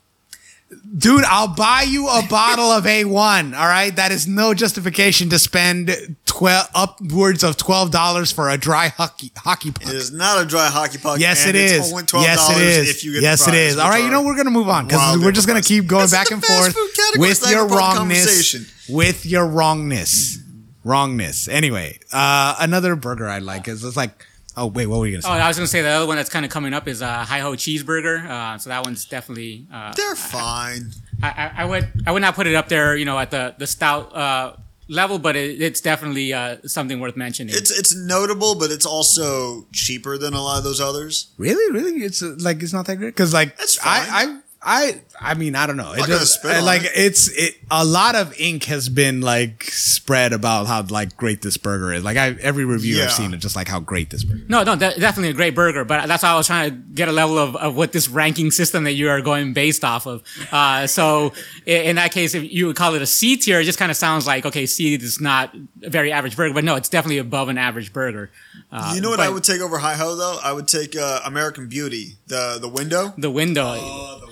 Dude, 0.98 1.24
I'll 1.26 1.54
buy 1.54 1.84
you 1.88 2.08
a 2.08 2.22
bottle 2.30 2.66
of 2.66 2.84
A1. 2.86 3.58
All 3.58 3.68
right. 3.68 3.96
That 3.96 4.12
is 4.12 4.28
no 4.28 4.54
justification 4.54 5.30
to 5.30 5.40
spend 5.40 6.16
12 6.26 6.68
upwards 6.76 7.44
of 7.44 7.58
$12 7.58 8.34
for 8.34 8.50
a 8.50 8.58
dry 8.58 8.88
hockey, 8.90 9.32
hockey 9.38 9.72
puck. 9.72 9.84
It 9.84 9.96
is 9.96 10.12
not 10.12 10.42
a 10.42 10.46
dry 10.46 10.68
hockey 10.68 10.98
puck. 10.98 11.20
Yes, 11.20 11.46
it 11.46 11.56
is. 11.56 11.92
yes, 12.14 12.50
it 12.52 12.62
is. 12.62 12.90
If 12.90 13.04
you 13.04 13.14
get 13.14 13.22
yes, 13.22 13.48
it 13.48 13.54
is. 13.54 13.78
All 13.78 13.90
right. 13.90 14.04
You 14.04 14.12
know, 14.12 14.24
we're 14.24 14.36
going 14.36 14.46
to 14.46 14.52
move 14.52 14.70
on 14.70 14.88
because 14.88 15.18
we're 15.20 15.32
just 15.32 15.48
going 15.48 15.62
to 15.62 15.68
keep 15.68 15.88
going 15.88 16.10
back 16.10 16.32
and 16.32 16.44
forth 16.44 16.76
with 17.18 17.50
your 17.50 17.68
wrongness. 17.68 18.88
With 18.90 19.26
your 19.26 19.46
wrongness. 19.46 20.40
Wrongness. 20.84 21.48
Anyway, 21.48 22.00
uh, 22.12 22.56
another 22.60 22.96
burger 22.96 23.28
I 23.28 23.40
like 23.40 23.68
is 23.68 23.84
it's 23.84 23.96
like, 23.96 24.26
Oh 24.58 24.68
wait, 24.68 24.88
what 24.88 25.00
were 25.00 25.06
you 25.06 25.14
gonna 25.14 25.22
say? 25.22 25.30
Oh, 25.30 25.34
I 25.34 25.48
was 25.48 25.58
gonna 25.58 25.68
say 25.68 25.82
the 25.82 25.90
other 25.90 26.08
one 26.08 26.18
that's 26.18 26.30
kind 26.30 26.46
of 26.46 26.52
coming 26.52 26.74
up 26.74 26.88
is 26.88 27.02
uh, 27.02 27.24
Hi 27.26 27.40
Ho 27.40 27.54
Cheeseburger. 27.54 28.26
Uh, 28.30 28.58
so 28.58 28.70
that 28.70 28.84
one's 28.84 29.06
definitely. 29.06 29.66
Uh, 29.72 29.94
They're 29.96 30.16
fine. 30.16 30.92
I, 31.24 31.30
I, 31.30 31.52
I 31.64 31.66
would 31.66 31.88
I 32.06 32.12
would 32.12 32.22
not 32.22 32.36
put 32.36 32.48
it 32.48 32.56
up 32.56 32.68
there, 32.68 32.96
you 32.96 33.06
know, 33.06 33.18
at 33.18 33.32
the 33.32 33.56
the 33.58 33.68
stout 33.68 34.14
uh, 34.16 34.56
level, 34.90 35.20
but 35.20 35.36
it, 35.36 35.62
it's 35.62 35.80
definitely 35.80 36.34
uh, 36.34 36.58
something 36.66 37.00
worth 37.00 37.16
mentioning. 37.16 37.56
It's 37.56 37.72
it's 37.72 37.96
notable, 37.96 38.56
but 38.56 38.72
it's 38.72 38.86
also 38.86 39.68
cheaper 39.72 40.18
than 40.18 40.34
a 40.34 40.42
lot 40.42 40.58
of 40.58 40.64
those 40.64 40.82
others. 40.82 41.32
really, 41.38 41.72
really, 41.72 42.04
it's 42.04 42.22
uh, 42.22 42.36
like 42.40 42.62
it's 42.62 42.74
not 42.74 42.86
that 42.88 42.98
great 42.98 43.10
because 43.10 43.34
like 43.34 43.58
That's 43.58 43.78
fine. 43.78 44.10
I, 44.10 44.24
I, 44.24 44.40
I, 44.64 45.02
I 45.20 45.34
mean, 45.34 45.56
I 45.56 45.66
don't 45.66 45.76
know. 45.78 45.92
It 45.94 45.98
not 46.00 46.08
gonna 46.08 46.20
just 46.20 46.44
like 46.46 46.84
it. 46.84 46.92
it's 46.94 47.30
it. 47.30 47.56
A 47.72 47.84
lot 47.84 48.14
of 48.14 48.40
ink 48.40 48.66
has 48.66 48.90
been 48.90 49.20
like 49.20 49.64
spread 49.64 50.34
about 50.34 50.68
how 50.68 50.84
like 50.84 51.18
great 51.18 51.42
this 51.42 51.58
burger 51.58 51.92
is. 51.94 52.04
Like 52.04 52.16
I, 52.18 52.36
every 52.42 52.64
review 52.66 52.98
Yeah. 52.98 53.06
I've 53.06 53.12
seen, 53.14 53.34
it's 53.34 53.42
just 53.42 53.56
like 53.56 53.68
how 53.68 53.80
great 53.80 54.12
this 54.12 54.24
burger. 54.24 54.44
is. 54.44 54.50
no, 54.50 54.62
no, 54.64 54.76
de- 54.76 55.00
definitely 55.00 55.30
a 55.30 55.34
great 55.34 55.56
burger, 55.56 55.84
but 55.84 56.06
that's 56.08 56.22
why 56.22 56.30
I 56.30 56.36
was 56.36 56.46
trying 56.46 56.70
to 56.70 56.76
get 56.94 57.10
a 57.10 57.12
level 57.12 57.40
of, 57.40 57.56
of 57.56 57.76
what 57.76 57.92
this 57.92 58.08
ranking 58.08 58.52
system 58.52 58.84
that 58.84 58.94
you 58.94 59.10
are 59.10 59.20
going 59.22 59.54
based 59.54 59.84
off 59.84 60.06
of. 60.06 60.22
Uh, 60.52 60.86
so 60.86 61.34
i- 61.66 61.72
in 61.72 61.96
that 61.96 62.12
case, 62.12 62.36
if 62.36 62.52
you 62.52 62.68
would 62.68 62.76
call 62.76 62.94
it 62.94 63.02
a 63.02 63.08
C 63.08 63.38
tier, 63.38 63.62
it 63.62 63.64
just 63.64 63.80
kind 63.80 63.90
of 63.90 63.98
sounds 63.98 64.28
like 64.28 64.46
okay, 64.46 64.68
C 64.68 64.94
is 64.94 65.20
not 65.20 65.56
a 65.82 65.90
very 65.90 66.12
average 66.12 66.36
burger, 66.38 66.54
but 66.54 66.64
no, 66.64 66.76
it's 66.76 66.90
definitely 66.90 67.18
above 67.18 67.50
an 67.50 67.58
average 67.58 67.94
burger. 67.94 68.30
Uh, 68.72 68.92
you 68.96 69.02
know 69.02 69.10
what 69.10 69.20
I 69.20 69.28
would 69.30 69.44
take 69.44 69.60
over 69.62 69.80
Hi 69.80 69.96
Ho 69.96 70.16
though? 70.16 70.38
I 70.44 70.52
would 70.54 70.68
take 70.68 70.96
uh, 70.96 71.22
American 71.26 71.68
Beauty, 71.68 72.18
the 72.28 72.60
the 72.62 72.70
window. 72.70 73.14
The 73.18 73.32
window. 73.32 73.64
Oh, 73.78 74.18
the 74.20 74.28
window. 74.28 74.31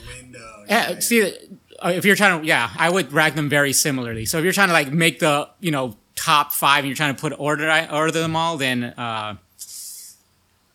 Yeah, 0.70 1.00
see, 1.00 1.34
uh, 1.84 1.90
if 1.90 2.06
you're 2.06 2.16
trying 2.16 2.42
to, 2.42 2.46
yeah, 2.48 2.70
I 2.78 2.90
would 2.90 3.12
rank 3.12 3.36
them 3.36 3.50
very 3.50 3.74
similarly. 3.74 4.26
So 4.26 4.38
if 4.38 4.44
you're 4.44 4.54
trying 4.54 4.68
to 4.70 4.74
like 4.74 4.92
make 4.94 5.20
the, 5.20 5.50
you 5.60 5.72
know, 5.72 5.96
top 6.16 6.52
five 6.52 6.80
and 6.80 6.88
you're 6.88 6.96
trying 6.96 7.16
to 7.16 7.20
put 7.22 7.34
order 7.40 7.88
order 7.92 8.12
them 8.12 8.36
all, 8.36 8.58
then 8.58 8.84
uh, 8.84 9.36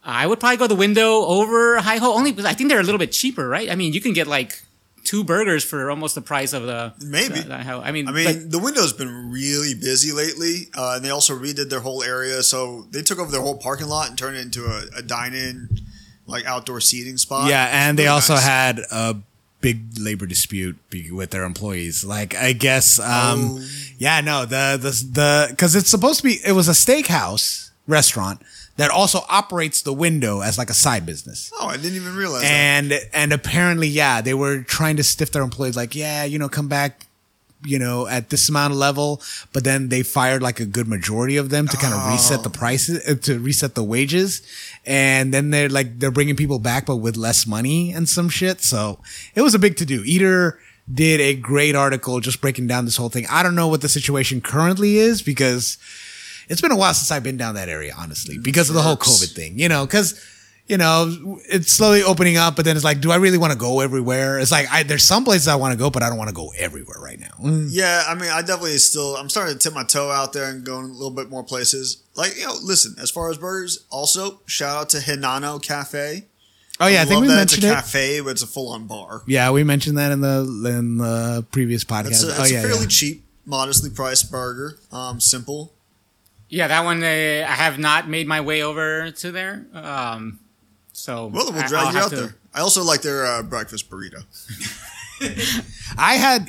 I 0.03 0.27
would 0.27 0.41
probably 0.41 0.57
go 0.59 0.67
the 0.67 0.75
window 0.75 1.25
over 1.25 1.79
Hi 1.79 1.97
Ho 1.97 2.13
only 2.15 2.33
because 2.33 2.45
I 2.45 2.53
think 2.53 2.69
they're 2.71 2.81
a 2.81 2.83
little 2.83 2.99
bit 2.99 3.13
cheaper, 3.13 3.49
right? 3.49 3.71
I 3.71 3.75
mean, 3.75 3.93
you 3.93 4.01
can 4.01 4.13
get 4.13 4.27
like 4.27 4.63
two 5.05 5.23
burgers 5.23 5.63
for 5.65 5.91
almost 5.91 6.15
the 6.15 6.21
price 6.23 6.53
of 6.53 6.65
the 6.65 6.93
Maybe. 7.05 7.41
the- 7.41 7.49
the 7.49 7.55
I 7.55 7.91
mean, 7.93 8.09
I 8.09 8.13
mean, 8.13 8.25
but- 8.25 8.51
the 8.51 8.59
window's 8.59 8.93
been 8.93 9.31
really 9.31 9.75
busy 9.75 10.13
lately, 10.13 10.69
uh, 10.77 10.95
and 10.97 11.05
they 11.05 11.11
also 11.11 11.35
redid 11.39 11.69
their 11.71 11.81
whole 11.81 12.03
area. 12.03 12.43
So 12.43 12.87
they 12.91 13.03
took 13.03 13.19
over 13.19 13.31
their 13.31 13.43
whole 13.43 13.57
parking 13.59 13.87
lot 13.87 14.09
and 14.09 14.19
turned 14.19 14.37
it 14.37 14.41
into 14.41 14.65
a, 14.65 14.83
a 14.97 15.03
dine-in, 15.03 15.69
like 16.27 16.45
outdoor 16.47 16.81
seating 16.81 17.17
spot. 17.19 17.49
Yeah, 17.51 17.69
and 17.71 17.99
they 17.99 18.05
Really 18.05 18.15
also 18.15 18.35
nice. 18.35 18.45
had 18.45 18.79
a 18.91 19.17
big 19.65 19.79
labor 19.99 20.27
dispute 20.27 20.77
with 21.11 21.31
their 21.31 21.45
employees. 21.45 22.05
Like, 22.05 22.35
I 22.37 22.53
guess, 22.53 22.99
um, 23.01 23.39
Oh. 23.59 23.65
yeah, 23.99 24.21
no, 24.21 24.45
the 24.45 24.77
the 24.87 24.91
the 25.19 25.47
because 25.51 25.75
it's 25.75 25.91
supposed 25.91 26.19
to 26.21 26.25
be. 26.31 26.35
It 26.45 26.53
was 26.53 26.69
a 26.69 26.77
steakhouse 26.85 27.71
restaurant 27.87 28.39
that 28.77 28.91
also 28.91 29.21
operates 29.41 29.83
the 29.83 29.93
window 30.07 30.41
as 30.43 30.59
like 30.59 30.71
a 30.71 30.75
side 30.85 31.05
business. 31.07 31.51
Oh, 31.59 31.69
I 31.69 31.77
didn't 31.77 31.97
even 32.03 32.15
realize 32.15 32.43
that. 32.43 32.51
And 32.51 32.93
and 33.13 33.33
apparently, 33.33 33.89
yeah, 33.89 34.21
they 34.21 34.35
were 34.35 34.63
trying 34.77 34.97
to 34.99 35.03
stiff 35.05 35.31
their 35.33 35.43
employees, 35.43 35.77
like, 35.77 35.95
yeah, 35.95 36.25
you 36.25 36.39
know, 36.39 36.49
come 36.49 36.69
back, 36.69 37.07
you 37.65 37.79
know, 37.79 38.07
at 38.07 38.29
this 38.29 38.49
amount 38.51 38.73
of 38.75 38.79
level. 38.79 39.23
But 39.55 39.65
then 39.65 39.89
they 39.89 40.03
fired 40.03 40.43
like 40.43 40.61
a 40.61 40.67
good 40.67 40.89
majority 40.89 41.37
of 41.39 41.49
them 41.49 41.69
to 41.69 41.77
kind 41.77 41.95
of 41.95 42.01
reset 42.13 42.43
the 42.43 42.51
prices, 42.51 42.97
uh, 43.09 43.15
to 43.27 43.39
reset 43.39 43.75
the 43.75 43.85
wages. 43.85 44.43
And 44.87 45.33
then 45.33 45.51
they're 45.51 45.69
like 45.69 45.99
they're 45.99 46.11
bringing 46.11 46.37
people 46.37 46.59
back, 46.59 46.87
but 46.87 46.97
with 46.97 47.17
less 47.17 47.47
money 47.47 47.93
and 47.93 48.09
some 48.09 48.29
shit. 48.29 48.61
So 48.61 49.01
it 49.35 49.43
was 49.43 49.55
a 49.55 49.59
big 49.59 49.77
to 49.77 49.87
do. 49.87 50.03
Eater 50.05 50.59
did 50.93 51.21
a 51.21 51.35
great 51.35 51.75
article 51.75 52.21
just 52.21 52.41
breaking 52.41 52.67
down 52.67 52.85
this 52.85 52.97
whole 52.97 53.09
thing. 53.09 53.27
I 53.31 53.43
don't 53.43 53.55
know 53.55 53.69
what 53.69 53.81
the 53.81 53.89
situation 53.89 54.41
currently 54.41 54.99
is 54.99 55.23
because 55.23 55.79
it's 56.49 56.61
been 56.61 56.73
a 56.73 56.77
while 56.77 56.95
since 56.95 57.11
I've 57.11 57.23
been 57.23 57.37
down 57.37 57.55
that 57.55 57.69
area, 57.69 57.95
honestly, 57.97 58.39
because 58.39 58.69
of 58.69 58.75
the 58.75 58.83
whole 58.83 58.97
COVID 58.97 59.35
thing, 59.35 59.59
you 59.59 59.69
know, 59.69 59.87
because, 59.87 60.23
you 60.67 60.79
know, 60.79 61.39
it's 61.51 61.73
slowly 61.73 62.03
opening 62.03 62.39
up, 62.39 62.57
but 62.57 62.65
then 62.65 62.75
it's 62.75 62.85
like, 62.85 63.01
do 63.01 63.13
I 63.13 63.17
really 63.17 63.37
want 63.37 63.53
to 63.53 63.59
go 63.59 63.81
everywhere? 63.81 64.39
It's 64.39 64.51
like, 64.51 64.67
I, 64.71 64.83
there's 64.83 65.03
some 65.03 65.25
places 65.25 65.47
I 65.47 65.57
want 65.57 65.73
to 65.73 65.79
go, 65.79 65.91
but 65.91 66.03
I 66.03 66.09
don't 66.09 66.17
want 66.17 66.29
to 66.29 66.35
go 66.35 66.53
everywhere 66.57 66.99
right 66.99 67.21
now. 67.21 67.35
Mm. 67.39 67.69
Yeah, 67.71 68.03
I 68.09 68.15
mean, 68.15 68.31
I 68.31 68.41
definitely 68.41 68.79
still. 68.79 69.17
I'm 69.17 69.29
starting 69.29 69.55
to 69.55 69.59
tip 69.59 69.75
my 69.75 69.85
toe 69.85 70.11
out 70.11 70.33
there 70.33 70.49
and 70.49 70.65
going 70.65 70.87
a 70.87 70.93
little 70.93 71.11
bit 71.11 71.29
more 71.29 71.45
places. 71.45 72.03
Like, 72.15 72.37
you 72.39 72.47
know, 72.47 72.55
listen. 72.63 72.95
As 72.99 73.11
far 73.11 73.31
as 73.31 73.37
burgers, 73.37 73.85
also 73.91 74.41
shout 74.47 74.77
out 74.77 74.89
to 74.91 74.99
Hinano 74.99 75.63
Cafe. 75.63 76.25
Oh, 76.81 76.87
yeah, 76.87 77.03
I, 77.03 77.05
think 77.05 77.17
love 77.17 77.23
we 77.23 77.29
that 77.29 77.37
mentioned 77.37 77.65
it's 77.65 77.73
a 77.73 77.73
it. 77.73 77.75
cafe, 77.75 78.21
but 78.21 78.31
it's 78.31 78.43
a 78.43 78.47
full 78.47 78.73
on 78.73 78.87
bar. 78.87 79.23
Yeah, 79.27 79.51
we 79.51 79.65
mentioned 79.65 79.99
that 79.99 80.13
in 80.13 80.23
the 80.23 80.73
in 80.77 80.99
the 80.99 81.45
previous 81.53 81.85
podcast. 81.85 82.07
It's 82.07 82.25
a, 82.25 82.37
oh, 82.37 82.43
it's 82.43 82.53
yeah, 82.53 82.59
a 82.59 82.63
fairly 82.63 82.81
yeah. 82.81 82.89
cheap, 82.89 83.25
modestly 83.45 83.91
priced 83.91 84.33
burger. 84.33 84.79
Um, 84.91 85.21
simple. 85.21 85.73
yeah, 86.49 86.69
that 86.69 86.85
one 86.85 87.03
uh, 87.03 87.07
I 87.07 87.55
have 87.55 87.79
not 87.79 88.09
made 88.09 88.27
my 88.27 88.41
way 88.41 88.63
over 88.63 89.11
to 89.11 89.31
there. 89.31 89.67
Um, 89.73 90.41
so 90.95 91.27
Well, 91.27 91.53
we'll 91.53 91.67
drag 91.69 91.87
I'll 91.87 91.93
you 91.93 91.99
out 91.99 92.11
to- 92.11 92.17
there. 92.17 92.37
I 92.55 92.61
also 92.61 92.83
like 92.85 93.03
their 93.03 93.27
uh, 93.27 93.43
breakfast 93.43 93.91
burrito. 93.91 94.23
I 95.99 96.15
had 96.15 96.49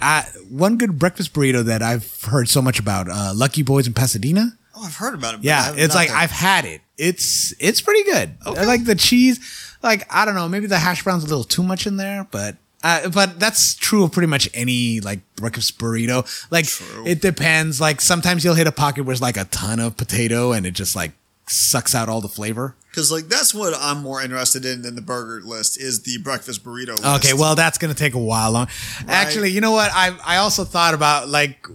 uh, 0.00 0.22
one 0.50 0.76
good 0.78 0.98
breakfast 0.98 1.32
burrito 1.34 1.64
that 1.64 1.82
I've 1.82 2.22
heard 2.24 2.48
so 2.48 2.60
much 2.62 2.78
about. 2.78 3.08
Uh, 3.08 3.32
Lucky 3.34 3.62
Boys 3.62 3.86
in 3.86 3.92
Pasadena. 3.94 4.52
Oh, 4.74 4.84
I've 4.84 4.96
heard 4.96 5.14
about 5.14 5.34
it. 5.34 5.40
Yeah, 5.44 5.72
it's 5.74 5.94
like 5.94 6.08
there. 6.08 6.16
I've 6.16 6.30
had 6.30 6.64
it. 6.64 6.82
It's 6.98 7.54
it's 7.58 7.80
pretty 7.80 8.04
good. 8.10 8.36
I 8.44 8.64
like 8.64 8.84
the 8.84 8.94
cheese. 8.94 9.40
Like 9.82 10.06
I 10.14 10.24
don't 10.24 10.34
know, 10.34 10.48
maybe 10.48 10.66
the 10.66 10.78
hash 10.78 11.02
brown's 11.04 11.24
a 11.24 11.26
little 11.26 11.44
too 11.44 11.62
much 11.62 11.86
in 11.86 11.96
there, 11.96 12.26
but 12.30 12.56
uh, 12.82 13.08
but 13.08 13.40
that's 13.40 13.74
true 13.74 14.04
of 14.04 14.12
pretty 14.12 14.26
much 14.26 14.48
any 14.54 15.00
like 15.00 15.20
breakfast 15.36 15.78
burrito. 15.78 16.26
Like 16.50 16.66
True. 16.66 17.06
it 17.06 17.20
depends. 17.22 17.80
Like 17.80 18.00
sometimes 18.00 18.44
you'll 18.44 18.54
hit 18.54 18.66
a 18.66 18.72
pocket 18.72 19.04
where 19.04 19.12
it's 19.12 19.22
like 19.22 19.36
a 19.38 19.44
ton 19.46 19.80
of 19.80 19.96
potato 19.96 20.52
and 20.52 20.66
it 20.66 20.72
just 20.72 20.94
like 20.94 21.12
sucks 21.48 21.94
out 21.94 22.08
all 22.08 22.20
the 22.20 22.28
flavor. 22.28 22.74
Because 22.90 23.12
like 23.12 23.28
that's 23.28 23.54
what 23.54 23.74
I'm 23.78 24.02
more 24.02 24.22
interested 24.22 24.64
in 24.64 24.82
than 24.82 24.94
the 24.94 25.02
burger 25.02 25.44
list 25.46 25.78
is 25.80 26.02
the 26.02 26.18
breakfast 26.18 26.64
burrito. 26.64 26.88
List. 26.98 27.04
Okay, 27.04 27.34
well 27.34 27.54
that's 27.54 27.76
gonna 27.78 27.94
take 27.94 28.14
a 28.14 28.18
while 28.18 28.52
long. 28.52 28.68
Actually, 29.06 29.50
you 29.50 29.60
know 29.60 29.72
what? 29.72 29.90
I 29.94 30.16
I 30.24 30.36
also 30.38 30.64
thought 30.64 30.94
about 30.94 31.28
like 31.28 31.66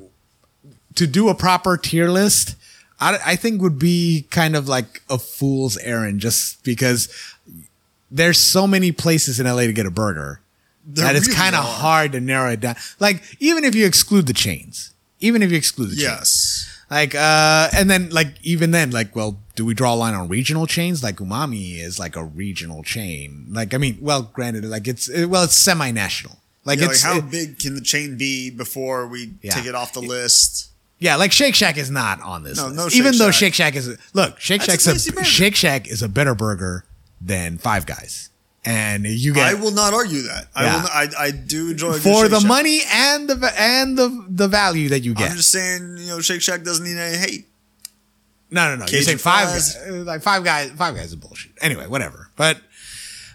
to 0.95 1.07
do 1.07 1.29
a 1.29 1.35
proper 1.35 1.77
tier 1.77 2.09
list. 2.09 2.55
I, 2.99 3.17
I 3.25 3.35
think 3.35 3.61
would 3.61 3.79
be 3.79 4.25
kind 4.29 4.55
of 4.55 4.67
like 4.67 5.01
a 5.09 5.17
fool's 5.17 5.77
errand, 5.77 6.19
just 6.19 6.63
because 6.63 7.07
there's 8.09 8.37
so 8.39 8.67
many 8.67 8.91
places 8.91 9.39
in 9.39 9.45
LA 9.45 9.61
to 9.61 9.73
get 9.73 9.85
a 9.85 9.91
burger 9.91 10.41
There 10.85 11.05
that 11.05 11.15
it's 11.15 11.33
kind 11.33 11.55
of 11.55 11.63
hard 11.63 12.11
to 12.11 12.19
narrow 12.19 12.51
it 12.51 12.59
down. 12.59 12.75
Like 12.99 13.23
even 13.39 13.63
if 13.63 13.73
you 13.75 13.85
exclude 13.85 14.27
the 14.27 14.33
chains, 14.33 14.91
even 15.19 15.41
if 15.41 15.51
you 15.51 15.57
exclude 15.57 15.91
the 15.91 15.95
chains, 15.95 16.03
Yes. 16.03 16.83
like 16.91 17.15
uh, 17.15 17.69
and 17.73 17.89
then 17.89 18.09
like 18.09 18.33
even 18.43 18.71
then, 18.71 18.91
like 18.91 19.15
well, 19.15 19.37
do 19.61 19.65
we 19.67 19.75
draw 19.75 19.93
a 19.93 19.99
line 20.03 20.15
on 20.15 20.27
regional 20.27 20.65
chains? 20.65 21.03
Like 21.03 21.17
Umami 21.17 21.77
is 21.79 21.99
like 21.99 22.15
a 22.15 22.23
regional 22.23 22.81
chain. 22.81 23.45
Like 23.51 23.75
I 23.75 23.77
mean, 23.77 23.99
well, 24.01 24.23
granted, 24.23 24.65
like 24.65 24.87
it's 24.87 25.07
it, 25.07 25.27
well, 25.27 25.43
it's 25.43 25.53
semi-national. 25.55 26.35
Like 26.65 26.79
Yeah, 26.79 26.87
like 26.87 26.99
how 26.99 27.17
it- 27.17 27.29
big 27.29 27.59
can 27.59 27.75
the 27.75 27.81
chain 27.81 28.17
be 28.17 28.49
before 28.49 29.05
we 29.07 29.33
Yeah. 29.43 29.53
take 29.53 29.65
it 29.67 29.75
off 29.75 29.93
the 29.93 29.99
list? 30.01 30.69
yeah, 30.97 31.15
like 31.15 31.31
Shake 31.31 31.53
Shack 31.53 31.77
is 31.77 31.91
not 31.91 32.19
on 32.21 32.41
this. 32.43 32.57
No, 32.57 32.69
list. 32.69 32.75
no 32.75 32.87
Even 32.97 33.13
Shake 33.13 33.19
though 33.19 33.29
Shake 33.31 33.53
Shack 33.53 33.75
is 33.75 33.87
look, 34.13 34.39
Shake 34.39 34.61
That's 34.65 34.83
Shack's 34.83 35.07
a, 35.07 35.11
burger. 35.13 35.23
Shake 35.25 35.55
Shack 35.55 35.87
is 35.87 36.01
a 36.01 36.09
better 36.09 36.33
burger 36.33 36.85
than 37.21 37.59
Five 37.59 37.85
Guys, 37.85 38.29
and 38.65 39.05
you 39.05 39.31
get 39.35 39.45
I 39.47 39.53
will 39.53 39.71
not 39.71 39.93
argue 39.93 40.23
that. 40.23 40.47
I 40.55 40.63
will. 40.65 40.81
Not, 40.81 40.91
I 40.91 41.07
I 41.27 41.31
do 41.31 41.69
enjoy 41.69 41.93
for 41.99 42.23
Shake 42.23 42.31
the 42.31 42.39
Shack. 42.39 42.47
money 42.47 42.81
and 42.91 43.29
the 43.29 43.53
and 43.59 43.95
the 43.95 44.25
the 44.27 44.47
value 44.47 44.89
that 44.89 45.01
you 45.01 45.13
get. 45.13 45.29
I'm 45.29 45.37
just 45.37 45.51
saying, 45.51 45.97
you 45.99 46.07
know, 46.07 46.19
Shake 46.21 46.41
Shack 46.41 46.63
doesn't 46.63 46.83
need 46.83 46.97
any 46.97 47.17
hate. 47.17 47.47
No, 48.51 48.69
no, 48.69 48.75
no. 48.75 48.85
Cajun 48.85 49.03
saying 49.03 49.17
five 49.17 49.49
fries. 49.49 49.75
uh, 49.77 50.03
like 50.05 50.21
five 50.21 50.43
guys, 50.43 50.71
five 50.71 50.93
guys 50.95 51.05
is 51.05 51.15
bullshit. 51.15 51.51
Anyway, 51.61 51.87
whatever. 51.87 52.29
But 52.35 52.57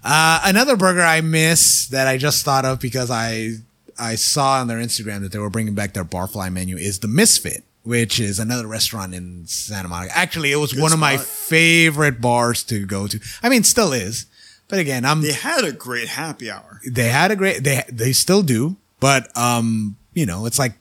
uh, 0.05 0.41
another 0.45 0.77
burger 0.77 1.01
I 1.03 1.21
miss 1.23 1.89
that 1.89 2.07
I 2.07 2.19
just 2.19 2.45
thought 2.45 2.65
of 2.65 2.81
because 2.81 3.11
I 3.11 3.53
I 3.99 4.15
saw 4.17 4.61
on 4.61 4.67
their 4.69 4.79
Instagram 4.79 5.23
that 5.23 5.33
they 5.33 5.39
were 5.39 5.51
bringing 5.51 5.75
back 5.75 5.95
their 5.95 6.05
barfly 6.05 6.53
menu 6.53 6.77
is 6.77 6.99
the 6.99 7.09
Misfit, 7.09 7.65
which 7.83 8.21
is 8.21 8.39
another 8.39 8.67
restaurant 8.67 9.15
in 9.15 9.47
Santa 9.47 9.89
Monica. 9.89 10.17
Actually, 10.17 10.53
it 10.53 10.57
was 10.57 10.79
one 10.79 10.93
of 10.93 10.99
my 10.99 11.17
favorite 11.17 12.21
bars 12.21 12.63
to 12.65 12.85
go 12.85 13.07
to. 13.07 13.19
I 13.43 13.49
mean, 13.49 13.63
still 13.65 13.93
is. 13.95 14.27
But 14.69 14.81
again, 14.81 15.05
I'm 15.05 15.23
They 15.23 15.33
had 15.33 15.65
a 15.65 15.73
great 15.73 16.09
happy 16.09 16.51
hour. 16.51 16.81
they 16.87 17.09
had 17.09 17.31
a 17.31 17.37
great 17.37 17.63
they 17.65 17.85
they 17.89 18.13
still 18.13 18.43
do 18.43 18.77
but 18.99 19.29
um 19.37 19.97
you 20.15 20.27
know 20.27 20.45
it's 20.47 20.59
like 20.59 20.73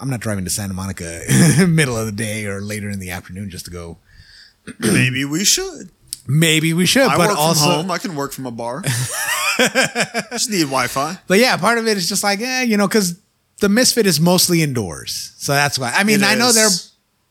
i'm 0.00 0.10
not 0.10 0.20
driving 0.20 0.44
to 0.44 0.50
santa 0.50 0.74
monica 0.74 1.22
middle 1.68 1.96
of 1.96 2.06
the 2.06 2.12
day 2.12 2.44
or 2.46 2.60
later 2.60 2.88
in 2.90 2.98
the 3.00 3.10
afternoon 3.10 3.48
just 3.50 3.64
to 3.64 3.70
go 3.70 3.98
Maybe 4.80 5.24
we 5.24 5.44
should. 5.44 5.90
maybe 6.26 6.72
we 6.74 6.86
should 6.86 7.06
I 7.08 7.16
but 7.16 7.28
work 7.28 7.38
also 7.38 7.64
from 7.66 7.72
home. 7.82 7.90
I 7.92 7.98
can 7.98 8.16
work 8.16 8.32
from 8.32 8.46
a 8.46 8.50
bar. 8.50 8.82
Just 10.32 10.50
need 10.50 10.62
Wi-Fi. 10.64 11.18
but 11.26 11.38
yeah 11.38 11.56
part 11.56 11.78
of 11.78 11.86
it 11.86 11.96
is 11.96 12.08
just 12.08 12.22
like 12.22 12.40
eh, 12.40 12.62
you 12.62 12.76
know 12.76 12.86
because 12.86 13.18
the 13.60 13.68
misfit 13.68 14.06
is 14.06 14.20
mostly 14.20 14.62
indoors 14.62 15.32
so 15.38 15.52
that's 15.52 15.78
why 15.78 15.92
i 15.94 16.04
mean 16.04 16.22
It 16.22 16.26
i 16.26 16.34
know 16.34 16.52
they're 16.52 16.68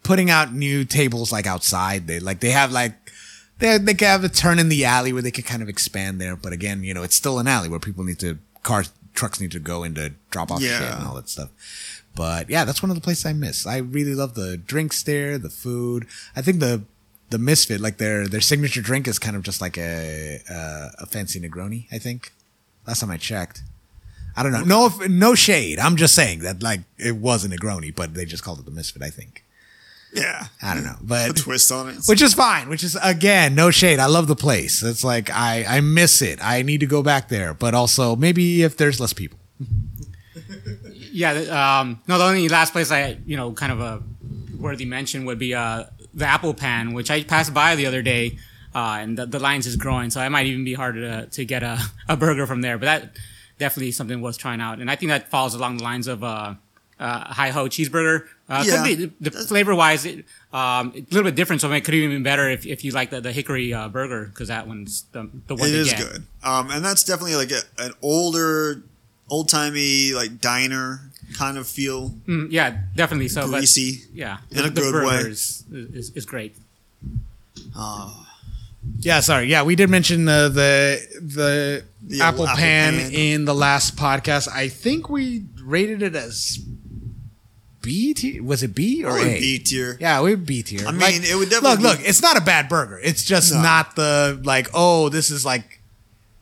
putting 0.04 0.30
out 0.30 0.54
new 0.54 0.86
tables 0.86 1.32
like 1.32 1.46
outside 1.46 2.08
they 2.08 2.20
like 2.20 2.40
they 2.40 2.52
have 2.52 2.72
like 2.72 2.94
they 3.60 3.78
they 3.78 3.94
can 3.94 4.08
have 4.08 4.24
a 4.24 4.30
turn 4.30 4.58
in 4.60 4.70
the 4.70 4.86
alley 4.86 5.14
where 5.14 5.22
they 5.22 5.32
could 5.32 5.46
kind 5.46 5.62
of 5.62 5.70
expand 5.70 6.20
there 6.20 6.36
but 6.36 6.52
again 6.54 6.84
you 6.84 6.94
know 6.94 7.04
it's 7.04 7.16
still 7.16 7.38
an 7.40 7.48
alley 7.48 7.70
where 7.70 7.80
people 7.80 8.04
need 8.04 8.20
to 8.20 8.40
cars 8.64 8.92
trucks 9.14 9.40
need 9.40 9.52
to 9.52 9.60
go 9.60 9.84
in 9.84 9.94
to 9.96 10.12
drop 10.32 10.52
off 10.52 10.62
shit 10.62 10.72
Yeah. 10.72 10.98
and 10.98 11.08
all 11.08 11.16
that 11.16 11.30
stuff 11.30 11.50
but 12.16 12.50
yeah 12.50 12.64
that's 12.66 12.82
one 12.82 12.90
of 12.90 12.96
the 12.96 13.02
places 13.02 13.26
i 13.26 13.34
miss 13.34 13.68
i 13.68 13.78
really 13.78 14.16
love 14.16 14.34
the 14.36 14.58
drinks 14.58 15.04
there 15.04 15.38
the 15.38 15.50
food 15.50 16.08
i 16.36 16.42
think 16.42 16.60
the 16.60 16.82
the 17.32 17.40
Misfit, 17.40 17.82
like 17.82 17.98
their 17.98 18.28
their 18.28 18.42
signature 18.42 18.82
drink 18.82 19.08
is 19.08 19.18
kind 19.20 19.36
of 19.36 19.44
just 19.44 19.60
like 19.60 19.78
a 19.78 20.40
uh, 20.50 20.90
a 21.00 21.06
fancy 21.08 21.40
Negroni. 21.40 21.88
I 21.92 21.98
think 21.98 22.32
last 22.88 23.00
time 23.00 23.10
I 23.12 23.18
checked. 23.18 23.64
I 24.38 24.44
don't 24.44 24.52
know. 24.52 24.64
No, 24.64 24.90
no 25.08 25.34
shade. 25.34 25.80
I'm 25.80 25.96
just 25.96 26.14
saying 26.14 26.40
that 26.40 26.62
like 26.62 26.82
it 26.98 27.16
was 27.16 27.44
a 27.44 27.50
Negroni, 27.50 27.94
but 27.96 28.14
they 28.14 28.26
just 28.26 28.44
called 28.44 28.60
it 28.60 28.66
the 28.66 28.72
Misfit. 28.72 29.02
I 29.02 29.10
think. 29.10 29.44
Yeah. 30.14 30.48
I 30.62 30.76
don't 30.76 30.84
know, 30.86 30.98
A 31.02 31.04
but 31.04 31.38
twist 31.38 31.72
on 31.72 31.90
it. 31.90 31.98
which 32.06 32.22
is 32.22 32.34
fine. 32.34 32.70
Which 32.70 32.84
is 32.84 32.96
again, 33.02 33.56
no 33.56 33.72
shade. 33.72 34.00
I 34.00 34.06
love 34.06 34.28
the 34.28 34.36
place. 34.36 34.84
It's 34.84 35.04
like 35.04 35.30
I 35.32 35.66
I 35.68 35.82
miss 35.82 36.22
it. 36.22 36.38
I 36.44 36.62
need 36.62 36.80
to 36.82 36.86
go 36.86 37.02
back 37.02 37.30
there, 37.30 37.54
but 37.54 37.74
also 37.74 38.16
maybe 38.16 38.62
if 38.62 38.78
there's 38.78 39.00
less 39.00 39.14
people. 39.14 39.40
Yeah. 41.16 41.80
Um, 41.80 42.02
no, 42.08 42.18
the 42.18 42.26
only 42.26 42.50
last 42.50 42.74
place 42.74 42.92
I, 42.92 43.18
you 43.26 43.38
know, 43.38 43.54
kind 43.54 43.72
of 43.72 43.80
a 43.80 44.04
worthy 44.60 44.86
mention 44.86 45.26
would 45.26 45.40
be 45.40 45.54
uh, 45.54 45.86
the 46.14 46.26
Apple 46.26 46.54
Pan, 46.54 46.94
which 46.94 47.10
I 47.10 47.24
passed 47.24 47.54
by 47.54 47.76
the 47.76 47.86
other 47.86 48.02
day, 48.02 48.38
uh, 48.74 48.98
and 49.00 49.18
the, 49.18 49.26
the 49.26 49.40
lines 49.40 49.66
is 49.68 49.76
growing, 49.78 50.10
so 50.10 50.22
it 50.22 50.30
might 50.30 50.46
even 50.48 50.64
be 50.66 50.74
harder 50.74 51.02
to, 51.02 51.28
to 51.28 51.46
get 51.46 51.64
a, 51.64 51.80
a 52.10 52.18
burger 52.18 52.46
from 52.46 52.62
there. 52.62 52.78
But 52.78 52.86
that 52.86 53.02
definitely 53.58 53.92
something 53.92 54.22
worth 54.22 54.38
trying 54.38 54.62
out, 54.62 54.80
and 54.80 54.90
I 54.92 54.96
think 54.98 55.10
that 55.10 55.30
falls 55.30 55.56
along 55.56 55.78
the 55.78 55.84
lines 55.84 56.08
of 56.08 56.24
uh, 56.24 56.56
uh, 57.00 57.20
Hi 57.34 57.50
Ho 57.52 57.66
cheeseburger. 57.68 58.28
Uh, 58.50 58.64
Yeah. 58.66 58.84
be- 58.84 58.96
the, 58.96 59.12
the 59.30 59.32
flavor 59.32 59.74
wise, 59.76 60.06
it, 60.06 60.26
um, 60.54 60.92
it's 60.96 61.12
a 61.12 61.14
little 61.16 61.30
bit 61.30 61.36
different, 61.36 61.62
so 61.62 61.72
it 61.72 61.82
could 61.86 61.94
even 61.96 62.18
be 62.18 62.24
better 62.24 62.50
if, 62.50 62.66
if 62.66 62.84
you 62.84 62.92
like 62.92 63.10
the, 63.10 63.20
the 63.22 63.32
hickory 63.32 63.74
uh, 63.74 63.88
burger 63.90 64.26
because 64.26 64.50
that 64.50 64.68
one's 64.68 65.04
the, 65.14 65.30
the 65.48 65.56
one 65.56 65.70
It 65.70 65.76
is 65.76 65.92
get. 65.92 66.00
good. 66.02 66.24
Um, 66.44 66.70
and 66.72 66.84
that's 66.86 67.04
definitely 67.04 67.36
like 67.38 67.52
a, 67.52 67.62
an 67.80 67.94
older, 68.02 68.84
old 69.30 69.50
timey 69.50 70.14
like 70.14 70.40
diner 70.42 71.00
kind 71.38 71.58
of 71.58 71.68
feel. 71.68 72.12
Mm, 72.28 72.48
yeah, 72.52 72.78
definitely. 72.96 73.28
So, 73.28 73.42
but- 73.50 73.58
Greasy. 73.58 74.02
Yeah, 74.14 74.38
In 74.52 74.60
a 74.60 74.70
good 74.70 74.92
burger 74.92 75.06
way. 75.06 75.18
Is, 75.22 75.64
is, 75.72 76.12
is 76.16 76.26
great. 76.26 76.56
Yeah, 79.00 79.20
sorry. 79.22 79.48
Yeah, 79.48 79.64
we 79.64 79.76
did 79.76 79.90
mention 79.90 80.28
uh, 80.28 80.50
the 80.50 81.00
the, 81.20 81.84
The 82.04 82.22
apple, 82.22 82.46
apple 82.48 82.58
pan, 82.60 82.94
pan. 82.94 83.12
in 83.14 83.46
the 83.46 83.56
last 83.56 83.96
podcast. 83.96 84.48
I 84.48 84.68
think 84.70 85.10
we 85.10 85.44
rated 85.64 86.04
it 86.04 86.16
as 86.16 86.60
B 87.82 88.14
tier. 88.14 88.44
Was 88.44 88.62
it 88.64 88.76
B 88.76 89.04
or 89.04 89.10
Probably 89.12 89.32
A? 89.36 89.40
B 89.40 89.60
tier. 89.60 89.98
Yeah, 90.00 90.22
we 90.22 90.36
B 90.36 90.62
tier. 90.62 90.88
I 90.88 90.92
mean, 90.92 91.00
Like, 91.02 91.16
it 91.24 91.36
would 91.36 91.50
definitely 91.50 91.84
look. 91.84 91.98
be- 91.98 92.04
Look, 92.04 92.08
it's 92.10 92.22
not 92.22 92.38
a 92.38 92.42
bad 92.42 92.70
burger. 92.70 93.00
It's 93.04 93.24
just 93.24 93.54
No. 93.54 93.62
not 93.62 93.96
the 93.96 94.40
like. 94.44 94.70
Oh, 94.74 95.10
this 95.10 95.32
is 95.32 95.44
like, 95.46 95.80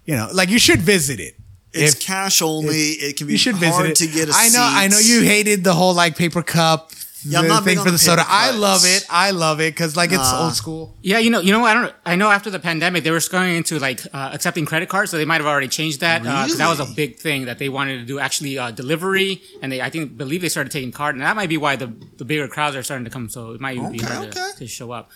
you 0.06 0.16
know, 0.16 0.30
like 0.34 0.50
you 0.50 0.60
should 0.60 0.82
visit 0.82 1.20
it. 1.22 1.36
It's 1.74 1.94
If- 1.96 2.00
cash 2.02 2.42
only. 2.42 2.92
it 3.06 3.18
can 3.18 3.28
be 3.28 3.34
you 3.34 3.38
should 3.40 3.56
hard 3.56 3.66
visit 3.68 3.86
it. 3.92 3.96
to 3.98 4.08
get 4.08 4.30
a 4.30 4.34
I 4.36 4.50
know. 4.50 4.62
I 4.64 4.88
know 4.88 5.00
you 5.00 5.22
hated 5.22 5.64
the 5.64 5.74
whole 5.74 5.94
like 5.94 6.16
paper 6.18 6.44
cup. 6.44 6.92
Yeah, 7.26 7.40
I'm 7.40 7.46
the 7.46 7.54
not 7.54 7.64
thing 7.64 7.78
for 7.78 7.86
the 7.86 7.92
the 7.92 7.98
soda. 7.98 8.22
paper 8.22 8.30
I 8.34 8.52
love 8.52 8.82
it. 8.84 9.06
I 9.10 9.32
love 9.32 9.62
it 9.62 9.74
because 9.74 9.96
like 9.96 10.12
it's 10.12 10.30
Nah. 10.32 10.44
old 10.44 10.56
school. 10.56 10.94
Yeah, 11.02 11.20
you 11.20 11.30
know, 11.30 11.40
you 11.40 11.54
know, 11.54 11.64
I 11.64 11.74
don't, 11.74 11.94
I 12.06 12.16
know 12.18 12.30
after 12.30 12.50
the 12.50 12.60
pandemic 12.60 13.06
they 13.06 13.12
were 13.12 13.22
going 13.32 13.56
into 13.56 13.80
like 13.80 14.02
uh, 14.14 14.32
accepting 14.34 14.66
credit 14.66 14.90
cards, 14.90 15.10
so 15.10 15.16
they 15.18 15.24
might 15.24 15.38
have 15.40 15.46
already 15.46 15.70
changed 15.70 16.02
that 16.02 16.22
because 16.22 16.58
that 16.58 16.68
was 16.68 16.82
a 16.82 16.86
big 16.94 17.18
thing 17.20 17.46
that 17.46 17.60
they 17.60 17.70
wanted 17.70 18.00
to 18.00 18.06
do 18.06 18.20
actually 18.20 18.58
uh, 18.60 18.72
delivery, 18.72 19.42
and 19.62 19.72
they 19.72 19.82
I 19.82 19.90
think 19.90 20.18
believe 20.18 20.42
they 20.42 20.50
started 20.50 20.70
taking 20.72 20.92
card, 20.92 21.16
and 21.16 21.24
that 21.24 21.36
might 21.38 21.48
be 21.48 21.56
why 21.58 21.78
the 21.78 21.94
the 22.18 22.26
bigger 22.26 22.50
crowds 22.50 22.76
are 22.76 22.84
starting 22.84 23.06
to 23.06 23.10
come. 23.12 23.30
So 23.30 23.52
it 23.52 23.62
might 23.62 23.78
even 23.78 23.94
be 23.94 24.00
Okay, 24.04 24.14
hard 24.14 24.28
okay. 24.28 24.52
to, 24.54 24.60
to 24.60 24.68
show 24.68 24.92
up. 24.92 25.10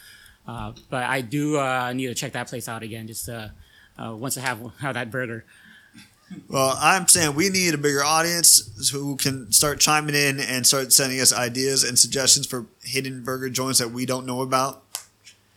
Uh, 0.48 0.72
but 0.90 1.04
I 1.04 1.20
do 1.20 1.60
uh, 1.60 1.92
need 1.92 2.08
to 2.08 2.16
check 2.16 2.32
that 2.32 2.48
place 2.48 2.70
out 2.70 2.84
again, 2.84 3.06
just 3.08 3.28
uh, 3.28 3.50
uh, 4.02 4.16
once 4.16 4.38
I 4.38 4.42
have 4.42 4.60
have 4.80 4.94
that 4.94 5.12
burger. 5.12 5.44
Well, 6.50 6.78
I'm 6.82 7.08
saying 7.08 7.36
we 7.36 7.50
need 7.50 7.74
a 7.74 7.78
bigger 7.78 8.04
audience 8.04 8.90
who 8.92 9.16
can 9.16 9.52
start 9.52 9.80
chiming 9.80 10.16
in 10.16 10.40
and 10.40 10.68
start 10.68 10.92
sending 10.92 11.22
us 11.22 11.34
ideas 11.34 11.84
and 11.84 11.98
suggestions 11.98 12.46
for 12.46 12.66
hidden 12.84 13.24
burger 13.24 13.50
joints 13.50 13.80
that 13.80 13.92
we 13.92 14.06
don't 14.06 14.26
know 14.26 14.42
about. 14.42 14.84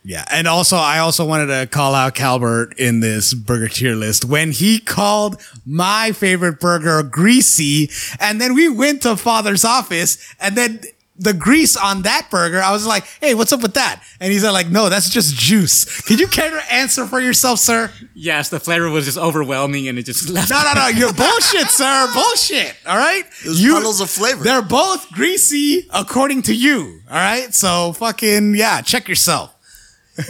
Yeah, 0.03 0.25
and 0.31 0.47
also 0.47 0.77
I 0.77 0.97
also 0.97 1.25
wanted 1.25 1.47
to 1.47 1.67
call 1.67 1.93
out 1.93 2.15
Calbert 2.15 2.73
in 2.79 3.01
this 3.01 3.35
burger 3.35 3.67
tier 3.67 3.93
list 3.95 4.25
when 4.25 4.51
he 4.51 4.79
called 4.79 5.39
my 5.63 6.11
favorite 6.11 6.59
burger 6.59 7.03
greasy, 7.03 7.91
and 8.19 8.41
then 8.41 8.55
we 8.55 8.67
went 8.67 9.03
to 9.03 9.15
Father's 9.15 9.63
office, 9.63 10.17
and 10.39 10.57
then 10.57 10.81
the 11.21 11.33
grease 11.33 11.77
on 11.77 12.01
that 12.01 12.27
burger, 12.31 12.61
I 12.61 12.71
was 12.71 12.85
like, 12.85 13.05
"Hey, 13.21 13.33
what's 13.35 13.53
up 13.53 13.61
with 13.61 13.75
that?" 13.75 14.01
And 14.19 14.31
he's 14.31 14.43
like, 14.43 14.67
"No, 14.69 14.89
that's 14.89 15.09
just 15.09 15.35
juice." 15.35 16.01
Can 16.01 16.17
you 16.17 16.27
care 16.27 16.49
to 16.49 16.73
answer 16.73 17.05
for 17.05 17.19
yourself, 17.19 17.59
sir? 17.59 17.91
Yes, 18.13 18.49
the 18.49 18.59
flavor 18.59 18.89
was 18.89 19.05
just 19.05 19.17
overwhelming, 19.17 19.87
and 19.87 19.97
it 19.99 20.03
just 20.03 20.29
left. 20.29 20.49
No, 20.49 20.61
no, 20.63 20.73
no, 20.73 20.87
you're 20.87 21.13
bullshit, 21.13 21.67
sir. 21.67 22.09
Bullshit. 22.13 22.75
All 22.87 22.97
right, 22.97 23.23
There's 23.43 23.63
you, 23.63 23.73
puddles 23.75 24.01
of 24.01 24.09
flavor. 24.09 24.43
They're 24.43 24.61
both 24.61 25.11
greasy 25.11 25.87
according 25.93 26.41
to 26.43 26.55
you. 26.55 27.01
All 27.09 27.15
right, 27.17 27.53
so 27.53 27.93
fucking 27.93 28.55
yeah, 28.55 28.81
check 28.81 29.07
yourself. 29.07 29.55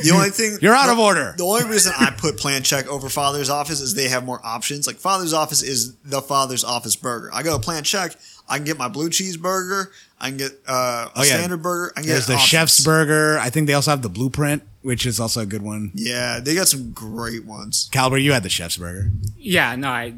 The 0.03 0.11
only 0.11 0.29
thing 0.29 0.57
You're 0.61 0.75
out 0.75 0.85
the- 0.85 0.91
of 0.93 0.99
order. 0.99 1.33
The 1.37 1.43
only 1.43 1.65
reason 1.65 1.91
I 1.99 2.11
put 2.11 2.37
Plan 2.37 2.61
Check 2.63 2.87
over 2.87 3.09
Father's 3.09 3.49
Office 3.49 3.81
is 3.81 3.93
they 3.95 4.09
have 4.09 4.23
more 4.23 4.39
options. 4.43 4.85
Like 4.87 4.97
Father's 4.97 5.33
Office 5.33 5.63
is 5.63 5.95
the 6.05 6.21
Father's 6.21 6.63
Office 6.63 6.95
burger. 6.95 7.29
I 7.33 7.41
go 7.43 7.57
to 7.57 7.61
Plan 7.61 7.83
Check, 7.83 8.15
I 8.51 8.57
can 8.57 8.65
get 8.65 8.77
my 8.77 8.87
blue 8.89 9.09
cheeseburger, 9.09 9.87
I 10.19 10.27
can 10.29 10.37
get 10.37 10.51
uh, 10.67 10.73
a 10.73 11.11
Oh, 11.15 11.23
yeah. 11.23 11.37
standard 11.37 11.61
burger, 11.63 11.93
I 11.95 12.01
can 12.01 12.09
There's 12.09 12.21
get 12.27 12.27
the 12.27 12.33
options. 12.33 12.49
chef's 12.49 12.83
burger. 12.85 13.39
I 13.39 13.49
think 13.49 13.67
they 13.67 13.73
also 13.73 13.91
have 13.91 14.01
the 14.01 14.09
blueprint, 14.09 14.61
which 14.81 15.05
is 15.05 15.19
also 15.19 15.41
a 15.41 15.45
good 15.45 15.61
one. 15.61 15.91
Yeah, 15.95 16.39
they 16.39 16.53
got 16.55 16.67
some 16.67 16.91
great 16.91 17.45
ones. 17.45 17.89
Calbert, 17.91 18.17
you 18.21 18.33
had 18.33 18.43
the 18.43 18.49
chef's 18.49 18.77
burger. 18.77 19.11
Yeah, 19.37 19.75
no, 19.75 19.87
I, 19.89 20.13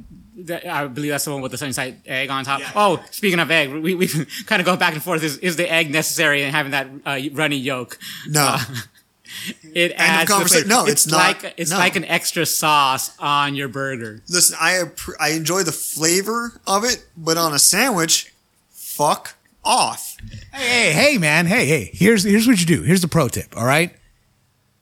I 0.70 0.88
believe 0.88 1.12
that's 1.12 1.26
the 1.26 1.32
one 1.32 1.42
with 1.42 1.52
the 1.52 1.58
sunny 1.58 1.74
side 1.74 2.02
egg 2.06 2.30
on 2.30 2.44
top. 2.44 2.62
Oh, 2.76 3.02
speaking 3.12 3.40
of 3.40 3.50
egg, 3.52 3.72
we, 3.72 3.94
we 3.96 4.08
kind 4.48 4.60
of 4.62 4.66
go 4.66 4.76
back 4.76 4.94
and 4.94 5.02
forth. 5.04 5.24
Is, 5.24 5.38
is 5.38 5.56
the 5.56 5.72
egg 5.72 5.92
necessary 5.92 6.42
in 6.44 6.52
having 6.52 6.72
that 6.72 6.88
uh, 7.06 7.20
runny 7.34 7.58
yolk? 7.58 7.98
No, 8.28 8.58
It 9.74 9.92
adds 9.96 10.28
the 10.30 10.34
conversation. 10.34 10.68
flavor. 10.68 10.84
No, 10.86 10.92
it's 10.92 11.08
not. 11.08 11.18
like 11.44 11.54
it's 11.58 11.72
No. 11.72 11.78
like 11.80 11.96
an 11.96 12.06
extra 12.06 12.46
sauce 12.46 13.12
on 13.20 13.56
your 13.56 13.68
burger. 13.68 14.22
listen, 14.30 14.56
I 14.60 14.84
I 15.20 15.30
enjoy 15.32 15.64
the 15.64 15.72
flavor 15.72 16.60
of 16.68 16.84
it, 16.84 17.06
but 17.18 17.38
on 17.38 17.54
a 17.54 17.60
sandwich, 17.60 18.32
fuck 18.72 19.36
off. 19.64 20.18
Hey, 20.54 20.92
hey, 20.92 20.94
hey, 20.94 21.18
man. 21.18 21.46
Hey, 21.48 21.66
hey. 21.66 21.90
Here's 21.94 22.24
here's 22.24 22.46
what 22.48 22.60
you 22.60 22.66
do. 22.66 22.84
Here's 22.84 23.02
the 23.02 23.08
pro 23.08 23.28
tip. 23.30 23.56
All 23.58 23.66
right. 23.66 23.96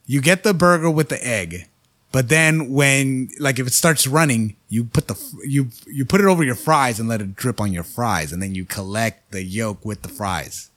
You 0.06 0.19
get 0.22 0.44
the 0.44 0.53
burger 0.53 0.90
with 0.90 1.07
the 1.07 1.26
egg, 1.26 1.68
but 2.11 2.28
then 2.28 2.72
when 2.73 3.30
like 3.40 3.60
if 3.60 3.68
it 3.68 3.73
starts 3.73 4.06
running, 4.07 4.57
you 4.68 4.84
put 4.84 5.07
the 5.07 5.15
you 5.48 5.69
you 5.88 6.03
put 6.03 6.19
it 6.19 6.26
over 6.28 6.44
your 6.44 6.56
fries 6.56 6.99
and 6.99 7.07
let 7.07 7.22
it 7.22 7.36
drip 7.38 7.61
on 7.61 7.72
your 7.72 7.84
fries, 7.84 8.34
and 8.34 8.41
then 8.44 8.53
you 8.56 8.65
collect 8.65 9.32
the 9.32 9.41
yolk 9.44 9.86
with 9.86 10.02
the 10.02 10.10
fries. 10.10 10.69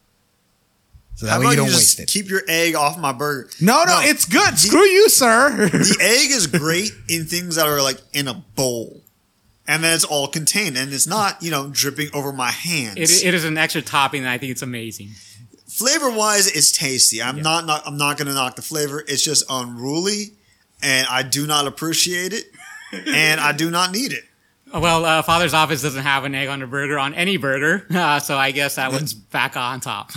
So 1.17 1.27
that 1.27 1.33
How 1.33 1.39
way 1.39 1.45
about 1.47 1.51
you 1.53 1.57
don't 1.59 1.67
just 1.69 1.79
waste 1.99 2.01
it. 2.01 2.09
keep 2.09 2.29
your 2.29 2.43
egg 2.49 2.75
off 2.75 2.99
my 2.99 3.13
burger? 3.13 3.49
no, 3.61 3.85
no, 3.85 4.01
it's 4.03 4.25
good. 4.25 4.59
Screw 4.59 4.85
you, 4.85 5.09
sir. 5.09 5.69
the 5.69 5.97
egg 6.01 6.31
is 6.31 6.47
great 6.49 6.91
in 7.09 7.25
things 7.27 7.57
that 7.57 7.67
are 7.67 7.81
like 7.83 7.99
in 8.13 8.27
a 8.29 8.35
bowl. 8.35 9.01
And 9.67 9.83
then 9.83 9.95
it's 9.95 10.05
all 10.05 10.29
contained 10.29 10.77
and 10.77 10.93
it's 10.93 11.07
not, 11.07 11.43
you 11.43 11.51
know, 11.51 11.69
dripping 11.73 12.09
over 12.13 12.33
my 12.33 12.51
hands. 12.51 12.97
It, 12.99 13.25
it 13.29 13.33
is 13.35 13.45
an 13.45 13.57
extra 13.57 13.81
topping, 13.81 14.21
and 14.21 14.29
I 14.29 14.37
think 14.37 14.51
it's 14.53 14.61
amazing. 14.61 15.11
flavor 15.67 16.11
wise, 16.11 16.47
it's 16.49 16.71
tasty. 16.71 17.23
I'm 17.23 17.41
not, 17.41 17.65
not 17.65 17.83
I'm 17.87 17.97
not 17.97 18.19
gonna 18.19 18.35
knock 18.35 18.57
the 18.57 18.63
flavor. 18.63 19.03
It's 19.07 19.23
just 19.25 19.45
unruly 19.49 20.33
and 20.83 21.07
I 21.09 21.23
do 21.23 21.47
not 21.47 21.67
appreciate 21.67 22.33
it. 22.35 22.45
and 22.93 23.41
I 23.41 23.53
do 23.53 23.71
not 23.71 23.91
need 23.93 24.13
it. 24.13 24.25
Well, 24.73 25.05
uh, 25.05 25.23
Father's 25.23 25.55
Office 25.55 25.83
doesn't 25.83 26.03
have 26.03 26.25
an 26.25 26.35
egg 26.35 26.49
on 26.49 26.61
a 26.61 26.67
burger 26.67 26.99
on 26.99 27.15
any 27.15 27.37
burger, 27.37 27.87
uh, 27.95 28.19
so 28.21 28.37
I 28.37 28.51
guess 28.51 28.75
that 28.75 28.93
one's 28.93 29.15
back 29.15 29.57
on 29.57 29.81
top. 29.81 30.11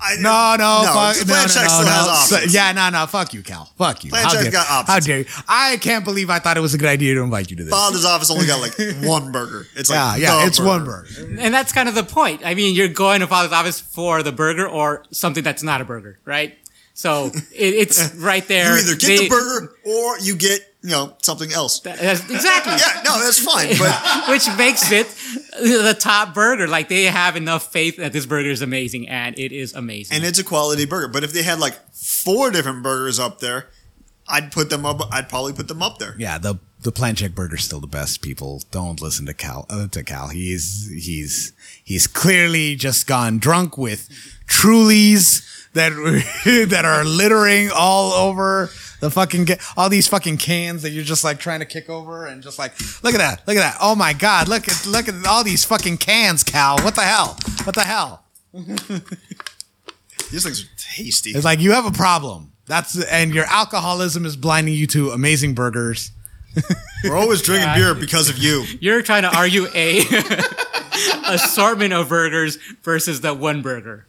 I, 0.00 0.16
No, 0.16 0.56
no, 0.58 0.82
fuck, 0.92 1.26
no, 1.26 1.34
no, 1.34 1.46
Check 1.46 1.64
no, 1.66 1.84
has 1.86 2.30
no. 2.30 2.38
So- 2.38 2.44
yeah, 2.50 2.72
no, 2.72 2.90
no, 2.90 3.06
fuck 3.06 3.32
you, 3.34 3.42
Cal. 3.42 3.64
Fuck 3.76 4.04
you. 4.04 4.10
Plan 4.10 4.24
How 4.24 4.30
Check's 4.30 4.42
dare, 4.44 4.52
got 4.52 4.86
How 4.86 4.98
dare 5.00 5.18
you? 5.20 5.24
I 5.48 5.76
can't 5.78 6.04
believe 6.04 6.30
I 6.30 6.38
thought 6.38 6.56
it 6.56 6.60
was 6.60 6.74
a 6.74 6.78
good 6.78 6.88
idea 6.88 7.14
to 7.14 7.20
invite 7.22 7.50
you 7.50 7.56
to 7.56 7.64
this. 7.64 7.72
Father's 7.72 8.04
office 8.04 8.30
only 8.30 8.46
got 8.46 8.60
like 8.60 8.74
one 9.04 9.32
burger. 9.32 9.66
It's 9.76 9.90
yeah, 9.90 10.12
like 10.12 10.20
yeah, 10.20 10.40
the 10.40 10.46
it's 10.46 10.60
one 10.60 10.84
burger. 10.84 11.06
and 11.38 11.52
that's 11.54 11.72
kind 11.72 11.88
of 11.88 11.94
the 11.94 12.04
point. 12.04 12.42
I 12.44 12.54
mean, 12.54 12.74
you're 12.74 12.88
going 12.88 13.20
to 13.20 13.26
Father's 13.26 13.52
Office 13.52 13.80
for 13.80 14.22
the 14.22 14.32
burger 14.32 14.68
or 14.68 15.04
something 15.10 15.42
that's 15.44 15.62
not 15.62 15.80
a 15.80 15.84
burger, 15.84 16.18
right? 16.24 16.56
So 16.94 17.26
it, 17.26 17.44
it's 17.52 18.14
right 18.16 18.46
there. 18.46 18.74
You 18.74 18.80
either 18.82 18.96
get 18.96 19.06
They- 19.06 19.16
the 19.24 19.28
burger 19.28 19.72
or 19.84 20.18
you 20.20 20.36
get, 20.36 20.60
you 20.84 20.90
know, 20.90 21.14
something 21.22 21.50
else. 21.50 21.80
That's- 21.80 22.20
exactly. 22.30 22.74
Yeah, 22.74 23.02
no, 23.04 23.18
that's 23.18 23.38
fine. 23.42 23.70
But 23.78 24.28
Which 24.28 24.46
makes 24.58 24.92
it 24.92 25.08
the 25.58 25.96
top 25.98 26.34
burger. 26.34 26.68
Like 26.68 26.88
they 26.90 27.04
have 27.04 27.36
enough 27.36 27.72
faith 27.72 27.96
that 27.96 28.12
this 28.12 28.26
burger 28.26 28.50
is 28.50 28.60
amazing, 28.60 29.08
and 29.08 29.36
it 29.38 29.50
is 29.50 29.72
amazing. 29.74 30.14
and 30.14 30.24
it's 30.26 30.38
a 30.38 30.44
quality 30.44 30.84
burger. 30.84 31.08
But 31.08 31.24
if 31.24 31.32
they 31.32 31.42
had 31.42 31.58
like 31.58 31.74
four 31.92 32.50
different 32.50 32.82
burgers 32.82 33.18
up 33.18 33.38
there, 33.40 33.68
I'd 34.28 34.52
put 34.52 34.68
them 34.68 34.84
up. 34.84 35.00
I'd 35.10 35.30
probably 35.30 35.54
put 35.54 35.68
them 35.68 35.82
up 35.82 35.98
there. 35.98 36.14
Yeah, 36.18 36.36
the 36.36 36.58
the 36.82 36.92
plan 36.92 37.14
check 37.14 37.34
burger's 37.34 37.64
still 37.64 37.80
the 37.80 37.86
best. 37.86 38.20
People 38.20 38.62
don't 38.70 39.00
listen 39.00 39.24
to 39.24 39.32
Cal. 39.32 39.64
Uh, 39.70 39.86
to 39.88 40.02
Cal, 40.04 40.28
he's 40.28 40.90
he's 40.94 41.52
he's 41.82 42.06
clearly 42.06 42.76
just 42.76 43.06
gone 43.06 43.38
drunk 43.38 43.78
with 43.78 44.10
Trulies 44.46 45.42
that 45.72 45.92
that 46.70 46.84
are 46.84 47.04
littering 47.04 47.70
all 47.74 48.12
over 48.12 48.68
the 49.04 49.10
fucking 49.10 49.44
ga- 49.44 49.58
all 49.76 49.90
these 49.90 50.08
fucking 50.08 50.38
cans 50.38 50.80
that 50.82 50.90
you're 50.90 51.04
just 51.04 51.24
like 51.24 51.38
trying 51.38 51.60
to 51.60 51.66
kick 51.66 51.90
over 51.90 52.24
and 52.24 52.42
just 52.42 52.58
like 52.58 52.72
look 53.02 53.12
at 53.14 53.18
that, 53.18 53.46
look 53.46 53.56
at 53.56 53.60
that. 53.60 53.76
Oh 53.80 53.94
my 53.94 54.14
god, 54.14 54.48
look 54.48 54.66
at 54.66 54.86
look 54.86 55.08
at 55.08 55.26
all 55.26 55.44
these 55.44 55.62
fucking 55.64 55.98
cans, 55.98 56.42
Cal. 56.42 56.78
What 56.78 56.94
the 56.94 57.02
hell? 57.02 57.36
What 57.64 57.74
the 57.74 57.82
hell? 57.82 58.24
These 60.30 60.42
things 60.44 60.64
are 60.64 60.68
tasty. 60.78 61.30
It's 61.30 61.44
like 61.44 61.60
you 61.60 61.72
have 61.72 61.84
a 61.84 61.90
problem. 61.90 62.52
That's 62.66 63.00
and 63.04 63.34
your 63.34 63.44
alcoholism 63.44 64.24
is 64.24 64.36
blinding 64.36 64.74
you 64.74 64.86
to 64.88 65.10
amazing 65.10 65.54
burgers. 65.54 66.10
We're 67.04 67.16
always 67.16 67.42
drinking 67.42 67.74
beer 67.74 67.94
because 67.94 68.30
of 68.30 68.38
you. 68.38 68.64
You're 68.80 69.02
trying 69.02 69.22
to 69.24 69.36
argue 69.36 69.66
a 69.74 70.00
assortment 71.26 71.92
of 71.92 72.08
burgers 72.08 72.56
versus 72.82 73.20
the 73.20 73.34
one 73.34 73.60
burger. 73.60 74.06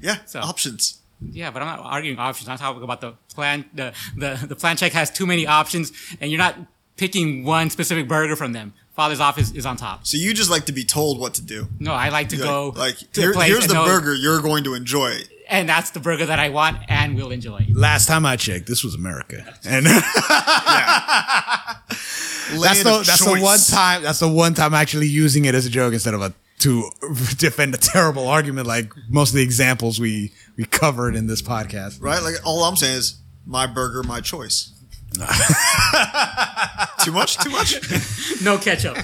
Yeah, 0.00 0.16
So- 0.26 0.40
options. 0.40 0.98
Yeah, 1.30 1.50
but 1.50 1.62
I'm 1.62 1.68
not 1.76 1.80
arguing 1.86 2.18
options. 2.18 2.48
I'm 2.48 2.58
talking 2.58 2.82
about 2.82 3.00
the 3.00 3.14
plan. 3.34 3.64
The, 3.74 3.92
the 4.16 4.38
the 4.48 4.56
plan 4.56 4.76
check 4.76 4.92
has 4.92 5.10
too 5.10 5.26
many 5.26 5.46
options, 5.46 5.92
and 6.20 6.30
you're 6.30 6.38
not 6.38 6.56
picking 6.96 7.44
one 7.44 7.70
specific 7.70 8.08
burger 8.08 8.36
from 8.36 8.52
them. 8.52 8.72
Father's 8.94 9.20
office 9.20 9.50
is 9.52 9.64
on 9.64 9.76
top. 9.76 10.06
So 10.06 10.16
you 10.18 10.34
just 10.34 10.50
like 10.50 10.66
to 10.66 10.72
be 10.72 10.84
told 10.84 11.18
what 11.18 11.32
to 11.34 11.42
do. 11.42 11.68
No, 11.80 11.92
I 11.94 12.10
like 12.10 12.28
to 12.30 12.36
Like, 12.36 12.44
go 12.44 12.68
like 12.76 12.98
to 13.12 13.20
here- 13.20 13.30
a 13.30 13.34
place 13.34 13.48
here's 13.48 13.66
the 13.66 13.74
know- 13.74 13.86
burger 13.86 14.14
you're 14.14 14.40
going 14.42 14.64
to 14.64 14.74
enjoy. 14.74 15.18
and 15.48 15.66
that's 15.68 15.90
the 15.90 16.00
burger 16.00 16.26
that 16.26 16.38
I 16.38 16.48
want 16.50 16.78
and 16.88 17.16
will 17.16 17.30
enjoy. 17.30 17.66
Last 17.72 18.06
time 18.06 18.24
I 18.26 18.36
checked, 18.36 18.66
this 18.66 18.82
was 18.84 18.94
America, 18.94 19.44
and 19.64 19.86
Land 22.52 22.62
that's 22.62 22.82
the 22.82 22.94
of 23.00 23.06
that's 23.06 23.24
the 23.24 23.40
one 23.40 23.58
time 23.58 24.02
that's 24.02 24.18
the 24.20 24.28
one 24.28 24.54
time 24.54 24.74
actually 24.74 25.08
using 25.08 25.44
it 25.46 25.54
as 25.54 25.64
a 25.66 25.70
joke 25.70 25.92
instead 25.94 26.12
of 26.14 26.20
a 26.22 26.34
to 26.62 26.90
defend 27.38 27.74
a 27.74 27.78
terrible 27.78 28.26
argument 28.28 28.66
like 28.66 28.92
most 29.08 29.30
of 29.30 29.36
the 29.36 29.42
examples 29.42 29.98
we 30.00 30.32
we 30.56 30.64
covered 30.64 31.14
in 31.16 31.26
this 31.26 31.42
podcast. 31.42 32.00
right? 32.02 32.22
Like 32.22 32.34
all 32.44 32.64
I'm 32.64 32.76
saying 32.76 32.96
is 32.98 33.16
my 33.46 33.66
burger, 33.66 34.02
my 34.02 34.20
choice. 34.20 34.70
Too 37.04 37.12
much? 37.12 37.36
Too 37.38 37.50
much? 37.50 37.74
No 38.42 38.58
ketchup. 38.58 38.96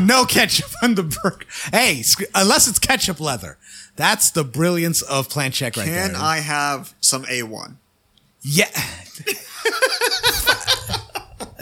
no 0.00 0.24
ketchup 0.24 0.70
on 0.82 0.94
the 0.94 1.02
burger. 1.02 1.44
Hey, 1.72 2.00
sc- 2.02 2.22
unless 2.34 2.66
it's 2.68 2.78
ketchup 2.78 3.20
leather. 3.20 3.58
That's 3.96 4.30
the 4.30 4.44
brilliance 4.44 5.02
of 5.02 5.28
Plan 5.28 5.50
Check 5.52 5.76
right 5.76 5.84
Can 5.86 6.12
there. 6.12 6.22
I 6.22 6.38
have 6.38 6.94
some 7.00 7.24
A1? 7.24 7.74
Yeah. 8.40 8.70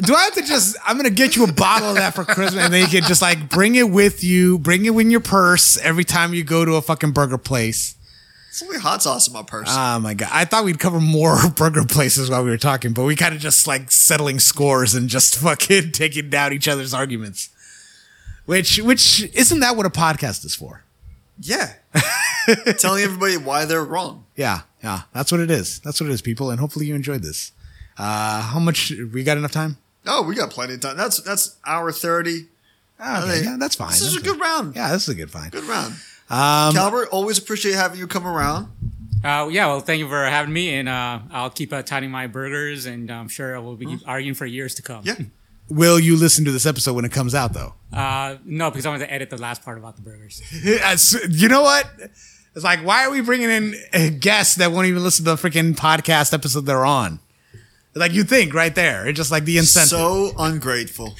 Do 0.00 0.14
I 0.14 0.24
have 0.24 0.34
to 0.34 0.42
just? 0.42 0.76
I'm 0.84 0.96
gonna 0.96 1.10
get 1.10 1.36
you 1.36 1.44
a 1.44 1.52
bottle 1.52 1.90
of 1.90 1.96
that 1.96 2.14
for 2.14 2.24
Christmas, 2.24 2.64
and 2.64 2.72
then 2.72 2.80
you 2.80 2.86
can 2.86 3.02
just 3.02 3.20
like 3.20 3.50
bring 3.50 3.74
it 3.74 3.90
with 3.90 4.24
you, 4.24 4.58
bring 4.58 4.84
it 4.86 4.92
in 4.92 5.10
your 5.10 5.20
purse 5.20 5.76
every 5.78 6.04
time 6.04 6.32
you 6.32 6.44
go 6.44 6.64
to 6.64 6.76
a 6.76 6.82
fucking 6.82 7.12
burger 7.12 7.38
place. 7.38 7.96
It's 8.48 8.62
only 8.62 8.78
hot 8.78 9.02
sauce 9.02 9.28
in 9.28 9.34
my 9.34 9.42
purse. 9.42 9.68
Oh 9.70 9.98
my 10.00 10.14
god! 10.14 10.30
I 10.32 10.44
thought 10.46 10.64
we'd 10.64 10.78
cover 10.78 11.00
more 11.00 11.36
burger 11.56 11.84
places 11.84 12.30
while 12.30 12.42
we 12.42 12.50
were 12.50 12.56
talking, 12.58 12.92
but 12.92 13.04
we 13.04 13.16
kind 13.16 13.34
of 13.34 13.40
just 13.40 13.66
like 13.66 13.90
settling 13.90 14.38
scores 14.38 14.94
and 14.94 15.08
just 15.08 15.36
fucking 15.38 15.92
taking 15.92 16.30
down 16.30 16.52
each 16.52 16.68
other's 16.68 16.94
arguments. 16.94 17.50
Which, 18.44 18.78
which 18.78 19.22
isn't 19.34 19.60
that 19.60 19.76
what 19.76 19.86
a 19.86 19.90
podcast 19.90 20.44
is 20.44 20.54
for? 20.54 20.84
yeah. 21.40 21.74
Telling 22.78 23.04
everybody 23.04 23.36
why 23.36 23.64
they're 23.66 23.84
wrong. 23.84 24.24
Yeah, 24.36 24.62
yeah, 24.82 25.02
that's 25.12 25.30
what 25.30 25.40
it 25.40 25.50
is. 25.50 25.78
That's 25.80 26.00
what 26.00 26.10
it 26.10 26.12
is, 26.12 26.22
people. 26.22 26.50
And 26.50 26.58
hopefully 26.58 26.86
you 26.86 26.94
enjoyed 26.94 27.22
this. 27.22 27.52
Uh, 27.98 28.42
how 28.42 28.58
much? 28.58 28.92
We 29.12 29.22
got 29.22 29.36
enough 29.36 29.52
time? 29.52 29.76
Oh, 30.06 30.22
we 30.22 30.34
got 30.34 30.50
plenty 30.50 30.74
of 30.74 30.80
time. 30.80 30.96
That's 30.96 31.20
that's 31.20 31.56
hour 31.66 31.92
thirty. 31.92 32.46
Oh, 33.00 33.24
okay, 33.24 33.42
yeah, 33.44 33.56
that's 33.58 33.74
fine. 33.74 33.90
This 33.90 34.02
is 34.02 34.16
a 34.16 34.20
That's 34.20 34.32
good 34.32 34.40
round. 34.40 34.76
Yeah, 34.76 34.92
this 34.92 35.02
is 35.02 35.08
a 35.08 35.14
good 35.14 35.30
find. 35.30 35.50
Good 35.50 35.64
round. 35.64 35.94
Um, 36.30 36.72
Calbert, 36.72 37.08
always 37.10 37.36
appreciate 37.38 37.74
having 37.74 37.98
you 37.98 38.06
come 38.06 38.26
around. 38.26 38.68
Uh, 39.24 39.48
yeah, 39.50 39.66
well, 39.66 39.80
thank 39.80 39.98
you 39.98 40.08
for 40.08 40.24
having 40.24 40.52
me, 40.52 40.74
and 40.74 40.88
uh, 40.88 41.20
I'll 41.30 41.50
keep 41.50 41.72
uh, 41.72 41.82
tithing 41.82 42.10
my 42.10 42.26
burgers, 42.26 42.86
and 42.86 43.10
I'm 43.10 43.28
sure 43.28 43.60
we'll 43.60 43.76
be 43.76 43.98
arguing 44.06 44.34
for 44.34 44.46
years 44.46 44.74
to 44.76 44.82
come. 44.82 45.02
Yeah. 45.04 45.14
will 45.68 45.98
you 45.98 46.16
listen 46.16 46.44
to 46.44 46.52
this 46.52 46.66
episode 46.66 46.94
when 46.94 47.04
it 47.04 47.12
comes 47.12 47.34
out, 47.34 47.52
though? 47.52 47.74
Uh, 47.92 48.36
no, 48.44 48.70
because 48.70 48.86
I 48.86 48.90
want 48.90 49.02
to 49.02 49.12
edit 49.12 49.30
the 49.30 49.38
last 49.38 49.64
part 49.64 49.78
about 49.78 49.96
the 49.96 50.02
burgers. 50.02 50.42
You 51.30 51.48
know 51.48 51.62
what? 51.62 51.88
It's 52.54 52.64
like, 52.64 52.80
why 52.80 53.06
are 53.06 53.10
we 53.10 53.20
bringing 53.22 53.50
in 53.50 53.74
uh, 53.94 54.10
guests 54.18 54.56
that 54.56 54.72
won't 54.72 54.86
even 54.86 55.02
listen 55.02 55.24
to 55.24 55.34
the 55.34 55.36
freaking 55.36 55.74
podcast 55.74 56.34
episode 56.34 56.66
they're 56.66 56.84
on? 56.84 57.20
Like 57.94 58.12
you 58.12 58.24
think 58.24 58.54
right 58.54 58.74
there, 58.74 59.06
it's 59.06 59.16
just 59.16 59.30
like 59.30 59.44
the 59.44 59.58
incentive. 59.58 59.98
So 59.98 60.32
ungrateful. 60.38 61.14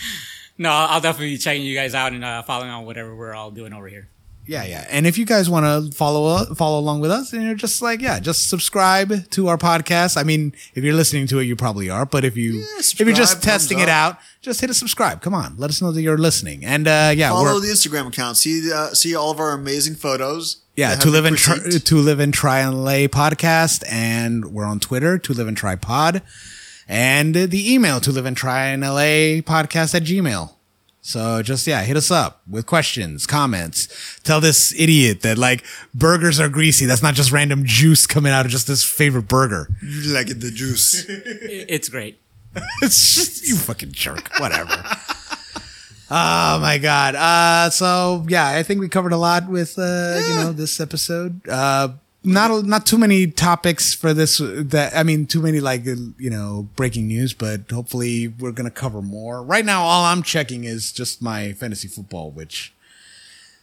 No, 0.59 0.71
I'll 0.71 0.89
I'll 0.89 1.01
definitely 1.01 1.31
be 1.35 1.39
checking 1.39 1.63
you 1.65 1.75
guys 1.75 1.95
out 1.95 2.13
and 2.13 2.25
uh, 2.25 2.43
following 2.43 2.71
on 2.71 2.85
whatever 2.85 3.15
we're 3.15 3.35
all 3.35 3.51
doing 3.51 3.73
over 3.73 3.89
here. 3.89 4.09
Yeah, 4.45 4.65
yeah. 4.65 4.87
And 4.91 5.07
if 5.07 5.19
you 5.19 5.25
guys 5.25 5.49
want 5.49 5.67
to 5.67 5.97
follow 5.97 6.27
up, 6.27 6.57
follow 6.57 6.79
along 6.81 7.01
with 7.01 7.13
us, 7.13 7.33
and 7.33 7.45
you're 7.45 7.55
just 7.55 7.81
like, 7.81 8.01
yeah, 8.01 8.19
just 8.19 8.51
subscribe 8.51 9.31
to 9.31 9.47
our 9.47 9.57
podcast. 9.57 10.17
I 10.17 10.25
mean, 10.25 10.53
if 10.75 10.83
you're 10.83 10.95
listening 10.95 11.29
to 11.29 11.39
it, 11.39 11.45
you 11.45 11.55
probably 11.55 11.89
are. 11.89 12.05
But 12.05 12.25
if 12.25 12.37
you 12.37 12.65
if 12.81 12.99
you're 12.99 13.13
just 13.13 13.43
testing 13.43 13.79
thumbs 13.79 13.89
it 13.89 13.93
out, 13.93 14.19
just 14.41 14.61
hit 14.61 14.69
a 14.69 14.75
subscribe. 14.75 15.23
Come 15.23 15.33
on, 15.33 15.55
let 15.59 15.71
us 15.71 15.81
know 15.81 15.93
that 15.93 16.03
you're 16.03 16.19
listening. 16.19 16.65
And 16.65 16.89
uh, 16.89 17.13
yeah, 17.15 17.31
Follow 17.31 17.61
the 17.61 17.69
Instagram 17.69 18.09
account. 18.09 18.37
See 18.37 18.73
uh, 18.73 18.89
see 18.95 19.15
all 19.15 19.31
of 19.31 19.39
our 19.39 19.53
amazing 19.53 19.95
photos. 19.95 20.63
yeah 20.77 20.97
to 20.97 21.09
live 21.09 21.23
been 21.23 21.35
and 21.35 21.39
try, 21.39 21.59
to 21.79 21.97
live 21.97 22.19
and 22.19 22.35
try 22.35 22.61
and 22.61 22.85
lay 22.85 23.07
podcast, 23.07 23.85
and 23.89 24.47
we're 24.47 24.67
on 24.67 24.81
Twitter 24.81 25.19
to 25.19 25.33
live 25.33 25.47
and 25.47 25.57
try 25.57 25.77
pod, 25.77 26.21
and 26.89 27.35
the 27.35 27.73
email 27.73 28.01
to 28.01 28.11
live 28.11 28.27
and 28.27 28.37
try 28.37 28.67
and 28.67 28.83
la 28.83 29.41
podcast 29.43 29.95
at 29.95 30.03
gmail. 30.03 30.53
So 31.05 31.43
just 31.43 31.67
yeah, 31.67 31.83
hit 31.83 31.97
us 31.97 32.13
up 32.13 32.43
with 32.49 32.67
questions, 32.67 33.27
comments. 33.27 34.21
Tell 34.23 34.41
this 34.41 34.73
idiot 34.79 35.23
that 35.23 35.37
like 35.37 35.65
burgers 35.93 36.39
are 36.39 36.49
greasy. 36.49 36.87
That's 36.87 37.03
not 37.03 37.15
just 37.15 37.33
random 37.33 37.65
juice 37.65 38.07
coming 38.07 38.33
out 38.33 38.47
of 38.47 38.53
just 38.53 38.69
his 38.69 38.85
favorite 38.85 39.27
burger. 39.27 39.69
You 39.83 40.15
like 40.15 40.31
it, 40.31 40.41
the 40.41 40.53
juice. 40.53 41.05
It's 41.09 41.89
great. 41.89 42.21
It's 42.83 43.15
just 43.17 43.49
you 43.49 43.57
fucking 43.57 43.93
jerk. 43.93 44.31
Whatever. 44.39 44.71
oh 46.11 46.61
my 46.61 46.79
god. 46.81 47.17
Uh 47.17 47.71
so 47.71 48.25
yeah, 48.29 48.47
I 48.49 48.63
think 48.63 48.79
we 48.81 48.89
covered 48.89 49.13
a 49.13 49.17
lot 49.17 49.49
with 49.49 49.77
uh 49.79 50.21
you 50.29 50.35
know 50.37 50.53
this 50.53 50.79
episode. 50.79 51.41
Uh 51.49 51.89
not 52.25 52.65
not 52.65 52.87
too 52.87 52.99
many 52.99 53.27
topics 53.27 53.95
for 53.95 54.15
this 54.15 54.39
that 54.39 54.93
I 54.95 55.03
mean 55.03 55.27
too 55.27 55.43
many 55.43 55.61
like 55.61 55.85
you 55.85 56.31
know 56.31 56.69
breaking 56.77 57.09
news, 57.09 57.35
but 57.35 57.71
hopefully 57.71 58.29
we're 58.29 58.53
going 58.53 58.69
to 58.69 58.75
cover 58.75 59.03
more. 59.03 59.43
Right 59.43 59.65
now 59.65 59.83
all 59.83 60.05
I'm 60.05 60.23
checking 60.23 60.65
is 60.65 60.93
just 60.93 61.21
my 61.23 61.53
fantasy 61.55 61.89
football 61.89 62.31
which 62.31 62.73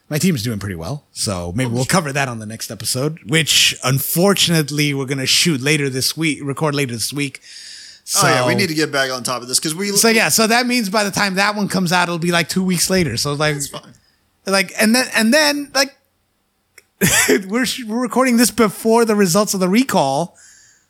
my 0.10 0.18
team's 0.18 0.44
doing 0.44 0.60
pretty 0.60 0.76
well. 0.76 1.06
So 1.12 1.54
maybe 1.56 1.72
we'll 1.72 1.86
cover 1.86 2.12
that 2.12 2.28
on 2.28 2.40
the 2.40 2.46
next 2.46 2.72
episode, 2.72 3.20
which 3.30 3.76
unfortunately 3.84 4.94
we're 4.94 5.06
going 5.06 5.20
to 5.20 5.28
shoot 5.28 5.62
later 5.62 5.90
this 5.90 6.18
week, 6.18 6.40
record 6.44 6.74
later 6.74 6.94
this 6.94 7.14
week. 7.14 7.42
So, 8.04 8.28
oh 8.28 8.30
yeah, 8.30 8.48
we 8.48 8.56
need 8.56 8.70
to 8.70 8.74
get 8.74 8.92
back 8.92 9.12
on 9.12 9.24
top 9.24 9.44
of 9.44 9.48
this 9.48 9.60
because 9.60 9.76
we. 9.76 9.90
so 9.90 10.10
yeah, 10.10 10.30
so 10.30 10.48
that 10.48 10.66
means 10.66 10.90
by 10.90 11.04
the 11.04 11.12
time 11.12 11.36
that 11.36 11.56
one 11.56 11.68
comes 11.68 11.92
out, 11.92 12.04
it'll 12.04 12.18
be 12.18 12.32
like 12.32 12.50
two 12.50 12.64
weeks 12.64 12.90
later. 12.90 13.18
So 13.18 13.34
like, 13.34 13.58
like, 14.48 14.72
and 14.82 14.96
then 14.96 15.06
and 15.16 15.32
then 15.32 15.70
like, 15.76 15.96
we're 17.48 17.66
we're 17.88 18.02
recording 18.02 18.38
this 18.38 18.52
before 18.52 19.06
the 19.06 19.16
results 19.16 19.54
of 19.54 19.60
the 19.60 19.70
recall, 19.70 20.38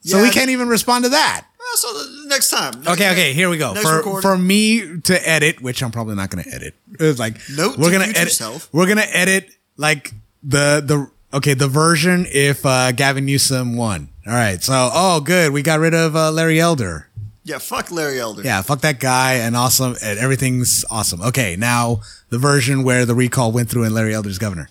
so 0.01 0.21
we 0.21 0.29
can't 0.31 0.49
even 0.49 0.67
respond 0.67 1.03
to 1.05 1.09
that. 1.09 1.45
Well, 1.59 1.75
so 1.75 1.93
the 1.93 2.29
next 2.29 2.49
time. 2.49 2.73
Okay, 2.87 3.11
okay, 3.11 3.33
here 3.33 3.49
we 3.49 3.57
go. 3.57 3.75
For 3.75 3.97
recording. 3.97 4.21
for 4.21 4.37
me 4.37 4.99
to 5.01 5.29
edit, 5.29 5.61
which 5.61 5.83
I'm 5.83 5.91
probably 5.91 6.15
not 6.15 6.31
going 6.31 6.43
to 6.43 6.49
edit. 6.49 6.73
It's 6.99 7.19
like 7.19 7.37
Note 7.55 7.77
we're 7.77 7.91
gonna 7.91 8.05
edit. 8.05 8.31
self. 8.31 8.69
We're 8.73 8.87
gonna 8.87 9.05
edit 9.11 9.51
like 9.77 10.13
the 10.41 10.81
the 10.83 11.11
okay 11.37 11.53
the 11.53 11.67
version 11.67 12.25
if 12.29 12.65
uh, 12.65 12.91
Gavin 12.91 13.25
Newsom 13.25 13.75
won. 13.75 14.09
All 14.25 14.33
right, 14.33 14.61
so 14.63 14.89
oh 14.93 15.21
good, 15.21 15.53
we 15.53 15.61
got 15.61 15.79
rid 15.79 15.93
of 15.93 16.15
uh, 16.15 16.31
Larry 16.31 16.59
Elder. 16.59 17.07
Yeah, 17.43 17.57
fuck 17.59 17.91
Larry 17.91 18.19
Elder. 18.19 18.43
Yeah, 18.43 18.61
fuck 18.61 18.81
that 18.81 18.99
guy 18.99 19.33
and 19.35 19.55
awesome 19.55 19.95
and 20.03 20.19
everything's 20.19 20.85
awesome. 20.89 21.21
Okay, 21.21 21.55
now 21.55 22.01
the 22.29 22.37
version 22.37 22.83
where 22.83 23.05
the 23.05 23.15
recall 23.15 23.51
went 23.51 23.69
through 23.69 23.83
and 23.83 23.93
Larry 23.93 24.13
Elder's 24.13 24.37
governor. 24.37 24.69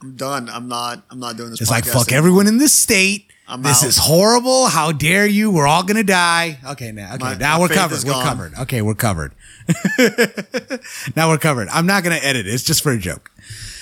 I'm 0.00 0.14
done. 0.16 0.48
I'm 0.48 0.68
not. 0.68 1.02
I'm 1.10 1.18
not 1.18 1.36
doing 1.36 1.50
this. 1.50 1.60
It's 1.60 1.70
like 1.70 1.84
fuck 1.84 2.08
anymore. 2.08 2.18
everyone 2.18 2.46
in 2.46 2.58
this 2.58 2.72
state. 2.72 3.26
I'm 3.48 3.62
this 3.62 3.82
out. 3.82 3.88
is 3.88 3.96
horrible. 3.98 4.66
How 4.66 4.92
dare 4.92 5.26
you? 5.26 5.50
We're 5.50 5.66
all 5.66 5.82
gonna 5.82 6.04
die. 6.04 6.58
Okay, 6.64 6.92
now 6.92 7.14
okay, 7.14 7.24
My- 7.24 7.34
now 7.34 7.56
my 7.56 7.62
we're 7.62 7.68
covered. 7.68 8.04
We're 8.04 8.12
gone. 8.12 8.24
covered. 8.24 8.54
Okay, 8.60 8.82
we're 8.82 8.94
covered. 8.94 9.32
now 11.16 11.30
we're 11.30 11.38
covered. 11.38 11.68
I'm 11.68 11.86
not 11.86 12.02
gonna 12.04 12.20
edit 12.22 12.46
it. 12.46 12.52
It's 12.54 12.62
just 12.62 12.82
for 12.82 12.92
a 12.92 12.98
joke. 12.98 13.30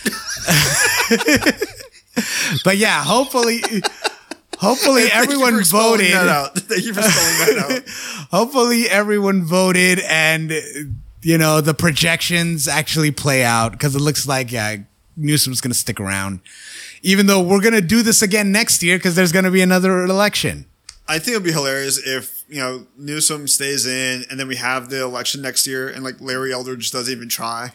but 2.64 2.76
yeah, 2.76 3.02
hopefully 3.04 3.60
hopefully 4.58 5.02
Thank 5.08 5.14
everyone 5.16 5.62
voted. 5.64 6.12
Thank 6.12 6.84
you 6.84 6.94
for 6.94 7.02
spelling 7.02 7.56
that 7.56 7.58
out. 7.58 7.82
hopefully 8.30 8.88
everyone 8.88 9.44
voted 9.44 10.00
and 10.08 10.52
you 11.22 11.38
know 11.38 11.60
the 11.60 11.74
projections 11.74 12.68
actually 12.68 13.10
play 13.10 13.44
out 13.44 13.72
because 13.72 13.94
it 13.94 14.00
looks 14.00 14.26
like 14.26 14.52
yeah 14.52 14.76
Newsom's 15.16 15.60
going 15.60 15.72
to 15.72 15.78
stick 15.78 15.98
around. 16.00 16.40
Even 17.02 17.26
though 17.26 17.40
we're 17.42 17.60
going 17.60 17.74
to 17.74 17.80
do 17.80 18.02
this 18.02 18.22
again 18.22 18.52
next 18.52 18.82
year 18.82 18.98
because 18.98 19.14
there's 19.14 19.32
going 19.32 19.44
to 19.44 19.50
be 19.50 19.62
another 19.62 20.04
election. 20.04 20.66
I 21.08 21.18
think 21.18 21.34
it'd 21.36 21.44
be 21.44 21.52
hilarious 21.52 21.98
if 22.04 22.42
you 22.48 22.56
know 22.58 22.86
Newsom 22.96 23.46
stays 23.46 23.86
in, 23.86 24.24
and 24.28 24.40
then 24.40 24.48
we 24.48 24.56
have 24.56 24.90
the 24.90 25.02
election 25.04 25.40
next 25.42 25.66
year, 25.66 25.88
and 25.88 26.02
like 26.02 26.20
Larry 26.20 26.52
Elder 26.52 26.74
just 26.76 26.92
doesn't 26.92 27.12
even 27.12 27.28
try. 27.28 27.72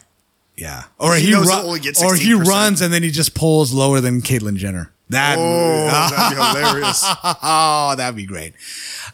yeah. 0.56 0.84
Or 0.98 1.14
He 1.16 1.26
he, 1.26 1.30
knows 1.32 1.46
ru- 1.46 1.54
only 1.66 1.80
get 1.80 1.98
or 2.02 2.14
he 2.14 2.34
runs 2.34 2.82
and 2.82 2.92
then 2.92 3.02
he 3.02 3.10
just 3.10 3.34
polls 3.34 3.72
lower 3.72 4.00
than 4.00 4.20
Caitlyn 4.20 4.56
Jenner. 4.56 4.92
That 5.08 5.36
Oh, 5.38 5.86
that'd 5.90 6.36
be 6.38 6.42
hilarious. 6.60 7.02
oh 7.42 7.94
that'd 7.96 8.16
be 8.16 8.26
great. 8.26 8.52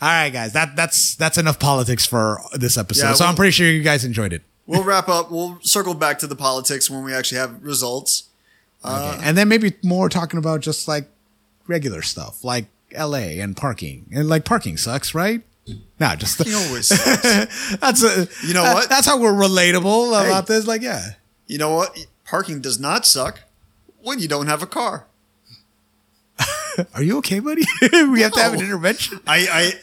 All 0.03 0.09
right 0.09 0.31
guys 0.31 0.53
that 0.53 0.75
that's 0.77 1.15
that's 1.15 1.39
enough 1.39 1.59
politics 1.61 2.05
for 2.07 2.41
this 2.55 2.77
episode. 2.77 3.05
Yeah, 3.07 3.13
so 3.15 3.23
well- 3.25 3.31
I'm 3.31 3.37
pretty 3.37 3.53
sure 3.53 3.69
you 3.69 3.83
guys 3.83 4.05
enjoyed 4.05 4.33
it 4.33 4.43
We'll 4.69 4.85
wrap 4.85 5.09
up. 5.09 5.31
We'll 5.33 5.59
circle 5.63 5.95
back 5.95 6.19
to 6.21 6.27
the 6.29 6.37
politics 6.37 6.89
when 6.89 7.03
we 7.03 7.13
actually 7.15 7.39
have 7.39 7.61
results. 7.65 8.29
Okay. 8.85 8.95
Uh, 8.95 9.19
and 9.23 9.37
then 9.37 9.49
maybe 9.49 9.73
more 9.83 10.09
talking 10.09 10.39
about 10.39 10.61
just 10.61 10.87
like 10.87 11.09
regular 11.67 12.03
stuff, 12.03 12.45
like 12.45 12.67
L.A. 12.93 13.41
and 13.41 13.57
parking, 13.57 14.07
and 14.13 14.29
like 14.29 14.45
parking 14.45 14.77
sucks, 14.77 15.15
right? 15.15 15.43
No, 15.99 16.15
just 16.17 16.39
You 16.47 16.55
always 16.57 16.87
sucks. 16.89 17.77
that's 17.79 18.03
a, 18.05 18.29
You 18.47 18.55
know 18.55 18.63
that- 18.63 18.75
what? 18.75 18.89
That's 18.89 19.07
how 19.07 19.19
we're 19.21 19.33
relatable 19.33 20.17
Hey. 20.23 20.29
about 20.29 20.47
this. 20.47 20.67
Like, 20.67 20.83
yeah. 20.83 21.13
You 21.47 21.59
know 21.59 21.75
what? 21.75 22.07
Parking 22.25 22.61
does 22.61 22.79
not 22.79 23.05
suck 23.05 23.41
when 24.03 24.19
you 24.21 24.29
don't 24.29 24.47
have 24.47 24.63
a 24.63 24.67
car. 24.67 25.07
Are 26.95 27.03
you 27.03 27.19
okay, 27.19 27.39
buddy? 27.41 27.63
we 27.93 28.21
have 28.23 28.33
to 28.33 28.41
have 28.41 28.55
an 28.55 28.61
intervention. 28.61 29.21
I, 29.27 29.39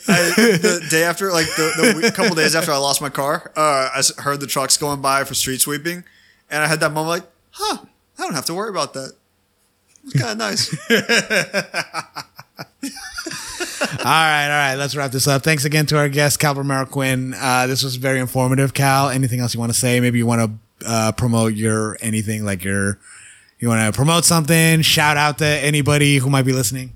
I, 0.07 0.13
I 0.13 0.29
the 0.57 0.87
day 0.89 1.03
after, 1.03 1.31
like 1.31 1.47
the, 1.55 1.71
the 1.77 1.93
week- 2.01 2.13
couple 2.13 2.35
days 2.35 2.55
after 2.55 2.71
I 2.71 2.77
lost 2.77 3.01
my 3.01 3.09
car, 3.09 3.51
uh, 3.55 3.89
I 3.93 4.01
heard 4.21 4.39
the 4.39 4.47
trucks 4.47 4.77
going 4.77 5.01
by 5.01 5.23
for 5.23 5.33
street 5.33 5.61
sweeping, 5.61 6.03
and 6.49 6.63
I 6.63 6.67
had 6.67 6.79
that 6.81 6.91
moment 6.91 7.07
like, 7.09 7.23
huh, 7.51 7.77
I 8.17 8.23
don't 8.23 8.33
have 8.33 8.45
to 8.45 8.53
worry 8.53 8.69
about 8.69 8.93
that. 8.93 9.13
It's 10.05 10.13
kind 10.13 10.31
of 10.31 10.37
nice. 10.37 10.75
All 13.99 14.11
right, 14.11 14.45
all 14.45 14.49
right. 14.49 14.75
Let's 14.75 14.95
wrap 14.95 15.11
this 15.11 15.27
up. 15.27 15.43
Thanks 15.43 15.65
again 15.65 15.85
to 15.87 15.97
our 15.97 16.09
guest, 16.09 16.39
Cal 16.39 16.53
Marroquin. 16.55 17.33
Uh, 17.39 17.65
this 17.67 17.81
was 17.83 17.95
very 17.95 18.19
informative, 18.19 18.73
Cal. 18.73 19.09
Anything 19.09 19.39
else 19.39 19.53
you 19.53 19.59
want 19.59 19.73
to 19.73 19.77
say? 19.77 19.99
Maybe 19.99 20.17
you 20.19 20.25
want 20.27 20.41
to 20.81 20.87
uh, 20.87 21.11
promote 21.13 21.53
your 21.53 21.97
anything, 22.01 22.45
like 22.45 22.63
your, 22.63 22.99
you 23.59 23.69
want 23.69 23.93
to 23.93 23.95
promote 23.95 24.25
something, 24.25 24.81
shout 24.81 25.17
out 25.17 25.37
to 25.39 25.45
anybody 25.45 26.17
who 26.17 26.29
might 26.29 26.45
be 26.45 26.53
listening. 26.53 26.91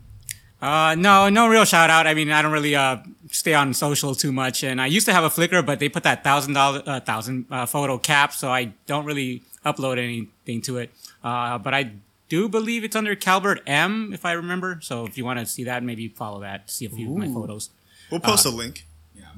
Uh, 0.61 0.93
no, 0.97 1.29
no 1.29 1.47
real 1.47 1.63
shout 1.63 1.89
out. 1.89 2.05
I 2.05 2.13
mean, 2.13 2.31
I 2.31 2.41
don't 2.41 2.51
really 2.51 2.75
uh, 2.75 2.97
stay 3.31 3.53
on 3.53 3.73
social 3.73 4.13
too 4.13 4.31
much, 4.31 4.63
and 4.63 4.81
I 4.81 4.87
used 4.87 5.05
to 5.05 5.13
have 5.13 5.23
a 5.23 5.29
Flickr, 5.29 5.65
but 5.65 5.79
they 5.79 5.87
put 5.87 6.03
that 6.03 6.23
thousand 6.23 6.53
dollar, 6.53 6.83
uh, 6.85 6.99
thousand 6.99 7.45
uh, 7.49 7.65
photo 7.65 7.97
cap, 7.97 8.33
so 8.33 8.49
I 8.49 8.73
don't 8.85 9.05
really 9.05 9.41
upload 9.65 9.97
anything 9.97 10.61
to 10.63 10.77
it. 10.77 10.91
Uh, 11.23 11.57
but 11.57 11.73
I 11.73 11.91
do 12.27 12.49
believe 12.49 12.83
it's 12.83 12.95
under 12.95 13.15
Calbert 13.15 13.61
M, 13.65 14.11
if 14.13 14.25
I 14.25 14.33
remember. 14.33 14.79
So 14.81 15.05
if 15.05 15.17
you 15.17 15.23
want 15.23 15.39
to 15.39 15.45
see 15.45 15.63
that, 15.63 15.81
maybe 15.81 16.09
follow 16.09 16.41
that, 16.41 16.69
see 16.69 16.85
a 16.85 16.89
few 16.89 17.09
of 17.09 17.17
my 17.17 17.27
photos. 17.27 17.69
We'll 18.11 18.19
post 18.19 18.45
a 18.45 18.49
link. 18.49 18.85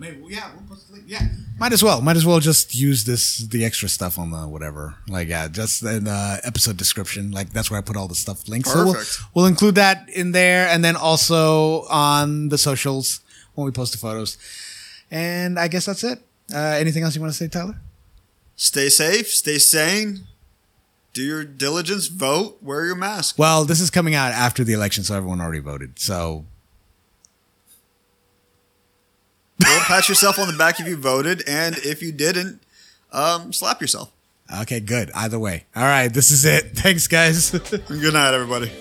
Maybe. 0.01 0.19
Yeah, 0.29 0.49
we'll 0.55 0.67
post 0.67 0.89
a 0.89 0.93
link. 0.93 1.05
Yeah, 1.07 1.21
might 1.59 1.73
as 1.73 1.83
well. 1.83 2.01
Might 2.01 2.17
as 2.17 2.25
well 2.25 2.39
just 2.39 2.73
use 2.73 3.03
this 3.03 3.37
the 3.37 3.63
extra 3.63 3.87
stuff 3.87 4.17
on 4.17 4.31
the 4.31 4.47
whatever. 4.47 4.95
Like, 5.07 5.27
yeah, 5.27 5.47
just 5.47 5.83
in 5.83 6.05
the 6.05 6.41
episode 6.43 6.75
description. 6.75 7.29
Like, 7.29 7.53
that's 7.53 7.69
where 7.69 7.77
I 7.77 7.83
put 7.83 7.95
all 7.95 8.07
the 8.07 8.15
stuff 8.15 8.49
links. 8.49 8.73
So 8.73 8.83
we'll, 8.83 8.93
Perfect. 8.95 9.35
we'll 9.35 9.45
include 9.45 9.75
that 9.75 10.09
in 10.09 10.31
there, 10.31 10.67
and 10.67 10.83
then 10.83 10.95
also 10.95 11.83
on 11.83 12.49
the 12.49 12.57
socials 12.57 13.19
when 13.53 13.65
we 13.65 13.71
post 13.71 13.91
the 13.91 13.99
photos. 13.99 14.39
And 15.11 15.59
I 15.59 15.67
guess 15.67 15.85
that's 15.85 16.03
it. 16.03 16.17
Uh, 16.51 16.57
anything 16.57 17.03
else 17.03 17.13
you 17.13 17.21
want 17.21 17.33
to 17.33 17.37
say, 17.37 17.47
Tyler? 17.47 17.75
Stay 18.55 18.89
safe, 18.89 19.27
stay 19.27 19.59
sane, 19.59 20.21
do 21.13 21.21
your 21.21 21.43
diligence, 21.43 22.07
vote, 22.07 22.57
wear 22.59 22.87
your 22.87 22.95
mask. 22.95 23.37
Well, 23.37 23.65
this 23.65 23.79
is 23.79 23.91
coming 23.91 24.15
out 24.15 24.31
after 24.31 24.63
the 24.63 24.73
election, 24.73 25.03
so 25.03 25.15
everyone 25.15 25.41
already 25.41 25.59
voted. 25.59 25.99
So 25.99 26.45
Well, 29.63 29.79
pat 29.81 30.09
yourself 30.09 30.39
on 30.39 30.47
the 30.47 30.57
back 30.57 30.79
if 30.79 30.87
you 30.87 30.97
voted, 30.97 31.43
and 31.47 31.77
if 31.77 32.01
you 32.01 32.11
didn't, 32.11 32.61
um, 33.11 33.53
slap 33.53 33.81
yourself. 33.81 34.11
okay, 34.61 34.79
good. 34.79 35.11
Either 35.13 35.39
way. 35.39 35.65
All 35.75 35.83
right, 35.83 36.07
this 36.13 36.31
is 36.31 36.45
it. 36.45 36.71
Thanks, 36.75 37.07
guys. 37.07 37.51
Good 37.51 38.13
night, 38.13 38.33
everybody. 38.33 38.71